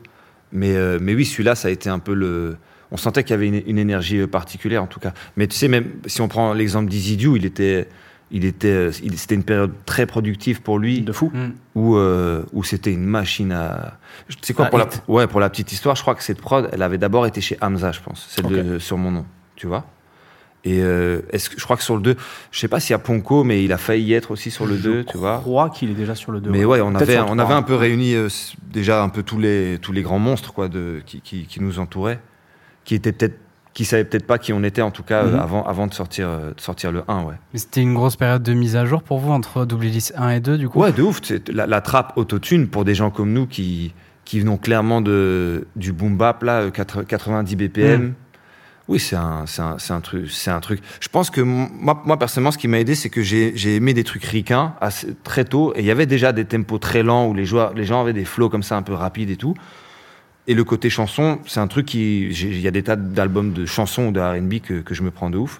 Mais, 0.53 0.75
euh, 0.75 0.97
mais 1.01 1.13
oui, 1.13 1.25
celui-là, 1.25 1.55
ça 1.55 1.67
a 1.69 1.71
été 1.71 1.89
un 1.89 1.99
peu 1.99 2.13
le. 2.13 2.57
On 2.93 2.97
sentait 2.97 3.23
qu'il 3.23 3.31
y 3.31 3.33
avait 3.35 3.47
une, 3.47 3.61
une 3.67 3.77
énergie 3.77 4.27
particulière, 4.27 4.83
en 4.83 4.87
tout 4.87 4.99
cas. 4.99 5.13
Mais 5.37 5.47
tu 5.47 5.55
sais, 5.55 5.69
même 5.69 5.85
si 6.07 6.19
on 6.19 6.27
prend 6.27 6.53
l'exemple 6.53 6.89
d'Isidiou, 6.89 7.37
il 7.37 7.45
était. 7.45 7.87
Il 8.33 8.45
était, 8.45 8.89
il- 9.03 9.17
c'était 9.17 9.35
une 9.35 9.43
période 9.43 9.73
très 9.85 10.05
productive 10.05 10.61
pour 10.61 10.79
lui, 10.79 11.01
De 11.01 11.11
fou. 11.11 11.31
Mm. 11.33 11.49
où, 11.75 11.95
euh, 11.97 12.43
où 12.53 12.63
c'était 12.63 12.93
une 12.93 13.03
machine 13.05 13.51
à. 13.51 13.97
Tu 14.29 14.35
sais 14.41 14.53
quoi, 14.53 14.67
À 14.67 14.69
pour 14.69 14.79
la, 14.79 14.87
ouais, 15.09 15.27
pour 15.27 15.39
la 15.41 15.49
petite 15.49 15.71
histoire, 15.71 15.95
je 15.95 16.01
crois 16.01 16.15
que 16.15 16.23
cette 16.23 16.39
prod, 16.41 16.69
elle 16.71 16.81
avait 16.81 16.97
d'abord 16.97 17.25
été 17.25 17.41
chez 17.41 17.57
Hamza, 17.61 17.91
je 17.91 17.99
pense, 18.01 18.25
celle 18.29 18.45
de 18.47 18.79
Sur 18.79 18.97
mon 18.97 19.11
nom, 19.11 19.25
tu 19.55 19.67
vois. 19.67 19.85
Et 20.63 20.79
euh, 20.79 21.21
est-ce 21.31 21.49
que, 21.49 21.59
je 21.59 21.63
crois 21.63 21.75
que 21.75 21.81
sur 21.81 21.95
le 21.95 22.03
2, 22.03 22.15
je 22.51 22.59
sais 22.59 22.67
pas 22.67 22.79
s'il 22.79 22.91
y 22.91 22.93
a 22.93 22.99
Ponko, 22.99 23.43
mais 23.43 23.63
il 23.63 23.73
a 23.73 23.77
failli 23.79 24.03
y 24.05 24.13
être 24.13 24.29
aussi 24.29 24.51
sur 24.51 24.67
le 24.67 24.77
2, 24.77 25.05
tu 25.05 25.17
vois. 25.17 25.37
Je 25.37 25.41
crois 25.41 25.69
qu'il 25.71 25.89
est 25.89 25.95
déjà 25.95 26.13
sur 26.13 26.31
le 26.31 26.39
2. 26.39 26.51
Mais 26.51 26.63
ouais, 26.65 26.79
on 26.81 26.93
avait, 26.93 27.17
on 27.19 27.39
avait 27.39 27.55
un 27.55 27.63
peu 27.63 27.73
réuni 27.73 28.13
euh, 28.13 28.27
déjà 28.71 29.01
un 29.01 29.09
peu 29.09 29.23
tous 29.23 29.39
les, 29.39 29.79
tous 29.81 29.91
les 29.91 30.03
grands 30.03 30.19
monstres 30.19 30.53
quoi, 30.53 30.67
de, 30.69 31.01
qui, 31.05 31.19
qui, 31.21 31.47
qui 31.47 31.61
nous 31.63 31.79
entouraient, 31.79 32.19
qui 32.85 32.93
étaient 32.93 33.11
peut-être, 33.11 33.39
qui 33.73 33.85
savaient 33.85 34.03
peut-être 34.03 34.27
pas 34.27 34.37
qui 34.37 34.51
on 34.53 34.63
était 34.63 34.81
en 34.81 34.91
tout 34.91 35.03
cas 35.03 35.23
euh, 35.23 35.31
Mhm. 35.33 35.39
avant, 35.39 35.63
avant 35.65 35.87
de 35.87 35.93
sortir, 35.93 36.27
euh, 36.27 36.51
de 36.53 36.59
sortir 36.59 36.91
le 36.91 37.03
1, 37.07 37.23
ouais. 37.23 37.35
Mais 37.53 37.59
C'était 37.59 37.81
une 37.81 37.93
grosse 37.93 38.15
période 38.17 38.43
de 38.43 38.53
mise 38.53 38.75
à 38.75 38.85
jour 38.85 39.01
pour 39.01 39.19
vous 39.19 39.31
entre 39.31 39.65
Double 39.65 39.85
Hélice 39.85 40.11
1 40.17 40.29
et 40.31 40.39
2, 40.41 40.57
du 40.57 40.67
coup? 40.67 40.79
Ouais, 40.79 40.91
de 40.91 41.01
ouf. 41.01 41.21
c'est- 41.23 41.47
La, 41.49 41.67
la 41.67 41.79
trappe 41.81 42.13
autotune 42.17 42.67
pour 42.67 42.83
des 42.83 42.95
gens 42.95 43.11
comme 43.11 43.31
nous 43.31 43.47
qui, 43.47 43.93
qui 44.25 44.39
venons 44.41 44.57
clairement 44.57 44.99
de, 45.01 45.67
du 45.77 45.93
boom 45.93 46.17
bap, 46.17 46.43
là, 46.43 46.61
euh, 46.63 46.69
80 46.71 47.05
90 47.05 47.55
BPM. 47.55 48.01
Mm. 48.07 48.13
Oui, 48.89 48.99
c'est 48.99 49.15
un, 49.15 49.45
c'est 49.45 49.61
un, 49.61 49.77
c'est 49.77 49.93
un 49.93 50.01
truc, 50.01 50.29
c'est 50.29 50.51
un 50.51 50.59
truc. 50.59 50.81
Je 50.99 51.07
pense 51.07 51.29
que 51.29 51.39
moi, 51.39 52.01
moi 52.05 52.19
personnellement, 52.19 52.51
ce 52.51 52.57
qui 52.57 52.67
m'a 52.67 52.79
aidé, 52.79 52.93
c'est 52.95 53.09
que 53.09 53.21
j'ai, 53.21 53.53
j'ai 53.55 53.75
aimé 53.77 53.93
des 53.93 54.03
trucs 54.03 54.25
ricains 54.25 54.73
assez, 54.81 55.15
très 55.23 55.45
tôt, 55.45 55.71
et 55.75 55.79
il 55.79 55.85
y 55.85 55.91
avait 55.91 56.07
déjà 56.07 56.33
des 56.33 56.43
tempos 56.43 56.77
très 56.79 57.03
lents 57.03 57.25
où 57.27 57.33
les 57.33 57.45
joueurs, 57.45 57.73
les 57.73 57.85
gens 57.85 58.01
avaient 58.01 58.11
des 58.11 58.25
flows 58.25 58.49
comme 58.49 58.63
ça 58.63 58.75
un 58.75 58.81
peu 58.81 58.93
rapides 58.93 59.29
et 59.29 59.37
tout. 59.37 59.53
Et 60.47 60.53
le 60.53 60.63
côté 60.63 60.89
chanson, 60.89 61.39
c'est 61.45 61.59
un 61.59 61.67
truc 61.67 61.85
qui, 61.85 62.27
il 62.29 62.59
y 62.61 62.67
a 62.67 62.71
des 62.71 62.83
tas 62.83 62.95
d'albums 62.95 63.53
de 63.53 63.65
chansons 63.65 64.07
ou 64.07 64.11
de 64.11 64.19
R&B 64.19 64.59
que, 64.61 64.81
que 64.81 64.93
je 64.95 65.03
me 65.03 65.11
prends 65.11 65.29
de 65.29 65.37
ouf. 65.37 65.59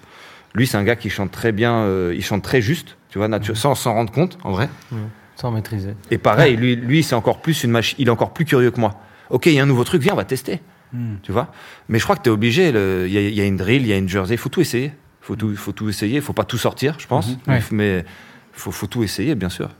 Lui, 0.54 0.66
c'est 0.66 0.76
un 0.76 0.84
gars 0.84 0.96
qui 0.96 1.08
chante 1.08 1.30
très 1.30 1.52
bien, 1.52 1.82
euh, 1.84 2.12
il 2.14 2.22
chante 2.24 2.42
très 2.42 2.60
juste, 2.60 2.96
tu 3.08 3.18
vois, 3.18 3.28
natu- 3.28 3.54
sans 3.54 3.74
s'en 3.74 3.94
rendre 3.94 4.12
compte, 4.12 4.38
en 4.44 4.50
vrai. 4.52 4.68
Sans 5.36 5.50
maîtriser. 5.50 5.94
Et 6.10 6.18
pareil, 6.18 6.56
lui, 6.56 6.76
lui 6.76 7.02
c'est 7.02 7.14
encore 7.14 7.40
plus 7.40 7.64
une 7.64 7.70
machine. 7.70 7.96
Il 7.98 8.08
est 8.08 8.10
encore 8.10 8.32
plus 8.34 8.44
curieux 8.44 8.70
que 8.70 8.80
moi. 8.80 9.00
Ok, 9.30 9.46
il 9.46 9.52
y 9.54 9.58
a 9.60 9.62
un 9.62 9.66
nouveau 9.66 9.84
truc, 9.84 10.02
viens, 10.02 10.12
on 10.12 10.16
va 10.16 10.24
tester. 10.24 10.60
Hmm. 10.92 11.14
Tu 11.22 11.32
vois? 11.32 11.52
Mais 11.88 11.98
je 11.98 12.04
crois 12.04 12.16
que 12.16 12.22
tu 12.22 12.28
es 12.28 12.32
obligé. 12.32 12.68
Il 12.68 13.12
y, 13.12 13.16
a- 13.18 13.28
il 13.28 13.34
y 13.34 13.40
a 13.40 13.44
une 13.46 13.56
drill, 13.56 13.82
il 13.82 13.88
y 13.88 13.92
a 13.92 13.96
une 13.96 14.08
jersey. 14.08 14.36
faut 14.36 14.50
tout 14.50 14.60
essayer. 14.60 14.92
faut 15.22 15.36
tout, 15.36 15.54
faut 15.56 15.72
tout 15.72 15.88
essayer. 15.88 16.20
faut 16.20 16.32
pas 16.34 16.44
tout 16.44 16.58
sortir, 16.58 16.96
je 16.98 17.06
pense. 17.06 17.28
Ouais. 17.46 17.62
Mais 17.70 18.04
faut, 18.52 18.72
faut 18.72 18.88
tout 18.88 19.02
essayer, 19.04 19.34
bien 19.36 19.48
sûr. 19.48 19.70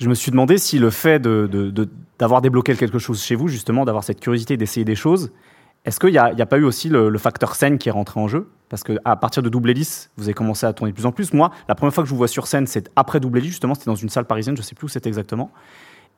Je 0.00 0.08
me 0.08 0.14
suis 0.14 0.32
demandé 0.32 0.58
si 0.58 0.78
le 0.80 0.90
fait 0.90 1.20
de- 1.20 1.48
de- 1.50 1.70
de- 1.70 1.88
d'avoir 2.22 2.40
débloqué 2.40 2.76
quelque 2.76 3.00
chose 3.00 3.20
chez 3.20 3.34
vous, 3.34 3.48
justement, 3.48 3.84
d'avoir 3.84 4.04
cette 4.04 4.20
curiosité 4.20 4.56
d'essayer 4.56 4.84
des 4.84 4.94
choses, 4.94 5.32
est-ce 5.84 5.98
qu'il 5.98 6.10
n'y 6.12 6.18
a, 6.18 6.30
il 6.30 6.38
y 6.38 6.42
a 6.42 6.46
pas 6.46 6.56
eu 6.58 6.62
aussi 6.62 6.88
le, 6.88 7.08
le 7.08 7.18
facteur 7.18 7.56
scène 7.56 7.78
qui 7.78 7.88
est 7.88 7.92
rentré 7.92 8.20
en 8.20 8.28
jeu? 8.28 8.48
Parce 8.68 8.84
qu'à 8.84 9.16
partir 9.16 9.42
de 9.42 9.48
Double 9.48 9.70
Hélice, 9.70 10.08
vous 10.16 10.24
avez 10.26 10.32
commencé 10.34 10.64
à 10.64 10.72
tourner 10.72 10.92
de 10.92 10.94
plus 10.96 11.04
en 11.04 11.10
plus. 11.10 11.32
Moi, 11.32 11.50
la 11.68 11.74
première 11.74 11.92
fois 11.92 12.04
que 12.04 12.06
je 12.08 12.12
vous 12.12 12.18
vois 12.18 12.28
sur 12.28 12.46
scène, 12.46 12.68
c'est 12.68 12.90
après 12.94 13.18
Double 13.18 13.38
Hélice, 13.38 13.50
justement, 13.50 13.74
c'était 13.74 13.86
dans 13.90 13.96
une 13.96 14.08
salle 14.08 14.24
parisienne, 14.26 14.56
je 14.56 14.62
sais 14.62 14.76
plus 14.76 14.84
où 14.84 14.88
c'était 14.88 15.08
exactement. 15.08 15.50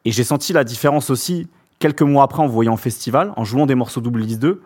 Et 0.04 0.10
j'ai 0.12 0.24
senti 0.24 0.52
la 0.52 0.62
différence 0.62 1.08
aussi 1.08 1.48
quelques 1.78 2.02
mois 2.02 2.24
après 2.24 2.42
en 2.42 2.46
vous 2.48 2.52
voyant 2.52 2.74
en 2.74 2.76
festival, 2.76 3.32
en 3.36 3.44
jouant 3.44 3.64
des 3.64 3.74
morceaux 3.74 4.02
Double 4.02 4.20
Hélice 4.24 4.38
2. 4.38 4.60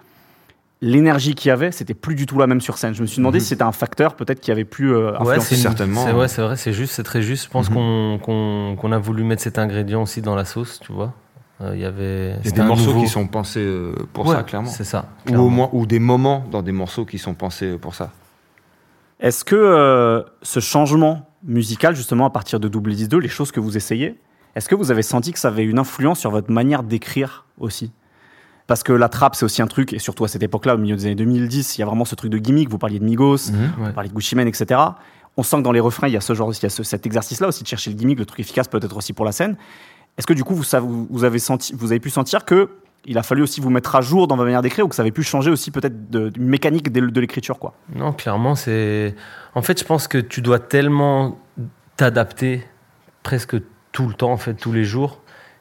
L'énergie 0.80 1.34
qu'il 1.36 1.48
y 1.48 1.52
avait, 1.52 1.70
c'était 1.72 1.94
plus 1.94 2.14
du 2.16 2.26
tout 2.26 2.38
la 2.38 2.46
même 2.48 2.60
sur 2.60 2.78
scène. 2.78 2.94
Je 2.94 3.02
me 3.02 3.06
suis 3.06 3.18
demandé 3.18 3.38
Mhm. 3.38 3.42
si 3.42 3.48
c'était 3.50 3.62
un 3.62 3.72
facteur 3.72 4.14
peut-être 4.16 4.40
qui 4.40 4.50
avait 4.52 4.64
pu 4.64 4.90
euh, 4.92 5.10
Ouais, 5.12 5.16
influencer. 5.20 5.40
c'est 5.40 5.54
une- 5.56 5.62
certainement. 5.62 6.04
c'est- 6.04 6.12
Ouais, 6.12 6.28
c'est 6.28 6.42
vrai, 6.42 6.56
c'est 6.56 6.72
juste, 6.72 6.94
c'est 6.94 7.02
très 7.04 7.22
juste. 7.22 7.44
Je 7.46 7.50
pense 7.50 7.70
Mhm. 7.70 8.18
qu'on 8.20 8.92
a 8.92 8.98
voulu 8.98 9.22
mettre 9.24 9.42
cet 9.42 9.58
ingrédient 9.58 10.02
aussi 10.02 10.20
dans 10.22 10.34
la 10.36 10.44
sauce, 10.44 10.80
tu 10.80 10.92
vois. 10.92 11.14
Euh, 11.60 11.72
Il 11.74 11.80
y 11.80 11.84
avait. 11.84 12.36
Il 12.44 12.46
y 12.46 12.48
a 12.48 12.52
des 12.52 12.62
morceaux 12.62 12.86
nouveau- 12.92 13.00
qui 13.02 13.08
sont 13.08 13.26
pensés 13.26 13.60
euh, 13.60 13.92
pour 14.12 14.26
Ouais, 14.26 14.36
ça, 14.36 14.42
clairement. 14.44 14.68
C'est 14.70 14.84
ça. 14.84 15.06
Ou 15.30 15.36
au 15.36 15.48
moins, 15.48 15.68
ou 15.72 15.86
des 15.86 15.98
moments 15.98 16.44
dans 16.50 16.62
des 16.62 16.72
morceaux 16.72 17.04
qui 17.04 17.18
sont 17.18 17.34
pensés 17.34 17.76
pour 17.78 17.94
ça. 17.94 18.10
Est-ce 19.20 19.44
que 19.44 19.56
euh, 19.56 20.22
ce 20.42 20.60
changement 20.60 21.28
musical, 21.42 21.96
justement, 21.96 22.26
à 22.26 22.30
partir 22.30 22.60
de 22.60 22.68
Double 22.68 22.94
10 22.94 23.08
2, 23.08 23.18
les 23.18 23.28
choses 23.28 23.50
que 23.50 23.58
vous 23.60 23.76
essayez, 23.76 24.18
est-ce 24.54 24.68
que 24.68 24.74
vous 24.76 24.90
avez 24.90 25.02
senti 25.02 25.32
que 25.32 25.38
ça 25.38 25.48
avait 25.48 25.64
une 25.64 25.78
influence 25.78 26.20
sur 26.20 26.30
votre 26.30 26.50
manière 26.52 26.82
d'écrire 26.84 27.44
aussi? 27.58 27.90
Parce 28.68 28.82
que 28.82 28.92
la 28.92 29.08
trappe, 29.08 29.34
c'est 29.34 29.44
aussi 29.44 29.62
un 29.62 29.66
truc, 29.66 29.92
et 29.92 29.98
surtout 29.98 30.24
à 30.24 30.28
cette 30.28 30.42
époque-là, 30.42 30.74
au 30.74 30.78
milieu 30.78 30.94
des 30.94 31.06
années 31.06 31.14
2010, 31.14 31.76
il 31.76 31.80
y 31.80 31.82
a 31.82 31.86
vraiment 31.86 32.04
ce 32.04 32.14
truc 32.14 32.30
de 32.30 32.38
gimmick. 32.38 32.68
Vous 32.68 32.78
parliez 32.78 32.98
de 33.00 33.04
Migos, 33.04 33.50
Mhm. 33.50 33.72
vous 33.78 33.92
parliez 33.92 34.10
de 34.10 34.14
Gucci 34.14 34.36
Mane, 34.36 34.46
etc. 34.48 34.80
On 35.36 35.42
sent 35.42 35.56
que 35.58 35.62
dans 35.62 35.72
les 35.72 35.80
refrains, 35.80 36.06
il 36.08 36.14
y 36.14 36.16
a 36.16 36.20
ce 36.20 36.34
genre, 36.34 36.52
il 36.52 36.62
y 36.62 36.66
a 36.66 36.68
ce- 36.70 36.82
cet 36.82 37.06
exercice-là 37.06 37.48
aussi 37.48 37.62
de 37.62 37.68
chercher 37.68 37.90
le 37.90 37.96
gimmick, 37.96 38.18
le 38.18 38.26
truc 38.26 38.40
efficace 38.40 38.68
peut-être 38.68 38.96
aussi 38.96 39.12
pour 39.12 39.24
la 39.24 39.32
scène. 39.32 39.56
Est-ce 40.18 40.26
que 40.26 40.34
du 40.34 40.44
coup, 40.44 40.54
vous, 40.54 41.24
avez 41.24 41.38
senti, 41.38 41.72
vous 41.78 41.92
avez 41.92 42.00
pu 42.00 42.10
sentir 42.10 42.44
que 42.44 42.70
il 43.06 43.16
a 43.16 43.22
fallu 43.22 43.42
aussi 43.42 43.60
vous 43.60 43.70
mettre 43.70 43.94
à 43.94 44.00
jour 44.02 44.26
dans 44.26 44.34
votre 44.36 44.44
manière 44.46 44.60
d'écrire 44.60 44.84
ou 44.84 44.88
que 44.88 44.94
ça 44.96 45.02
avait 45.02 45.12
pu 45.12 45.22
changer 45.22 45.50
aussi 45.50 45.70
peut-être 45.70 46.10
de, 46.10 46.30
mécanique 46.38 46.92
de, 46.92 47.00
de 47.00 47.20
l'écriture, 47.20 47.58
quoi? 47.58 47.72
Non, 47.94 48.12
clairement, 48.12 48.54
c'est. 48.54 49.14
En 49.54 49.62
fait, 49.62 49.78
je 49.78 49.84
pense 49.84 50.08
que 50.08 50.18
tu 50.18 50.42
dois 50.42 50.58
tellement 50.58 51.38
t'adapter 51.96 52.64
presque 53.22 53.56
tout 53.92 54.06
le 54.08 54.14
temps, 54.14 54.32
en 54.32 54.36
fait, 54.36 54.54
tous 54.54 54.72
les 54.72 54.84
jours, 54.84 55.20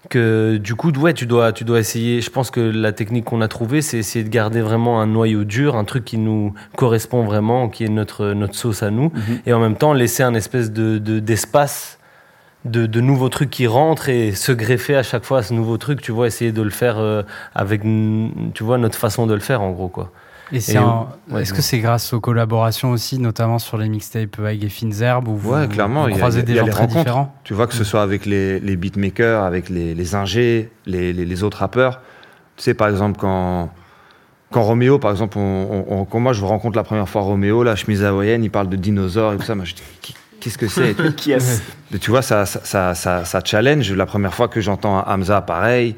que 0.09 0.57
du 0.57 0.75
coup, 0.75 0.91
ouais, 0.91 1.13
tu 1.13 1.25
dois, 1.25 1.51
tu 1.53 1.63
dois 1.63 1.79
essayer. 1.79 2.21
Je 2.21 2.29
pense 2.29 2.51
que 2.51 2.59
la 2.59 2.91
technique 2.91 3.25
qu'on 3.25 3.41
a 3.41 3.47
trouvée, 3.47 3.81
c'est 3.81 3.97
essayer 3.99 4.25
de 4.25 4.29
garder 4.29 4.61
vraiment 4.61 4.99
un 5.01 5.07
noyau 5.07 5.43
dur, 5.43 5.75
un 5.75 5.83
truc 5.85 6.05
qui 6.05 6.17
nous 6.17 6.53
correspond 6.75 7.23
vraiment, 7.23 7.69
qui 7.69 7.83
est 7.85 7.89
notre, 7.89 8.33
notre 8.33 8.55
sauce 8.55 8.83
à 8.83 8.89
nous, 8.89 9.11
et 9.45 9.53
en 9.53 9.59
même 9.59 9.75
temps 9.77 9.93
laisser 9.93 10.23
un 10.23 10.33
espèce 10.33 10.71
de, 10.71 10.97
de- 10.97 11.19
d'espace. 11.19 11.93
De, 11.93 11.96
de 12.71 13.01
nouveaux 13.01 13.29
trucs 13.29 13.49
qui 13.49 13.65
rentrent 13.67 14.09
et 14.09 14.33
se 14.33 14.51
greffer 14.51 14.95
à 14.95 15.03
chaque 15.03 15.23
fois 15.25 15.39
à 15.39 15.43
ce 15.43 15.53
nouveau 15.53 15.77
truc, 15.77 16.01
tu 16.01 16.11
vois, 16.11 16.27
essayer 16.27 16.51
de 16.51 16.61
le 16.61 16.69
faire 16.69 16.97
euh, 16.99 17.23
avec, 17.55 17.81
tu 17.81 18.63
vois, 18.63 18.77
notre 18.77 18.97
façon 18.97 19.25
de 19.27 19.33
le 19.33 19.39
faire 19.39 19.61
en 19.61 19.71
gros, 19.71 19.87
quoi. 19.87 20.11
Et 20.53 20.61
c'est 20.61 20.75
Et 20.75 20.77
un- 20.77 21.07
ouais, 21.29 21.41
Est-ce 21.41 21.53
que 21.53 21.61
c'est 21.61 21.79
grâce 21.79 22.13
aux 22.13 22.21
collaborations 22.21 22.91
aussi, 22.91 23.19
notamment 23.19 23.59
sur 23.59 23.77
les 23.77 23.89
mixtapes 23.89 24.39
avec 24.39 24.63
et 24.63 24.69
Fines 24.69 24.93
Herbes, 25.01 25.27
où 25.27 25.35
vous, 25.35 25.53
Ouais, 25.53 25.67
clairement, 25.67 26.03
vous 26.03 26.07
il 26.09 26.11
y 26.11 26.15
a- 26.15 26.17
croisez 26.19 26.39
y 26.39 26.41
a- 26.43 26.45
des 26.45 26.51
il 26.53 26.55
y 26.55 26.59
a 26.59 26.61
gens 26.61 26.65
les 26.67 26.71
très 26.71 26.87
différents? 26.87 27.35
Tu 27.43 27.53
vois 27.53 27.67
que 27.67 27.73
ce 27.73 27.83
soit 27.83 28.01
avec 28.01 28.25
les, 28.25 28.59
les 28.61 28.75
beatmakers, 28.77 29.43
avec 29.43 29.67
les, 29.69 29.93
les 29.93 30.15
ingés, 30.15 30.69
les, 30.85 31.11
les, 31.11 31.25
les 31.25 31.43
autres 31.43 31.57
rappeurs. 31.57 31.99
Tu 32.55 32.63
sais, 32.63 32.73
par 32.73 32.87
exemple, 32.87 33.19
quand, 33.19 33.69
quand 34.49 34.63
Roméo, 34.63 34.99
par 34.99 35.11
exemple, 35.11 35.37
on, 35.37 35.85
on- 35.89 35.99
on- 35.99 36.05
quand 36.05 36.21
moi 36.21 36.31
je 36.31 36.45
rencontre 36.45 36.77
la 36.77 36.83
première 36.83 37.09
fois 37.09 37.23
Roméo, 37.23 37.63
la 37.63 37.75
chemise 37.75 38.03
hawaïenne, 38.05 38.41
il 38.43 38.49
parle 38.49 38.69
de 38.69 38.77
dinosaures 38.77 39.33
et 39.33 39.37
tout 39.37 39.43
ça. 39.43 39.53
Moi, 39.53 39.65
je 39.65 39.75
dis, 39.75 39.83
qu'est-ce 40.47 40.57
que 40.57 40.67
c'est 40.67 40.91
et 40.91 40.93
tout. 40.95 41.11
Qui 41.15 41.31
est-ce 41.31 41.61
Mais 41.91 41.99
tu 41.99 42.09
vois, 42.09 42.21
ça, 42.21 42.45
ça, 42.45 42.93
ça, 42.95 43.25
ça, 43.25 43.41
challenge. 43.43 43.91
La 43.91 44.05
première 44.05 44.33
fois 44.33 44.47
que 44.47 44.61
j'entends 44.61 45.03
Hamza, 45.07 45.41
pareil. 45.41 45.95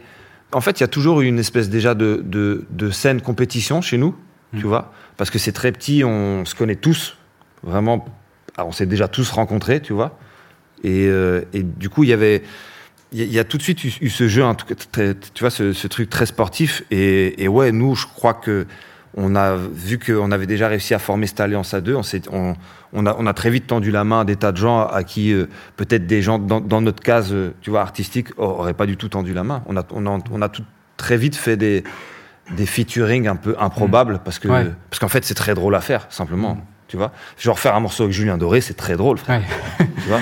En 0.52 0.62
fait, 0.62 0.80
il 0.80 0.82
y 0.82 0.84
a 0.84 0.88
toujours 0.88 1.22
eu 1.22 1.28
une 1.28 1.38
espèce 1.40 1.70
déjà 1.70 1.94
de, 1.94 2.22
de, 2.26 2.66
de 2.72 2.90
scène 2.90 3.22
compétition 3.22 3.82
chez 3.82 3.98
nous, 3.98 4.16
tu 4.58 4.66
vois, 4.66 4.92
parce 5.16 5.30
que 5.30 5.38
c'est 5.38 5.52
très 5.52 5.72
petit, 5.72 6.04
on 6.04 6.44
se 6.46 6.56
connaît 6.56 6.76
tous, 6.76 7.18
vraiment. 7.62 8.06
Alors, 8.58 8.70
on 8.70 8.72
s'est 8.72 8.88
déjà 8.88 9.08
tous 9.08 9.30
rencontrés, 9.30 9.80
tu 9.80 9.94
vois. 9.94 10.18
Et, 10.84 11.06
euh, 11.08 11.42
et 11.54 11.62
du 11.62 11.90
coup, 11.90 12.04
il 12.04 12.10
y 12.10 12.14
avait. 12.14 12.42
Il 13.12 13.24
y, 13.24 13.40
a- 13.40 13.44
tout 13.44 13.58
de 13.58 13.64
suite 13.64 13.84
eu, 13.84 14.10
ce 14.10 14.28
jeu, 14.28 14.44
très- 14.92 15.16
tu 15.34 15.40
vois, 15.42 15.50
ce, 15.50 15.74
ce 15.74 15.88
truc 15.88 16.10
très 16.12 16.28
sportif. 16.28 16.84
Et, 16.92 17.44
et 17.44 17.48
ouais, 17.48 17.72
nous, 17.72 17.96
je 17.96 18.06
crois 18.06 18.36
que 18.36 18.68
on 19.16 19.36
a 19.36 19.56
vu 19.56 19.98
qu'on 20.00 20.32
avait 20.32 20.46
déjà 20.46 20.68
réussi 20.68 20.94
à 20.94 21.00
former 21.00 21.26
cette 21.28 21.40
alliance 21.40 21.74
à 21.74 21.82
deux. 21.82 21.96
On, 21.96 22.04
s'est- 22.04 22.30
on, 22.32 22.56
on 22.94 23.06
a, 23.06 23.16
on 23.18 23.26
a 23.26 23.34
très 23.34 23.50
vite 23.50 23.68
tendu 23.68 23.92
la 23.92 24.04
main 24.04 24.22
à 24.22 24.26
des 24.26 24.36
tas 24.36 24.52
de 24.52 24.58
gens 24.58 24.86
à 24.86 25.04
qui 25.04 25.34
euh, 25.34 25.48
peut-être 25.78 26.06
des 26.08 26.22
gens 26.22 26.38
dans, 26.40 26.62
dans 26.62 26.82
notre 26.82 27.02
case, 27.02 27.34
euh, 27.34 27.54
tu 27.62 27.70
vois, 27.70 27.82
artistique, 27.82 28.28
auraient 28.38 28.74
pas 28.74 28.86
du 28.86 28.98
tout 28.98 29.10
tendu 29.10 29.34
la 29.34 29.44
main. 29.44 29.64
On 29.66 29.76
a, 29.78 29.84
on 29.92 30.06
a, 30.06 30.20
on 30.32 30.42
a 30.42 30.50
tout, 30.50 30.64
très 30.98 31.18
vite 31.18 31.36
fait 31.36 31.58
des, 31.58 31.84
des 32.56 32.66
featuring 32.66 33.28
un 33.28 33.36
peu 33.36 33.56
improbables 33.60 34.20
parce 34.24 34.38
que, 34.40 34.48
Ouais. 34.48 34.66
parce 34.90 35.00
qu'en 35.00 35.08
fait, 35.10 35.26
c'est 35.26 35.34
très 35.36 35.54
drôle 35.56 35.76
à 35.76 35.82
faire, 35.82 36.06
simplement. 36.10 36.58
Tu 36.88 36.98
vois, 36.98 37.12
genre 37.38 37.60
faire 37.60 37.76
un 37.76 37.80
morceau 37.82 38.04
avec 38.04 38.16
Julien 38.16 38.38
Doré, 38.40 38.62
c'est 38.62 38.74
très 38.74 38.98
drôle, 38.98 39.20
frère. 39.20 39.42
Ouais. 39.80 39.88
Tu 40.02 40.08
vois, 40.10 40.20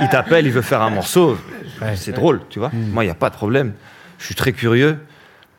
il 0.00 0.08
t'appelle, 0.08 0.46
il 0.46 0.52
veut 0.52 0.62
faire 0.62 0.80
un 0.80 0.88
morceau, 0.90 1.36
Ouais. 1.82 1.94
c'est 1.96 2.12
drôle, 2.12 2.40
tu 2.48 2.58
vois. 2.58 2.70
Moi, 2.72 3.04
il 3.04 3.08
n'y 3.08 3.10
a 3.10 3.14
pas 3.14 3.28
de 3.28 3.34
problème. 3.34 3.72
Je 4.18 4.24
suis 4.24 4.34
très 4.34 4.52
curieux. 4.52 4.96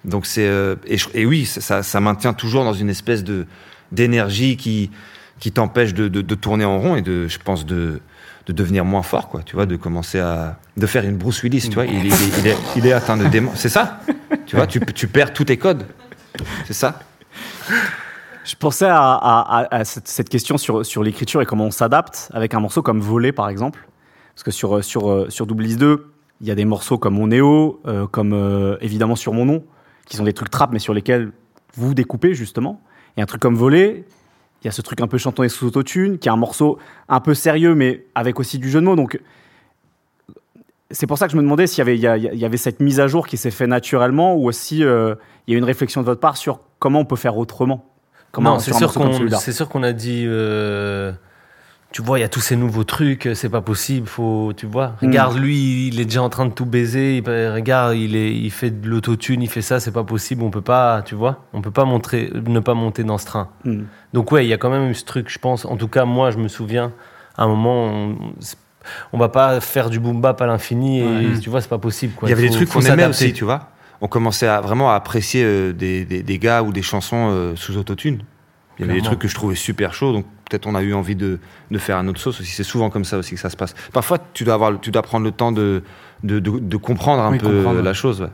Donc 0.06 0.26
c'est 0.26 0.48
euh, 0.48 0.76
et, 1.14 1.26
oui, 1.26 1.46
ça- 1.46 2.00
maintient 2.00 2.34
toujours 2.34 2.64
dans 2.64 2.74
une 2.74 2.90
espèce 2.90 3.24
de 3.24 3.46
d'énergie 3.92 4.58
qui 4.58 4.92
qui 5.40 5.52
t'empêche 5.52 5.94
de, 5.94 6.08
de, 6.08 6.36
tourner 6.36 6.66
en 6.66 6.80
rond 6.80 6.96
et 6.96 7.04
de, 7.04 7.28
je 7.28 7.38
pense, 7.38 7.66
de 7.66 8.02
de 8.48 8.54
devenir 8.54 8.86
moins 8.86 9.04
fort, 9.04 9.28
quoi. 9.30 9.42
Tu 9.44 9.56
vois, 9.56 9.66
de 9.66 9.76
commencer 9.76 10.20
à 10.20 10.58
de 10.78 10.86
faire 10.88 11.04
une 11.04 11.18
Bruce 11.18 11.44
Willis, 11.44 11.68
tu 11.70 11.76
vois. 11.76 11.86
Il, 11.86 12.08
est- 12.08 12.58
il, 12.76 12.88
est, 12.88 12.94
atteint 12.94 13.18
de 13.18 13.28
démon. 13.28 13.52
C'est 13.56 13.70
ça? 13.70 14.00
Tu 14.46 14.56
vois, 14.56 14.66
tu, 14.68 14.80
tu 14.80 15.08
perds 15.08 15.34
tous 15.34 15.44
tes 15.46 15.58
codes. 15.58 15.84
C'est 16.66 16.74
ça? 16.74 17.00
Je 18.48 18.56
pensais 18.56 18.88
à, 18.90 19.82
cette, 19.84 20.30
question 20.30 20.58
sur, 20.58 20.86
sur 20.86 21.04
l'écriture 21.04 21.42
et 21.42 21.46
comment 21.46 21.66
on 21.66 21.72
s'adapte 21.72 22.30
avec 22.34 22.54
un 22.54 22.62
morceau 22.62 22.82
comme 22.82 23.02
Voler, 23.02 23.34
par 23.34 23.50
exemple. 23.50 23.86
Parce 24.34 24.44
que 24.44 24.52
sur, 24.52 24.82
sur, 24.84 25.10
euh, 25.12 25.30
sur 25.30 25.46
Double 25.46 25.64
List 25.64 25.80
2, 25.80 26.06
il 26.40 26.48
y 26.48 26.52
a 26.52 26.56
des 26.56 26.64
morceaux 26.64 26.98
comme 26.98 27.16
Mon 27.16 27.28
Néo, 27.28 27.82
euh, 27.88 28.08
comme 28.08 28.32
euh, 28.34 28.78
évidemment 28.80 29.18
Sur 29.18 29.34
Mon 29.34 29.44
Nom, 29.46 29.66
qui 30.08 30.18
sont 30.18 30.24
des 30.24 30.34
trucs 30.34 30.50
trap, 30.50 30.72
mais 30.72 30.80
sur 30.80 30.94
lesquels 30.94 31.32
vous 31.76 31.94
découpez, 31.94 32.34
justement. 32.34 32.82
Et 33.16 33.22
un 33.22 33.26
truc 33.26 33.42
comme 33.42 33.56
Voler, 33.56 34.06
il 34.62 34.66
y 34.66 34.68
a 34.68 34.72
ce 34.72 34.82
truc 34.82 35.02
un 35.02 35.08
peu 35.08 35.18
chantonné 35.18 35.50
sous 35.50 35.68
autotune, 35.68 36.18
qui 36.18 36.30
est 36.30 36.32
un 36.32 36.38
morceau 36.38 36.80
un 37.10 37.20
peu 37.20 37.34
sérieux, 37.34 37.76
mais 37.76 38.06
avec 38.16 38.40
aussi 38.40 38.58
du 38.58 38.70
jeu 38.70 38.80
de 38.80 38.86
mots. 38.86 38.96
Donc, 38.96 39.20
c'est 40.90 41.08
pour 41.08 41.18
ça 41.18 41.28
que 41.28 41.34
je 41.34 41.38
me 41.38 41.42
demandais 41.42 41.68
s'il 41.68 41.80
y 41.80 41.82
avait, 41.82 41.98
il 41.98 42.40
y, 42.40 42.46
avait 42.46 42.58
cette 42.58 42.80
mise 42.80 43.00
à 43.00 43.08
jour 43.08 43.28
qui 43.28 43.38
s'est 43.38 43.52
fait 43.52 43.68
naturellement 43.68 44.36
ou 44.36 44.48
aussi 44.48 44.84
euh, 44.84 45.16
il 45.46 45.52
y 45.52 45.56
a 45.56 45.58
une 45.58 45.66
réflexion 45.66 46.02
de 46.02 46.06
votre 46.06 46.22
part 46.22 46.38
sur 46.38 46.62
comment 46.80 47.02
on 47.02 47.06
peut 47.06 47.18
faire 47.18 47.38
autrement. 47.38 47.86
Comment 48.32 48.54
non, 48.54 48.60
c'est 48.60 48.74
sûr 48.74 48.94
qu'on 48.94 49.14
celui-là. 49.14 49.38
c'est 49.38 49.52
sûr 49.52 49.68
qu'on 49.68 49.84
a 49.84 49.94
dit 49.94 50.24
euh, 50.26 51.12
tu 51.98 52.04
vois 52.04 52.20
il 52.20 52.22
y 52.22 52.26
a 52.26 52.30
tous 52.30 52.42
ces 52.42 52.56
nouveaux 52.56 52.84
trucs 52.84 53.28
c'est 53.34 53.50
pas 53.50 53.62
possible 53.62 54.06
faut 54.08 54.54
tu 54.56 54.68
vois 54.68 54.90
Mm. 55.02 55.08
regarde 55.08 55.38
lui 55.40 55.88
il 55.88 56.00
est 56.00 56.06
déjà 56.06 56.22
en 56.22 56.30
train 56.30 56.46
de 56.46 56.52
tout 56.54 56.68
baiser 56.68 57.18
il, 57.18 57.24
regarde 57.28 57.96
il 57.96 58.16
est 58.16 58.32
il 58.36 58.52
fait 58.52 58.70
de 58.70 58.88
l'autotune 58.88 59.42
il 59.42 59.50
fait 59.50 59.64
ça 59.64 59.80
c'est 59.80 59.92
pas 59.92 60.04
possible 60.04 60.44
on 60.44 60.52
peut 60.52 60.62
pas 60.62 61.02
tu 61.02 61.16
vois 61.16 61.46
on 61.54 61.62
peut 61.62 61.72
pas 61.72 61.86
montrer 61.86 62.32
ne 62.46 62.60
pas 62.60 62.76
monter 62.76 63.04
dans 63.04 63.18
ce 63.18 63.26
train 63.26 63.50
Hmm. 63.66 63.86
donc 64.14 64.32
ouais 64.32 64.46
il 64.46 64.50
y 64.50 64.54
a 64.54 64.58
quand 64.60 64.70
même 64.70 64.92
eu 64.92 64.94
ce 64.94 65.06
truc 65.06 65.28
je 65.28 65.40
pense 65.40 65.66
en 65.66 65.76
tout 65.76 65.88
cas 65.88 66.06
moi 66.06 66.30
je 66.30 66.38
me 66.38 66.48
souviens 66.48 66.92
à 67.36 67.46
un 67.46 67.48
moment 67.48 67.86
on, 67.86 68.16
on 69.14 69.18
va 69.18 69.30
pas 69.30 69.60
faire 69.60 69.90
du 69.90 70.00
boom 70.00 70.22
bap 70.22 70.40
à 70.40 70.46
l'infini 70.46 71.00
et 71.02 71.40
tu 71.42 71.50
vois 71.50 71.62
c'est 71.62 71.68
pas 71.68 71.80
possible 71.80 72.14
quoi. 72.14 72.30
Il 72.30 72.32
y 72.32 72.34
avait 72.34 72.44
faut- 72.44 72.50
des 72.50 72.56
trucs 72.58 72.70
qu'on 72.70 72.82
aimait 72.82 73.08
aussi, 73.08 73.34
tu 73.34 73.44
vois. 73.44 73.70
On 74.02 74.08
commençait 74.08 74.48
à 74.48 74.62
vraiment 74.62 74.92
à 74.92 74.94
apprécier 74.94 75.44
euh, 75.44 75.74
des, 75.74 76.06
des, 76.06 76.22
des 76.22 76.38
gars 76.38 76.62
ou 76.62 76.72
des 76.72 76.84
chansons 76.84 77.30
euh, 77.32 77.56
sous 77.56 77.76
autotune. 77.78 78.20
Il 78.80 78.86
y 78.86 78.90
avait 78.90 79.00
des 79.00 79.06
trucs 79.06 79.20
que 79.20 79.28
je 79.28 79.34
trouvais 79.36 79.56
super 79.56 79.94
chauds, 79.94 80.14
donc 80.14 80.26
peut-être 80.50 80.68
on 80.68 80.76
a 80.76 80.82
eu 80.84 80.94
envie 80.94 81.16
de, 81.16 81.40
de 81.72 81.78
faire 81.80 81.98
un 81.98 82.08
autre 82.08 82.20
sauce 82.20 82.40
aussi. 82.42 82.52
C'est 82.52 82.64
souvent 82.64 82.90
comme 82.90 83.06
ça 83.06 83.18
aussi 83.18 83.34
que 83.36 83.42
ça 83.42 83.50
se 83.50 83.58
passe. 83.58 83.74
Parfois, 83.92 84.20
tu 84.34 84.44
dois, 84.44 84.54
avoir, 84.54 84.80
tu 84.80 84.92
dois 84.92 85.02
prendre 85.02 85.26
le 85.26 85.32
temps 85.32 85.52
de, 85.52 85.82
de, 86.24 86.40
de, 86.40 86.60
de 86.60 86.78
comprendre 86.78 87.24
un 87.24 87.32
Oui, 87.32 87.38
peu 87.40 87.48
comprendre. 87.58 87.82
la 87.82 87.94
chose. 87.94 88.22
ouais. 88.22 88.30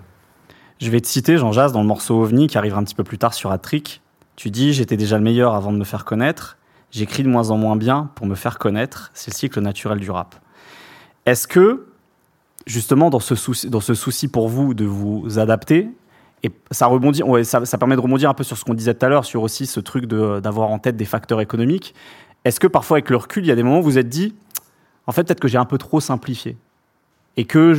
Je 0.81 0.89
vais 0.89 0.99
te 0.99 1.07
citer 1.07 1.37
Jean 1.37 1.51
Jazz 1.53 1.71
dans 1.71 1.81
le 1.81 1.87
morceau 1.87 2.21
OVNI 2.21 2.47
qui 2.47 2.57
arrivera 2.57 2.79
un 2.81 2.83
petit 2.83 2.95
peu 2.95 3.05
plus 3.05 3.17
tard 3.17 3.33
sur 3.33 3.51
Atrick. 3.51 4.01
Tu 4.35 4.49
dis 4.51 4.73
J'étais 4.73 4.97
déjà 4.97 5.17
le 5.17 5.23
meilleur 5.23 5.53
avant 5.55 5.71
de 5.71 5.77
me 5.77 5.85
faire 5.85 6.03
connaître. 6.03 6.57
J'écris 6.91 7.23
de 7.23 7.29
moins 7.29 7.49
en 7.49 7.57
moins 7.57 7.75
bien 7.77 8.09
pour 8.15 8.27
me 8.27 8.35
faire 8.35 8.59
connaître. 8.59 9.11
C'est 9.13 9.31
le 9.31 9.35
cycle 9.37 9.61
naturel 9.61 9.99
du 9.99 10.11
rap. 10.11 10.35
Est-ce 11.25 11.47
que, 11.47 11.85
justement, 12.67 13.09
dans 13.09 13.19
ce, 13.21 13.33
souci, 13.35 13.69
dans 13.69 13.79
ce 13.79 13.93
souci 13.93 14.27
pour 14.27 14.49
vous 14.49 14.73
de 14.73 14.83
vous 14.85 15.39
adapter, 15.39 15.87
et 16.43 16.51
ça, 16.71 16.87
rebondit, 16.87 17.23
ouais, 17.23 17.43
ça, 17.43 17.63
ça 17.65 17.77
permet 17.77 17.95
de 17.95 18.01
rebondir 18.01 18.29
un 18.29 18.33
peu 18.33 18.43
sur 18.43 18.57
ce 18.57 18.65
qu'on 18.65 18.73
disait 18.73 18.93
tout 18.93 19.05
à 19.05 19.09
l'heure, 19.09 19.23
sur 19.25 19.41
aussi 19.43 19.65
ce 19.65 19.79
truc 19.79 20.05
de- 20.05 20.39
d'avoir 20.41 20.69
en 20.69 20.79
tête 20.79 20.97
des 20.97 21.05
facteurs 21.05 21.39
économiques. 21.41 21.93
Est-ce 22.45 22.59
que 22.59 22.67
parfois, 22.67 22.97
avec 22.97 23.09
le 23.09 23.15
recul, 23.17 23.43
il 23.45 23.47
y 23.47 23.51
a 23.51 23.55
des 23.55 23.63
moments 23.63 23.79
où 23.79 23.83
vous 23.83 23.91
vous 23.91 23.97
êtes 23.97 24.09
dit 24.09 24.35
En 25.07 25.11
fait, 25.13 25.23
peut-être 25.23 25.39
que 25.39 25.47
j'ai 25.47 25.57
un 25.57 25.65
peu 25.65 25.77
trop 25.77 25.99
simplifié 26.01 26.57
et 27.35 27.45
que 27.45 27.73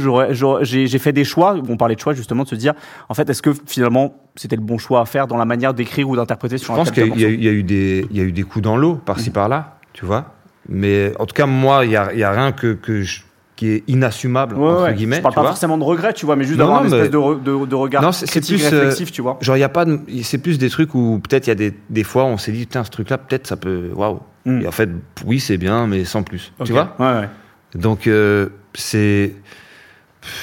j'ai 0.64 0.98
fait 0.98 1.12
des 1.12 1.24
choix, 1.24 1.56
on 1.68 1.76
parlait 1.76 1.94
de 1.94 2.00
choix 2.00 2.12
justement, 2.12 2.42
de 2.42 2.48
se 2.48 2.54
dire, 2.56 2.74
en 3.08 3.14
fait, 3.14 3.28
est-ce 3.30 3.40
que 3.42 3.50
finalement 3.66 4.14
c'était 4.34 4.56
le 4.56 4.62
bon 4.62 4.78
choix 4.78 5.00
à 5.00 5.04
faire 5.04 5.26
dans 5.26 5.36
la 5.36 5.44
manière 5.44 5.74
d'écrire 5.74 6.08
ou 6.08 6.16
d'interpréter 6.16 6.58
Je 6.58 6.64
sur 6.64 6.72
un 6.74 6.76
pense 6.78 6.90
qu'il 6.90 7.06
y, 7.18 7.24
a- 7.24 7.28
y 7.30 7.46
eu 7.46 7.62
des, 7.62 8.06
il 8.10 8.16
y 8.16 8.20
a 8.20 8.24
eu 8.24 8.32
des 8.32 8.42
coups 8.42 8.62
dans 8.64 8.76
l'eau, 8.76 8.94
par-ci 8.96 9.28
Mhm. 9.28 9.34
par-là, 9.34 9.78
tu 9.92 10.04
vois. 10.04 10.34
Mais 10.68 11.12
en 11.20 11.26
tout 11.26 11.34
cas, 11.34 11.46
moi, 11.46 11.84
il 11.84 11.90
n'y 11.90 11.96
a 11.96 12.30
rien 12.32 12.50
que, 12.52 12.72
que 12.72 13.02
je- 13.02 13.20
qui 13.56 13.68
est 13.68 13.84
inassumable, 13.86 14.56
Ouais, 14.56 14.68
entre 14.68 14.82
ouais. 14.84 14.94
guillemets. 14.94 15.16
Je 15.16 15.22
parle 15.22 15.32
tu 15.32 15.36
pas 15.36 15.40
vois. 15.42 15.50
forcément 15.50 15.78
de 15.78 15.84
regret, 15.84 16.12
tu 16.12 16.26
vois, 16.26 16.34
mais 16.34 16.44
juste 16.44 16.58
d'avoir 16.58 16.84
une 16.84 16.92
espèce 16.92 17.10
de, 17.10 17.16
re- 17.18 17.40
de- 17.42 17.66
de 17.66 17.74
regard 17.74 18.02
Non, 18.02 18.10
critique, 18.10 18.56
plus, 18.58 18.64
euh, 18.66 18.80
réflexif, 18.80 19.12
tu 19.12 19.22
vois. 19.22 19.38
Genre, 19.40 19.56
il 19.56 19.60
y 19.60 19.64
a 19.64 19.68
pas 19.68 19.84
c'est 20.22 20.38
plus 20.38 20.58
des 20.58 20.68
trucs 20.70 20.94
où 20.94 21.20
peut-être 21.22 21.46
il 21.46 21.50
y 21.50 21.52
a 21.52 21.54
des, 21.54 21.72
des 21.90 22.02
fois 22.04 22.24
on 22.24 22.36
s'est 22.36 22.50
dit, 22.52 22.60
putain, 22.60 22.82
ce 22.84 22.90
truc-là, 22.90 23.16
peut-être 23.18 23.46
ça 23.46 23.56
peut. 23.56 23.90
Waouh. 23.94 24.20
Mm. 24.44 24.62
Et 24.62 24.66
en 24.66 24.72
fait, 24.72 24.90
oui, 25.24 25.38
c'est 25.40 25.56
bien, 25.56 25.86
mais 25.86 26.04
sans 26.04 26.22
plus. 26.24 26.52
Tu 26.64 26.72
vois 26.72 26.94
Ouais, 26.98 27.06
ouais. 27.20 27.28
Donc, 27.76 28.06
euh, 28.08 28.48
c'est. 28.74 29.34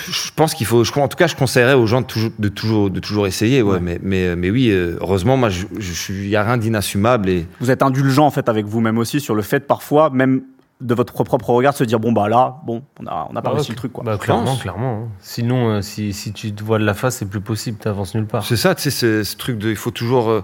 Je 0.10 0.30
pense 0.36 0.54
qu'il 0.54 0.68
faut. 0.68 0.84
Je, 0.84 0.92
en 1.00 1.08
tout 1.08 1.18
cas, 1.18 1.28
je 1.28 1.36
conseillerais 1.36 1.74
aux 1.74 1.88
gens 1.88 2.02
de 2.02 2.06
toujours, 2.06 2.32
de 2.38 2.48
toujours, 2.50 2.90
de 2.92 3.00
toujours 3.00 3.26
essayer. 3.28 3.62
Ouais. 3.64 3.80
Mais, 3.82 4.00
mais, 4.04 4.36
mais 4.36 4.52
oui, 4.52 4.70
euh, 4.70 4.96
heureusement, 5.02 5.38
moi, 5.38 5.50
je- 5.50 5.66
je 5.80 5.92
suis- 5.92 6.24
il 6.26 6.30
n'y 6.30 6.36
a 6.36 6.44
rien 6.44 6.58
d'inassumable. 6.58 7.30
Et 7.30 7.48
Vous 7.60 7.72
êtes 7.72 7.82
indulgent 7.82 8.26
en 8.26 8.32
fait 8.32 8.48
avec 8.48 8.66
vous-même 8.68 8.98
aussi 9.00 9.20
sur 9.20 9.34
le 9.34 9.42
fait 9.42 9.62
parfois, 9.62 10.10
même 10.12 10.42
de 10.82 10.94
votre 10.96 11.24
propre 11.24 11.50
regard, 11.52 11.74
se 11.76 11.84
dire 11.84 12.00
bon 12.00 12.12
bah 12.12 12.28
là, 12.28 12.58
bon, 12.66 12.84
on 13.00 13.08
a, 13.08 13.28
on 13.32 13.36
a 13.36 13.42
pas 13.42 13.50
Bah, 13.50 13.56
réussi 13.56 13.70
ouais, 13.70 13.76
le 13.76 13.78
truc 13.78 13.94
quoi. 13.94 14.04
Bah, 14.04 14.18
clairement, 14.18 14.56
clairement. 14.58 15.04
hein. 15.06 15.16
Sinon, 15.20 15.70
euh, 15.70 15.82
si, 15.82 16.12
si 16.14 16.34
tu 16.34 16.54
te 16.54 16.64
vois 16.64 16.80
de 16.80 16.84
la 16.86 16.94
face, 16.94 17.18
c'est 17.18 17.30
plus 17.30 17.42
possible, 17.42 17.78
t'avances 17.78 18.16
nulle 18.16 18.26
part. 18.26 18.46
c'est 18.46 18.56
ça, 18.58 18.76
tu 18.76 18.90
sais, 18.92 19.24
ce, 19.24 19.36
truc 19.38 19.58
de. 19.58 19.70
Il 19.70 19.76
faut 19.76 19.92
toujours. 19.92 20.30
euh, 20.30 20.44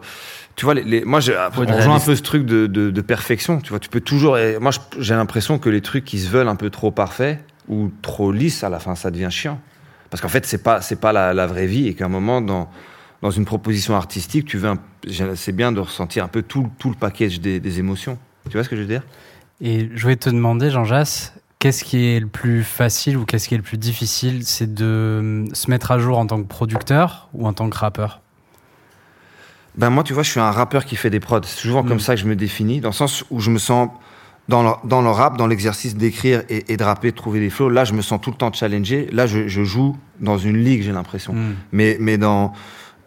tu 0.55 0.65
vois, 0.65 0.73
les, 0.73 0.83
les- 0.83 1.05
moi, 1.05 1.19
j'ai- 1.19 1.35
rejoint 1.35 1.95
un 1.95 1.99
peu 1.99 2.15
ce 2.15 2.21
truc 2.21 2.45
de, 2.45 2.67
de, 2.67 2.89
de 2.91 3.01
perfection. 3.01 3.59
Tu 3.59 3.69
vois, 3.69 3.79
tu 3.79 3.89
peux 3.89 4.01
toujours. 4.01 4.37
et 4.37 4.59
moi, 4.59 4.71
j'ai 4.99 5.15
l'impression 5.15 5.59
que 5.59 5.69
les 5.69 5.81
trucs 5.81 6.05
qui 6.05 6.19
se 6.19 6.29
veulent 6.29 6.47
un 6.47 6.55
peu 6.55 6.69
trop 6.69 6.91
parfaits 6.91 7.43
ou 7.67 7.89
trop 8.01 8.31
lisses, 8.31 8.63
à 8.63 8.69
la 8.69 8.79
fin, 8.79 8.95
ça 8.95 9.11
devient 9.11 9.29
chiant. 9.31 9.59
Parce 10.09 10.21
qu'en 10.21 10.29
fait, 10.29 10.45
c'est 10.45 10.63
pas, 10.63 10.81
c'est 10.81 10.95
pas 11.01 11.11
la, 11.11 11.33
la 11.33 11.47
vraie 11.47 11.67
vie 11.67 11.87
et 11.87 11.93
qu'à 11.93 12.05
un 12.05 12.09
moment, 12.09 12.39
dans, 12.41 12.69
dans 13.21 13.29
une 13.31 13.43
proposition 13.45 13.95
artistique, 13.95 14.45
tu 14.45 14.57
veux. 14.57 14.71
C'est 15.35 15.51
bien 15.51 15.71
de 15.71 15.79
ressentir 15.79 16.23
un 16.23 16.27
peu 16.27 16.41
tout, 16.41 16.69
tout 16.79 16.89
le 16.89 16.95
package 16.95 17.39
des, 17.41 17.59
des 17.59 17.79
émotions. 17.79 18.17
Tu 18.49 18.53
vois 18.57 18.63
ce 18.63 18.69
que 18.69 18.75
je 18.77 18.81
veux 18.81 18.87
dire? 18.87 19.03
Et 19.61 19.89
je 19.93 20.01
voulais 20.01 20.15
te 20.15 20.29
demander, 20.29 20.69
Jean 20.69 20.83
Jass, 20.85 21.33
qu'est-ce 21.59 21.83
qui 21.83 22.05
est 22.05 22.19
le 22.19 22.27
plus 22.27 22.63
facile 22.63 23.17
ou 23.17 23.25
qu'est-ce 23.25 23.47
qui 23.47 23.55
est 23.55 23.57
le 23.57 23.63
plus 23.63 23.77
difficile 23.77 24.43
C'est 24.43 24.73
de 24.73 25.17
hum, 25.19 25.55
se 25.55 25.69
mettre 25.69 25.91
à 25.91 25.99
jour 25.99 26.17
en 26.17 26.27
tant 26.27 26.41
que 26.41 26.47
producteur 26.47 27.29
ou 27.33 27.47
en 27.47 27.53
tant 27.53 27.69
que 27.69 27.77
rappeur? 27.77 28.21
Ben 29.75 29.89
moi, 29.89 30.03
tu 30.03 30.13
vois, 30.13 30.23
je 30.23 30.31
suis 30.31 30.39
un 30.39 30.51
rappeur 30.51 30.85
qui 30.85 30.95
fait 30.95 31.09
des 31.09 31.19
prods. 31.19 31.41
C'est 31.43 31.59
souvent 31.59 31.83
Mm. 31.83 31.87
comme 31.87 31.99
ça 31.99 32.15
que 32.15 32.21
je 32.21 32.25
me 32.25 32.35
définis, 32.35 32.81
dans 32.81 32.89
le 32.89 32.93
sens 32.93 33.23
où 33.29 33.39
je 33.39 33.51
me 33.51 33.59
sens 33.59 33.89
dans 34.47 34.63
le, 34.63 34.87
dans 34.87 35.01
le 35.01 35.09
rap, 35.09 35.37
dans 35.37 35.45
l'exercice 35.45 35.95
d'écrire 35.95 36.41
et, 36.49 36.71
et 36.71 36.77
de 36.77 36.83
rapper, 36.83 37.11
de 37.11 37.15
trouver 37.17 37.39
des 37.39 37.49
flows. 37.49 37.69
Là, 37.69 37.83
je 37.83 37.93
me 37.93 38.01
sens 38.01 38.19
tout 38.21 38.31
le 38.31 38.37
temps 38.37 38.51
challengé. 38.53 39.09
Là, 39.11 39.27
je, 39.27 39.47
je 39.47 39.63
joue 39.63 39.97
dans 40.19 40.37
une 40.37 40.57
ligue, 40.57 40.83
j'ai 40.83 40.93
l'impression. 40.93 41.33
Hmm. 41.33 41.55
Mais, 41.71 41.97
mais 41.99 42.17
dans, 42.17 42.53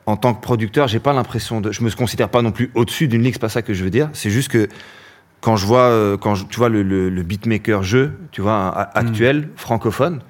en 0.07 0.17
tant 0.17 0.35
que 0.35 0.41
producteur, 0.41 0.87
j'ai 0.87 1.01
pas 1.01 1.13
l'impression 1.13 1.61
de. 1.61 1.73
Je 1.73 1.83
me 1.83 1.91
considère 1.91 2.29
pas 2.29 2.43
non 2.43 2.53
plus 2.53 2.71
au-dessus 2.75 3.09
d'une 3.09 3.23
ligue. 3.23 3.35
C'est 3.35 3.41
pas 3.41 3.49
ça 3.49 3.63
que 3.63 3.73
je 3.73 3.83
veux 3.83 3.91
dire. 3.91 4.11
C'est 4.13 4.31
juste 4.31 4.49
que 4.49 4.69
quand 5.41 5.57
je 5.57 5.67
vois, 5.67 5.85
euh, 5.89 6.17
quand 6.17 6.35
je- 6.35 6.45
tu 6.47 6.57
vois 6.59 6.69
le, 6.69 6.83
le, 6.83 7.09
le 7.09 7.23
beatmaker 7.23 7.83
jeu, 7.83 8.13
tu 8.33 8.41
vois, 8.43 8.69
a- 8.69 8.99
actuel, 8.99 9.49
francophone. 9.57 10.21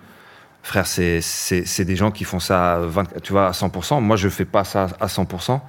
Frère, 0.63 0.87
c'est 0.87 1.21
c'est 1.23 1.65
c'est 1.67 1.85
des 1.87 1.97
gens 1.97 2.11
qui 2.11 2.25
font 2.25 2.39
ça, 2.39 2.75
à 2.75 2.79
20 2.81 3.21
tu 3.23 3.33
vois, 3.33 3.47
à 3.49 3.53
100%. 3.53 4.01
Moi, 4.03 4.17
je 4.17 4.29
fais 4.29 4.45
pas 4.45 4.65
ça 4.65 4.89
à 5.01 5.07
100%. 5.07 5.61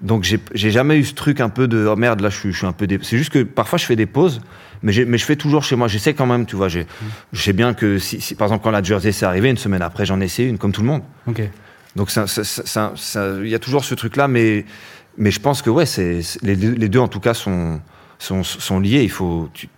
Donc 0.00 0.22
j'ai 0.22 0.38
j'ai 0.54 0.70
jamais 0.70 0.96
eu 0.98 1.04
ce 1.04 1.12
truc 1.14 1.40
un 1.40 1.50
peu 1.50 1.68
de 1.68 1.86
oh 1.86 1.94
merde 1.94 2.20
là 2.22 2.30
je 2.30 2.36
suis, 2.38 2.52
je 2.52 2.56
suis 2.58 2.66
un 2.66 2.72
peu 2.72 2.86
dé... 2.86 2.98
c'est 3.02 3.18
juste 3.18 3.30
que 3.30 3.42
parfois 3.42 3.78
je 3.78 3.84
fais 3.84 3.96
des 3.96 4.06
pauses 4.06 4.40
mais 4.82 4.92
j'ai- 4.92 5.04
mais 5.04 5.18
je 5.18 5.26
fais 5.26 5.36
toujours 5.36 5.62
chez 5.62 5.76
moi 5.76 5.88
j'essaie 5.88 6.14
quand 6.14 6.24
même 6.24 6.46
tu 6.46 6.56
vois 6.56 6.68
j'ai 6.68 6.86
je 7.34 7.42
sais 7.42 7.52
bien 7.52 7.74
que 7.74 7.98
si, 7.98 8.18
si, 8.18 8.34
par 8.34 8.46
exemple 8.46 8.64
quand 8.64 8.70
la 8.70 8.82
Jersey 8.82 9.12
s'est 9.12 9.26
arrivée 9.26 9.50
une 9.50 9.58
semaine 9.58 9.82
après 9.82 10.06
j'en 10.06 10.18
ai 10.22 10.24
essayé 10.24 10.48
une 10.48 10.56
comme 10.56 10.72
tout 10.72 10.80
le 10.80 10.86
monde 10.86 11.02
Ok. 11.26 11.42
donc 11.96 12.10
ça 12.10 12.26
ça- 12.26 12.44
ça- 12.44 12.62
ça- 12.64 12.92
ça- 12.96 13.28
il 13.42 13.48
y 13.50 13.54
a 13.54 13.58
toujours 13.58 13.84
ce 13.84 13.94
truc 13.94 14.16
là 14.16 14.26
mais 14.26 14.64
mais 15.18 15.30
je 15.30 15.38
pense 15.38 15.60
que 15.60 15.68
ouais 15.68 15.84
c'est 15.84 16.22
les 16.40 16.56
deux 16.56 16.98
en 17.00 17.08
tout 17.08 17.20
cas 17.20 17.34
sont 17.34 17.78
sont, 18.20 18.44
sont 18.44 18.78
liés 18.78 19.02
il 19.02 19.10
faut 19.10 19.48
tu 19.52 19.68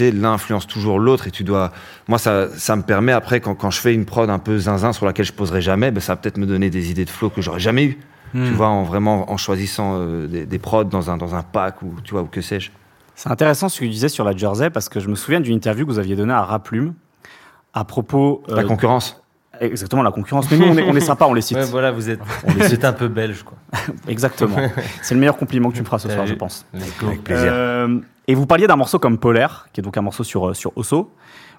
l'un 0.00 0.32
influence 0.32 0.66
toujours 0.66 0.98
l'autre 0.98 1.28
et 1.28 1.30
tu 1.30 1.44
dois 1.44 1.72
moi 2.08 2.18
ça 2.18 2.48
ça 2.56 2.74
me 2.76 2.82
permet 2.82 3.12
après 3.12 3.40
quand, 3.40 3.54
quand 3.54 3.70
je 3.70 3.80
fais 3.80 3.94
une 3.94 4.04
prod 4.04 4.28
un 4.28 4.38
peu 4.40 4.58
zinzin 4.58 4.92
sur 4.92 5.06
laquelle 5.06 5.24
je 5.24 5.32
poserai 5.32 5.62
jamais 5.62 5.90
ben, 5.92 6.00
ça 6.00 6.12
va 6.12 6.16
peut-être 6.16 6.38
me 6.38 6.46
donner 6.46 6.68
des 6.70 6.90
idées 6.90 7.04
de 7.04 7.10
flow 7.10 7.30
que 7.30 7.40
j'aurais 7.42 7.60
jamais 7.60 7.84
eu 7.84 7.98
Hmm. 8.32 8.44
tu 8.46 8.52
vois, 8.52 8.68
en 8.68 8.84
vraiment 8.84 9.28
en 9.32 9.36
choisissant 9.36 9.96
euh, 9.98 10.28
des, 10.28 10.46
des 10.46 10.58
prods 10.60 10.84
dans 10.84 11.10
un, 11.10 11.16
dans 11.16 11.34
un 11.34 11.42
pack 11.42 11.82
ou 11.82 11.96
tu 12.04 12.12
vois 12.12 12.22
ou 12.22 12.26
que 12.26 12.40
sais-je. 12.40 12.70
C'est 13.16 13.28
intéressant 13.28 13.68
ce 13.68 13.80
que 13.80 13.84
tu 13.86 13.90
disais 13.90 14.08
sur 14.08 14.22
la 14.22 14.36
Jersey 14.36 14.70
parce 14.70 14.88
que 14.88 15.00
je 15.00 15.08
me 15.08 15.16
souviens 15.16 15.40
d'une 15.40 15.56
interview 15.56 15.84
que 15.84 15.90
vous 15.90 15.98
aviez 15.98 16.14
donnée 16.14 16.32
à 16.32 16.44
Raplume 16.44 16.94
à 17.74 17.84
propos. 17.84 18.44
euh, 18.48 18.54
La 18.54 18.62
concurrence. 18.62 19.19
Exactement, 19.60 20.02
la 20.02 20.10
concurrence. 20.10 20.50
Mais 20.50 20.56
nous, 20.58 20.66
on 20.66 20.76
est, 20.76 20.82
on 20.82 20.94
est 20.96 21.00
sympa, 21.00 21.26
on 21.26 21.34
les 21.34 21.40
cite. 21.42 21.56
Ouais, 21.60 21.64
voilà, 21.64 21.90
vous 21.92 22.08
êtes, 22.10 22.20
On 22.46 22.54
les 22.54 22.68
cite. 22.68 22.84
un 22.84 22.92
peu 22.92 23.08
belge, 23.08 23.42
quoi. 23.42 23.56
Exactement. 24.08 24.56
C'est 25.02 25.14
le 25.14 25.20
meilleur 25.20 25.36
compliment 25.36 25.70
que 25.70 25.74
tu 25.74 25.80
me 25.80 25.86
feras 25.86 25.98
ce 25.98 26.08
soir, 26.08 26.26
je 26.26 26.34
pense. 26.34 26.66
Avec 26.74 27.22
plaisir. 27.24 27.50
Euh, 27.52 27.98
et 28.26 28.34
vous 28.34 28.46
parliez 28.46 28.66
d'un 28.66 28.76
morceau 28.76 28.98
comme 28.98 29.18
Polaire, 29.18 29.68
qui 29.72 29.80
est 29.80 29.82
donc 29.84 29.96
un 29.96 30.02
morceau 30.02 30.24
sur, 30.24 30.50
euh, 30.50 30.54
sur 30.54 30.72
Osso, 30.76 31.12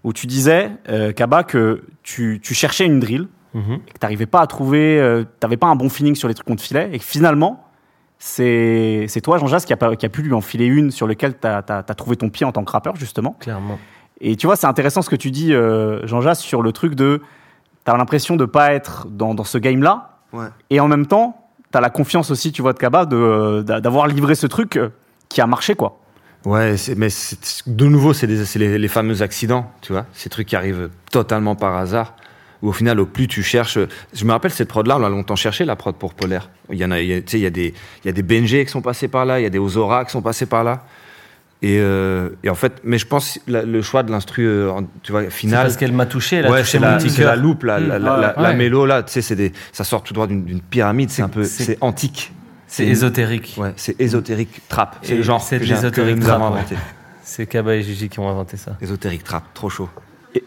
où 0.04 0.14
tu 0.14 0.26
disais, 0.28 0.72
euh, 0.89 1.12
Kaba, 1.12 1.43
que 1.43 1.84
tu, 2.04 2.39
tu 2.43 2.54
cherchais 2.54 2.86
une 2.86 2.99
drill 2.99 3.28
Mhm. 3.54 3.74
et 3.74 3.91
que 3.91 3.99
tu 3.99 4.04
n'arrivais 4.04 4.26
pas 4.28 4.39
à 4.39 4.47
trouver, 4.47 4.97
euh, 4.97 5.26
t'avais 5.41 5.58
pas 5.58 5.68
un 5.68 5.76
bon 5.76 5.89
feeling 5.89 6.16
sur 6.16 6.30
les 6.30 6.34
trucs 6.34 6.47
qu'on 6.47 6.56
te 6.56 6.62
filait, 6.62 6.89
et 6.93 6.99
que 6.99 7.04
finalement, 7.04 7.66
c'est 8.18 9.06
c'est 9.10 9.20
toi, 9.22 9.38
Jean-Jacques, 9.39 9.66
qui 9.66 9.74
qui 9.97 10.06
a 10.06 10.10
pu 10.10 10.22
lui 10.22 10.34
enfiler 10.34 10.66
une 10.66 10.91
sur 10.91 11.06
lequel 11.08 11.38
tu 11.39 11.47
as, 11.47 11.84
trouvé 11.97 12.16
ton 12.16 12.30
pied 12.30 12.45
en 12.45 12.52
tant 12.52 12.64
que 12.64 12.72
rappeur, 12.72 12.95
justement. 12.95 13.36
Clairement. 13.39 13.78
Et 14.22 14.36
tu 14.36 14.45
vois, 14.47 14.56
c'est 14.56 14.68
intéressant 14.68 15.02
ce 15.02 15.10
que 15.10 15.16
tu 15.16 15.32
dis, 15.32 15.54
euh, 15.54 16.06
Jean-Jacques, 16.08 16.38
sur 16.38 16.62
le 16.62 16.72
truc 16.72 16.95
de. 16.95 17.22
Tu 17.86 17.91
as 17.91 17.97
l'impression 17.97 18.36
de 18.36 18.45
pas 18.45 18.73
être 18.73 19.07
dans, 19.09 19.34
dans 19.34 19.43
ce 19.43 19.57
game-là, 19.57 20.07
Ouais. 20.34 20.45
et 20.69 20.79
en 20.79 20.88
même 20.88 21.07
temps, 21.07 21.49
tu 21.71 21.77
as 21.77 21.82
la 21.82 21.89
confiance 21.89 22.32
aussi, 22.32 22.51
tu 22.53 22.61
vois, 22.61 22.71
de 22.73 22.77
Kaba, 22.79 23.05
de, 23.05 23.15
euh, 23.17 23.63
d'avoir 23.63 24.07
livré 24.07 24.34
ce 24.36 24.47
truc 24.47 24.77
euh, 24.77 24.89
qui 25.29 25.41
a 25.41 25.47
marché, 25.47 25.75
quoi. 25.75 25.97
Ouais, 26.45 26.75
mais 26.95 27.09
de 27.67 27.86
nouveau, 27.86 28.13
c'est 28.13 28.27
les, 28.27 28.77
les 28.77 28.88
fameux 28.88 29.21
accidents, 29.21 29.69
tu 29.82 29.91
vois, 29.93 30.05
ces 30.13 30.29
trucs 30.29 30.47
qui 30.47 30.55
arrivent 30.55 30.89
totalement 31.11 31.55
par 31.55 31.75
hasard. 31.75 32.15
Où 32.61 32.69
au 32.69 32.71
final, 32.73 32.99
au 32.99 33.07
plus 33.07 33.27
tu 33.27 33.41
cherches. 33.41 33.79
Je 34.13 34.23
me 34.25 34.32
rappelle 34.32 34.51
cette 34.51 34.67
prod-là, 34.69 34.97
on 34.97 34.99
l'a 34.99 35.09
longtemps 35.09 35.36
cherché, 35.36 35.65
la 35.65 35.75
prod 35.75 35.95
pour 35.95 36.13
Polaire. 36.13 36.49
Il 36.71 36.77
y 36.77 36.86
en 36.86 36.91
a, 36.91 36.97
tu 36.99 37.23
sais, 37.25 37.39
il 37.39 37.41
y 37.41 37.45
a 37.47 37.49
des, 37.49 37.73
il 38.03 38.07
y 38.07 38.09
a 38.09 38.11
des 38.11 38.21
Benjé 38.21 38.63
qui 38.65 38.71
sont 38.71 38.84
passés 38.84 39.07
par 39.07 39.25
là, 39.25 39.39
il 39.39 39.43
y 39.43 39.45
a 39.47 39.49
des 39.49 39.57
Ozora 39.57 40.05
qui 40.05 40.11
sont 40.11 40.21
passés 40.21 40.45
par 40.45 40.63
là. 40.63 40.84
Et, 41.64 41.78
euh, 41.80 42.30
et 42.43 42.49
en 42.49 42.55
fait, 42.55 42.82
mais 42.84 42.97
je 42.97 43.05
pense 43.05 43.39
la- 43.47 43.62
le 43.64 43.82
choix 43.84 44.01
de 44.01 44.09
l'instru, 44.12 44.47
euh, 44.47 44.72
tu 45.03 45.12
vois, 45.12 45.24
C'est 45.26 45.30
final. 45.30 45.64
parce 45.66 45.78
qu'elle 45.78 45.91
m'a 45.93 46.07
touché, 46.07 46.38
elle 46.38 46.47
a 46.47 46.49
Ouais, 46.51 46.59
touché 46.62 46.72
c'est 46.72 46.80
mon 46.80 46.88
la, 46.88 46.97
petit 46.97 47.09
c'est 47.12 47.24
la 47.24 47.36
loupe, 47.36 47.64
la, 47.64 47.80
la, 47.80 47.99
Mm, 47.99 48.03
la, 48.03 48.16
ouais, 48.16 48.22
la- 48.22 48.41
ouais. 48.49 48.55
mélo, 48.55 48.86
là, 48.88 49.03
tu 49.03 49.12
sais, 49.12 49.22
c'est 49.22 49.36
des, 49.36 49.51
ça 49.72 49.84
sort 49.84 50.01
tout 50.01 50.14
droit 50.14 50.26
d'une 50.26 50.59
pyramide, 50.62 51.12
c'est 51.12 51.22
un 51.22 51.30
peu, 51.30 51.43
c'est- 51.43 51.78
antique. 51.82 52.34
C'est 52.66 52.86
ésotérique. 52.88 53.55
Ouais, 53.57 53.74
c'est 53.76 53.99
ésotérique 54.01 54.62
trap. 54.70 54.95
C'est 55.03 55.16
le 55.18 55.24
genre 55.24 55.41
c'est 55.41 55.59
que, 55.59 55.89
que 55.89 56.01
nous 56.14 56.30
avons 56.30 56.45
ouais. 56.51 56.59
inventé. 56.59 56.76
C'est 57.22 57.45
Kaba 57.45 57.76
et 57.76 57.84
Gigi 57.84 58.07
qui 58.09 58.20
ont 58.20 58.30
inventé 58.30 58.55
ça. 58.57 58.78
Ésotérique 58.82 59.24
trap, 59.26 59.43
trop 59.53 59.70
chaud. 59.70 59.89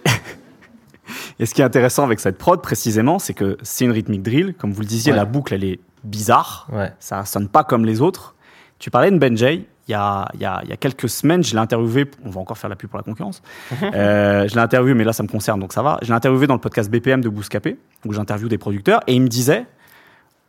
Et 1.39 1.47
ce 1.47 1.55
qui 1.55 1.61
est 1.61 1.65
intéressant 1.65 2.05
avec 2.05 2.21
cette 2.21 2.39
prod 2.39 2.63
précisément, 2.63 3.19
c'est 3.19 3.35
que 3.35 3.59
c'est 3.63 3.85
une 3.85 3.91
rythmique 3.91 4.23
drill. 4.23 4.55
Comme 4.57 4.73
vous 4.73 4.81
le 4.81 4.87
disiez, 4.87 5.13
Ouais. 5.13 5.19
la 5.19 5.25
boucle, 5.25 5.53
elle 5.53 5.65
est 5.65 5.81
bizarre. 6.03 6.67
Ouais. 6.73 6.93
Ça 7.01 7.25
sonne 7.25 7.49
pas 7.49 7.65
comme 7.65 7.85
les 7.85 8.01
autres. 8.01 8.35
Tu 8.79 8.91
parlais 8.91 9.11
de 9.11 9.19
Benjay. 9.19 9.65
Il 9.87 9.93
y 9.93 9.95
a, 9.95 10.27
il 10.35 10.41
y, 10.41 10.45
a, 10.47 10.61
il 10.65 10.71
y 10.71 10.73
a 10.73 10.77
quelques 10.77 11.09
semaines, 11.09 11.45
je 11.45 11.53
l'ai 11.53 11.61
interviewé. 11.61 12.11
On 12.25 12.31
va 12.31 12.41
encore 12.41 12.57
faire 12.57 12.71
la 12.71 12.77
pub 12.77 12.89
pour 12.89 12.99
la 12.99 13.03
concurrence. 13.03 13.43
Euh, 13.83 14.49
je 14.49 14.55
l'ai 14.55 14.61
interviewé, 14.61 14.95
mais 14.95 15.05
là, 15.05 15.13
ça 15.13 15.23
me 15.23 15.29
concerne, 15.29 15.61
donc 15.61 15.73
ça 15.73 15.83
va. 15.83 15.99
Je 16.03 16.09
l'ai 16.09 16.15
interviewé 16.15 16.47
dans 16.47 16.55
le 16.55 16.61
podcast 16.61 16.91
BPM 16.91 17.21
de 17.21 17.29
Bouscapé, 17.29 17.79
où 18.05 18.13
j'interviewe 18.13 18.49
des 18.49 18.59
producteurs. 18.59 19.01
Et 19.07 19.15
il 19.15 19.21
me 19.21 19.29
disait, 19.29 19.67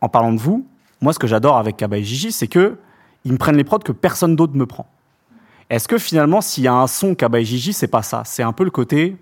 en 0.00 0.08
parlant 0.08 0.32
de 0.32 0.38
vous, 0.38 0.66
moi, 1.00 1.12
ce 1.12 1.18
que 1.18 1.26
j'adore 1.26 1.58
avec 1.58 1.76
Kaba 1.76 1.98
et 1.98 2.02
Gigi, 2.02 2.32
c'est 2.32 2.48
que 2.48 2.78
ils 3.24 3.32
me 3.32 3.38
prennent 3.38 3.56
les 3.56 3.64
prods 3.64 3.78
que 3.80 3.92
personne 3.92 4.36
d'autre 4.36 4.54
me 4.54 4.66
prend. 4.66 4.86
Est-ce 5.68 5.88
que 5.88 5.98
finalement, 5.98 6.40
s'il 6.40 6.64
y 6.64 6.68
a 6.68 6.74
un 6.74 6.86
son 6.86 7.14
Kaba 7.14 7.40
et 7.40 7.44
Gigi, 7.44 7.72
c'est 7.72 7.88
pas 7.88 8.02
ça? 8.02 8.22
C'est 8.24 8.42
un 8.42 8.52
peu 8.52 8.64
le 8.64 8.70
côté 8.70 9.16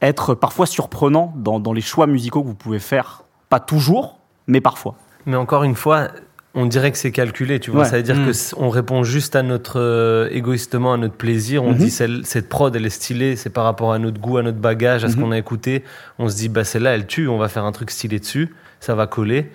être 0.00 0.34
parfois 0.34 0.66
surprenant 0.66 1.32
dans, 1.36 1.60
dans 1.60 1.72
les 1.72 1.80
choix 1.80 2.06
musicaux 2.06 2.42
que 2.42 2.46
vous 2.46 2.54
pouvez 2.54 2.78
faire. 2.78 3.24
Pas 3.48 3.60
toujours, 3.60 4.20
mais 4.46 4.60
parfois. 4.60 4.94
Mais 5.26 5.36
encore 5.36 5.64
une 5.64 5.74
fois, 5.74 6.08
on 6.54 6.66
dirait 6.66 6.90
que 6.90 6.98
c'est 6.98 7.12
calculé, 7.12 7.60
tu 7.60 7.70
vois. 7.70 7.82
Ouais. 7.82 7.88
Ça 7.88 7.96
veut 7.98 8.02
dire 8.02 8.16
Mm. 8.16 8.26
que 8.26 8.32
c- 8.32 8.54
on 8.58 8.68
répond 8.70 9.04
juste 9.04 9.36
à 9.36 9.42
notre 9.42 9.78
euh, 9.78 10.28
égoïstement, 10.30 10.94
à 10.94 10.96
notre 10.96 11.14
plaisir. 11.14 11.62
On 11.62 11.70
Mhm. 11.72 11.76
dit 11.78 11.90
celle- 11.90 12.24
cette 12.24 12.48
prod, 12.48 12.74
elle 12.74 12.86
est 12.86 12.90
stylée, 12.90 13.36
c'est 13.36 13.50
par 13.50 13.64
rapport 13.64 13.92
à 13.92 13.98
notre 13.98 14.20
goût, 14.20 14.38
à 14.38 14.42
notre 14.42 14.58
bagage, 14.58 15.04
à 15.04 15.08
ce 15.08 15.16
Mhm. 15.16 15.22
qu'on 15.22 15.30
a 15.32 15.38
écouté. 15.38 15.84
On 16.18 16.28
se 16.28 16.36
dit, 16.36 16.48
bah 16.48 16.64
celle-là, 16.64 16.94
elle 16.94 17.06
tue. 17.06 17.28
On 17.28 17.38
va 17.38 17.48
faire 17.48 17.64
un 17.64 17.72
truc 17.72 17.90
stylé 17.90 18.18
dessus, 18.18 18.54
ça 18.80 18.94
va 18.94 19.06
coller. 19.06 19.50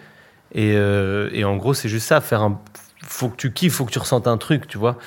Et, 0.54 0.74
euh, 0.76 1.30
et 1.34 1.44
en 1.46 1.58
gros, 1.58 1.74
c'est 1.74 1.90
juste 1.90 2.08
ça. 2.08 2.22
Faire 2.22 2.42
un, 2.44 2.62
faut 3.06 3.28
que 3.30 3.36
tu 3.38 3.52
kiffes, 3.52 3.74
faut 3.74 3.86
que 3.86 3.92
tu 3.92 4.00
ressentes 4.00 4.28
un 4.28 4.38
truc, 4.38 4.68
tu 4.68 4.78
vois. 4.78 4.98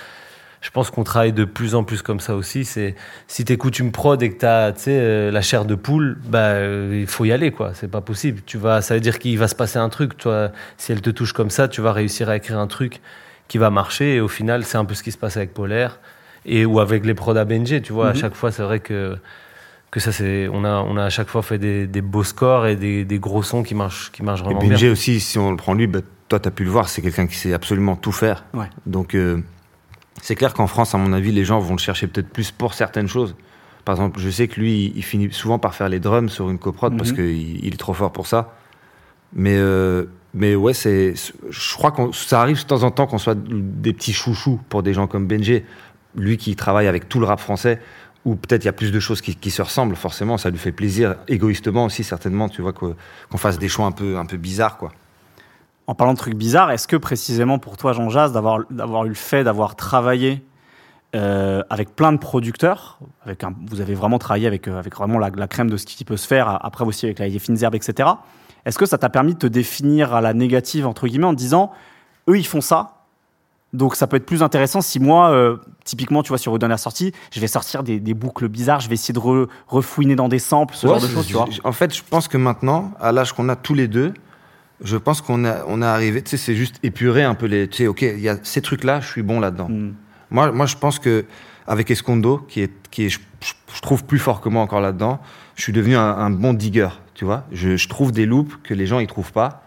Je 0.67 0.73
pense 0.73 0.91
qu'on 0.91 1.05
travaille 1.05 1.33
de 1.33 1.45
plus 1.45 1.77
en 1.77 1.85
plus 1.85 2.03
comme 2.03 2.19
ça 2.19 2.35
aussi. 2.35 2.65
C'est 2.65 2.97
si 3.29 3.45
t'écoutes 3.45 3.79
une 3.79 3.93
prod 3.93 4.21
et 4.21 4.31
que 4.33 4.39
t'as, 4.39 4.73
tu 4.73 4.81
sais, 4.81 4.99
euh, 4.99 5.31
la 5.31 5.41
chair 5.41 5.65
de 5.65 5.77
poule, 5.77 6.19
bah 6.27 6.39
euh, 6.41 6.99
il 7.03 7.07
faut 7.07 7.25
y 7.25 7.31
aller 7.31 7.53
quoi. 7.53 7.71
C'est 7.75 7.89
pas 7.89 8.01
possible. 8.01 8.41
Tu 8.45 8.59
vas, 8.59 8.83
ça 8.83 8.95
veut 8.95 9.01
dire 9.01 9.21
qu'il 9.21 9.39
va 9.39 9.47
se 9.47 9.55
passer 9.55 9.79
un 9.79 9.89
truc. 9.89 10.17
Toi, 10.19 10.51
si 10.77 10.91
elle 10.91 11.03
te 11.03 11.11
touche 11.11 11.33
comme 11.33 11.51
ça, 11.51 11.69
tu 11.69 11.83
vas 11.83 11.93
réussir 11.93 12.29
à 12.29 12.37
écrire 12.37 12.59
un 12.59 12.67
truc 12.67 13.01
qui 13.47 13.59
va 13.59 13.71
marcher. 13.71 14.17
Et 14.17 14.21
au 14.21 14.27
final, 14.27 14.65
c'est 14.65 14.77
un 14.77 14.85
peu 14.85 14.95
ce 14.95 15.05
qui 15.05 15.13
se 15.13 15.19
passe 15.19 15.37
avec 15.37 15.55
Polaire 15.55 16.01
et 16.45 16.67
ou 16.67 16.81
avec 16.81 17.07
les 17.07 17.15
prods 17.15 17.37
à 17.37 17.45
Benji. 17.45 17.81
Tu 17.81 17.93
vois, 17.93 18.09
à 18.09 18.13
Mhm. 18.15 18.19
chaque 18.19 18.35
fois, 18.35 18.51
c'est 18.51 18.65
vrai 18.65 18.81
que 18.81 19.17
que 19.93 20.01
ça 20.01 20.11
c'est, 20.11 20.49
on 20.53 20.65
a 20.65 20.81
on 20.83 20.97
a 20.97 21.05
à 21.05 21.11
chaque 21.11 21.29
fois 21.29 21.43
fait 21.43 21.59
des, 21.59 21.87
des 21.87 22.03
beaux 22.03 22.25
scores 22.25 22.67
et 22.67 22.75
des, 22.75 23.05
des 23.05 23.19
gros 23.21 23.45
sons 23.45 23.63
qui 23.63 23.77
marchent 23.77 24.11
qui 24.11 24.25
marchent 24.25 24.41
Et 24.41 24.45
vraiment 24.47 24.59
Benji 24.61 24.85
bien. 24.87 24.91
aussi, 24.93 25.21
si 25.21 25.39
on 25.39 25.53
le 25.53 25.57
prend 25.57 25.75
lui, 25.75 25.87
bah, 25.87 26.01
toi, 26.29 26.41
tu 26.41 26.49
as 26.49 26.51
pu 26.51 26.65
le 26.65 26.71
voir, 26.71 26.89
c'est 26.89 27.03
quelqu'un 27.03 27.29
qui 27.29 27.37
sait 27.37 27.53
absolument 27.55 27.95
tout 27.95 28.11
faire. 28.11 28.45
Ouais. 28.53 28.67
Donc, 28.85 29.15
euh, 29.15 29.39
c'est 30.23 30.35
clair 30.35 30.55
qu'en 30.55 30.67
France, 30.67 30.95
à 30.95 30.99
mon 30.99 31.13
avis, 31.13 31.33
les 31.33 31.45
gens 31.45 31.59
vont 31.61 31.75
le 31.75 31.79
chercher 31.81 32.07
peut-être 32.07 32.29
plus 32.31 32.51
pour 32.51 32.75
certaines 32.75 33.09
choses. 33.09 33.35
Par 33.85 33.95
exemple, 33.95 34.19
je 34.19 34.29
sais 34.31 34.49
que 34.49 34.59
lui, 34.61 34.93
il 34.97 35.03
finit 35.05 35.33
souvent 35.33 35.59
par 35.59 35.75
faire 35.75 35.89
les 35.89 36.01
drums 36.01 36.29
sur 36.31 36.51
une 36.51 36.59
coprod 36.59 36.97
parce 36.97 37.11
Mhm. 37.11 37.17
qu'il 37.17 37.65
il 37.65 37.75
est 37.75 37.77
trop 37.77 37.95
fort 37.95 38.13
pour 38.13 38.27
ça. 38.27 38.55
Mais, 39.33 39.55
euh, 39.57 40.07
mais 40.35 40.55
ouais, 40.55 40.75
c'est, 40.75 41.15
je 41.51 41.75
crois 41.77 41.93
que 41.93 42.13
ça 42.13 42.41
arrive 42.41 42.59
de 42.61 42.67
temps 42.67 42.83
en 42.83 42.91
temps 42.91 43.07
qu'on 43.07 43.19
soit 43.19 43.37
des 43.39 43.93
petits 43.93 44.13
chouchous 44.13 44.61
pour 44.69 44.83
des 44.83 44.93
gens 44.95 45.07
comme 45.07 45.27
Benji. 45.27 45.63
Lui 46.17 46.37
qui 46.37 46.57
travaille 46.57 46.87
avec 46.89 47.09
tout 47.09 47.21
le 47.21 47.27
rap 47.27 47.39
français, 47.41 47.79
où 48.25 48.35
peut-être 48.35 48.65
il 48.65 48.67
y 48.67 48.69
a 48.69 48.73
plus 48.73 48.91
de 48.91 48.99
choses 48.99 49.21
qui, 49.21 49.37
qui 49.37 49.51
se 49.51 49.63
ressemblent, 49.63 49.95
forcément, 49.95 50.37
ça 50.39 50.51
lui 50.51 50.59
fait 50.59 50.73
plaisir, 50.73 51.17
égoïstement 51.29 51.85
aussi, 51.85 52.03
certainement, 52.03 52.49
tu 52.49 52.63
vois, 52.63 52.73
qu'on 52.73 52.97
fasse 53.37 53.59
des 53.59 53.69
choix 53.69 53.87
un 53.87 53.93
peu, 53.93 54.17
un 54.17 54.25
peu 54.27 54.37
bizarres, 54.37 54.79
quoi. 54.79 54.93
En 55.87 55.95
parlant 55.95 56.15
de 56.15 56.19
trucs 56.19 56.35
bizarres, 56.35 56.71
est-ce 56.73 56.89
que 56.89 56.97
précisément 56.97 57.59
pour 57.59 57.77
toi, 57.77 57.93
Jean 57.93 58.09
Jazz, 58.11 58.33
d'avoir 58.33 58.61
d'avoir 58.71 59.05
eu 59.05 59.09
le 59.09 59.15
fait 59.15 59.45
d'avoir 59.45 59.77
travaillé 59.77 60.45
euh, 61.15 61.63
avec 61.71 61.95
plein 61.95 62.13
de 62.13 62.19
producteurs, 62.19 62.99
avec 63.25 63.45
un, 63.45 63.55
vous 63.69 63.81
avez 63.81 63.95
vraiment 63.95 64.19
travaillé 64.19 64.47
avec, 64.49 64.67
euh, 64.69 64.79
avec 64.79 64.97
vraiment 64.97 65.19
la, 65.19 65.31
la 65.31 65.47
crème 65.47 65.71
de 65.71 65.77
ce 65.77 65.87
qui 65.87 66.05
peut 66.05 66.17
se 66.17 66.27
faire, 66.27 66.59
après 66.65 66.85
aussi 66.85 67.07
avec 67.07 67.19
la 67.21 67.29
fines 67.39 67.63
herbes, 67.63 67.77
etc. 67.77 68.09
Est-ce 68.65 68.77
que 68.79 68.87
ça 68.87 68.99
t'a 68.99 69.09
permis 69.09 69.35
de 69.35 69.39
te 69.39 69.47
définir 69.47 70.13
à 70.13 70.21
la 70.21 70.35
négative, 70.35 70.87
entre 70.87 71.07
guillemets, 71.07 71.27
en 71.27 71.33
disant, 71.33 71.71
eux, 72.29 72.37
ils 72.37 72.47
font 72.47 72.61
ça, 72.61 73.05
donc 73.73 73.95
ça 73.95 74.09
peut 74.09 74.17
être 74.17 74.27
plus 74.27 74.43
intéressant 74.43 74.81
si 74.81 74.99
moi, 74.99 75.31
euh, 75.31 75.57
typiquement, 75.85 76.23
tu 76.25 76.31
vois, 76.31 76.39
sur 76.39 76.53
Redon 76.53 76.67
la 76.69 76.77
sortie, 76.77 77.13
je 77.31 77.39
vais 77.41 77.47
sortir 77.47 77.85
des, 77.85 78.01
des 78.01 78.15
boucles 78.15 78.49
bizarres, 78.49 78.81
je 78.81 78.89
vais 78.89 78.95
essayer 78.95 79.15
de 79.15 79.21
re- 79.21 79.47
refouiner 79.69 80.17
dans 80.17 80.29
des 80.29 80.41
samples, 80.41 80.75
ce 80.75 80.87
Ouais, 80.89 80.95
genre 80.95 81.03
de 81.03 81.07
choses, 81.15 81.27
tu 81.29 81.35
vois. 81.35 81.47
En 81.63 81.73
fait, 81.73 81.95
je 81.95 82.03
pense 82.03 82.27
que 82.27 82.37
maintenant, 82.37 82.91
à 83.01 83.13
l'âge 83.13 83.33
qu'on 83.33 83.49
a 83.49 83.55
tous 83.57 83.75
les 83.75 83.87
deux, 83.87 84.13
je 84.83 84.97
pense 84.97 85.21
qu'on 85.23 85.45
a, 85.45 85.65
on 85.67 85.81
a 85.83 85.89
arrivé, 85.89 86.23
tu 86.23 86.31
sais, 86.31 86.37
c'est 86.37 86.55
juste 86.55 86.77
épurer 86.83 87.23
un 87.25 87.35
peu 87.35 87.47
les, 87.47 87.69
tu 87.69 87.79
sais, 87.79 87.87
ok, 87.87 88.03
il 88.03 88.21
y 88.21 88.29
a 88.29 88.37
ces 88.43 88.61
trucs-là, 88.61 89.01
je 89.01 89.07
suis 89.09 89.23
bon 89.23 89.41
là-dedans. 89.41 89.69
Mm. 89.69 89.95
Moi, 90.31 90.53
moi, 90.53 90.67
je 90.67 90.77
pense 90.77 90.99
que 90.99 91.25
avec 91.67 91.91
Escondo, 91.91 92.39
qui 92.49 92.61
est, 92.63 92.73
qui 92.91 93.07
est, 93.07 93.09
je, 93.09 93.19
trouve 93.83 94.05
plus 94.05 94.19
fort 94.19 94.41
que 94.41 94.49
moi 94.49 94.63
encore 94.63 94.81
là-dedans, 94.81 95.21
je 95.57 95.63
suis 95.63 95.73
devenu 95.73 95.97
un, 95.97 96.03
un 96.17 96.31
bon 96.31 96.53
digger, 96.55 96.89
tu 97.15 97.25
vois. 97.25 97.45
Je, 97.53 97.77
je 97.77 97.89
trouve 97.89 98.13
des 98.13 98.27
loops 98.27 98.57
que 98.63 98.75
les 98.75 98.87
gens 98.87 98.99
ils 98.99 99.07
trouvent 99.07 99.33
pas, 99.33 99.65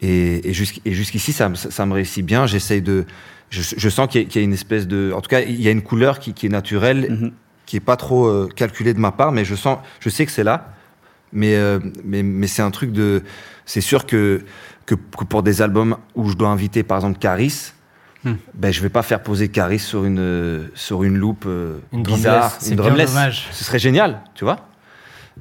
et, 0.00 0.48
et, 0.48 0.52
jusqu'- 0.52 0.80
et 0.84 0.92
jusqu'ici, 0.92 1.32
ça, 1.32 1.48
me- 1.48 1.54
ça 1.56 1.84
me 1.86 1.92
réussit 1.92 2.24
bien. 2.24 2.46
J'essaye 2.46 2.80
de, 2.82 3.04
je, 3.50 3.60
je 3.76 3.88
sens 3.88 4.08
qu'il 4.08 4.22
y, 4.22 4.24
a- 4.24 4.28
qu'il 4.28 4.40
y 4.40 4.42
a 4.42 4.46
une 4.46 4.52
espèce 4.54 4.86
de, 4.88 5.12
en 5.14 5.20
tout 5.20 5.28
cas, 5.28 5.40
il 5.42 5.60
y 5.60 5.68
a 5.68 5.70
une 5.70 5.82
couleur 5.82 6.18
qui, 6.18 6.32
qui 6.32 6.46
est 6.46 6.50
naturelle, 6.50 7.06
Mhm. 7.10 7.32
qui 7.66 7.76
est 7.76 7.80
pas 7.80 7.96
trop 7.96 8.26
euh, 8.26 8.48
calculée 8.56 8.94
de 8.94 8.98
ma 9.00 9.12
part, 9.12 9.32
mais 9.32 9.44
je 9.44 9.54
sens, 9.54 9.78
je 10.00 10.08
sais 10.08 10.24
que 10.26 10.32
c'est 10.32 10.44
là. 10.44 10.72
Mais, 11.32 11.54
euh, 11.54 11.78
mais, 12.04 12.22
mais 12.24 12.46
c'est 12.48 12.62
un 12.62 12.70
truc 12.72 12.90
de. 12.92 13.22
C'est 13.72 13.80
sûr 13.80 14.04
que, 14.04 14.42
que, 14.84 14.96
que 14.96 15.24
pour 15.24 15.44
des 15.44 15.62
albums 15.62 15.96
où 16.16 16.28
je 16.28 16.34
dois 16.36 16.48
inviter, 16.48 16.82
par 16.82 16.98
exemple, 16.98 17.18
Caris, 17.20 17.72
Hmm. 18.22 18.34
ben, 18.52 18.70
je 18.70 18.82
vais 18.82 18.90
pas 18.90 19.00
faire 19.02 19.22
poser 19.22 19.48
Caris 19.48 19.78
sur 19.78 20.04
une, 20.04 20.18
euh, 20.18 20.66
sur 20.74 21.04
une 21.04 21.16
loupe 21.16 21.44
euh, 21.46 21.78
Une 21.90 22.02
bizarre, 22.02 22.34
drumless, 22.50 22.56
c'est 22.60 22.70
une 22.72 22.76
drumless. 22.76 23.08
dommage. 23.14 23.48
Ce 23.50 23.64
serait 23.64 23.78
génial, 23.78 24.20
tu 24.34 24.44
vois. 24.44 24.68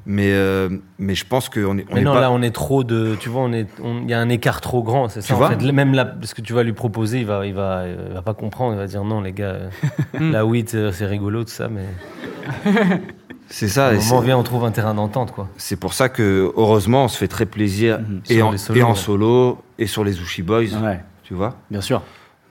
Mais, 0.05 0.31
euh, 0.31 0.69
mais 0.97 1.15
je 1.15 1.25
pense 1.25 1.49
qu'on 1.49 1.77
est. 1.77 1.85
on 1.89 1.93
Mais 1.95 2.01
est 2.01 2.03
non, 2.03 2.13
pas... 2.13 2.21
là, 2.21 2.31
on 2.31 2.41
est 2.41 2.51
trop 2.51 2.83
de. 2.83 3.15
Tu 3.19 3.29
vois, 3.29 3.41
on 3.41 3.53
est, 3.53 3.67
on- 3.83 4.01
il 4.03 4.09
y 4.09 4.13
a 4.13 4.19
un 4.19 4.29
écart 4.29 4.61
trop 4.61 4.81
grand. 4.83 5.07
C'est 5.09 5.21
Tu 5.21 5.27
ça. 5.27 5.35
en 5.35 5.37
vois 5.37 5.49
fait. 5.51 5.71
Même 5.71 5.93
là, 5.93 6.15
ce 6.23 6.33
que 6.33 6.41
tu 6.41 6.53
vas 6.53 6.63
lui 6.63 6.73
proposer, 6.73 7.19
il 7.19 7.25
va, 7.25 7.45
il 7.45 7.53
va, 7.53 7.83
il 7.87 8.13
va 8.13 8.21
pas 8.21 8.33
comprendre. 8.33 8.73
Il 8.73 8.77
va 8.77 8.87
dire 8.87 9.03
non, 9.03 9.21
les 9.21 9.33
gars. 9.33 9.45
euh, 9.45 9.69
Hmm. 10.19 10.31
la 10.31 10.45
weed, 10.45 10.69
euh, 10.73 10.91
c'est 10.91 11.05
rigolo, 11.05 11.43
tout 11.43 11.49
ça, 11.51 11.67
mais 11.69 11.83
C'est 13.49 13.67
ça. 13.67 13.93
et 13.93 13.97
moment 13.97 14.19
vient, 14.21 14.37
on 14.37 14.43
trouve 14.43 14.63
un 14.65 14.71
terrain 14.71 14.93
d'entente, 14.93 15.31
quoi. 15.31 15.47
C'est 15.57 15.75
pour 15.79 15.93
ça 15.93 16.07
que, 16.09 16.51
heureusement, 16.55 17.05
on 17.05 17.07
se 17.07 17.17
fait 17.17 17.27
très 17.27 17.45
plaisir 17.45 17.99
Mhm. 17.99 18.21
et, 18.29 18.41
en, 18.41 18.51
les 18.51 18.57
solos, 18.57 18.79
et 18.79 18.83
en 18.83 18.89
ouais. 18.91 18.95
solo 18.95 19.57
et 19.79 19.87
sur 19.87 20.03
les 20.03 20.19
Ushi 20.21 20.43
Boys, 20.43 20.75
Ouais, 20.83 20.99
tu 21.23 21.33
vois. 21.33 21.55
bien 21.71 21.81
sûr. 21.81 22.01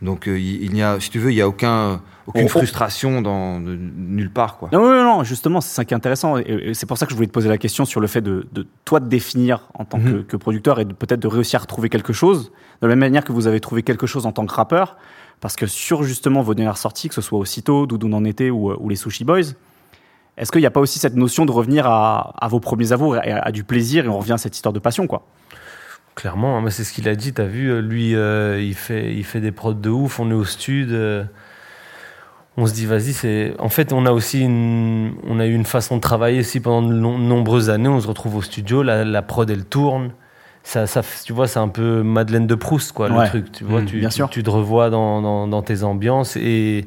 Donc 0.03 0.29
euh, 0.29 0.39
il 0.39 0.63
il 0.65 0.73
n'y 0.73 0.83
a, 0.83 0.99
si 1.01 1.11
tu 1.11 1.19
veux, 1.19 1.31
il 1.33 1.35
n'y 1.37 1.41
a 1.41 1.49
aucun, 1.49 2.01
aucune 2.29 2.43
On- 2.43 2.45
on- 2.45 2.49
frustration 2.49 3.21
dans 3.23 3.61
de- 3.61 3.75
nulle 3.77 4.31
part, 4.31 4.57
quoi. 4.59 4.69
Non, 4.73 4.81
non, 4.81 5.03
non, 5.03 5.25
justement, 5.25 5.61
c'est 5.61 5.75
ça 5.75 5.85
qui 5.85 5.95
est 5.95 5.97
intéressant. 5.97 6.39
Et, 6.39 6.43
et 6.47 6.75
c'est 6.75 6.87
pour 6.87 6.97
ça 6.99 7.07
que 7.07 7.11
je 7.11 7.17
voulais 7.17 7.27
te 7.27 7.33
poser 7.33 7.49
la 7.49 7.59
question 7.59 7.85
sur 7.85 8.01
le 8.01 8.07
fait 8.07 8.21
de, 8.21 8.47
de 8.53 8.67
toi 8.85 9.01
te 9.01 9.07
définir 9.07 9.69
en 9.75 9.85
tant 9.85 9.99
que, 9.99 10.09
Mhm. 10.09 10.25
que 10.25 10.37
producteur 10.37 10.79
et 10.81 10.85
peut-être 10.85 11.21
de 11.21 11.27
réussir 11.29 11.59
à 11.61 11.63
retrouver 11.63 11.89
quelque 11.89 12.13
chose, 12.13 12.53
de 12.81 12.87
la 12.87 12.89
même 12.89 13.01
manière 13.01 13.25
que 13.25 13.33
vous 13.33 13.47
avez 13.47 13.61
trouvé 13.61 13.83
quelque 13.83 14.07
chose 14.07 14.27
en 14.27 14.33
tant 14.33 14.47
que 14.47 14.55
rappeur. 14.55 14.97
Parce 15.41 15.57
que 15.57 15.67
sur 15.67 16.03
justement 16.03 16.43
vos 16.43 16.55
dernières 16.55 16.79
sorties, 16.79 17.09
que 17.09 17.15
ce 17.15 17.21
soit 17.23 17.39
aussitôt, 17.39 17.87
Doudou 17.87 18.13
en 18.13 18.25
été 18.25 18.51
ou, 18.51 18.71
euh, 18.73 18.77
ou 18.81 18.89
les 18.89 18.97
Sushi 18.97 19.25
Boys, 19.25 19.55
est-ce 20.37 20.53
qu'il 20.53 20.61
n'y 20.61 20.67
a 20.67 20.71
pas 20.71 20.81
aussi 20.81 20.99
cette 20.99 21.17
notion 21.17 21.47
de 21.47 21.53
revenir 21.53 21.87
à, 21.87 22.35
à 22.41 22.49
vos 22.49 22.61
premiers 22.61 22.93
amours 22.93 23.17
et 23.17 23.31
à, 23.33 23.39
à 23.43 23.53
du 23.53 23.65
plaisir 23.65 24.05
et 24.05 24.09
on 24.09 24.19
revient 24.19 24.33
à 24.33 24.39
cette 24.39 24.55
histoire 24.57 24.73
de 24.73 24.79
passion, 24.81 25.07
quoi? 25.07 25.27
Clairement, 26.17 26.59
hein, 26.59 26.71
c'est 26.71 26.83
ce 26.83 26.93
qu'il 26.93 27.09
a 27.09 27.15
dit. 27.15 27.33
T'as 27.33 27.45
vu, 27.45 27.71
euh, 27.71 27.81
lui, 27.81 28.17
euh, 28.17 28.61
il 28.61 28.75
fait, 28.75 29.15
il 29.15 29.25
fait 29.25 29.41
des 29.41 29.53
prods 29.53 29.75
de 29.75 29.89
ouf. 29.91 30.19
On 30.19 30.29
est 30.31 30.35
au 30.35 30.45
stud. 30.45 30.91
euh, 30.91 31.23
on 32.61 32.67
se 32.67 32.75
dit, 32.75 32.85
vas-y, 32.87 33.13
c'est. 33.13 33.55
En 33.59 33.69
fait, 33.69 33.93
on 33.93 34.05
a 34.05 34.11
aussi 34.11 34.43
une, 34.43 35.15
on 35.27 35.39
a 35.41 35.47
eu 35.47 35.55
une 35.55 35.65
façon 35.65 35.97
de 35.97 36.01
travailler 36.01 36.41
aussi 36.41 36.61
pendant 36.61 36.87
de 36.87 36.93
long- 36.95 37.19
nombreuses 37.19 37.71
années. 37.71 37.89
On 37.89 38.01
se 38.01 38.07
retrouve 38.09 38.37
au 38.37 38.43
studio, 38.43 38.83
la, 38.83 39.05
la 39.05 39.23
prod 39.23 39.49
elle 39.49 39.65
tourne. 39.65 40.11
Ça, 40.65 40.87
ça, 40.87 41.01
tu 41.25 41.33
vois, 41.33 41.47
c'est 41.47 41.61
un 41.61 41.69
peu 41.69 42.03
Madeleine 42.03 42.47
de 42.47 42.55
Proust, 42.55 42.93
quoi, 42.93 43.09
Ouais. 43.11 43.23
le 43.23 43.29
truc. 43.29 43.53
Tu 43.53 43.65
vois, 43.65 43.81
Mmh, 43.81 43.87
tu, 43.87 43.99
bien 44.01 44.09
tu- 44.11 44.17
sûr. 44.17 44.29
tu 44.29 44.43
te 44.43 44.51
revois 44.51 44.91
dans, 44.91 45.23
dans, 45.23 45.47
dans 45.49 45.63
tes 45.63 45.83
ambiances 45.83 46.37
et, 46.37 46.85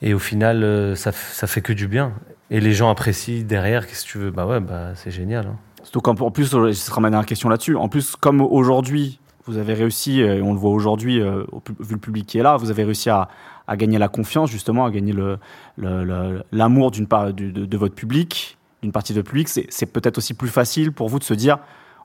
et 0.00 0.12
au 0.14 0.18
final, 0.18 0.64
euh, 0.64 0.96
ça, 0.96 1.12
ça 1.12 1.46
fait 1.46 1.60
que 1.60 1.72
du 1.72 1.86
bien. 1.86 2.14
Et 2.50 2.58
les 2.60 2.72
gens 2.72 2.90
apprécient 2.90 3.44
derrière. 3.46 3.86
Qu'est-ce 3.86 4.04
que 4.04 4.10
tu 4.10 4.18
veux? 4.18 4.30
Bah 4.30 4.46
ouais, 4.46 4.60
bah 4.60 4.92
c'est 4.96 5.10
génial. 5.12 5.46
hein. 5.46 5.56
Surtout 5.84 6.00
qu'en 6.00 6.14
en 6.14 6.30
plus, 6.30 6.52
euh, 6.54 6.72
ce 6.72 6.86
sera 6.86 7.00
ma 7.00 7.10
dernière 7.10 7.26
question 7.26 7.48
là-dessus. 7.48 7.76
En 7.76 7.88
plus, 7.88 8.16
comme 8.16 8.40
aujourd'hui, 8.40 9.20
vous 9.46 9.58
avez 9.58 9.74
réussi, 9.74 10.22
euh, 10.22 10.36
et 10.38 10.42
on 10.42 10.52
le 10.52 10.58
voit 10.58 10.70
aujourd'hui, 10.70 11.20
euh, 11.20 11.44
vu 11.80 11.94
le 11.94 12.00
public 12.00 12.26
qui 12.26 12.38
est 12.38 12.42
là, 12.42 12.56
vous 12.56 12.70
avez 12.70 12.84
réussi 12.84 13.10
à, 13.10 13.28
à 13.66 13.76
gagner 13.76 13.98
la 13.98 14.08
confiance, 14.08 14.50
justement, 14.50 14.84
à 14.84 14.90
gagner 14.90 15.12
le- 15.12 15.38
le- 15.76 16.04
le- 16.04 16.42
l'amour 16.52 16.90
d'une 16.90 17.06
part 17.06 17.32
de, 17.32 17.50
de 17.50 17.76
votre 17.76 17.94
public, 17.94 18.58
d'une 18.82 18.92
partie 18.92 19.12
de 19.12 19.18
votre 19.18 19.30
public. 19.30 19.48
C'est 19.48 19.86
peut-être 19.86 20.18
aussi 20.18 20.34
plus 20.34 20.48
facile 20.48 20.92
pour 20.92 21.08
vous 21.08 21.18
de 21.18 21.24
se 21.24 21.34
dire, 21.34 21.58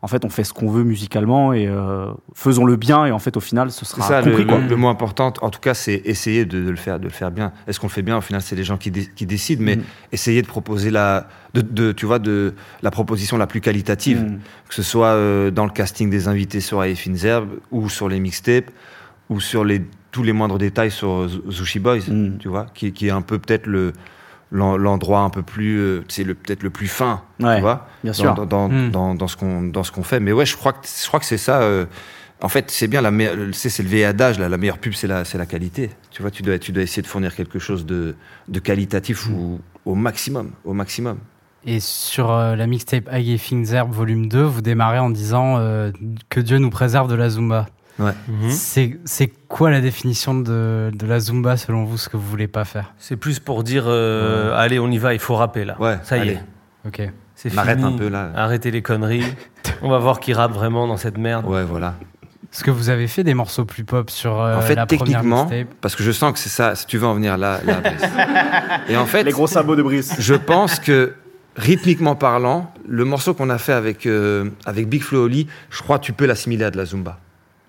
en 0.03 0.07
fait, 0.07 0.23
on 0.25 0.29
fait 0.29 0.43
ce 0.43 0.53
qu'on 0.53 0.69
veut 0.69 0.83
musicalement 0.83 1.53
et 1.53 1.65
euh, 1.65 2.11
faisons 2.35 2.65
le 2.65 2.75
bien. 2.75 3.07
Et 3.07 3.11
en 3.11 3.17
fait, 3.17 3.35
au 3.35 3.39
final, 3.39 3.71
ce 3.71 3.83
sera 3.83 4.03
ça, 4.07 4.21
le, 4.21 4.29
compris. 4.29 4.45
quoi. 4.45 4.59
le- 4.59 4.67
le 4.67 4.75
mot 4.75 4.89
important, 4.89 5.33
en 5.41 5.49
tout 5.49 5.59
cas, 5.59 5.73
c'est 5.73 5.95
essayer 6.05 6.45
de, 6.45 6.63
de 6.63 6.69
le 6.69 6.75
faire, 6.75 6.99
de 6.99 7.05
le 7.05 7.09
faire 7.09 7.31
bien. 7.31 7.51
Est-ce 7.65 7.79
qu'on 7.79 7.87
le 7.87 7.91
fait 7.91 8.03
bien? 8.03 8.15
Au 8.15 8.21
final, 8.21 8.43
c'est 8.43 8.55
les 8.55 8.63
gens 8.63 8.77
qui, 8.77 8.91
dé- 8.91 9.09
qui 9.15 9.25
décident, 9.25 9.63
mais 9.63 9.77
Mhm. 9.77 9.83
essayer 10.11 10.43
de 10.43 10.47
proposer 10.47 10.91
la, 10.91 11.27
de, 11.55 11.61
de- 11.61 11.91
tu 11.93 12.05
vois, 12.05 12.19
de 12.19 12.53
la 12.83 12.91
proposition 12.91 13.37
la 13.37 13.47
plus 13.47 13.59
qualitative, 13.59 14.21
Mm. 14.21 14.39
que 14.69 14.75
ce 14.75 14.83
soit 14.83 15.07
euh, 15.07 15.49
dans 15.49 15.65
le 15.65 15.71
casting 15.71 16.11
des 16.11 16.27
invités 16.27 16.59
sur 16.61 16.79
Aïe 16.79 16.95
Fines 16.95 17.17
Herbes 17.25 17.57
ou 17.71 17.89
sur 17.89 18.07
les 18.07 18.19
mixtapes 18.19 18.69
ou 19.29 19.39
sur 19.41 19.65
les 19.65 19.81
tous 20.11 20.23
les 20.23 20.33
moindres 20.33 20.57
détails 20.57 20.91
sur 20.91 21.27
Zushi 21.49 21.79
Boys, 21.79 21.99
Mm. 22.07 22.37
tu 22.39 22.47
vois, 22.47 22.67
qui, 22.73 22.91
qui 22.93 23.07
est 23.07 23.11
un 23.11 23.21
peu 23.21 23.39
peut-être 23.39 23.67
le 23.67 23.93
l'en- 24.51 24.77
l'endroit 24.77 25.19
un 25.21 25.29
peu 25.29 25.41
plus, 25.43 25.77
euh, 25.77 26.03
c'est 26.07 26.23
le 26.23 26.33
peut-être 26.33 26.63
le 26.63 26.69
plus 26.69 26.87
fin, 26.87 27.21
Ouais, 27.41 27.55
tu 27.55 27.61
vois, 27.61 27.85
bien 28.03 28.11
dans, 28.13 28.17
sûr. 28.17 28.33
dans, 28.33 28.45
dans, 28.45 28.69
Mm. 28.69 28.91
dans- 28.91 29.13
dans 29.15 29.27
ce 29.27 29.35
qu'on 29.35 29.61
dans 29.63 29.83
ce 29.83 29.91
qu'on 29.91 30.03
fait. 30.03 30.19
Mais 30.21 30.31
ouais, 30.31 30.45
je 30.45 30.55
crois 30.55 30.71
que 30.73 30.87
je 30.87 31.07
crois 31.07 31.19
que 31.19 31.25
c'est 31.25 31.37
ça. 31.37 31.61
euh, 31.61 31.85
en 32.41 32.47
fait, 32.49 32.69
c'est 32.71 32.87
bien 32.87 33.01
la 33.01 33.11
c'est 33.51 33.69
c'est 33.69 33.83
le 33.83 33.89
vieil 33.89 34.05
adage 34.05 34.39
là, 34.39 34.47
la 34.47 34.57
meilleure 34.57 34.77
pub 34.77 34.93
c'est 34.93 35.07
la 35.07 35.25
c'est 35.25 35.37
la 35.37 35.45
qualité. 35.45 35.89
Tu 36.11 36.21
vois, 36.21 36.31
tu 36.31 36.43
dois 36.43 36.57
tu 36.59 36.71
dois 36.71 36.83
essayer 36.83 37.01
de 37.01 37.07
fournir 37.07 37.35
quelque 37.35 37.59
chose 37.59 37.85
de 37.85 38.15
de 38.47 38.59
qualitatif 38.59 39.27
ou 39.27 39.59
au 39.85 39.95
maximum, 39.95 40.51
au 40.63 40.73
maximum. 40.73 41.17
Et 41.65 41.81
sur 41.81 42.31
euh, 42.31 42.55
la 42.55 42.67
mixtape 42.67 43.09
High 43.11 43.37
Finzerb 43.37 43.91
volume 43.91 44.29
2, 44.29 44.43
vous 44.43 44.61
démarrez 44.61 44.99
en 44.99 45.09
disant 45.09 45.57
euh, 45.57 45.91
que 46.29 46.39
Dieu 46.39 46.59
nous 46.59 46.69
préserve 46.69 47.09
de 47.09 47.15
la 47.15 47.29
Zumba. 47.29 47.65
Mhm. 47.99 48.49
C'est 48.49 48.99
c'est 49.05 49.31
quoi 49.47 49.71
la 49.71 49.81
définition 49.81 50.35
de, 50.35 50.91
de 50.93 51.07
la 51.07 51.19
Zumba 51.19 51.57
selon 51.57 51.83
vous, 51.83 51.97
ce 51.97 52.09
que 52.09 52.17
vous 52.17 52.27
voulez 52.27 52.47
pas 52.47 52.63
faire? 52.65 52.93
C'est 52.97 53.15
plus 53.17 53.39
pour 53.39 53.63
dire, 53.63 53.85
euh, 53.87 54.55
allez, 54.55 54.77
on 54.79 54.89
y 54.91 54.97
va, 54.97 55.13
il 55.13 55.19
faut 55.19 55.35
rapper 55.35 55.65
là. 55.65 55.75
Ouais, 55.79 55.97
ça 56.03 56.17
y 56.17 56.21
allez. 56.21 56.31
est. 56.33 56.43
Ok. 56.87 57.11
C'est 57.35 57.53
On 57.53 57.57
arrête 57.59 57.79
fini. 57.79 57.93
un 57.93 57.97
peu, 57.97 58.07
là. 58.07 58.31
Arrêtez 58.35 58.71
les 58.71 58.81
conneries. 58.81 59.23
on 59.81 59.89
va 59.89 59.99
voir 59.99 60.19
qui 60.19 60.33
rappe 60.33 60.53
vraiment 60.53 60.87
dans 60.87 60.97
cette 60.97 61.17
merde. 61.17 61.45
Ouais, 61.45 61.63
voilà. 61.63 61.95
Est-ce 62.51 62.63
que 62.63 62.71
vous 62.71 62.89
avez 62.89 63.07
fait 63.07 63.23
des 63.23 63.33
morceaux 63.33 63.65
plus 63.65 63.83
pop 63.83 64.09
sur 64.09 64.39
euh, 64.41 64.55
en 64.57 64.61
fait, 64.61 64.75
la 64.75 64.85
techniquement, 64.85 65.49
parce 65.81 65.95
que 65.95 66.01
je 66.03 66.11
sens 66.11 66.33
que 66.33 66.39
c'est 66.39 66.49
ça, 66.49 66.75
si 66.75 66.85
tu 66.87 66.97
veux 66.97 67.05
en 67.05 67.13
venir 67.13 67.37
là, 67.37 67.59
là. 67.65 67.81
Et 68.89 68.95
en 68.97 69.05
fait, 69.05 69.23
Les 69.23 69.31
gros 69.31 69.47
sabots 69.47 69.75
de 69.75 69.83
Brice. 69.83 70.15
je 70.17 70.33
pense 70.33 70.79
que 70.79 71.13
rythmiquement 71.57 72.15
parlant, 72.15 72.71
le 72.87 73.03
morceau 73.05 73.33
qu'on 73.33 73.49
a 73.49 73.57
fait 73.57 73.73
avec, 73.73 74.05
euh, 74.05 74.49
avec 74.65 74.87
Big 74.87 75.03
Flo 75.03 75.25
Oli, 75.25 75.47
je 75.69 75.81
crois 75.83 75.99
que 75.99 76.05
tu 76.05 76.13
peux 76.13 76.25
l'assimiler 76.25 76.63
à 76.65 76.71
de 76.71 76.77
la 76.77 76.85
Zumba. 76.85 77.19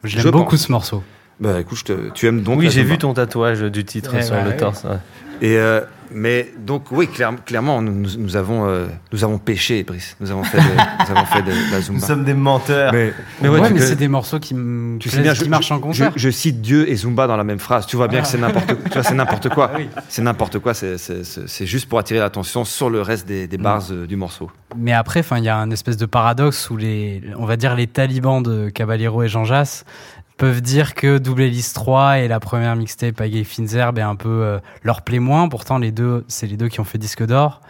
J'aime 0.04 0.30
beaucoup 0.30 0.56
ce 0.56 0.70
morceau. 0.70 1.02
Bah 1.40 1.60
écoute, 1.60 1.78
je 1.78 1.84
te- 1.84 2.10
tu 2.14 2.26
aimes 2.26 2.42
donc 2.42 2.58
oui, 2.58 2.68
j'ai 2.70 2.82
vu 2.82 2.98
ton 2.98 3.14
tatouage 3.14 3.60
du 3.62 3.84
titre 3.84 4.12
Eh 4.18 4.22
sur 4.22 4.34
bah 4.34 4.42
le 4.44 4.50
oui. 4.50 4.56
torse. 4.56 4.84
ouais. 4.84 4.96
Et 5.40 5.56
euh, 5.56 5.82
mais 6.10 6.52
donc 6.58 6.86
oui, 6.90 7.06
clair- 7.06 7.32
clairement, 7.46 7.80
nous, 7.80 7.92
nous- 7.92 8.16
nous 8.18 8.34
avons 8.36 8.66
euh, 8.66 8.86
nous 9.12 9.22
avons 9.22 9.38
pêché, 9.38 9.84
Brice. 9.84 10.16
Nous 10.18 10.32
avons 10.32 10.42
fait 10.42 10.58
de, 10.58 10.62
nous 11.12 11.16
avons 11.16 11.26
fait 11.26 11.42
de, 11.42 11.50
de 11.52 11.70
la 11.70 11.76
Nous 11.76 11.82
Zumba. 11.82 12.06
sommes 12.06 12.24
des 12.24 12.34
menteurs. 12.34 12.92
Mais, 12.92 13.12
Mais 13.40 13.48
ouais, 13.48 13.70
mais 13.70 13.78
c'est 13.78 13.94
des 13.94 14.08
morceaux 14.08 14.40
qui, 14.40 14.56
tu 14.98 15.08
sais 15.10 15.20
bien, 15.20 15.34
qui 15.34 15.44
je, 15.44 15.50
marchent 15.50 15.70
en 15.70 15.78
concert. 15.78 16.10
je, 16.16 16.18
je 16.22 16.30
cite 16.30 16.60
Dieu 16.60 16.90
et 16.90 16.96
Zumba 16.96 17.28
dans 17.28 17.36
la 17.36 17.44
même 17.44 17.60
phrase. 17.60 17.86
Tu 17.86 17.94
vois 17.94 18.08
bien 18.08 18.22
que 18.22 18.26
c'est 18.26 18.38
n'importe, 18.38 18.66
c'est 19.44 19.54
quoi. 19.54 19.70
Ah 19.74 19.76
oui. 19.78 19.88
C'est 20.08 20.22
n'importe 20.22 20.58
quoi. 20.58 20.74
C'est, 20.74 21.66
juste 21.66 21.88
pour 21.88 22.00
attirer 22.00 22.18
l'attention 22.18 22.64
sur 22.64 22.90
le 22.90 23.00
reste 23.00 23.28
des, 23.28 23.46
des 23.46 23.58
bars 23.58 23.84
euh, 23.92 24.06
du 24.08 24.16
morceau. 24.16 24.50
Mais 24.76 24.92
après, 24.92 25.20
enfin, 25.20 25.38
il 25.38 25.44
y 25.44 25.48
a 25.48 25.56
un 25.56 25.70
espèce 25.70 25.96
de 25.98 26.06
paradoxe 26.06 26.68
où 26.70 26.76
les, 26.76 27.22
on 27.36 27.44
va 27.46 27.56
dire 27.56 27.76
les 27.76 27.86
talibans 27.86 28.42
de 28.42 28.70
Caballero 28.70 29.22
et 29.22 29.28
Jean 29.28 29.44
Jass 29.44 29.84
peuvent 30.38 30.62
dire 30.62 30.94
que 30.94 31.18
Double 31.18 31.42
Hélice 31.42 31.72
3 31.74 32.18
et 32.20 32.28
la 32.28 32.40
première 32.40 32.74
mixtape 32.76 33.20
à 33.20 33.28
Gay 33.28 33.44
Finzerb 33.44 33.98
est 33.98 34.02
un 34.02 34.16
peu 34.16 34.28
euh, 34.28 34.58
leur 34.82 35.02
plaît 35.02 35.18
moins. 35.18 35.48
Pourtant, 35.48 35.76
les 35.78 35.90
deux, 35.92 36.24
c'est 36.28 36.46
les 36.46 36.56
deux 36.56 36.68
qui 36.68 36.80
ont 36.80 36.84
fait 36.84 36.96
disque 36.96 37.26
d'or. 37.26 37.60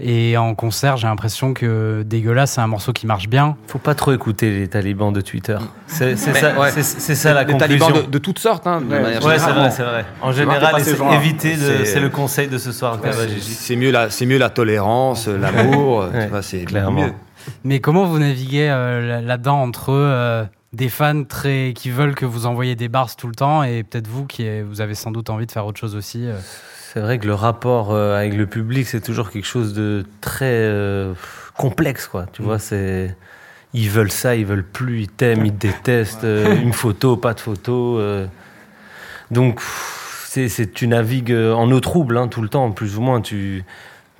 Et 0.00 0.36
en 0.36 0.54
concert, 0.56 0.96
j'ai 0.96 1.06
l'impression 1.06 1.54
que 1.54 2.02
Dégueulasse, 2.04 2.52
c'est 2.52 2.60
un 2.60 2.66
morceau 2.66 2.92
qui 2.92 3.06
marche 3.06 3.28
bien. 3.28 3.56
Faut 3.68 3.78
pas 3.78 3.94
trop 3.94 4.12
écouter 4.12 4.50
les 4.50 4.66
talibans 4.66 5.12
de 5.12 5.20
Twitter. 5.20 5.58
C'est 5.86 6.16
ça, 6.16 6.58
ouais. 6.58 6.70
ça 6.82 7.32
la 7.34 7.44
conclusion. 7.44 7.58
talibans 7.86 7.92
de, 8.06 8.10
de 8.10 8.18
toutes 8.18 8.40
sortes, 8.40 8.66
hein, 8.66 8.80
de 8.80 8.86
Ouais, 8.86 9.00
manière 9.00 9.24
Ouais, 9.24 9.34
c'est 9.38 9.44
générale. 9.46 9.60
vrai, 9.60 9.70
c'est 9.70 9.82
vrai. 9.84 10.04
En 10.20 10.32
général, 10.32 10.74
éviter. 11.14 11.54
C'est- 11.56 12.00
le 12.00 12.08
conseil 12.08 12.48
de 12.48 12.58
ce 12.58 12.72
soir. 12.72 12.98
Ouais, 13.04 13.10
c'est, 13.40 13.76
mieux 13.76 13.90
la, 13.92 14.10
c'est 14.10 14.26
mieux 14.26 14.38
la 14.38 14.50
tolérance, 14.50 15.28
euh, 15.28 15.38
l'amour. 15.38 16.06
c'est 16.42 16.64
clairement. 16.64 17.02
mieux. 17.02 17.12
Mais 17.62 17.78
comment 17.80 18.04
vous 18.06 18.18
naviguez 18.18 18.68
euh, 18.70 19.06
là- 19.06 19.20
là-dedans 19.20 19.60
entre 19.60 19.90
euh, 19.92 20.44
des 20.74 20.88
fans 20.88 21.24
très 21.24 21.72
qui 21.74 21.90
veulent 21.90 22.14
que 22.14 22.26
vous 22.26 22.46
envoyiez 22.46 22.74
des 22.76 22.88
bars 22.88 23.14
tout 23.16 23.28
le 23.28 23.34
temps 23.34 23.62
et 23.62 23.82
peut-être 23.82 24.08
vous 24.08 24.26
qui 24.26 24.60
vous 24.62 24.80
avez 24.80 24.94
sans 24.94 25.10
doute 25.10 25.30
envie 25.30 25.46
de 25.46 25.52
faire 25.52 25.66
autre 25.66 25.78
chose 25.80 25.94
aussi. 25.96 26.26
euh. 26.26 26.38
C'est 26.92 27.00
vrai 27.00 27.18
que 27.18 27.26
le 27.26 27.34
rapport 27.34 27.92
euh, 27.92 28.16
avec 28.16 28.34
le 28.34 28.46
public, 28.46 28.86
c'est 28.86 29.00
toujours 29.00 29.30
quelque 29.30 29.46
chose 29.46 29.72
de 29.74 30.04
très 30.20 30.44
euh, 30.52 31.12
complexe, 31.56 32.06
quoi. 32.06 32.26
Tu 32.32 32.42
vois, 32.42 32.58
c'est 32.60 33.16
ils 33.72 33.90
veulent 33.90 34.12
ça, 34.12 34.36
ils 34.36 34.46
veulent 34.46 34.62
plus, 34.64 35.00
ils 35.00 35.08
t'aiment, 35.08 35.44
ils 35.44 35.52
te 35.52 35.66
détestent, 35.66 36.22
euh, 36.22 36.54
une 36.60 36.72
photo, 36.72 37.16
pas 37.16 37.34
de 37.34 37.40
photo. 37.40 37.98
euh. 37.98 38.26
Donc, 39.32 39.60
c'est, 40.28 40.72
tu 40.72 40.86
navigues 40.86 41.32
en 41.32 41.70
eau 41.72 41.80
trouble 41.80 42.16
hein, 42.16 42.28
tout 42.28 42.42
le 42.42 42.48
temps, 42.48 42.70
plus 42.70 42.96
ou 42.96 43.00
moins. 43.00 43.20
Tu, 43.20 43.64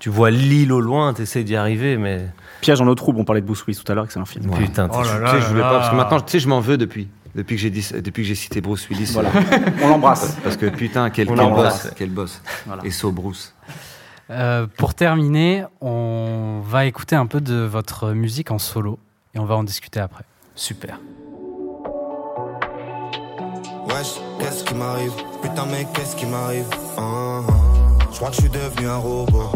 tu 0.00 0.08
vois 0.10 0.30
l'île 0.32 0.72
au 0.72 0.80
loin, 0.80 1.14
tu 1.14 1.22
essaies 1.22 1.44
d'y 1.44 1.54
arriver, 1.54 1.96
mais 1.96 2.22
Piège 2.64 2.80
en 2.80 2.86
eau 2.86 2.94
trouble, 2.94 3.20
on 3.20 3.24
parlait 3.26 3.42
de 3.42 3.46
Bruce 3.46 3.62
Willis 3.66 3.78
tout 3.84 3.92
à 3.92 3.94
l'heure, 3.94 4.06
excellent 4.06 4.24
film. 4.24 4.48
Ouais. 4.48 4.56
putain, 4.56 4.88
Oh 4.90 5.02
là 5.02 5.18
là 5.18 5.32
sais, 5.32 5.40
je 5.42 5.46
voulais 5.48 5.60
là 5.60 5.68
pas 5.68 5.78
parce 5.80 5.90
que 5.90 5.96
maintenant, 5.96 6.20
tu 6.20 6.32
sais, 6.32 6.40
je 6.40 6.48
m'en 6.48 6.60
veux 6.60 6.78
depuis. 6.78 7.08
Depuis 7.34 7.56
que 7.56 7.60
j'ai 7.60 7.68
dit, 7.68 7.86
depuis 8.02 8.22
que 8.22 8.28
j'ai 8.28 8.34
cité 8.34 8.62
Bruce 8.62 8.88
Willis. 8.88 9.10
Voilà. 9.12 9.28
euh, 9.34 9.58
On 9.82 9.88
l'embrasse. 9.88 10.38
Parce 10.42 10.56
que 10.56 10.64
putain, 10.70 11.10
quel, 11.10 11.26
quel 11.26 11.36
boss, 11.36 11.90
quel 11.94 12.08
boss. 12.08 12.40
Voilà. 12.64 12.82
Et 12.86 12.90
so 12.90 13.12
Bruce. 13.12 13.54
Euh, 14.30 14.66
pour 14.78 14.94
terminer, 14.94 15.64
on 15.82 16.62
va 16.66 16.86
écouter 16.86 17.16
un 17.16 17.26
peu 17.26 17.42
de 17.42 17.56
votre 17.56 18.12
musique 18.12 18.50
en 18.50 18.58
solo 18.58 18.98
et 19.34 19.38
on 19.38 19.44
va 19.44 19.56
en 19.56 19.64
discuter 19.64 20.00
après. 20.00 20.24
Super. 20.54 20.98
Wesh, 23.88 24.14
qu'est-ce 24.40 24.64
qui 24.64 24.74
m'arrive? 24.74 25.12
Putain 25.42 25.66
mais 25.70 25.86
qu'est-ce 25.92 26.16
qui 26.16 26.24
m'arrive? 26.24 26.64
Hein, 26.96 27.42
hein. 27.46 27.52
Je 28.10 28.16
crois 28.16 28.30
que 28.30 28.36
je 28.36 28.40
suis 28.40 28.50
devenu 28.50 28.88
un 28.88 28.96
robot 28.96 29.52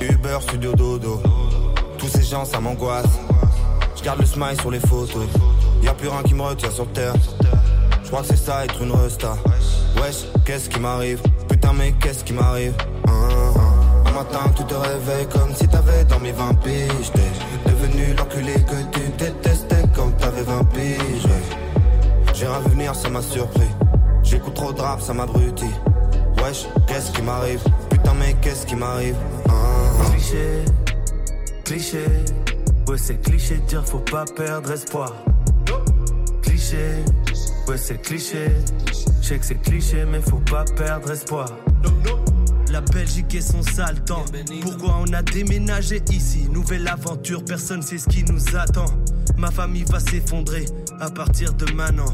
Uber, 0.00 0.38
studio 0.42 0.72
dodo 0.74 1.20
Tous 2.00 2.08
ces 2.08 2.22
gens 2.22 2.44
ça 2.46 2.58
m'angoisse 2.60 3.04
Je 3.96 4.02
garde 4.02 4.20
le 4.20 4.26
smile 4.26 4.58
sur 4.58 4.70
les 4.70 4.80
photos 4.80 5.26
y 5.82 5.88
a 5.88 5.94
plus 5.94 6.08
rien 6.08 6.22
qui 6.22 6.34
me 6.34 6.42
retient 6.42 6.70
sur 6.70 6.90
terre 6.92 7.12
Je 8.02 8.08
crois 8.08 8.22
que 8.22 8.28
c'est 8.28 8.36
ça 8.36 8.64
être 8.64 8.80
une 8.82 8.92
resta 8.92 9.36
Wesh, 9.96 10.24
qu'est-ce 10.46 10.68
qui 10.70 10.80
m'arrive? 10.80 11.20
Putain 11.48 11.72
mais 11.74 11.92
qu'est-ce 12.00 12.24
qui 12.24 12.32
m'arrive? 12.32 12.74
Un 13.06 14.12
matin 14.12 14.50
tu 14.56 14.64
te 14.64 14.74
réveilles 14.74 15.28
comme 15.28 15.54
si 15.54 15.68
t'avais 15.68 16.04
dormi 16.04 16.32
20 16.32 16.54
piges 16.62 17.12
T'es 17.12 17.70
devenu 17.70 18.14
l'enculé 18.14 18.54
que 18.54 18.98
tu 18.98 19.08
détestais 19.18 19.84
quand 19.94 20.10
t'avais 20.18 20.42
20 20.42 20.64
piges. 20.64 21.28
J'ai 22.34 22.46
rien 22.46 22.60
vu 22.60 22.70
venir, 22.70 22.94
ça 22.94 23.08
m'a 23.08 23.22
surpris. 23.22 23.68
J'écoute 24.22 24.54
trop 24.54 24.72
de 24.72 24.80
rap, 24.80 25.00
ça 25.00 25.12
m'abrutit. 25.12 25.70
Wesh, 26.42 26.66
qu'est-ce 26.86 27.10
qui 27.12 27.22
m'arrive? 27.22 27.62
Putain, 27.90 28.14
mais 28.18 28.34
qu'est-ce 28.40 28.64
qui 28.66 28.76
m'arrive? 28.76 29.16
Cliché, 31.70 32.02
ouais 32.88 32.98
c'est 32.98 33.22
cliché 33.22 33.58
de 33.58 33.66
dire 33.68 33.86
faut 33.86 34.00
pas 34.00 34.24
perdre 34.24 34.72
espoir. 34.72 35.14
Cliché, 36.42 36.96
ouais 37.68 37.76
c'est 37.78 38.02
cliché, 38.02 38.48
je 39.22 39.24
sais 39.24 39.38
que 39.38 39.44
c'est 39.44 39.62
cliché 39.62 40.04
mais 40.04 40.20
faut 40.20 40.42
pas 40.50 40.64
perdre 40.76 41.12
espoir. 41.12 41.48
La 42.70 42.80
Belgique 42.80 43.36
et 43.36 43.40
son 43.40 43.62
sale 43.62 44.02
temps. 44.02 44.24
Pourquoi 44.62 44.96
on 45.00 45.12
a 45.12 45.22
déménagé 45.22 46.02
ici? 46.10 46.48
Nouvelle 46.50 46.88
aventure, 46.88 47.44
personne 47.44 47.82
sait 47.82 47.98
ce 47.98 48.08
qui 48.08 48.24
nous 48.24 48.56
attend. 48.56 48.92
Ma 49.36 49.52
famille 49.52 49.84
va 49.84 50.00
s'effondrer 50.00 50.64
à 50.98 51.08
partir 51.08 51.54
de 51.54 51.72
maintenant. 51.72 52.12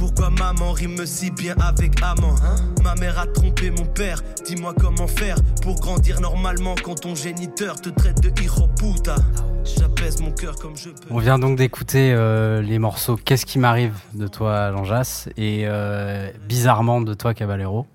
Pourquoi 0.00 0.30
maman 0.30 0.72
rime 0.72 1.04
si 1.04 1.30
bien 1.30 1.54
avec 1.60 2.02
amant 2.02 2.34
Ma 2.82 2.94
mère 2.94 3.18
a 3.18 3.26
trompé 3.26 3.70
mon 3.70 3.84
père, 3.84 4.22
dis-moi 4.46 4.72
comment 4.80 5.06
faire 5.06 5.36
pour 5.60 5.78
grandir 5.78 6.22
normalement 6.22 6.74
quand 6.82 7.02
ton 7.02 7.14
géniteur 7.14 7.78
te 7.78 7.90
traite 7.90 8.18
de 8.22 8.30
hijo 8.40 8.66
puta. 8.78 9.16
J'apaise 9.62 10.22
mon 10.22 10.30
cœur 10.30 10.56
comme 10.56 10.74
je 10.74 10.88
peux. 10.88 11.08
On 11.10 11.18
vient 11.18 11.38
donc 11.38 11.58
d'écouter 11.58 12.14
euh, 12.14 12.62
les 12.62 12.78
morceaux 12.78 13.18
Qu'est-ce 13.22 13.44
qui 13.44 13.58
m'arrive 13.58 13.92
de 14.14 14.26
toi, 14.26 14.72
Jean 14.72 14.84
Jass, 14.84 15.28
et 15.36 15.64
euh, 15.66 16.30
Bizarrement 16.48 17.02
de 17.02 17.12
toi, 17.12 17.34
Caballero. 17.34 17.86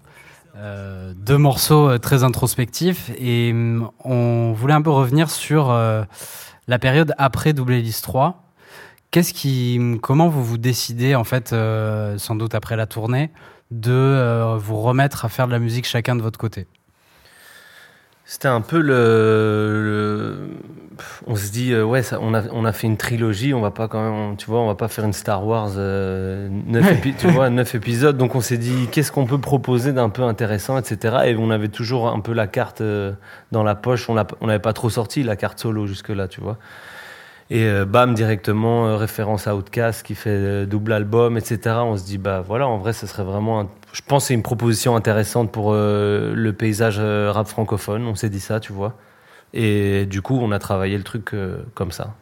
Euh, 0.58 1.12
deux 1.18 1.40
morceaux 1.40 1.90
euh, 1.90 1.98
très 1.98 2.24
introspectifs 2.24 3.10
et 3.18 3.50
hum, 3.52 3.90
on 4.04 4.54
voulait 4.54 4.76
un 4.76 4.84
peu 4.84 4.92
revenir 4.92 5.32
sur 5.32 5.72
euh, 5.72 6.04
la 6.68 6.78
période 6.78 7.16
après 7.18 7.54
Double 7.54 7.74
Hélice 7.74 8.04
3. 8.04 8.45
Qu'est-ce 9.12 9.34
qui, 9.34 9.80
comment 10.02 10.28
vous 10.28 10.44
vous 10.44 10.58
décidez 10.58 11.16
en 11.16 11.24
fait, 11.24 11.54
euh, 11.54 12.18
sans 12.18 12.36
doute 12.36 12.54
après 12.54 12.76
la 12.76 12.86
tournée, 12.86 13.32
de 13.72 13.92
euh, 13.92 14.58
vous 14.58 14.82
remettre 14.82 15.24
à 15.26 15.30
faire 15.30 15.48
de 15.48 15.52
la 15.54 15.60
musique 15.60 15.86
chacun 15.86 16.16
de 16.16 16.22
votre 16.22 16.38
côté? 16.38 16.68
C'était 18.28 18.48
un 18.48 18.62
peu 18.62 18.80
le, 18.80 20.50
On 21.28 21.36
se 21.36 21.52
dit, 21.52 21.74
euh, 21.74 21.84
ouais, 21.86 22.02
ça, 22.02 22.18
on, 22.20 22.34
a, 22.34 22.42
on 22.52 22.66
a 22.66 22.74
fait 22.74 22.88
une 22.88 22.98
trilogie, 22.98 23.54
on 23.54 23.62
va 23.62 23.70
pas 23.70 23.88
quand 23.88 24.02
même, 24.02 24.36
tu 24.36 24.48
vois, 24.48 24.62
on 24.62 24.68
va 24.68 24.74
pas 24.74 24.88
faire 24.88 25.06
une 25.06 25.14
Star 25.14 25.46
Wars, 25.46 25.74
euh, 25.78 26.50
neuf, 26.66 26.92
épi- 26.92 27.14
tu 27.16 27.28
vois, 27.28 27.52
neuf 27.52 27.76
épisodes. 27.76 28.18
Donc 28.18 28.34
on 28.34 28.42
s'est 28.42 28.58
dit, 28.58 28.88
qu'est-ce 28.92 29.12
qu'on 29.12 29.28
peut 29.28 29.40
proposer 29.40 29.94
d'un 29.94 30.10
peu 30.10 30.24
intéressant, 30.24 30.78
etc. 30.80 31.18
Et 31.28 31.36
on 31.38 31.52
avait 31.52 31.68
toujours 31.70 32.08
un 32.10 32.20
peu 32.20 32.34
la 32.34 32.48
carte 32.48 32.82
dans 33.52 33.64
la 33.64 33.76
poche. 33.76 34.10
On 34.10 34.16
n'avait 34.16 34.60
pas 34.60 34.74
trop 34.74 34.90
sorti 34.90 35.22
la 35.22 35.36
carte 35.36 35.60
solo 35.60 35.86
jusque-là, 35.86 36.28
tu 36.28 36.42
vois. 36.42 36.58
Et 37.52 37.64
euh, 37.66 37.86
bam, 37.86 38.16
directement, 38.16 38.88
euh, 38.88 38.98
référence 38.98 39.46
à 39.48 39.56
Outcast 39.56 40.04
qui 40.04 40.16
fait 40.16 40.30
euh, 40.32 40.66
double 40.66 40.94
album, 40.94 41.38
etc. 41.38 41.60
On 41.84 41.96
se 41.96 42.04
dit, 42.04 42.18
bah 42.18 42.42
voilà, 42.42 42.68
en 42.68 42.78
vrai, 42.80 42.92
ce 42.94 43.06
serait 43.06 43.24
vraiment. 43.24 43.62
un- 43.62 43.70
Je 43.94 44.02
pense 44.08 44.24
que 44.24 44.28
c'est 44.30 44.34
une 44.34 44.42
proposition 44.44 44.96
intéressante 44.96 45.52
pour 45.52 45.72
euh, 45.72 46.34
le 46.36 46.54
paysage 46.54 46.98
euh, 47.00 47.32
rap 47.32 47.48
francophone. 47.48 48.06
On 48.08 48.16
s'est 48.16 48.30
dit 48.30 48.40
ça, 48.40 48.60
tu 48.60 48.74
vois. 48.74 48.96
Et 49.54 50.06
du 50.08 50.22
coup, 50.24 50.38
on 50.42 50.52
a 50.52 50.60
travaillé 50.60 50.98
le 50.98 51.04
truc 51.04 51.34
euh, 51.34 51.58
comme 51.76 51.92
ça, 51.92 52.16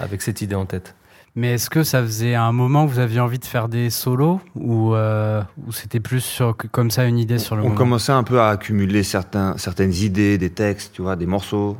avec 0.00 0.22
cette 0.22 0.42
idée 0.42 0.54
en 0.54 0.64
tête. 0.64 0.94
Mais 1.34 1.54
est-ce 1.54 1.70
que 1.70 1.82
ça 1.82 2.00
faisait 2.02 2.34
un 2.36 2.52
moment 2.52 2.86
que 2.86 2.90
vous 2.92 2.98
aviez 3.00 3.20
envie 3.20 3.38
de 3.38 3.44
faire 3.44 3.68
des 3.68 3.90
solos 3.90 4.40
ou, 4.54 4.94
euh, 4.94 5.42
ou 5.66 5.72
c'était 5.72 6.00
plus 6.00 6.20
sur, 6.20 6.56
que- 6.56 6.66
comme 6.68 6.90
ça 6.90 7.04
une 7.04 7.18
idée 7.18 7.38
sur 7.38 7.54
le 7.56 7.62
On 7.62 7.64
moment? 7.66 7.76
commençait 7.76 8.12
un 8.12 8.22
peu 8.24 8.40
à 8.40 8.48
accumuler 8.48 9.02
certains, 9.02 9.56
certaines 9.58 9.92
idées, 9.94 10.38
des 10.38 10.50
textes, 10.50 10.94
tu 10.94 11.02
vois, 11.02 11.14
des 11.16 11.26
morceaux. 11.26 11.76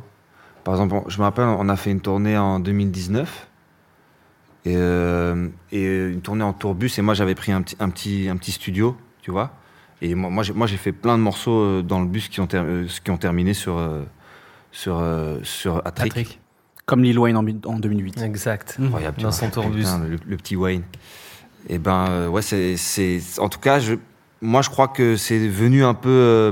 Par 0.63 0.73
exemple, 0.73 0.95
je 1.07 1.17
me 1.17 1.23
rappelle, 1.23 1.45
on 1.45 1.69
a 1.69 1.75
fait 1.75 1.91
une 1.91 2.01
tournée 2.01 2.37
en 2.37 2.59
2019. 2.59 3.47
Et, 4.65 4.73
euh, 4.75 5.47
et 5.71 5.85
une 6.07 6.21
tournée 6.21 6.43
en 6.43 6.53
tourbus. 6.53 6.91
Et 6.97 7.01
moi, 7.01 7.13
j'avais 7.13 7.35
pris 7.35 7.51
un 7.51 7.61
petit, 7.61 7.77
un, 7.79 7.89
petit, 7.89 8.27
un 8.29 8.35
petit 8.37 8.51
studio, 8.51 8.95
tu 9.21 9.31
vois. 9.31 9.51
Et 10.01 10.15
moi, 10.15 10.29
moi, 10.53 10.67
j'ai, 10.67 10.77
fait 10.77 10.91
plein 10.91 11.17
de 11.17 11.23
morceaux 11.23 11.59
euh, 11.59 11.81
dans 11.81 11.99
le 12.01 12.07
bus 12.07 12.27
qui 12.29 12.39
ont, 12.41 12.47
ter- 12.47 12.63
euh, 12.65 12.85
qui 13.03 13.11
ont 13.11 13.17
terminé 13.17 13.53
sur, 13.53 13.77
euh, 13.77 14.03
sur, 14.71 15.01
sur 15.43 15.77
Attrick. 15.85 16.13
Patrick 16.13 16.39
Comme 16.85 17.03
Lil 17.03 17.17
Wayne 17.19 17.37
en, 17.37 17.45
en 17.69 17.79
2008. 17.79 18.21
Exact. 18.21 18.77
Incroyable, 18.81 19.17
tu 19.17 19.23
Dans 19.23 19.29
vois. 19.29 19.37
son 19.37 19.49
tourbus. 19.49 19.79
Putain, 19.83 19.99
le, 19.99 20.17
le 20.25 20.37
petit 20.37 20.55
Wayne. 20.55 20.83
Et 21.67 21.77
ben, 21.77 22.07
euh, 22.09 22.27
ouais, 22.27 22.41
c'est, 22.41 22.77
c'est, 22.77 23.19
en 23.39 23.49
tout 23.49 23.59
cas, 23.59 23.79
je, 23.79 23.95
moi, 24.41 24.61
je 24.61 24.69
crois 24.69 24.87
que 24.89 25.15
c'est 25.17 25.47
venu 25.47 25.83
un 25.83 25.93
peu 25.93 26.09
euh, 26.09 26.51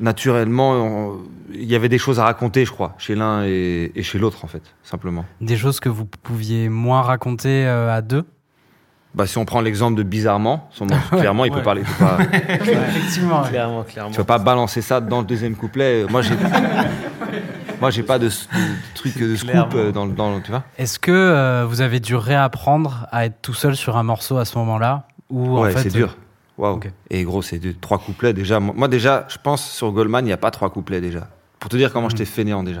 naturellement. 0.00 1.14
Il 1.52 1.64
y 1.64 1.74
avait 1.74 1.88
des 1.88 1.98
choses 1.98 2.20
à 2.20 2.24
raconter, 2.24 2.64
je 2.64 2.72
crois, 2.72 2.94
chez 2.98 3.14
l'un 3.14 3.44
et, 3.44 3.90
et 3.94 4.02
chez 4.02 4.18
l'autre, 4.18 4.44
en 4.44 4.48
fait, 4.48 4.62
simplement. 4.82 5.24
Des 5.40 5.56
choses 5.56 5.80
que 5.80 5.88
vous 5.88 6.04
pouviez 6.04 6.68
moins 6.68 7.02
raconter 7.02 7.66
euh, 7.66 7.92
à 7.94 8.02
deux? 8.02 8.24
Bah, 9.14 9.26
si 9.26 9.38
on 9.38 9.44
prend 9.46 9.60
l'exemple 9.62 9.96
de 9.96 10.02
Bizarrement, 10.02 10.68
son 10.70 10.86
morceau, 10.86 11.16
clairement, 11.18 11.44
il 11.46 11.50
peut 11.52 11.62
parler. 11.62 11.82
il 11.82 11.86
peut 11.94 12.04
pas- 12.04 12.18
Effectivement. 12.54 13.42
Clairement, 13.42 13.82
clairement. 13.82 14.10
tu 14.10 14.16
peux 14.18 14.24
pas 14.24 14.38
balancer 14.38 14.82
ça 14.82 15.00
dans 15.00 15.20
le 15.20 15.26
deuxième 15.26 15.56
couplet? 15.56 16.04
Moi, 16.10 16.20
j'ai, 16.22 16.34
moi, 17.80 17.90
j'ai 17.90 18.02
pas 18.02 18.18
de, 18.18 18.28
truc 18.94 19.18
de 19.18 19.34
scoop 19.34 19.50
Clairement. 19.50 19.70
euh, 19.74 19.92
dans, 19.92 20.04
le- 20.06 20.12
dans, 20.12 20.36
le- 20.36 20.42
tu 20.42 20.50
vois. 20.50 20.62
Est-ce 20.76 20.98
que 20.98 21.10
euh, 21.10 21.64
vous 21.66 21.80
avez 21.80 22.00
dû 22.00 22.14
réapprendre 22.14 23.06
à 23.10 23.24
être 23.24 23.40
tout 23.40 23.54
seul 23.54 23.74
sur 23.76 23.96
un 23.96 24.02
morceau 24.02 24.36
à 24.36 24.44
ce 24.44 24.58
moment-là? 24.58 25.04
Ou 25.30 25.56
en 25.58 25.62
ouais, 25.62 25.70
fait, 25.72 25.84
c'est 25.84 25.92
dur. 25.92 26.16
Waouh. 26.58 26.76
Ok. 26.76 26.90
Et 27.10 27.22
gros, 27.22 27.40
c'est 27.40 27.58
dur. 27.58 27.74
Trois 27.80 27.98
couplets 27.98 28.32
déjà. 28.32 28.60
Moi, 28.60 28.88
déjà, 28.88 29.26
je 29.28 29.38
pense 29.42 29.70
sur 29.70 29.92
Goldman, 29.92 30.24
il 30.24 30.28
n'y 30.28 30.32
a 30.32 30.36
pas 30.38 30.50
trois 30.50 30.70
couplets 30.70 31.00
déjà. 31.00 31.28
Pour 31.60 31.70
te 31.70 31.76
dire 31.76 31.92
comment 31.92 32.08
j'étais 32.08 32.24
fainéant 32.24 32.62
déjà. 32.62 32.80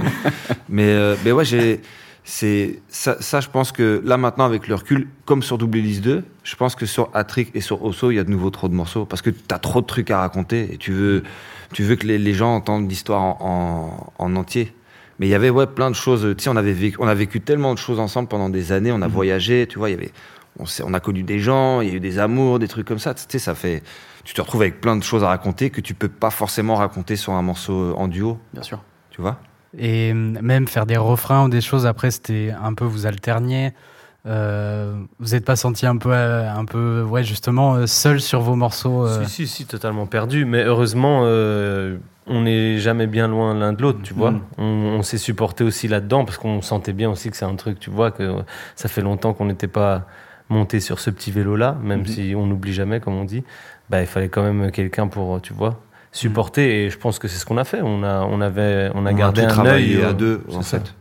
Mais, 0.68 0.88
euh, 0.88 1.16
mais 1.24 1.32
ouais, 1.32 1.44
j'ai. 1.44 1.80
C'est 2.24 2.80
ça, 2.86 3.16
ça, 3.20 3.40
je 3.40 3.48
pense 3.48 3.72
que 3.72 4.00
là 4.04 4.16
maintenant 4.16 4.44
avec 4.44 4.68
le 4.68 4.76
recul, 4.76 5.08
comme 5.24 5.42
sur 5.42 5.58
Double 5.58 5.78
List 5.78 6.02
2, 6.02 6.22
je 6.44 6.54
pense 6.54 6.76
que 6.76 6.86
sur 6.86 7.10
Atrick 7.14 7.50
et 7.54 7.60
sur 7.60 7.84
Osso, 7.84 8.12
il 8.12 8.14
y 8.14 8.18
a 8.20 8.24
de 8.24 8.30
nouveau 8.30 8.50
trop 8.50 8.68
de 8.68 8.74
morceaux 8.74 9.04
parce 9.06 9.22
que 9.22 9.30
tu 9.30 9.38
as 9.50 9.58
trop 9.58 9.80
de 9.80 9.86
trucs 9.86 10.08
à 10.12 10.18
raconter 10.18 10.72
et 10.72 10.76
tu 10.76 10.92
veux, 10.92 11.24
tu 11.72 11.82
veux 11.82 11.96
que 11.96 12.06
les, 12.06 12.18
les 12.18 12.32
gens 12.32 12.54
entendent 12.54 12.88
l'histoire 12.88 13.20
en, 13.20 14.12
en, 14.20 14.24
en 14.24 14.36
entier. 14.36 14.72
Mais 15.18 15.26
il 15.26 15.30
y 15.30 15.34
avait 15.34 15.50
ouais 15.50 15.66
plein 15.66 15.90
de 15.90 15.96
choses. 15.96 16.34
Tu 16.36 16.44
sais, 16.44 16.50
on 16.50 16.56
avait 16.56 16.72
vécu, 16.72 16.96
on 17.00 17.08
a 17.08 17.14
vécu 17.14 17.40
tellement 17.40 17.74
de 17.74 17.78
choses 17.78 17.98
ensemble 17.98 18.28
pendant 18.28 18.48
des 18.48 18.70
années. 18.70 18.92
On 18.92 19.02
a 19.02 19.08
voyagé, 19.08 19.66
tu 19.68 19.78
vois. 19.78 19.90
Il 19.90 19.92
y 19.92 19.96
avait, 19.96 20.12
on, 20.58 20.64
on 20.84 20.94
a 20.94 21.00
connu 21.00 21.22
des 21.22 21.38
gens, 21.38 21.80
il 21.80 21.88
y 21.88 21.92
a 21.92 21.94
eu 21.94 22.00
des 22.00 22.18
amours, 22.18 22.58
des 22.58 22.68
trucs 22.68 22.86
comme 22.86 22.98
ça. 22.98 23.14
Tu 23.14 23.22
sais, 23.28 23.38
ça 23.38 23.54
fait, 23.54 23.82
tu 24.24 24.34
te 24.34 24.40
retrouves 24.40 24.62
avec 24.62 24.80
plein 24.80 24.96
de 24.96 25.02
choses 25.02 25.24
à 25.24 25.28
raconter 25.28 25.70
que 25.70 25.80
tu 25.80 25.94
peux 25.94 26.08
pas 26.08 26.30
forcément 26.30 26.74
raconter 26.76 27.16
sur 27.16 27.32
un 27.32 27.42
morceau 27.42 27.94
en 27.96 28.08
duo, 28.08 28.38
Bien 28.52 28.62
sûr. 28.62 28.82
tu 29.10 29.20
vois? 29.20 29.38
Et 29.78 30.10
euh, 30.12 30.14
même 30.14 30.68
faire 30.68 30.84
des 30.86 30.98
refrains 30.98 31.46
ou 31.46 31.48
des 31.48 31.62
choses 31.62 31.86
après, 31.86 32.10
c'était 32.10 32.52
un 32.62 32.74
peu 32.74 32.84
vous 32.84 33.06
alterniez. 33.06 33.72
Euh, 34.24 34.94
vous 35.18 35.30
n'êtes 35.32 35.44
pas 35.44 35.56
senti 35.56 35.84
un 35.84 35.96
peu, 35.96 36.12
euh, 36.12 36.48
un 36.48 36.64
peu, 36.64 37.02
ouais, 37.02 37.24
justement, 37.24 37.74
euh, 37.74 37.86
seul 37.86 38.20
sur 38.20 38.40
vos 38.40 38.54
morceaux 38.54 39.04
euh, 39.04 39.24
Si, 39.24 39.30
si, 39.30 39.46
si, 39.48 39.66
totalement 39.66 40.06
perdu. 40.06 40.44
Mais 40.44 40.62
heureusement, 40.62 41.22
euh, 41.24 41.96
on 42.28 42.42
n'est 42.42 42.78
jamais 42.78 43.08
bien 43.08 43.26
loin 43.26 43.52
l'un 43.54 43.72
de 43.72 43.82
l'autre, 43.82 43.98
tu 44.04 44.14
vois. 44.14 44.30
Mm. 44.30 44.42
On, 44.58 44.64
on 44.98 45.02
s'est 45.02 45.18
supporté 45.18 45.64
aussi 45.64 45.88
là-dedans 45.88 46.24
parce 46.24 46.38
qu'on 46.38 46.62
sentait 46.62 46.92
bien 46.92 47.10
aussi 47.10 47.30
que 47.30 47.36
c'est 47.36 47.46
un 47.46 47.56
truc, 47.56 47.80
tu 47.80 47.90
vois, 47.90 48.12
que 48.12 48.36
ça 48.76 48.88
fait 48.88 49.00
longtemps 49.02 49.32
qu'on 49.32 49.46
n'était 49.46 49.66
pas 49.66 50.06
monté 50.48 50.80
sur 50.80 50.98
ce 51.00 51.10
petit 51.10 51.30
vélo-là, 51.30 51.76
même 51.82 52.00
Mhm. 52.00 52.06
si 52.06 52.34
on 52.36 52.46
n'oublie 52.46 52.72
jamais, 52.72 53.00
comme 53.00 53.14
on 53.14 53.24
dit. 53.24 53.44
Bah, 53.90 54.00
il 54.00 54.06
fallait 54.06 54.28
quand 54.28 54.42
même 54.42 54.70
quelqu'un 54.70 55.06
pour, 55.08 55.40
tu 55.40 55.52
vois, 55.52 55.80
supporter. 56.12 56.84
Et 56.86 56.90
je 56.90 56.98
pense 56.98 57.18
que 57.18 57.28
c'est 57.28 57.38
ce 57.38 57.46
qu'on 57.46 57.56
a 57.58 57.64
fait. 57.64 57.80
On 57.82 58.02
a, 58.02 58.20
on 58.22 58.40
avait, 58.40 58.90
on 58.94 59.06
a 59.06 59.12
On 59.12 59.14
gardé 59.14 59.46
tout 59.46 59.60
un 59.60 59.66
œil 59.66 60.02
à 60.02 60.08
euh, 60.08 60.12
deux, 60.12 60.42
en 60.52 60.62
ça. 60.62 60.78
fait. 60.80 60.94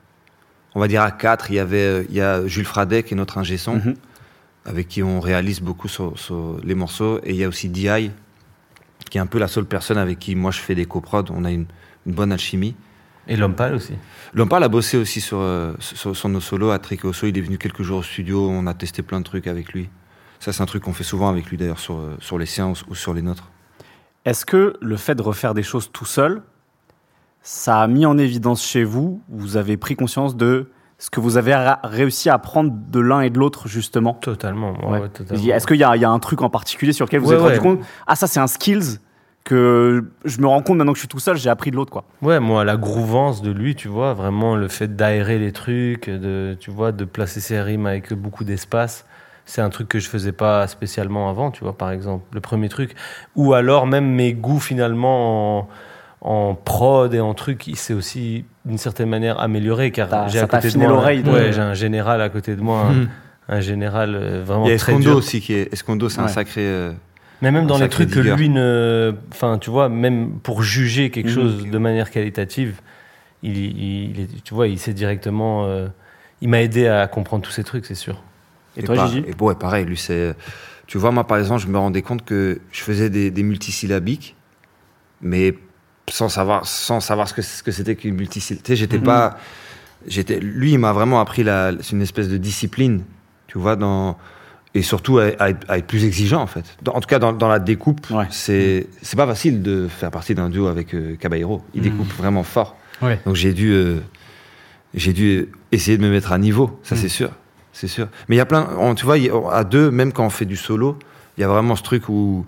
On 0.76 0.80
va 0.80 0.88
dire 0.88 1.02
à 1.02 1.12
quatre. 1.12 1.52
Il 1.52 1.56
y 1.56 1.60
avait, 1.60 1.78
euh, 1.78 2.04
il 2.10 2.16
y 2.16 2.22
a 2.22 2.46
Jules 2.48 2.66
Fradec 2.66 3.08
qui 3.08 3.14
est 3.14 3.18
notre 3.18 3.38
ingé 3.38 3.58
son, 3.58 3.76
Mhm. 3.76 3.96
avec 4.66 4.88
qui 4.88 5.04
on 5.04 5.20
réalise 5.20 5.60
beaucoup 5.62 5.88
sur, 5.88 6.18
sur 6.18 6.58
les 6.64 6.76
morceaux. 6.76 7.20
Et 7.24 7.32
il 7.32 7.36
y 7.36 7.44
a 7.44 7.48
aussi 7.48 7.68
DI, 7.70 8.12
qui 9.10 9.18
est 9.18 9.22
un 9.22 9.26
peu 9.26 9.39
la 9.39 9.48
seule 9.48 9.66
personne 9.66 9.98
avec 9.98 10.20
qui 10.20 10.36
moi 10.36 10.52
je 10.52 10.60
fais 10.60 10.76
des 10.76 10.86
coprods. 10.86 11.26
On 11.32 11.44
a 11.46 11.52
une, 11.52 11.66
une 12.06 12.14
bonne 12.14 12.32
alchimie. 12.32 12.76
Et 13.32 13.38
l'homme 13.38 13.55
pâle 13.55 13.73
aussi. 13.75 13.93
Lompal 14.34 14.61
a 14.63 14.67
bossé 14.67 14.97
aussi 14.97 15.21
sur, 15.21 15.38
euh, 15.39 15.73
sur, 15.79 16.15
sur 16.15 16.29
nos 16.29 16.41
solos. 16.41 16.71
À 16.71 16.79
Trick 16.79 17.05
et 17.05 17.07
Osso, 17.07 17.27
il 17.27 17.38
est 17.38 17.41
venu 17.41 17.57
quelques 17.57 17.82
jours 17.82 17.99
au 17.99 18.03
studio. 18.03 18.49
On 18.49 18.67
a 18.67 18.73
testé 18.73 19.01
plein 19.03 19.19
de 19.19 19.25
trucs 19.25 19.47
avec 19.47 19.71
lui. 19.73 19.89
Ça, 20.39 20.51
c'est 20.51 20.61
un 20.61 20.65
truc 20.65 20.84
qu'on 20.84 20.93
fait 20.93 21.03
souvent 21.03 21.29
avec 21.29 21.45
lui 21.47 21.55
d'ailleurs 21.57 21.79
sur, 21.79 21.95
euh, 21.97 22.15
sur 22.19 22.38
les 22.38 22.45
siens 22.45 22.67
ou, 22.67 22.73
ou 22.89 22.95
sur 22.95 23.13
les 23.13 23.21
nôtres. 23.21 23.49
Est-ce 24.25 24.45
que 24.45 24.73
le 24.82 24.97
fait 24.97 25.15
de 25.15 25.21
refaire 25.21 25.53
des 25.53 25.63
choses 25.63 25.89
tout 25.93 26.05
seul, 26.05 26.41
ça 27.41 27.82
a 27.82 27.88
mis 27.88 28.05
en 28.05 28.17
évidence 28.17 28.63
chez 28.63 28.84
vous, 28.84 29.21
vous 29.29 29.55
avez 29.57 29.77
pris 29.77 29.95
conscience 29.95 30.36
de 30.36 30.69
ce 30.97 31.09
que 31.09 31.19
vous 31.19 31.38
avez 31.38 31.55
réussi 31.84 32.29
à 32.29 32.36
apprendre 32.36 32.71
de 32.75 32.99
l'un 32.99 33.21
et 33.21 33.29
de 33.32 33.39
l'autre, 33.39 33.67
justement? 33.67 34.13
Totalement. 34.15 34.73
ouais, 34.73 34.86
Ouais. 34.91 34.99
ouais, 35.03 35.09
totalement. 35.09 35.43
Est-ce 35.53 35.65
qu'il 35.65 35.77
y, 35.77 35.84
a 35.84 35.95
il 35.95 36.01
y 36.01 36.05
a 36.05 36.09
un 36.11 36.19
truc 36.19 36.41
en 36.43 36.49
particulier 36.49 36.93
sur 36.93 37.05
lequel 37.05 37.21
vous 37.21 37.27
vous 37.27 37.32
Ouais, 37.32 37.38
êtes 37.38 37.43
rendu 37.43 37.55
ouais. 37.55 37.77
compte? 37.77 37.86
Ah, 38.05 38.15
ça, 38.15 38.27
c'est 38.27 38.39
un 38.39 38.45
skills 38.47 38.99
que 39.44 40.06
je 40.26 40.39
me 40.39 40.48
rends 40.48 40.62
compte 40.62 40.78
maintenant 40.78 40.94
que 40.94 40.98
je 40.98 41.02
suis 41.02 41.08
tout 41.08 41.20
seul, 41.20 41.36
j'ai 41.38 41.50
appris 41.50 41.72
de 41.72 41.76
l'autre, 41.76 41.92
quoi. 41.92 42.04
Ouais, 42.22 42.39
moi, 42.39 42.64
la 42.64 42.78
grouvance 42.78 43.42
de 43.42 43.52
lui, 43.52 43.76
tu 43.76 43.88
vois, 43.88 44.14
vraiment 44.14 44.56
le 44.56 44.68
fait 44.68 44.96
d'aérer 44.96 45.39
les 45.39 45.52
trucs, 45.52 46.10
de, 46.10 46.56
tu 46.60 46.70
vois, 46.72 46.92
de 46.92 47.06
placer 47.06 47.39
ses 47.39 47.60
rimes 47.60 47.86
avec 47.88 48.14
beaucoup 48.14 48.44
d'espace, 48.44 49.06
c'est 49.46 49.62
un 49.62 49.70
truc 49.70 49.89
que 49.89 50.00
je 50.00 50.08
faisais 50.08 50.32
pas 50.32 50.68
spécialement 50.68 51.30
avant, 51.30 51.50
tu 51.52 51.64
vois, 51.64 51.76
par 51.78 51.92
exemple, 51.92 52.24
le 52.34 52.39
premier 52.42 52.70
truc. 52.70 52.94
Ou 53.36 53.54
alors 53.54 53.88
même 53.88 54.06
mes 54.08 54.34
goûts 54.34 54.60
finalement 54.60 55.60
en, 55.60 55.70
en 56.22 56.54
prod 56.56 57.12
et 57.14 57.20
en 57.20 57.34
truc, 57.34 57.66
il 57.68 57.76
s'est 57.76 57.96
aussi 57.96 58.46
d'une 58.66 58.78
certaine 58.78 59.10
manière 59.10 59.39
amélioré 59.39 59.89
car 59.92 60.30
j'ai 60.30 60.39
à 60.39 60.46
côté 60.48 60.70
de 60.72 60.78
moi, 60.78 60.88
l'oreille, 60.88 61.24
ouais, 61.24 61.48
de- 61.48 61.52
j'ai 61.52 61.62
un 61.62 61.74
général 61.74 62.22
à 62.22 62.30
côté 62.30 62.56
de 62.56 62.62
moi, 62.62 62.92
un, 63.50 63.56
un 63.58 63.60
général 63.60 64.14
euh, 64.14 64.44
vraiment 64.46 64.66
Il 64.68 64.72
y 64.72 64.76
a 64.76 64.78
très 64.78 64.92
Escondo 64.92 65.10
dur. 65.10 65.18
aussi 65.18 65.42
qui 65.42 65.54
est. 65.54 65.74
Escondo, 65.74 66.08
c'est 66.10 66.20
un 66.22 66.28
sacré. 66.28 66.62
euh, 66.62 66.92
Mais 67.42 67.52
même 67.52 67.66
dans 67.68 67.78
les 67.78 67.89
trucs 67.89 68.10
que 68.12 68.20
digger. 68.20 68.36
lui 68.36 68.50
ne. 68.50 69.14
Enfin, 69.32 69.58
tu 69.58 69.70
vois, 69.70 69.89
même 69.89 70.39
pour 70.44 70.62
juger 70.64 71.10
quelque 71.10 71.28
Mhm. 71.30 71.34
chose 71.34 71.68
de 71.68 71.78
manière 71.78 72.12
qualitative, 72.12 72.80
il, 73.44 73.58
il- 73.58 74.20
il 74.20 74.42
tu 74.44 74.54
vois, 74.54 74.68
il 74.68 74.78
sait 74.80 74.94
directement. 74.94 75.66
euh, 75.66 75.88
il 76.42 76.50
m'a 76.50 76.62
aidé 76.62 76.88
à 76.88 77.08
comprendre 77.08 77.44
tous 77.44 77.52
ces 77.52 77.64
trucs, 77.64 77.86
c'est 77.86 77.96
sûr. 77.96 78.22
Et, 78.78 78.84
toi, 78.84 78.96
par- 78.96 79.08
Gigi 79.08 79.24
et 79.28 79.34
ouais, 79.44 79.56
pareil, 79.56 79.86
lui, 79.86 79.98
c'est. 79.98 80.36
Tu 80.88 80.98
vois, 80.98 81.12
moi, 81.12 81.26
par 81.26 81.38
exemple, 81.38 81.62
je 81.62 81.68
me 81.68 81.78
rendais 81.78 82.02
compte 82.02 82.24
que 82.26 82.60
je 82.72 82.82
faisais 82.82 83.10
des, 83.10 83.32
des 83.32 83.44
multisyllabiques, 83.44 84.36
mais 85.22 85.56
sans 86.10 86.30
savoir, 86.30 86.66
sans 86.68 87.00
savoir 87.00 87.28
ce 87.30 87.34
que, 87.34 87.42
que 87.64 87.72
c'était 87.72 87.96
qu'une 87.96 88.16
multisyllabique. 88.16 88.66
Tu 88.66 88.72
sais, 88.72 88.76
j'étais 88.76 88.98
Mhm. 88.98 89.04
pas. 89.04 89.38
J'étais, 90.08 90.39
lui, 90.39 90.72
il 90.74 90.80
m'a 90.80 90.94
vraiment 90.94 91.20
appris 91.22 91.44
la, 91.44 91.72
une 91.92 92.02
espèce 92.02 92.28
de 92.28 92.38
discipline, 92.38 93.04
tu 93.48 93.58
vois, 93.58 93.76
dans. 93.76 94.18
Et 94.74 94.82
surtout 94.84 95.17
à, 95.19 95.24
à 95.39 95.49
être, 95.49 95.65
à 95.69 95.78
être 95.78 95.86
plus 95.88 96.05
exigeant, 96.05 96.41
en 96.41 96.47
fait. 96.47 96.63
Dans- 96.82 96.93
en 96.93 97.01
tout 97.01 97.07
cas, 97.07 97.19
dans, 97.19 97.34
dans 97.34 97.49
la 97.49 97.59
découpe, 97.59 98.09
Ouais. 98.09 98.26
c'est, 98.30 98.88
c'est 99.01 99.17
pas 99.17 99.28
facile 99.28 99.61
de 99.61 99.88
faire 99.89 100.11
partie 100.11 100.34
d'un 100.34 100.49
duo 100.49 100.67
avec 100.67 100.93
euh, 100.93 101.15
Caballero. 101.17 101.61
Il 101.74 101.82
Mhm. 101.82 101.89
découpe 101.89 102.13
vraiment 102.13 102.43
fort. 102.43 102.78
Ouais. 103.01 103.19
Donc 103.26 103.36
j'ai 103.36 103.51
dû, 103.53 103.72
euh, 103.72 103.97
j'ai 104.93 105.11
dû 105.13 105.49
essayer 105.72 105.97
de 105.97 106.03
me 106.03 106.09
mettre 106.09 106.32
à 106.32 106.38
niveau, 106.38 106.80
ça 106.84 106.95
c'est 106.95 107.09
sûr, 107.09 107.32
c'est 107.74 107.88
sûr. 107.88 108.07
Mais 108.30 108.36
il 108.36 108.38
y 108.38 108.41
a 108.41 108.45
plein, 108.45 108.69
on- 108.78 108.95
tu 108.95 109.05
vois, 109.05 109.15
a- 109.15 109.55
à 109.57 109.63
deux, 109.63 109.91
même 109.91 110.13
quand 110.13 110.26
on 110.26 110.30
fait 110.30 110.45
du 110.45 110.55
solo, 110.55 110.97
il 111.38 111.41
y 111.41 111.43
a 111.43 111.47
vraiment 111.47 111.76
ce 111.76 111.84
truc 111.84 112.07
où 112.09 112.45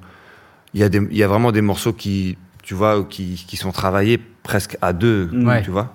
il 0.74 0.80
y 0.80 0.84
a 0.84 0.88
il 0.94 1.18
y 1.18 1.24
a 1.24 1.28
vraiment 1.28 1.52
des 1.52 1.62
morceaux 1.62 1.92
qui, 1.94 2.38
tu 2.62 2.74
vois, 2.74 3.04
qui, 3.10 3.44
qui 3.48 3.58
sont 3.58 3.72
travaillés 3.72 4.18
presque 4.44 4.78
à 4.82 4.94
deux, 4.94 5.30
Ouais. 5.34 5.62
tu 5.62 5.72
vois. 5.72 5.94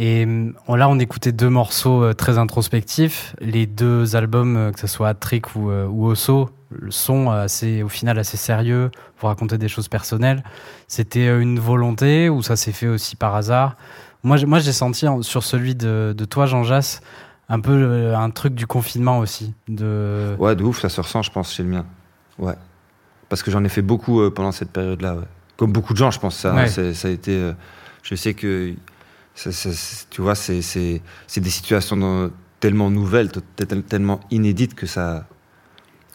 Et 0.00 0.22
hum, 0.24 0.54
là, 0.68 0.88
on 0.88 0.98
écoutait 1.00 1.32
deux 1.32 1.50
morceaux 1.50 2.04
euh, 2.04 2.12
très 2.14 2.38
introspectifs. 2.38 3.34
Les 3.40 3.66
deux 3.66 4.14
albums, 4.14 4.56
euh, 4.56 4.70
que 4.72 4.78
ce 4.78 4.86
soit 4.86 5.12
Trick 5.14 5.56
ou, 5.56 5.70
euh, 5.70 5.86
ou 5.86 6.06
Osso, 6.06 6.50
le 6.70 6.90
son 6.92 7.30
assez, 7.30 7.82
au 7.82 7.88
final 7.88 8.16
assez 8.18 8.36
sérieux. 8.36 8.90
Vous 9.20 9.26
racontez 9.26 9.58
des 9.58 9.66
choses 9.68 9.88
personnelles. 9.88 10.44
C'était 10.86 11.26
euh, 11.26 11.40
une 11.40 11.58
volonté 11.58 12.28
ou 12.28 12.42
ça 12.42 12.54
s'est 12.54 12.70
fait 12.72 12.86
aussi 12.86 13.16
par 13.16 13.34
hasard? 13.34 13.76
Moi, 14.22 14.36
j'ai- 14.36 14.46
moi, 14.46 14.60
j'ai 14.60 14.72
senti 14.72 15.08
en- 15.08 15.22
sur 15.22 15.42
celui 15.42 15.74
de, 15.74 16.14
de 16.16 16.24
toi, 16.24 16.46
Jean 16.46 16.62
Jass, 16.62 17.00
un 17.48 17.58
peu 17.58 17.72
euh, 17.72 18.16
un 18.16 18.30
truc 18.30 18.54
du 18.54 18.68
confinement 18.68 19.18
aussi. 19.18 19.52
De... 19.66 20.36
Ouais, 20.38 20.54
de 20.54 20.62
ouf, 20.62 20.78
ça 20.80 20.88
se 20.88 21.00
ressent, 21.00 21.22
je 21.22 21.32
pense, 21.32 21.52
chez 21.52 21.64
le 21.64 21.70
mien. 21.70 21.84
Ouais. 22.38 22.54
Parce 23.28 23.42
que 23.42 23.50
j'en 23.50 23.64
ai 23.64 23.68
fait 23.68 23.82
beaucoup 23.82 24.20
euh, 24.20 24.30
pendant 24.30 24.52
cette 24.52 24.70
période-là, 24.70 25.14
ouais. 25.16 25.24
Comme 25.56 25.72
beaucoup 25.72 25.92
de 25.92 25.98
gens, 25.98 26.12
je 26.12 26.20
pense, 26.20 26.36
ça, 26.36 26.54
Ouais. 26.54 26.68
c'est- 26.68 26.94
ça 26.94 27.08
a 27.08 27.10
été. 27.10 27.32
euh, 27.36 27.52
je 28.04 28.14
sais 28.14 28.34
que, 28.34 28.74
tu 30.10 30.20
vois, 30.20 30.34
c'est 30.34 30.62
c'est- 30.62 31.00
c'est 31.26 31.40
des 31.40 31.50
situations 31.50 31.96
dans- 31.96 32.30
tellement 32.60 32.90
nouvelles, 32.90 33.30
tellement 33.88 34.18
inédites 34.30 34.74
que 34.74 34.86
ça, 34.86 35.26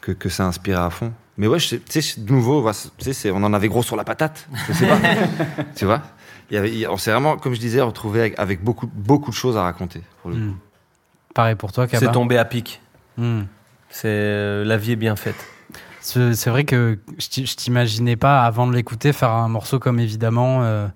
que, 0.02 0.12
que 0.12 0.28
ça 0.30 0.46
inspire 0.46 0.82
à 0.82 0.90
fond. 0.90 1.14
Mais 1.38 1.48
ouais, 1.48 1.58
tu 1.58 1.80
sais, 2.02 2.20
de 2.22 2.32
nouveau, 2.32 2.64
on 2.68 3.44
en 3.44 3.54
avait 3.54 3.68
gros 3.70 3.82
sur 3.82 3.96
la 3.96 4.04
patate, 4.04 4.48
je 4.68 4.74
sais 4.74 4.88
pas. 4.88 4.98
tu 5.76 5.86
vois? 5.86 6.02
Il 6.52 6.56
y 6.56 6.58
avait, 6.58 6.88
On 6.88 6.98
s'est 6.98 7.12
vraiment, 7.12 7.38
comme 7.38 7.56
je 7.56 7.60
disais, 7.60 7.82
retrouvé 7.82 8.20
avec, 8.20 8.40
avec 8.40 8.64
beaucoup, 8.64 8.88
beaucoup 8.94 9.32
de 9.32 9.36
choses 9.36 9.58
à 9.58 9.64
raconter. 9.64 10.02
Pour 10.22 10.30
le 10.32 10.36
coup. 10.36 10.42
Hmm. 10.42 10.58
Pareil 11.34 11.56
pour 11.56 11.72
toi, 11.72 11.88
C'est 11.90 12.12
tombé 12.12 12.38
à 12.38 12.46
pic. 12.46 12.82
Hmm. 13.18 13.44
C'est 13.90 14.08
euh, 14.10 14.64
la 14.66 14.78
vie 14.78 14.92
est 14.92 14.98
bien 14.98 15.16
faite. 15.16 15.36
C'est 16.02 16.50
vrai 16.50 16.66
que 16.66 17.00
je 17.18 17.56
t'imaginais 17.56 18.18
pas, 18.18 18.42
avant 18.44 18.68
de 18.68 18.74
l'écouter, 18.74 19.14
faire 19.14 19.32
un 19.32 19.48
morceau 19.48 19.80
comme 19.80 20.00
évidemment, 20.02 20.62
euh, 20.64 20.88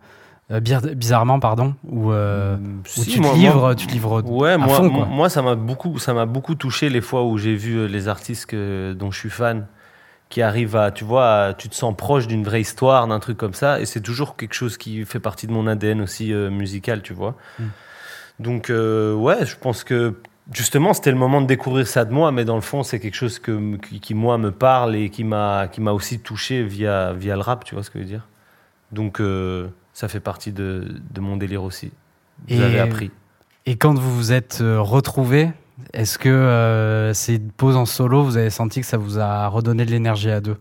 euh, 0.52 0.60
bizarrement, 0.62 1.40
pardon, 1.40 1.76
où, 1.84 2.12
euh, 2.12 2.56
où 2.58 2.82
Si, 2.86 3.06
tu, 3.06 3.20
te 3.20 3.26
moi- 3.28 3.36
livres, 3.36 3.74
tu 3.74 3.88
te 3.88 3.92
livres 3.92 4.22
Ouais, 4.30 4.52
à 4.52 4.58
moi, 4.58 4.76
fond, 4.76 4.90
quoi. 4.90 5.06
moi 5.06 5.30
ça 5.30 5.42
m'a 5.42 5.56
beaucoup, 5.56 6.00
ça 6.00 6.14
m'a 6.14 6.26
beaucoup 6.26 6.56
touché 6.56 6.90
les 6.90 7.02
fois 7.02 7.24
où 7.26 7.38
j'ai 7.38 7.56
vu 7.56 7.76
euh, 7.80 7.86
les 7.88 8.08
artistes 8.08 8.46
que- 8.46 8.94
dont 8.98 9.12
je 9.12 9.20
suis 9.20 9.30
fan, 9.30 9.68
qui 10.30 10.42
arrivent 10.42 10.76
à, 10.76 10.92
tu 10.92 11.04
vois, 11.04 11.28
à- 11.48 11.54
tu 11.54 11.68
te 11.70 11.76
sens 11.76 11.96
proche 11.98 12.28
d'une 12.28 12.44
vraie 12.44 12.62
histoire, 12.62 13.08
d'un 13.08 13.20
truc 13.20 13.38
comme 13.38 13.54
ça, 13.54 13.80
et 13.82 13.86
c'est 13.86 14.02
toujours 14.02 14.36
quelque 14.38 14.54
chose 14.54 14.78
qui 14.78 15.04
fait 15.06 15.20
partie 15.20 15.48
de 15.48 15.52
mon 15.52 15.68
ADN 15.68 16.02
aussi 16.02 16.34
euh, 16.34 16.50
musical, 16.50 17.02
tu 17.02 17.14
vois. 17.14 17.36
Mm. 17.60 17.64
Donc 18.40 18.70
ouais, 18.70 19.46
je 19.46 19.56
pense 19.56 19.84
que 19.84 20.14
justement 20.54 20.94
c'était 20.94 21.12
le 21.12 21.18
moment 21.18 21.42
de 21.42 21.48
découvrir 21.48 21.88
ça 21.88 22.06
de 22.06 22.14
moi, 22.14 22.32
mais 22.32 22.46
dans 22.46 22.56
le 22.56 22.62
fond 22.62 22.84
c'est 22.84 23.00
quelque 23.00 23.16
chose 23.16 23.40
que, 23.40 23.76
qui, 23.78 24.00
qui, 24.00 24.14
moi 24.14 24.38
me 24.38 24.52
parle 24.52 24.96
et 24.96 25.10
qui 25.10 25.24
m'a, 25.24 25.68
qui 25.68 25.82
m'a 25.82 25.92
aussi 25.92 26.20
touché 26.20 26.64
via, 26.64 27.14
via 27.14 27.34
le 27.36 27.42
rap, 27.42 27.64
tu 27.66 27.74
vois 27.76 27.84
ce 27.84 27.90
que 27.90 27.98
je 28.00 28.04
veux 28.04 28.10
dire. 28.10 28.28
Donc 28.92 29.20
euh, 29.20 29.68
ça 29.98 30.08
fait 30.08 30.20
partie 30.20 30.52
de, 30.52 31.02
de 31.10 31.22
mon 31.22 31.38
délire 31.38 31.64
aussi. 31.64 31.92
Vous 32.48 32.62
avez 32.62 32.80
appris. 32.80 33.10
Et 33.66 33.78
quand 33.78 33.96
vous 33.98 34.16
vous 34.16 34.32
êtes 34.32 34.60
euh, 34.62 34.80
retrouvés, 34.80 35.50
est-ce 35.92 36.20
que 36.20 36.30
euh, 36.30 37.16
ces 37.16 37.40
pauses 37.40 37.76
en 37.76 37.88
solo, 37.88 38.24
vous 38.24 38.38
avez 38.38 38.52
senti 38.52 38.82
que 38.82 38.86
ça 38.86 38.98
vous 38.98 39.18
a 39.18 39.48
redonné 39.48 39.86
de 39.86 39.90
l'énergie 39.92 40.30
à 40.30 40.40
deux? 40.40 40.58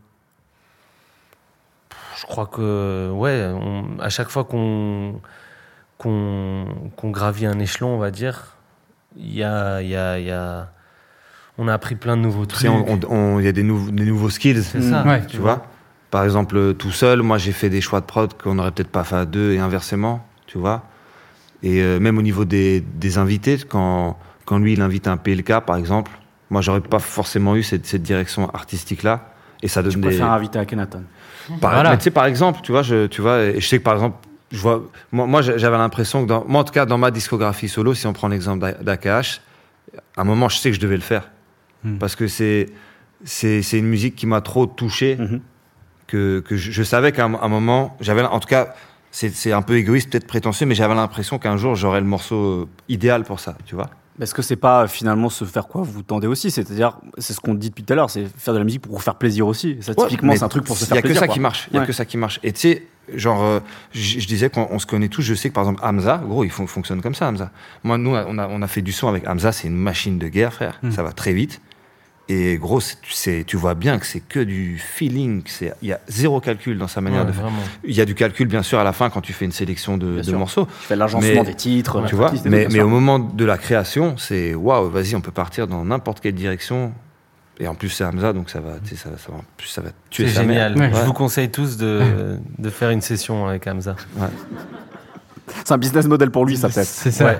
Je 2.18 2.24
crois 2.24 2.46
que, 2.46 3.10
ouais, 3.12 3.52
on- 3.54 3.98
à 4.00 4.08
chaque 4.08 4.30
fois 4.30 4.44
qu'on 4.44 5.20
qu'on 5.98 6.64
qu'on 6.96 7.10
gravit 7.10 7.44
un 7.44 7.58
échelon, 7.58 7.88
on 7.94 7.98
va 7.98 8.10
dire, 8.10 8.56
il 9.18 9.34
y 9.34 9.42
a, 9.42 9.82
il 9.82 9.88
y 9.88 9.96
a, 9.96 10.18
y 10.18 10.30
a- 10.30 10.70
on 11.58 11.68
a 11.68 11.74
appris 11.74 11.94
plein 11.94 12.16
de 12.16 12.22
nouveaux 12.22 12.46
trucs. 12.46 12.70
on- 12.70 13.00
on- 13.10 13.38
Il 13.38 13.44
y 13.44 13.48
a 13.48 13.52
des, 13.52 13.62
nou- 13.62 13.90
des 13.90 14.04
nouveaux 14.06 14.30
skills. 14.30 14.62
C'est 14.62 14.80
ça. 14.80 15.04
Ouais. 15.06 15.26
Tu 15.26 15.36
vois? 15.36 15.66
Par 16.16 16.24
exemple, 16.24 16.56
euh, 16.56 16.72
tout 16.72 16.92
seul, 16.92 17.20
moi 17.20 17.36
j'ai 17.36 17.52
fait 17.52 17.68
des 17.68 17.82
choix 17.82 18.00
de 18.00 18.06
prod 18.06 18.32
qu'on 18.42 18.54
n'aurait 18.54 18.70
peut-être 18.70 18.88
pas 18.90 19.04
fait 19.04 19.16
à 19.16 19.26
deux 19.26 19.52
et 19.52 19.58
inversement, 19.58 20.26
tu 20.46 20.56
vois. 20.56 20.82
Et 21.62 21.82
euh, 21.82 22.00
même 22.00 22.16
au 22.16 22.22
niveau 22.22 22.46
des, 22.46 22.80
des 22.80 23.18
invités, 23.18 23.58
quand, 23.68 24.18
quand 24.46 24.56
lui 24.56 24.72
il 24.72 24.80
invite 24.80 25.08
un 25.08 25.18
PLK 25.18 25.60
par 25.66 25.76
exemple, 25.76 26.10
moi 26.48 26.62
j'aurais 26.62 26.80
pas 26.80 27.00
forcément 27.00 27.54
eu 27.54 27.62
cette, 27.62 27.84
cette 27.84 28.02
direction 28.02 28.48
artistique-là. 28.54 29.34
Et 29.62 29.68
ça 29.68 29.82
donne 29.82 29.92
Tu 29.92 29.98
des. 29.98 30.06
préfères 30.06 30.32
inviter 30.32 30.58
à 30.58 30.64
Kenaton. 30.64 31.02
Par, 31.60 31.72
Voilà. 31.74 31.90
mais 31.90 31.98
tu 31.98 32.04
sais, 32.04 32.10
par 32.10 32.24
exemple, 32.24 32.60
tu 32.62 32.72
vois, 32.72 32.80
je, 32.80 33.08
tu 33.08 33.20
vois, 33.20 33.42
et 33.42 33.60
je 33.60 33.66
sais 33.68 33.76
que 33.78 33.84
par 33.84 33.92
exemple, 33.92 34.16
je 34.50 34.58
vois, 34.58 34.84
moi, 35.12 35.26
moi 35.26 35.42
j'avais 35.42 35.76
l'impression 35.76 36.22
que 36.22 36.28
dans, 36.28 36.46
moi 36.48 36.62
en 36.62 36.64
tout 36.64 36.72
cas 36.72 36.86
dans 36.86 36.96
ma 36.96 37.10
discographie 37.10 37.68
solo, 37.68 37.92
si 37.92 38.06
on 38.06 38.14
prend 38.14 38.28
l'exemple 38.28 38.60
d'A- 38.60 38.82
d'AKH, 38.96 39.42
à 40.16 40.22
un 40.22 40.24
moment 40.24 40.48
je 40.48 40.56
sais 40.56 40.70
que 40.70 40.76
je 40.76 40.80
devais 40.80 40.96
le 40.96 41.02
faire 41.02 41.28
Hmm. 41.84 41.98
parce 41.98 42.16
que 42.16 42.26
c'est 42.26 42.70
une 43.78 43.86
musique 43.86 44.16
qui 44.16 44.26
m'a 44.26 44.40
trop 44.40 44.64
touché 44.64 45.16
Mhm. 45.16 45.40
Que 46.06 46.40
que 46.40 46.56
je, 46.56 46.70
je 46.72 46.82
savais 46.82 47.12
qu'à 47.12 47.24
un, 47.24 47.34
un 47.34 47.48
moment 47.48 47.96
j'avais 48.00 48.22
en 48.22 48.40
tout 48.40 48.48
cas 48.48 48.74
c'est 49.10 49.34
c'est 49.34 49.52
un 49.52 49.62
peu 49.62 49.76
égoïste 49.76 50.10
peut-être 50.10 50.26
prétentieux 50.26 50.66
mais 50.66 50.74
j'avais 50.74 50.94
l'impression 50.94 51.38
qu'un 51.38 51.56
jour 51.56 51.74
j'aurais 51.74 52.00
le 52.00 52.06
morceau 52.06 52.36
euh, 52.62 52.68
idéal 52.88 53.24
pour 53.24 53.40
ça 53.40 53.56
tu 53.66 53.74
vois 53.74 53.90
Est-ce 54.20 54.34
que 54.34 54.42
c'est 54.42 54.56
pas 54.56 54.86
finalement 54.88 55.28
se 55.30 55.44
faire 55.44 55.66
quoi 55.68 55.82
vous 55.82 56.02
tendez 56.02 56.26
aussi? 56.26 56.50
C'est-à-dire, 56.50 56.98
c'est 57.18 57.34
ce 57.34 57.40
qu'on 57.40 57.52
dit 57.54 57.68
depuis 57.68 57.84
tout 57.84 57.92
à 57.92 57.96
l'heure, 57.96 58.08
c'est 58.10 58.24
faire 58.38 58.54
de 58.54 58.58
la 58.58 58.64
musique 58.64 58.80
pour 58.82 58.92
vous 58.94 58.98
faire 59.02 59.16
plaisir 59.16 59.46
aussi. 59.46 59.76
Ça, 59.82 59.94
typiquement, 59.94 60.32
c'est 60.34 60.42
un 60.42 60.48
truc 60.48 60.64
pour 60.64 60.76
se 60.78 60.84
Il 60.84 60.86
y 60.86 60.88
faire 60.88 60.96
a 60.98 61.02
que 61.02 61.06
plaisir. 61.08 61.20
ça 61.20 61.26
quoi. 61.26 61.34
qui 61.34 61.40
marche. 61.40 61.68
Il 61.70 61.76
y 61.76 61.78
a 61.78 61.84
que 61.84 61.92
ça 61.92 62.04
qui 62.06 62.16
marche. 62.16 62.40
Et 62.42 62.50
tu 62.54 62.60
sais, 62.60 62.86
genre, 63.14 63.42
euh, 63.44 63.60
je 63.92 64.26
disais 64.26 64.48
qu'on 64.48 64.68
on 64.70 64.78
se 64.78 64.86
connaît 64.86 65.08
tous. 65.10 65.20
Je 65.20 65.34
sais 65.34 65.50
que 65.50 65.54
par 65.54 65.64
exemple 65.64 65.82
Hamza, 65.84 66.16
gros, 66.24 66.44
il 66.44 66.50
fon- 66.50 66.66
fonctionne 66.66 67.02
comme 67.02 67.14
ça, 67.14 67.28
Hamza. 67.28 67.50
Moi, 67.84 67.98
nous, 67.98 68.14
on 68.16 68.38
a, 68.38 68.48
on 68.48 68.62
a 68.62 68.66
fait 68.66 68.80
du 68.80 68.92
son 68.92 69.08
avec 69.08 69.28
Hamza. 69.28 69.52
C'est 69.52 69.68
une 69.68 69.76
machine 69.76 70.18
de 70.18 70.28
guerre, 70.28 70.54
frère. 70.54 70.78
Mm. 70.82 70.92
Ça 70.92 71.02
va 71.02 71.12
très 71.12 71.34
vite. 71.34 71.60
Et 72.28 72.58
gros, 72.58 72.80
c'est- 72.80 73.00
tu 73.02 73.12
sais, 73.12 73.44
tu 73.46 73.56
vois 73.56 73.74
bien 73.74 73.98
que 74.00 74.06
c'est 74.06 74.18
que 74.18 74.40
du 74.40 74.78
feeling. 74.78 75.42
c'est- 75.46 75.72
Il 75.80 75.88
y 75.88 75.92
a 75.92 76.00
zéro 76.08 76.40
calcul 76.40 76.76
dans 76.76 76.88
sa 76.88 77.00
manière 77.00 77.20
Ouais, 77.20 77.26
de 77.28 77.32
faire. 77.32 77.44
Il 77.84 77.94
y 77.94 78.00
a 78.00 78.04
du 78.04 78.16
calcul, 78.16 78.48
bien 78.48 78.64
sûr, 78.64 78.80
à 78.80 78.84
la 78.84 78.92
fin 78.92 79.10
quand 79.10 79.20
tu 79.20 79.32
fais 79.32 79.44
une 79.44 79.52
sélection 79.52 79.96
de, 79.96 80.20
morceaux. 80.32 80.66
Tu 80.80 80.86
fais 80.88 80.96
l'agencement 80.96 81.42
Mais- 81.42 81.44
des 81.44 81.54
titres, 81.54 82.04
tu 82.08 82.16
vois. 82.16 82.32
Mais, 82.44 82.80
au 82.80 82.88
moment 82.88 83.20
de 83.20 83.44
la 83.44 83.58
création, 83.58 84.16
c'est 84.16 84.54
waouh, 84.56 84.90
vas-y, 84.90 85.14
on 85.14 85.20
peut 85.20 85.30
partir 85.30 85.68
dans 85.68 85.84
n'importe 85.84 86.18
quelle 86.20 86.34
direction. 86.34 86.92
Et 87.60 87.68
en 87.68 87.74
plus, 87.74 87.88
c'est 87.90 88.04
Hamza, 88.04 88.32
donc 88.34 88.50
ça 88.50 88.60
va, 88.60 88.72
tu 88.84 88.90
sais, 88.90 88.96
ça, 88.96 89.08
va- 89.08 89.16
ça 89.18 89.32
va, 89.32 89.38
plus, 89.56 89.68
ça 89.68 89.80
va 89.80 89.88
tuer 90.10 90.26
C'est 90.28 90.34
sa 90.34 90.42
mère. 90.42 90.68
génial. 90.74 90.92
Ouais. 90.92 90.98
Je 91.00 91.06
vous 91.06 91.12
conseille 91.14 91.48
tous 91.48 91.76
de, 91.78 92.36
de 92.58 92.70
faire 92.70 92.90
une 92.90 93.00
session 93.00 93.46
avec 93.46 93.66
Hamza. 93.66 93.94
C'est 95.64 95.72
un 95.72 95.78
business 95.78 96.06
model 96.06 96.30
pour 96.30 96.44
lui, 96.44 96.56
ça 96.56 96.68
peut-être. 96.68 96.86
C'est 96.86 97.10
ça. 97.12 97.38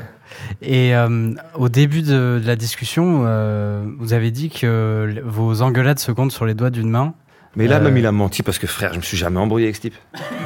Et 0.63 0.95
euh, 0.95 1.33
au 1.55 1.69
début 1.69 2.03
de, 2.03 2.41
la 2.45 2.57
discussion, 2.57 3.25
euh, 3.27 3.85
vous 3.99 4.13
avez 4.13 4.31
dit 4.31 4.51
que 4.51 5.23
vos 5.25 5.63
engueulades 5.63 5.99
se 5.99 6.13
comptent 6.13 6.33
sur 6.33 6.47
les 6.47 6.55
doigts 6.55 6.71
d'une 6.71 6.91
main. 6.91 7.15
Mais 7.57 7.67
là, 7.67 7.77
Euh, 7.77 7.81
même, 7.81 7.97
il 7.97 8.07
a 8.07 8.13
menti 8.13 8.43
parce 8.43 8.59
que 8.59 8.67
frère, 8.67 8.93
je 8.93 8.99
me 8.99 9.03
suis 9.03 9.17
jamais 9.17 9.39
embrouillé 9.41 9.67
avec 9.67 9.77
ce 9.77 9.81
type. 9.81 9.95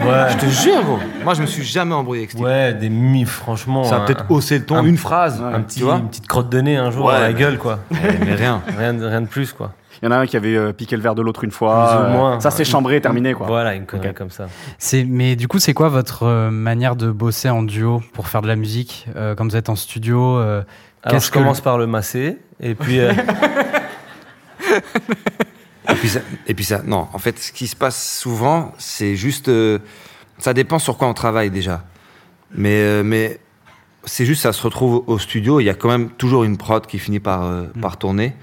Ouais. 0.00 0.26
Je 0.30 0.36
te 0.38 0.46
jure, 0.46 0.82
gros. 0.84 0.98
Moi, 1.24 1.34
je 1.34 1.42
me 1.42 1.46
suis 1.46 1.64
jamais 1.64 1.92
embrouillé 1.94 2.20
avec 2.22 2.30
ce 2.30 2.36
type. 2.36 2.46
Ouais, 2.46 2.72
des 2.72 2.88
mi, 2.88 3.24
franchement. 3.24 3.82
Ça 3.84 3.96
a 3.96 3.98
un- 3.98 4.04
peut-être 4.04 4.24
haussé 4.30 4.58
le 4.60 4.64
ton, 4.64 4.76
un- 4.76 4.84
une 4.84 4.96
phrase. 4.96 5.42
un 5.42 5.60
petit, 5.60 5.80
tu 5.80 5.84
vois 5.84 5.96
une 5.96 6.08
petite 6.08 6.28
crotte 6.28 6.48
de 6.48 6.60
nez 6.60 6.76
un 6.76 6.90
jour 6.90 7.06
Ouais. 7.06 7.14
à 7.14 7.20
la 7.20 7.32
gueule, 7.32 7.58
quoi. 7.58 7.80
mais, 7.90 7.98
mais 8.24 8.34
rien. 8.36 8.62
Rien, 8.78 8.94
de- 8.94 9.04
rien 9.04 9.20
de 9.22 9.26
plus, 9.26 9.52
quoi. 9.52 9.72
Il 10.02 10.06
y 10.06 10.08
en 10.08 10.12
a 10.12 10.16
un 10.18 10.26
qui 10.26 10.36
avait 10.38 10.56
euh, 10.56 10.72
piqué 10.72 10.96
le 10.96 11.02
verre 11.02 11.14
de 11.14 11.20
l'autre 11.20 11.44
une 11.44 11.50
fois. 11.50 11.88
Plus 11.88 11.96
ou 11.98 12.02
euh, 12.04 12.12
moins. 12.12 12.40
Ça 12.40 12.50
s'est 12.50 12.64
chambré, 12.64 13.00
terminé, 13.02 13.34
quoi. 13.34 13.46
Voilà, 13.46 13.74
une 13.74 13.84
connerie 13.84 14.14
comme 14.14 14.30
ça. 14.30 14.46
C'est, 14.78 15.04
mais 15.04 15.36
du 15.36 15.46
coup, 15.46 15.58
c'est 15.58 15.74
quoi 15.74 15.88
votre 15.90 16.22
euh, 16.22 16.50
manière 16.50 16.96
de 16.96 17.10
bosser 17.10 17.50
en 17.50 17.62
duo 17.62 18.00
pour 18.14 18.28
faire 18.28 18.40
de 18.40 18.46
la 18.48 18.56
musique 18.56 19.06
euh, 19.16 19.34
quand 19.34 19.44
vous 19.44 19.56
êtes 19.56 19.68
en 19.68 19.76
studio 19.76 20.38
euh, 20.38 20.62
Alors, 21.02 21.14
Qu'est-ce 21.16 21.26
je 21.26 21.32
que- 21.32 21.38
commence 21.38 21.60
par 21.60 21.76
le 21.76 21.86
masser, 21.86 22.38
et 22.60 22.74
puis. 22.74 22.98
euh, 23.00 23.12
Et 25.90 25.94
puis, 25.94 26.08
ça, 26.08 26.20
et 26.46 26.54
puis 26.54 26.64
ça, 26.64 26.82
non, 26.84 27.08
en 27.12 27.18
fait, 27.18 27.38
ce 27.38 27.52
qui 27.52 27.66
se 27.66 27.76
passe 27.76 28.18
souvent, 28.18 28.72
c'est 28.78 29.16
juste. 29.16 29.48
euh, 29.48 29.78
ça 30.38 30.54
dépend 30.54 30.78
sur 30.78 30.96
quoi 30.96 31.08
on 31.08 31.14
travaille 31.14 31.50
déjà. 31.50 31.84
Mais, 32.54 32.76
euh, 32.80 33.02
mais 33.04 33.40
c'est 34.04 34.24
juste, 34.24 34.42
ça 34.42 34.52
se 34.52 34.62
retrouve 34.62 35.04
au 35.06 35.18
studio, 35.18 35.60
il 35.60 35.64
y 35.64 35.70
a 35.70 35.74
quand 35.74 35.88
même 35.88 36.10
toujours 36.10 36.44
une 36.44 36.56
prod 36.56 36.86
qui 36.86 36.98
finit 36.98 37.20
par, 37.20 37.44
euh, 37.44 37.64
par 37.80 37.96
tourner. 37.98 38.34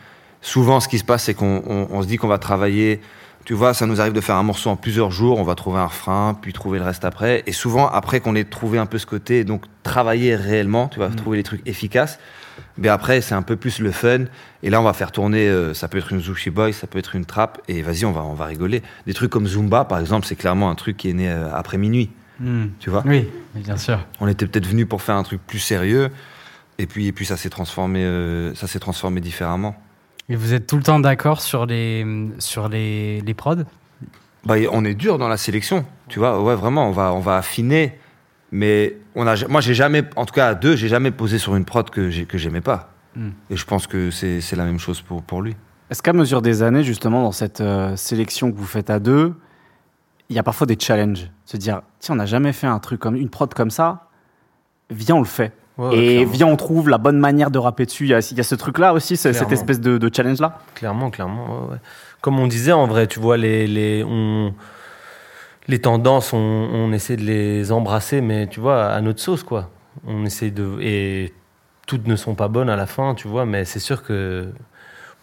Souvent, 0.41 0.79
ce 0.79 0.87
qui 0.87 0.99
se 0.99 1.03
passe, 1.03 1.23
c'est 1.23 1.33
qu'on 1.33 1.63
on- 1.65 1.87
on 1.91 2.01
se 2.03 2.07
dit 2.07 2.17
qu'on 2.17 2.27
va 2.27 2.37
travailler. 2.37 3.01
Tu 3.45 3.53
vois, 3.53 3.73
ça 3.73 3.85
nous 3.85 3.99
arrive 4.01 4.13
de 4.13 4.21
faire 4.21 4.35
un 4.35 4.43
morceau 4.43 4.69
en 4.69 4.75
plusieurs 4.75 5.09
jours, 5.09 5.39
on 5.39 5.43
va 5.43 5.55
trouver 5.55 5.79
un 5.79 5.85
refrain, 5.87 6.37
puis 6.39 6.51
trouver 6.53 6.79
le 6.79 6.85
reste 6.85 7.05
après. 7.05 7.43
Et 7.47 7.53
souvent, 7.53 7.87
après 7.87 8.19
qu'on 8.19 8.35
ait 8.35 8.43
trouvé 8.43 8.77
un 8.77 8.85
peu 8.85 8.97
ce 8.97 9.05
côté, 9.05 9.43
donc 9.45 9.63
travailler 9.83 10.35
réellement, 10.35 10.89
tu 10.89 10.99
vas 10.99 11.07
trouver 11.09 11.37
les 11.37 11.43
trucs 11.43 11.65
efficaces. 11.67 12.19
Mais 12.77 12.89
après, 12.89 13.21
c'est 13.21 13.35
un 13.35 13.41
peu 13.41 13.55
plus 13.55 13.79
le 13.79 13.91
fun. 13.91 14.25
Et 14.63 14.69
là, 14.69 14.79
on 14.79 14.83
va 14.83 14.93
faire 14.93 15.11
tourner, 15.11 15.47
euh, 15.47 15.73
ça 15.73 15.87
peut 15.87 15.97
être 15.97 16.11
une 16.11 16.19
Zushi 16.21 16.49
Boy, 16.49 16.73
ça 16.73 16.87
peut 16.87 16.99
être 16.99 17.15
une 17.15 17.25
trap. 17.25 17.61
Et 17.67 17.81
vas-y, 17.81 18.05
on 18.05 18.11
va, 18.11 18.21
on 18.21 18.33
va 18.33 18.45
rigoler. 18.45 18.83
Des 19.05 19.13
trucs 19.13 19.31
comme 19.31 19.47
Zumba, 19.47 19.85
par 19.85 19.99
exemple, 19.99 20.25
c'est 20.27 20.35
clairement 20.35 20.69
un 20.69 20.75
truc 20.75 20.97
qui 20.97 21.09
est 21.09 21.13
né 21.13 21.29
euh, 21.29 21.49
après 21.53 21.77
minuit. 21.77 22.11
hmm, 22.39 22.65
Tu 22.79 22.89
vois 22.89 23.03
Oui, 23.05 23.27
bien 23.55 23.77
sûr. 23.77 23.99
On 24.19 24.27
était 24.27 24.45
peut-être 24.45 24.67
venu 24.67 24.85
pour 24.85 25.01
faire 25.01 25.15
un 25.15 25.23
truc 25.23 25.41
plus 25.45 25.59
sérieux. 25.59 26.09
Et 26.79 26.85
puis, 26.85 27.07
et 27.07 27.11
puis 27.11 27.25
ça 27.25 27.37
s'est 27.37 27.49
transformé, 27.49 28.03
euh, 28.03 28.53
ça 28.53 28.67
s'est 28.67 28.79
transformé 28.79 29.21
différemment. 29.21 29.75
Et 30.29 30.35
vous 30.35 30.53
êtes 30.53 30.67
tout 30.67 30.77
le 30.77 30.83
temps 30.83 30.99
d'accord 30.99 31.41
sur 31.41 31.65
les, 31.65 32.05
sur 32.39 32.69
les, 32.69 33.21
les 33.21 33.33
prods? 33.33 33.63
Bah, 34.45 34.55
on 34.71 34.85
est 34.85 34.93
dur 34.93 35.17
dans 35.17 35.27
la 35.27 35.37
sélection, 35.37 35.85
tu 36.09 36.19
vois. 36.19 36.41
Ouais, 36.41 36.55
vraiment, 36.55 36.87
on 36.87 36.91
va, 36.91 37.13
on 37.13 37.19
va 37.19 37.37
affiner. 37.37 37.97
Mais 38.51 38.97
on 39.15 39.27
a, 39.27 39.35
moi, 39.47 39.59
j'ai 39.61 39.73
jamais, 39.73 40.03
en 40.15 40.25
tout 40.25 40.33
cas 40.33 40.47
à 40.49 40.55
deux, 40.55 40.75
j'ai 40.75 40.87
jamais 40.87 41.11
posé 41.11 41.37
sur 41.37 41.55
une 41.55 41.65
prod 41.65 41.89
que 41.89 42.09
j'ai- 42.09 42.25
que 42.25 42.37
j'aimais 42.37 42.61
pas. 42.61 42.91
Hmm. 43.15 43.29
Et 43.49 43.55
je 43.57 43.65
pense 43.65 43.87
que 43.87 44.09
c'est 44.11 44.41
c'est 44.41 44.55
la 44.55 44.63
même 44.65 44.79
chose 44.79 45.01
pour, 45.01 45.21
pour 45.23 45.41
lui. 45.41 45.55
Est-ce 45.89 46.01
qu'à 46.01 46.13
mesure 46.13 46.41
des 46.41 46.63
années, 46.63 46.83
justement, 46.83 47.23
dans 47.23 47.31
cette 47.31 47.61
euh, 47.61 47.95
sélection 47.95 48.51
que 48.51 48.57
vous 48.57 48.65
faites 48.65 48.89
à 48.89 48.99
deux, 48.99 49.33
il 50.29 50.35
y 50.35 50.39
a 50.39 50.43
parfois 50.43 50.67
des 50.67 50.77
challenges? 50.79 51.29
Se 51.45 51.57
dire, 51.57 51.81
tiens, 51.99 52.15
on 52.15 52.17
n'a 52.17 52.25
jamais 52.25 52.53
fait 52.53 52.67
un 52.67 52.79
truc 52.79 52.99
comme 52.99 53.15
une 53.15 53.29
prod 53.29 53.53
comme 53.53 53.71
ça, 53.71 54.07
viens, 54.89 55.15
on 55.15 55.19
le 55.19 55.25
fait. 55.25 55.53
Ouais, 55.77 55.95
Et 55.97 56.15
clairement. 56.15 56.31
viens, 56.33 56.47
on 56.47 56.55
trouve 56.55 56.89
la 56.89 56.97
bonne 56.97 57.19
manière 57.19 57.51
de 57.51 57.59
rapper 57.59 57.85
dessus. 57.85 58.05
Il 58.05 58.09
y 58.09 58.13
a, 58.13 58.19
il 58.31 58.37
y 58.37 58.39
a 58.39 58.43
ce 58.43 58.55
truc-là 58.55 58.93
aussi, 58.93 59.15
ce- 59.15 59.31
cette 59.33 59.51
espèce 59.51 59.79
de, 59.79 59.97
de 59.97 60.09
challenge-là. 60.13 60.59
Clairement, 60.75 61.09
clairement. 61.11 61.45
ouais, 61.65 61.71
ouais. 61.73 61.77
Comme 62.21 62.39
on 62.39 62.47
disait, 62.47 62.71
en 62.71 62.87
vrai, 62.87 63.05
tu 63.07 63.19
vois, 63.19 63.37
les, 63.37 63.67
les, 63.67 64.03
on, 64.03 64.53
les 65.67 65.79
tendances, 65.79 66.33
on, 66.33 66.37
on 66.37 66.91
essaie 66.93 67.17
de 67.17 67.23
les 67.23 67.71
embrasser, 67.71 68.21
mais 68.21 68.47
tu 68.47 68.59
vois, 68.59 68.85
à 68.87 69.01
notre 69.01 69.19
sauce, 69.19 69.43
quoi. 69.43 69.69
On 70.05 70.25
essaie 70.25 70.51
de. 70.51 70.79
Et 70.81 71.33
toutes 71.87 72.07
ne 72.07 72.15
sont 72.15 72.35
pas 72.35 72.47
bonnes 72.47 72.69
à 72.69 72.75
la 72.75 72.85
fin, 72.85 73.15
tu 73.15 73.27
vois, 73.27 73.45
mais 73.45 73.65
c'est 73.65 73.79
sûr 73.79 74.03
que. 74.03 74.49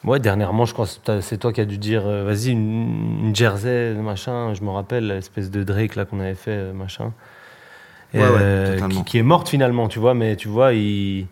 Ouais, 0.05 0.21
dernièrement, 0.21 0.67
je 0.67 0.75
pense 0.75 1.01
que 1.03 1.21
c'est 1.23 1.39
toi 1.39 1.51
qui 1.53 1.63
as 1.63 1.65
dû 1.65 1.79
dire, 1.79 2.03
euh, 2.07 2.25
vas-y, 2.25 2.51
une, 2.51 3.27
une 3.29 3.35
jersey, 3.35 3.95
machin. 3.95 4.53
Je 4.53 4.63
me 4.63 4.69
rappelle 4.69 5.07
l'espèce 5.07 5.51
de 5.51 5.63
Drake 5.63 5.97
là 5.97 6.05
qu'on 6.05 6.21
avait 6.21 6.35
fait, 6.35 6.51
euh, 6.51 6.73
machin. 6.75 7.13
Et, 8.13 8.19
Ouais, 8.19 8.25
ouais, 8.25 8.39
euh, 8.41 8.89
qui, 8.89 9.05
qui 9.05 9.19
est 9.19 9.23
morte 9.23 9.49
finalement, 9.49 9.89
tu 9.89 9.99
vois, 9.99 10.13
mais 10.13 10.37
tu 10.37 10.49
vois, 10.49 10.75
il, 10.75 11.27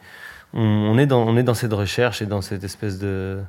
on, 0.54 0.62
on 0.62 0.98
est 0.98 1.04
dans, 1.06 1.22
on 1.22 1.36
est 1.36 1.42
dans 1.42 1.54
cette 1.54 1.74
recherche 1.74 2.22
et 2.22 2.26
dans 2.26 2.40
cette 2.40 2.64
espèce 2.64 2.98
de. 2.98 3.40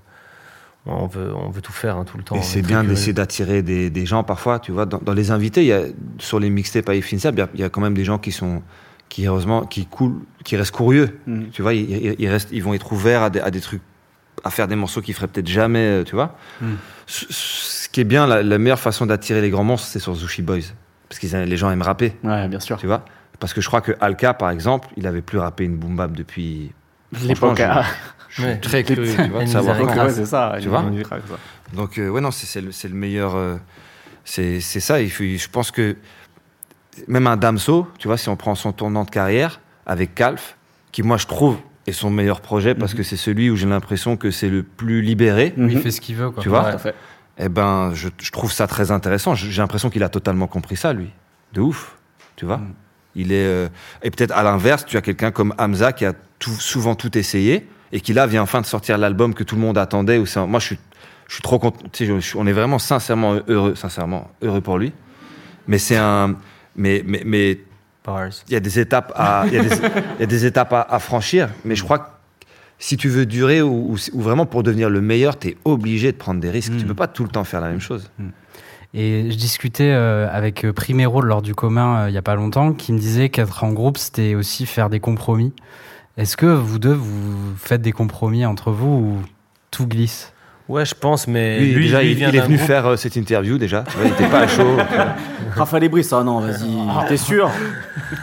On 0.86 1.08
veut, 1.08 1.34
on 1.34 1.50
veut 1.50 1.62
tout 1.62 1.72
faire 1.72 1.96
hein, 1.96 2.04
tout 2.04 2.18
le 2.18 2.24
temps. 2.24 2.36
Et 2.36 2.40
On 2.40 2.42
c'est 2.42 2.60
est 2.60 2.62
bien 2.62 2.84
d'essayer 2.84 3.14
curieux. 3.14 3.14
d'attirer 3.14 3.62
des, 3.62 3.90
des 3.90 4.06
gens 4.06 4.24
parfois, 4.24 4.60
tu 4.60 4.72
vois. 4.74 4.86
Dans, 4.86 4.98
dans 5.00 5.14
les 5.14 5.32
invités, 5.32 5.62
il 5.62 5.68
y 5.68 5.72
a, 5.74 5.84
sur 6.20 6.40
les 6.42 6.50
mixtapes 6.50 6.90
à 6.90 6.92
Infinity, 6.92 7.28
il 7.30 7.38
y 7.38 7.42
a- 7.42 7.50
il 7.54 7.60
y 7.62 7.64
a 7.64 7.70
quand 7.70 7.80
même 7.82 7.94
des 7.94 8.04
gens 8.04 8.18
qui 8.18 8.34
sont, 8.34 8.62
qui 9.08 9.26
heureusement, 9.26 9.66
qui 9.66 9.86
coulent, 9.86 10.20
qui 10.44 10.58
restent 10.58 10.76
curieux. 10.76 11.18
Mhm. 11.26 11.50
Tu 11.52 11.62
vois, 11.62 11.74
ils, 11.74 12.28
restent, 12.28 12.50
ils 12.52 12.62
vont 12.62 12.74
être 12.74 12.92
ouverts 12.92 13.24
à 13.24 13.30
des, 13.30 13.40
à 13.40 13.50
des 13.50 13.62
trucs, 13.62 13.82
à 14.44 14.50
faire 14.50 14.68
des 14.68 14.76
morceaux 14.76 15.02
qu'ils 15.02 15.14
feraient 15.14 15.28
peut-être 15.28 15.48
jamais, 15.48 15.80
euh, 16.02 16.04
tu 16.04 16.16
vois. 16.16 16.36
Mhm. 16.60 16.76
Ce, 17.08 17.26
ce 17.30 17.88
qui 17.90 18.02
est 18.02 18.06
bien, 18.06 18.28
la, 18.28 18.44
la 18.44 18.58
meilleure 18.58 18.80
façon 18.80 19.06
d'attirer 19.06 19.40
les 19.42 19.50
grands 19.52 19.64
monstres, 19.64 19.88
c'est 19.88 20.00
sur 20.00 20.14
Zushi 20.16 20.42
Boys. 20.42 20.60
Parce 21.08 21.20
que 21.20 21.28
les 21.46 21.58
gens 21.58 21.70
aiment 21.72 21.82
rapper, 21.84 22.14
Ouais, 22.26 22.48
bien 22.50 22.60
sûr. 22.60 22.78
tu 22.78 22.88
vois. 22.88 23.06
Parce 23.40 23.54
que 23.54 23.62
je 23.62 23.68
crois 23.68 23.82
que 23.82 23.94
Alka, 24.02 24.34
par 24.34 24.50
exemple, 24.50 24.90
il 24.98 25.06
avait 25.08 25.22
plus 25.22 25.38
rappé 25.38 25.64
une 25.64 25.78
boom 25.78 25.96
bap 25.96 26.12
depuis. 26.12 26.72
L'époque. 27.24 27.62
Franchement, 28.34 28.36
Je 28.36 28.42
suis 28.42 28.44
Ouais. 28.46 28.58
très 28.60 28.84
curieux, 28.84 29.16
tu 29.16 29.30
vois, 29.30 29.42
de 29.44 29.50
savoir. 29.50 29.78
a 29.80 30.06
ouais, 30.06 30.12
c'est 30.14 30.26
ça. 30.26 30.56
Tu 30.62 30.70
vois. 30.70 30.84
Donc, 31.74 31.98
euh, 31.98 32.10
ouais, 32.10 32.22
non, 32.22 32.32
c'est 32.32 32.46
c'est 32.46 32.62
le, 32.62 32.72
c'est 32.72 32.88
le 32.88 32.96
meilleur. 32.96 33.36
euh, 33.36 33.58
c'est 34.26 34.60
c'est 34.60 34.80
ça. 34.80 35.02
Il 35.02 35.12
faut- 35.12 35.24
je 35.24 35.48
pense 35.50 35.72
que 35.72 35.96
même 37.08 37.28
un 37.28 37.38
Damso, 37.38 37.88
tu 37.98 38.08
vois, 38.08 38.18
si 38.18 38.30
on 38.30 38.36
prend 38.36 38.56
son 38.56 38.72
tournant 38.72 39.04
de 39.04 39.10
carrière 39.10 39.60
avec 39.86 40.16
Calf, 40.16 40.58
qui 40.92 41.04
moi 41.04 41.18
je 41.18 41.26
trouve 41.28 41.58
est 41.88 41.92
son 41.92 42.10
meilleur 42.10 42.40
projet 42.40 42.76
parce 42.76 42.94
que 42.94 43.04
c'est 43.04 43.18
celui 43.18 43.50
où 43.50 43.56
j'ai 43.56 43.68
l'impression 43.68 44.16
que 44.16 44.32
c'est 44.32 44.50
le 44.50 44.64
plus 44.64 45.02
libéré, 45.02 45.54
Mhm. 45.58 45.70
Il 45.70 45.80
fait 45.80 45.92
ce 45.92 46.00
qu'il 46.02 46.16
veut, 46.16 46.30
quoi. 46.32 46.42
tu 46.42 46.50
vois? 46.50 46.78
Fait. 46.78 46.96
Eh 47.40 47.50
ben, 47.50 47.92
je, 47.96 48.10
je 48.22 48.32
trouve 48.32 48.52
ça 48.52 48.68
très 48.68 48.92
intéressant. 48.92 49.34
J'ai 49.36 49.62
l'impression 49.62 49.90
qu'il 49.90 50.04
a 50.04 50.10
totalement 50.10 50.48
compris 50.48 50.76
ça, 50.78 50.94
lui. 50.94 51.10
De 51.54 51.62
ouf, 51.62 51.98
tu 52.36 52.46
vois? 52.46 52.58
Mm. 52.58 52.74
Il 53.16 53.32
est. 53.32 53.46
euh, 53.46 53.68
Et 54.04 54.12
peut-être 54.12 54.32
à 54.32 54.44
l'inverse, 54.44 54.86
tu 54.86 54.96
as 54.98 55.02
quelqu'un 55.02 55.32
comme 55.32 55.54
Hamza 55.58 55.92
qui 55.94 56.06
a 56.06 56.14
tout, 56.40 56.52
souvent 56.52 56.96
tout 56.96 57.16
essayé 57.18 57.68
et 57.94 58.02
qui 58.02 58.12
là 58.14 58.28
vient 58.28 58.42
enfin 58.42 58.60
de 58.60 58.66
sortir 58.66 58.98
l'album 58.98 59.34
que 59.34 59.44
tout 59.46 59.56
le 59.56 59.62
monde 59.62 59.78
attendait. 59.78 60.18
Où 60.18 60.26
Moi, 60.48 60.60
je 60.60 60.66
suis, 60.66 60.80
je 61.30 61.34
suis 61.36 61.42
trop 61.44 61.60
content. 61.60 61.80
Je- 61.98 62.20
je- 62.20 62.38
on 62.38 62.46
est 62.46 62.52
vraiment 62.52 62.80
sincèrement 62.80 63.40
heureux, 63.48 63.76
sincèrement 63.76 64.30
heureux 64.42 64.60
pour 64.62 64.78
lui. 64.78 64.92
Mais 65.68 65.78
c'est 65.78 65.96
un. 65.96 66.36
Mais, 66.76 67.02
mais, 67.06 67.22
il 68.50 68.54
y 68.54 68.56
a 68.58 68.60
des 68.60 68.80
étapes 68.80 69.14
à, 69.16 69.46
il 69.48 69.54
y 69.54 69.58
a 69.60 69.64
des, 69.64 69.76
il 70.18 70.20
y 70.20 70.24
a 70.24 70.26
des 70.26 70.46
étapes 70.46 70.74
à, 70.74 70.82
à 70.82 71.00
franchir, 71.00 71.48
mais 71.64 71.76
je 71.76 71.84
crois 71.84 72.00
que 72.00 72.10
si 72.80 72.98
tu 72.98 73.08
veux 73.08 73.26
durer 73.26 73.62
ou, 73.62 73.94
ou- 73.94 73.98
ou 74.12 74.22
vraiment 74.22 74.46
pour 74.46 74.62
devenir 74.64 74.90
le 74.90 75.00
meilleur, 75.00 75.40
tu 75.40 75.50
es 75.50 75.58
obligé 75.64 76.12
de 76.12 76.18
prendre 76.18 76.42
des 76.42 76.50
risques. 76.50 76.74
Mm. 76.74 76.78
Tu 76.80 76.86
peux 76.86 76.96
pas 76.96 77.08
tout 77.08 77.24
le 77.24 77.30
temps 77.30 77.46
faire 77.46 77.62
la 77.62 77.70
même 77.70 77.80
chose. 77.80 78.12
Et 78.96 79.32
je 79.32 79.38
discutais 79.38 79.90
euh, 79.92 80.28
avec 80.32 80.66
euh, 80.66 80.74
Primero 80.74 81.22
lors 81.22 81.42
du 81.42 81.56
commun 81.56 82.04
euh, 82.04 82.10
il 82.10 82.14
y 82.14 82.18
a 82.18 82.22
pas 82.22 82.36
longtemps, 82.36 82.74
qui 82.74 82.92
me 82.94 83.00
disait 83.00 83.30
qu'être 83.30 83.64
en 83.64 83.72
groupe, 83.72 83.98
c'était 83.98 84.36
aussi 84.36 84.66
faire 84.66 84.90
des 84.90 85.00
compromis. 85.00 85.54
Est-ce 86.18 86.38
que 86.38 86.46
vous 86.46 86.80
deux, 86.80 86.94
vous 86.94 87.56
faites 87.58 87.82
des 87.82 87.92
compromis 87.92 88.46
entre 88.46 88.72
vous 88.72 88.88
ou 88.88 89.18
tout 89.72 89.88
glisse 89.88 90.32
Ouais, 90.70 90.86
je 90.86 90.96
pense, 90.96 91.28
mais 91.28 91.60
Lui, 91.60 91.74
lui, 91.74 91.84
déjà, 91.86 92.02
lui, 92.02 92.12
il, 92.12 92.16
vient 92.16 92.30
il 92.30 92.36
est 92.38 92.40
venu 92.40 92.56
groupe- 92.56 92.68
faire 92.68 92.86
euh, 92.88 92.96
cette 92.96 93.18
interview 93.18 93.58
déjà. 93.58 93.80
Ouais, 93.82 94.06
il 94.06 94.12
était 94.12 94.30
pas 94.30 94.40
à 94.42 94.48
chaud. 94.48 94.78
Raphaël 95.56 95.84
Ebris, 95.84 96.08
ah 96.14 96.24
non, 96.24 96.40
vas-y. 96.40 97.08
T'es 97.10 97.18
sûr 97.18 97.52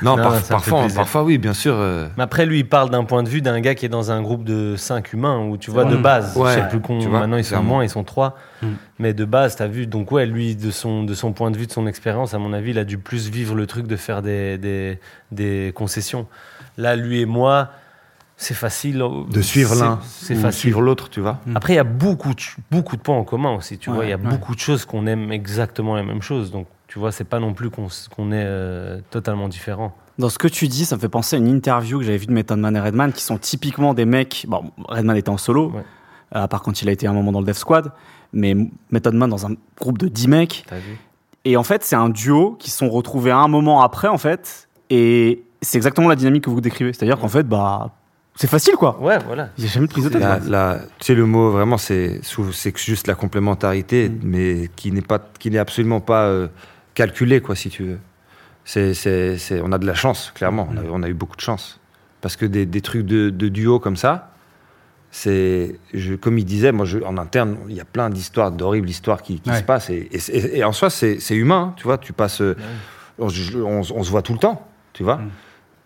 Non, 0.03 0.17
par- 0.17 0.41
parfois, 0.45 0.87
parfois, 0.95 1.23
oui, 1.23 1.37
bien 1.37 1.53
sûr. 1.53 1.75
euh, 1.77 2.09
Mais 2.17 2.23
après, 2.23 2.47
lui, 2.47 2.61
il 2.61 2.69
parle 2.69 2.89
d'un 2.89 3.05
point 3.05 3.23
de 3.23 3.29
vue 3.29 3.43
d'un 3.43 3.61
gars 3.61 3.75
qui 3.75 3.85
est 3.85 3.91
dans 3.91 4.11
un 4.11 4.23
groupe 4.23 4.45
de 4.45 4.75
5 4.77 5.13
humains, 5.13 5.39
où 5.47 5.59
tu 5.59 5.71
vois, 5.71 5.85
de 5.85 5.97
base, 5.97 6.35
Ouais, 6.35 6.55
je 6.55 6.61
sais 6.61 6.69
plus 6.69 6.81
con, 6.81 6.99
tu 6.99 7.09
vois, 7.09 7.21
maintenant 7.21 7.37
ils 7.37 7.45
sont 7.45 7.63
moins, 7.63 7.85
ils 7.85 7.91
sont 7.91 8.05
3, 8.05 8.39
Mm. 8.63 8.67
mais 9.01 9.13
de 9.13 9.25
base, 9.27 9.57
t'as 9.57 9.67
vu, 9.67 9.87
donc 9.87 10.11
ouais, 10.11 10.25
lui, 10.27 10.57
de 10.57 10.71
son, 10.71 11.05
de 11.05 11.13
son 11.15 11.33
point 11.33 11.51
de 11.51 11.59
vue, 11.59 11.67
de 11.67 11.73
son 11.73 11.87
expérience, 11.87 12.33
à 12.33 12.39
mon 12.39 12.53
avis, 12.55 12.71
il 12.71 12.79
a 12.79 12.85
dû 12.85 12.97
plus 12.99 13.29
vivre 13.29 13.55
le 13.55 13.67
truc 13.67 13.87
de 13.87 13.97
faire 13.97 14.23
des, 14.23 14.57
des, 14.57 14.99
des 15.31 15.73
concessions. 15.75 16.27
Là, 16.79 16.97
lui 16.97 17.21
et 17.21 17.27
moi, 17.27 17.69
c'est 18.43 18.55
facile. 18.55 19.05
de 19.31 19.43
suivre 19.43 19.75
l'un 19.75 19.99
C'est 20.03 20.35
facile. 20.35 20.61
suivre 20.61 20.81
l'autre, 20.81 21.11
tu 21.11 21.21
vois. 21.21 21.39
Après, 21.55 21.75
il 21.75 21.77
y 21.77 21.81
a 21.81 21.85
beaucoup 21.85 22.33
de, 22.33 22.41
beaucoup 22.71 22.97
de 22.97 23.03
points 23.03 23.17
en 23.17 23.25
commun 23.25 23.55
aussi, 23.55 23.77
tu 23.79 23.91
Ouais, 23.91 23.97
vois, 23.97 24.05
il 24.07 24.11
y 24.11 24.13
a 24.13 24.17
ouais. 24.17 24.23
beaucoup 24.23 24.55
de 24.55 24.61
choses 24.61 24.85
qu'on 24.87 25.07
aime 25.07 25.31
exactement 25.31 25.95
la 25.95 26.03
même 26.03 26.23
chose, 26.23 26.51
donc 26.51 26.67
tu 26.89 26.99
vois, 26.99 27.13
c'est 27.13 27.25
pas 27.25 27.39
non 27.39 27.53
plus 27.53 27.69
qu'on 27.71 27.87
est 28.33 28.45
euh, 28.45 29.01
totalement 29.11 29.49
différents. 29.49 29.95
Dans 30.19 30.29
ce 30.31 30.39
que 30.39 30.49
tu 30.49 30.69
dis, 30.69 30.85
ça 30.87 30.97
me 30.97 31.01
fait 31.01 31.09
penser 31.09 31.37
à 31.37 31.39
une 31.39 31.49
interview 31.49 31.99
que 31.99 32.05
j'avais 32.05 32.19
vue 32.19 32.27
de 32.27 32.33
Method 32.33 32.59
Man 32.59 32.75
et 32.77 32.81
Redman, 32.81 33.13
qui 33.13 33.23
sont 33.23 33.39
typiquement 33.39 33.95
des 33.95 34.05
mecs. 34.07 34.47
Bon, 34.49 34.71
Redman 34.89 35.17
était 35.17 35.29
en 35.31 35.37
solo, 35.39 35.71
Ouais. 35.71 35.85
à 36.33 36.49
part 36.49 36.63
quand 36.63 36.81
il 36.83 36.89
a 36.89 36.93
été 36.93 37.07
un 37.07 37.13
moment 37.13 37.33
dans 37.33 37.41
le 37.41 37.47
Death 37.47 37.57
Squad, 37.57 37.93
mais 38.33 38.55
Method 38.91 39.15
Man 39.15 39.29
dans 39.31 39.47
un 39.47 39.55
groupe 39.79 39.99
de 39.99 40.09
10 40.09 40.29
mecs. 40.29 40.65
T'as 40.69 40.77
vu 40.79 40.99
Et 41.45 41.57
en 41.57 41.63
fait, 41.63 41.85
c'est 41.85 41.97
un 41.97 42.09
duo 42.09 42.57
qui 42.59 42.71
se 42.71 42.79
sont 42.79 42.89
retrouvés 42.91 43.31
un 43.31 43.49
moment 43.49 43.83
après, 43.83 44.09
en 44.09 44.19
fait. 44.19 44.69
Et 44.91 45.45
c'est 45.63 45.77
exactement 45.79 46.09
la 46.09 46.17
dynamique 46.17 46.45
que 46.45 46.51
vous 46.51 46.61
décrivez. 46.61 46.93
C'est-à-dire 46.93 47.19
qu'en 47.19 47.29
fait, 47.29 47.45
bah, 47.49 47.91
c'est 48.37 48.47
facile, 48.49 48.75
quoi. 48.77 48.99
Ouais, 49.01 49.19
voilà. 49.27 49.51
Il 49.59 49.65
n'y 49.65 49.71
a 49.71 49.73
jamais 49.73 49.87
de 49.87 49.93
prise 49.93 50.05
de 50.05 50.09
tête. 50.11 50.23
Tu 50.99 51.07
sais, 51.07 51.15
le 51.15 51.27
mot 51.27 51.51
vraiment, 51.51 51.77
c'est 51.79 52.21
juste 52.77 53.07
la 53.07 53.15
complémentarité, 53.15 54.09
Mm. 54.09 54.19
mais 54.23 54.71
qui 54.77 54.93
n'est 54.93 55.03
pas, 55.03 55.19
qui 55.39 55.51
n'est 55.51 55.59
absolument 55.59 56.01
pas 56.01 56.25
euh, 56.25 56.49
calculée, 56.95 57.41
quoi, 57.41 57.55
si 57.55 57.69
tu 57.71 57.85
veux. 57.85 57.99
C'est, 58.65 58.95
c'est, 58.95 59.37
c'est- 59.39 59.61
on 59.63 59.73
a 59.73 59.79
de 59.79 59.87
la 59.87 59.95
chance, 59.95 60.33
clairement. 60.35 60.69
On, 60.73 60.77
a, 60.77 60.83
on 60.91 61.03
a 61.03 61.09
eu 61.09 61.15
beaucoup 61.15 61.37
de 61.37 61.41
chance. 61.41 61.81
Parce 62.21 62.37
que 62.37 62.47
des, 62.47 62.67
des 62.67 62.81
trucs 62.83 63.05
de, 63.07 63.31
de 63.31 63.49
duo 63.49 63.79
comme 63.81 63.97
ça, 63.97 64.33
c'est, 65.11 65.79
comme 66.21 66.39
il 66.39 66.45
disait, 66.45 66.71
moi, 66.73 66.87
je, 66.87 66.99
en 67.01 67.19
interne, 67.19 67.57
il 67.69 67.75
y 67.75 67.81
a 67.81 67.85
plein 67.85 68.11
d'histoires, 68.11 68.53
d'horribles 68.53 68.89
histoires 68.89 69.23
qui, 69.23 69.41
qui 69.41 69.51
Ouais. 69.51 69.59
se 69.59 69.63
passent. 69.65 69.91
Et, 69.91 70.09
et, 70.13 70.19
et- 70.37 70.59
et 70.59 70.65
en 70.65 70.73
soi, 70.73 70.89
c'est, 70.89 71.19
humain, 71.35 71.71
hein, 71.71 71.75
tu 71.77 71.85
vois. 71.85 71.99
Tu 71.99 72.13
passes, 72.13 72.41
euh, 72.43 72.57
on, 73.19 73.29
je- 73.29 73.59
on- 73.59 73.81
on 73.81 74.03
se 74.05 74.11
voit 74.11 74.23
tout 74.23 74.33
le 74.35 74.39
temps, 74.39 74.67
tu 74.93 75.03
vois. 75.03 75.17
Mm. 75.17 75.31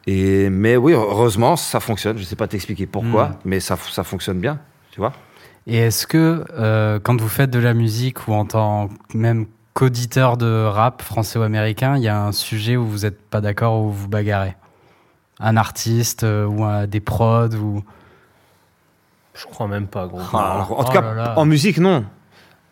Et, 0.06 0.50
mais 0.50 0.76
oui, 0.76 0.92
heureusement, 0.92 1.56
ça 1.56 1.80
fonctionne. 1.80 2.18
Je 2.18 2.24
sais 2.24 2.36
pas 2.36 2.46
t'expliquer 2.48 2.86
pourquoi, 2.86 3.28
Mm. 3.28 3.36
mais 3.46 3.60
ça, 3.60 3.76
ça 3.90 4.04
fonctionne 4.04 4.38
bien, 4.40 4.58
tu 4.90 5.00
vois. 5.00 5.12
Et 5.66 5.78
est-ce 5.78 6.06
que 6.06 6.44
euh, 6.58 7.00
quand 7.02 7.18
vous 7.20 7.28
faites 7.28 7.50
de 7.50 7.58
la 7.58 7.72
musique 7.72 8.28
ou 8.28 8.34
en 8.34 8.44
tant 8.44 8.90
même 9.14 9.46
qu'auditeur 9.72 10.36
de 10.36 10.64
rap 10.66 11.00
français 11.02 11.38
ou 11.38 11.42
américain, 11.42 11.96
il 11.96 12.02
y 12.02 12.08
a 12.08 12.20
un 12.22 12.32
sujet 12.32 12.76
où 12.76 12.84
vous 12.86 12.98
n'êtes 13.00 13.20
pas 13.28 13.40
d'accord 13.40 13.80
ou 13.80 13.84
vous 13.90 14.02
vous 14.02 14.08
bagarrez? 14.08 14.54
Un 15.40 15.56
artiste 15.56 16.22
euh, 16.22 16.44
ou 16.46 16.64
un- 16.64 16.86
des 16.86 17.00
prods 17.00 17.54
ou... 17.56 17.82
Je 19.34 19.46
crois 19.46 19.66
même 19.66 19.88
pas, 19.88 20.06
gros. 20.06 20.20
Alors, 20.38 20.78
en 20.78 20.84
tout 20.84 20.90
Oh 20.90 20.92
cas, 20.92 21.00
là 21.00 21.14
là. 21.14 21.34
en 21.38 21.44
musique, 21.44 21.78
non. 21.78 22.04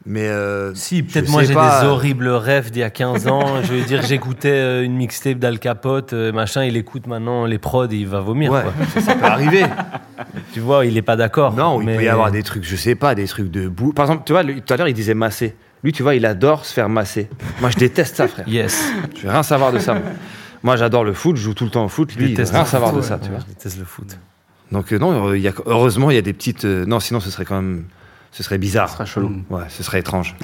Mais 0.04 0.26
euh, 0.28 0.74
Si, 0.74 1.02
peut-être 1.04 1.26
je 1.26 1.30
moi 1.30 1.42
j'ai 1.44 1.54
des 1.54 1.86
horribles 1.86 2.28
rêves 2.28 2.70
d'il 2.72 2.80
y 2.80 2.82
a 2.82 2.90
15 2.90 3.28
ans. 3.28 3.62
je 3.62 3.72
veux 3.72 3.82
dire, 3.82 4.02
j'écoutais 4.02 4.50
euh, 4.50 4.82
une 4.84 4.94
mixtape 4.96 5.38
d'Al 5.38 5.58
Capote, 5.60 6.12
euh, 6.12 6.32
machin, 6.32 6.64
il 6.64 6.76
écoute 6.76 7.06
maintenant 7.06 7.46
les 7.46 7.58
prods 7.58 7.86
et 7.86 7.94
il 7.96 8.08
va 8.08 8.20
vomir. 8.20 8.50
ouais, 8.50 8.62
quoi. 8.62 8.72
ça, 8.94 9.00
ça 9.00 9.14
peut 9.14 9.24
arriver. 9.26 9.64
Tu 10.52 10.60
vois, 10.60 10.84
il 10.86 10.96
est 10.96 11.02
pas 11.02 11.14
d'accord. 11.16 11.52
non, 11.54 11.80
il 11.80 11.86
peut 11.96 12.02
y 12.02 12.08
avoir 12.08 12.30
des 12.32 12.42
trucs, 12.42 12.64
je 12.64 12.74
sais 12.76 12.94
pas, 12.96 13.14
des 13.14 13.26
trucs 13.26 13.50
de 13.50 13.68
boue. 13.68 13.92
Par 13.92 14.06
exemple, 14.06 14.22
tu 14.26 14.32
vois, 14.32 14.42
tout 14.44 14.74
à 14.74 14.76
l'heure, 14.76 14.88
il 14.88 14.94
disait 14.94 15.14
masser. 15.14 15.54
Lui, 15.84 15.92
tu 15.92 16.02
vois, 16.02 16.14
il 16.14 16.26
adore 16.26 16.64
se 16.64 16.72
faire 16.72 16.88
masser. 16.88 17.28
Moi, 17.60 17.70
je 17.70 17.76
déteste 17.76 18.16
ça, 18.16 18.28
frère. 18.28 18.48
Yes. 18.48 18.92
Je 19.16 19.22
veux 19.22 19.30
rien 19.30 19.42
savoir 19.42 19.72
de 19.72 19.78
ça. 19.78 19.94
moi. 19.94 20.02
Moi, 20.64 20.76
j'adore 20.76 21.02
le 21.04 21.12
foot, 21.12 21.36
je 21.36 21.42
joue 21.42 21.54
tout 21.54 21.64
le 21.64 21.70
temps 21.70 21.84
au 21.84 21.88
foot. 21.88 22.14
Lui, 22.14 22.24
il 22.24 22.28
veut 22.30 22.34
déteste 22.36 22.52
rien 22.52 22.64
savoir 22.64 22.90
foot, 22.90 23.00
de 23.00 23.04
ça, 23.04 23.14
ouais. 23.16 23.20
tu 23.24 23.30
vois. 23.30 23.40
Je 23.40 23.46
déteste 23.46 23.78
le 23.78 23.84
foot. 23.84 24.16
Donc, 24.70 24.92
euh, 24.92 24.98
non, 24.98 25.34
il 25.34 25.40
y 25.42 25.48
a- 25.48 25.52
heureusement, 25.66 26.10
il 26.10 26.14
y 26.14 26.18
a 26.18 26.22
des 26.22 26.32
petites. 26.32 26.64
euh, 26.64 26.84
non, 26.86 27.00
sinon, 27.00 27.18
ce 27.20 27.30
serait 27.30 27.44
quand 27.44 27.56
même. 27.60 27.84
Ce 28.32 28.42
serait 28.42 28.58
bizarre. 28.58 28.88
Ce 28.88 28.94
serait 28.96 29.06
chelou. 29.06 29.28
Mm. 29.28 29.44
Ouais, 29.50 29.62
ce 29.68 29.82
serait 29.82 30.00
étrange. 30.00 30.34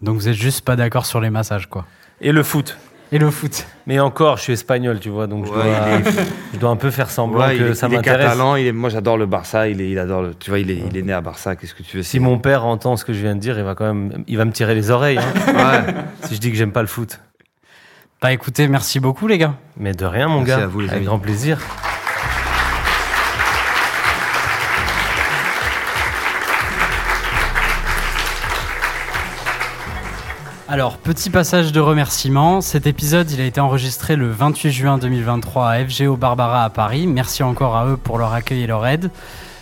Donc 0.00 0.16
vous 0.16 0.28
êtes 0.28 0.34
juste 0.34 0.64
pas 0.64 0.76
d'accord 0.76 1.04
sur 1.06 1.20
les 1.20 1.28
massages, 1.30 1.66
quoi. 1.68 1.84
Et 2.20 2.32
le 2.32 2.42
foot. 2.42 2.78
Et 3.10 3.18
le 3.18 3.30
foot 3.30 3.66
Mais 3.86 3.98
encore, 4.00 4.36
je 4.36 4.42
suis 4.42 4.52
espagnol, 4.52 5.00
tu 5.00 5.08
vois, 5.08 5.26
donc 5.26 5.46
je, 5.46 5.50
Ouais, 5.50 6.00
dois, 6.02 6.12
je 6.52 6.58
dois 6.58 6.68
un 6.70 6.76
peu 6.76 6.90
faire 6.90 7.10
semblant 7.10 7.40
Ouais, 7.46 7.56
il 7.56 7.62
que 7.64 7.68
est, 7.70 7.74
ça 7.74 7.86
il 7.88 7.94
est 7.94 7.96
m'intéresse. 7.96 8.26
catalan, 8.26 8.56
il 8.56 8.66
est- 8.66 8.72
moi 8.72 8.90
j'adore 8.90 9.16
le 9.16 9.24
Barça, 9.24 9.66
il, 9.66 9.80
est, 9.80 9.90
il 9.90 9.98
adore 9.98 10.20
le, 10.22 10.34
tu 10.34 10.50
vois, 10.50 10.58
il 10.58 10.70
est, 10.70 10.82
il 10.90 10.94
est 10.94 11.00
né 11.02 11.14
à 11.14 11.22
Barça, 11.22 11.56
qu'est-ce 11.56 11.74
que 11.74 11.82
tu 11.82 11.96
veux 11.96 12.02
Si 12.02 12.20
mon 12.20 12.38
père 12.38 12.66
entend 12.66 12.98
ce 12.98 13.06
que 13.06 13.14
je 13.14 13.20
viens 13.22 13.34
de 13.34 13.40
dire, 13.40 13.58
il 13.58 13.64
va 13.64 13.74
quand 13.74 13.86
même, 13.86 14.24
il 14.28 14.36
va 14.36 14.44
me 14.44 14.52
tirer 14.52 14.74
les 14.74 14.90
oreilles 14.90 15.18
hein, 15.18 15.32
Ouais. 15.86 15.94
si 16.24 16.34
je 16.34 16.38
dis 16.40 16.50
que 16.50 16.56
j'aime 16.58 16.70
pas 16.72 16.82
le 16.82 16.86
foot. 16.88 17.18
Bah 18.20 18.30
écoutez, 18.32 18.68
merci 18.68 19.00
beaucoup 19.00 19.26
les 19.26 19.38
gars. 19.38 19.54
Mais 19.78 19.92
de 19.94 20.04
rien, 20.04 20.28
mon 20.28 20.40
Merci 20.42 20.50
gars. 20.58 20.64
à 20.64 20.66
vous, 20.66 20.80
les 20.80 20.88
Avec 20.88 20.98
amis. 20.98 21.06
grand 21.06 21.18
plaisir. 21.18 21.58
Alors, 30.70 30.98
petit 30.98 31.30
passage 31.30 31.72
de 31.72 31.80
remerciement. 31.80 32.60
Cet 32.60 32.86
épisode, 32.86 33.30
il 33.30 33.40
a 33.40 33.46
été 33.46 33.58
enregistré 33.58 34.16
le 34.16 34.28
28 34.28 34.70
juin 34.70 34.98
2023 34.98 35.66
à 35.66 35.82
FGO 35.82 36.14
Barbara 36.18 36.62
à 36.62 36.68
Paris. 36.68 37.06
Merci 37.06 37.42
encore 37.42 37.74
à 37.74 37.86
eux 37.86 37.96
pour 37.96 38.18
leur 38.18 38.34
accueil 38.34 38.64
et 38.64 38.66
leur 38.66 38.86
aide. 38.86 39.10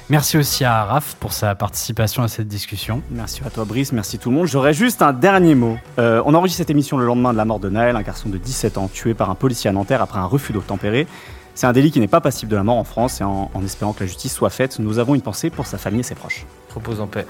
Merci 0.08 0.36
aussi 0.36 0.64
à 0.64 0.84
Raph 0.84 1.14
pour 1.20 1.32
sa 1.32 1.54
participation 1.54 2.24
à 2.24 2.28
cette 2.28 2.48
discussion. 2.48 3.02
Merci 3.12 3.42
à 3.46 3.50
toi, 3.50 3.64
Brice. 3.64 3.92
Merci 3.92 4.18
tout 4.18 4.30
le 4.30 4.34
monde. 4.34 4.46
J'aurais 4.48 4.74
juste 4.74 5.00
un 5.00 5.12
dernier 5.12 5.54
mot. 5.54 5.78
Euh, 6.00 6.20
on 6.26 6.34
enregistre 6.34 6.58
cette 6.58 6.70
émission 6.70 6.96
le 6.96 7.06
lendemain 7.06 7.32
de 7.32 7.38
la 7.38 7.44
mort 7.44 7.60
de 7.60 7.68
Naël, 7.68 7.94
un 7.94 8.02
garçon 8.02 8.28
de 8.28 8.36
17 8.36 8.76
ans 8.76 8.88
tué 8.92 9.14
par 9.14 9.30
un 9.30 9.36
policier 9.36 9.70
à 9.70 9.72
Nanterre 9.72 10.02
après 10.02 10.18
un 10.18 10.26
refus 10.26 10.52
d'obtempérer. 10.52 11.06
C'est 11.54 11.68
un 11.68 11.72
délit 11.72 11.92
qui 11.92 12.00
n'est 12.00 12.08
pas 12.08 12.20
passible 12.20 12.50
de 12.50 12.56
la 12.56 12.64
mort 12.64 12.78
en 12.78 12.84
France 12.84 13.20
et 13.20 13.24
en, 13.24 13.48
en 13.54 13.64
espérant 13.64 13.92
que 13.92 14.00
la 14.00 14.06
justice 14.08 14.34
soit 14.34 14.50
faite, 14.50 14.80
nous 14.80 14.98
avons 14.98 15.14
une 15.14 15.22
pensée 15.22 15.50
pour 15.50 15.68
sa 15.68 15.78
famille 15.78 16.00
et 16.00 16.02
ses 16.02 16.16
proches. 16.16 16.46
Propose 16.68 17.00
en 17.00 17.06
paix. 17.06 17.26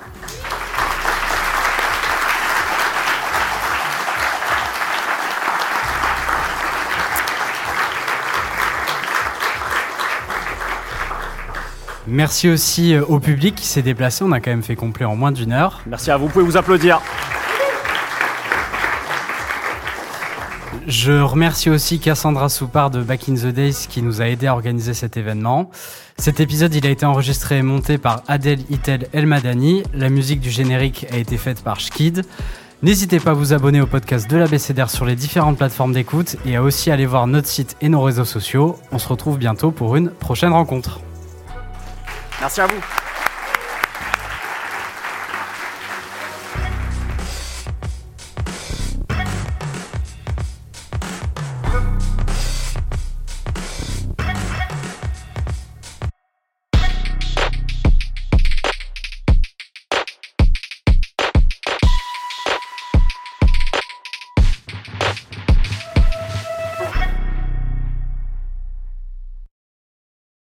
Merci 12.08 12.48
aussi 12.48 12.94
euh, 12.94 13.04
au 13.04 13.18
public 13.18 13.54
qui 13.54 13.66
s'est 13.66 13.82
déplacé. 13.82 14.24
On 14.24 14.32
a 14.32 14.40
quand 14.40 14.50
même 14.50 14.62
fait 14.62 14.76
complet 14.76 15.04
en 15.04 15.16
moins 15.16 15.32
d'une 15.32 15.52
heure. 15.52 15.82
Merci 15.86 16.10
à 16.10 16.16
vous. 16.16 16.26
Vous 16.26 16.32
pouvez 16.32 16.44
vous 16.44 16.56
applaudir. 16.56 17.00
Je 20.86 21.20
remercie 21.20 21.68
aussi 21.68 21.98
Cassandra 21.98 22.48
Soupard 22.48 22.90
de 22.90 23.02
Back 23.02 23.28
in 23.28 23.34
the 23.34 23.46
Days 23.46 23.86
qui 23.88 24.02
nous 24.02 24.22
a 24.22 24.28
aidé 24.28 24.46
à 24.46 24.52
organiser 24.52 24.94
cet 24.94 25.16
événement. 25.16 25.68
Cet 26.16 26.38
épisode, 26.38 26.72
il 26.74 26.86
a 26.86 26.90
été 26.90 27.04
enregistré 27.04 27.58
et 27.58 27.62
monté 27.62 27.98
par 27.98 28.22
Adèle 28.28 28.60
Itel 28.70 29.08
Elmadani. 29.12 29.82
La 29.92 30.10
musique 30.10 30.38
du 30.38 30.50
générique 30.50 31.06
a 31.12 31.16
été 31.16 31.38
faite 31.38 31.64
par 31.64 31.80
Schkid. 31.80 32.22
N'hésitez 32.82 33.18
pas 33.18 33.32
à 33.32 33.34
vous 33.34 33.52
abonner 33.52 33.80
au 33.80 33.86
podcast 33.86 34.30
de 34.30 34.36
l'ABCDR 34.36 34.88
sur 34.88 35.06
les 35.06 35.16
différentes 35.16 35.56
plateformes 35.56 35.92
d'écoute 35.92 36.36
et 36.46 36.54
à 36.54 36.62
aussi 36.62 36.92
aller 36.92 37.06
voir 37.06 37.26
notre 37.26 37.48
site 37.48 37.76
et 37.80 37.88
nos 37.88 38.02
réseaux 38.02 38.24
sociaux. 38.24 38.78
On 38.92 38.98
se 38.98 39.08
retrouve 39.08 39.38
bientôt 39.38 39.72
pour 39.72 39.96
une 39.96 40.10
prochaine 40.10 40.52
rencontre. 40.52 41.00
Merci 42.40 42.60
à 42.60 42.66
vous. 42.66 42.80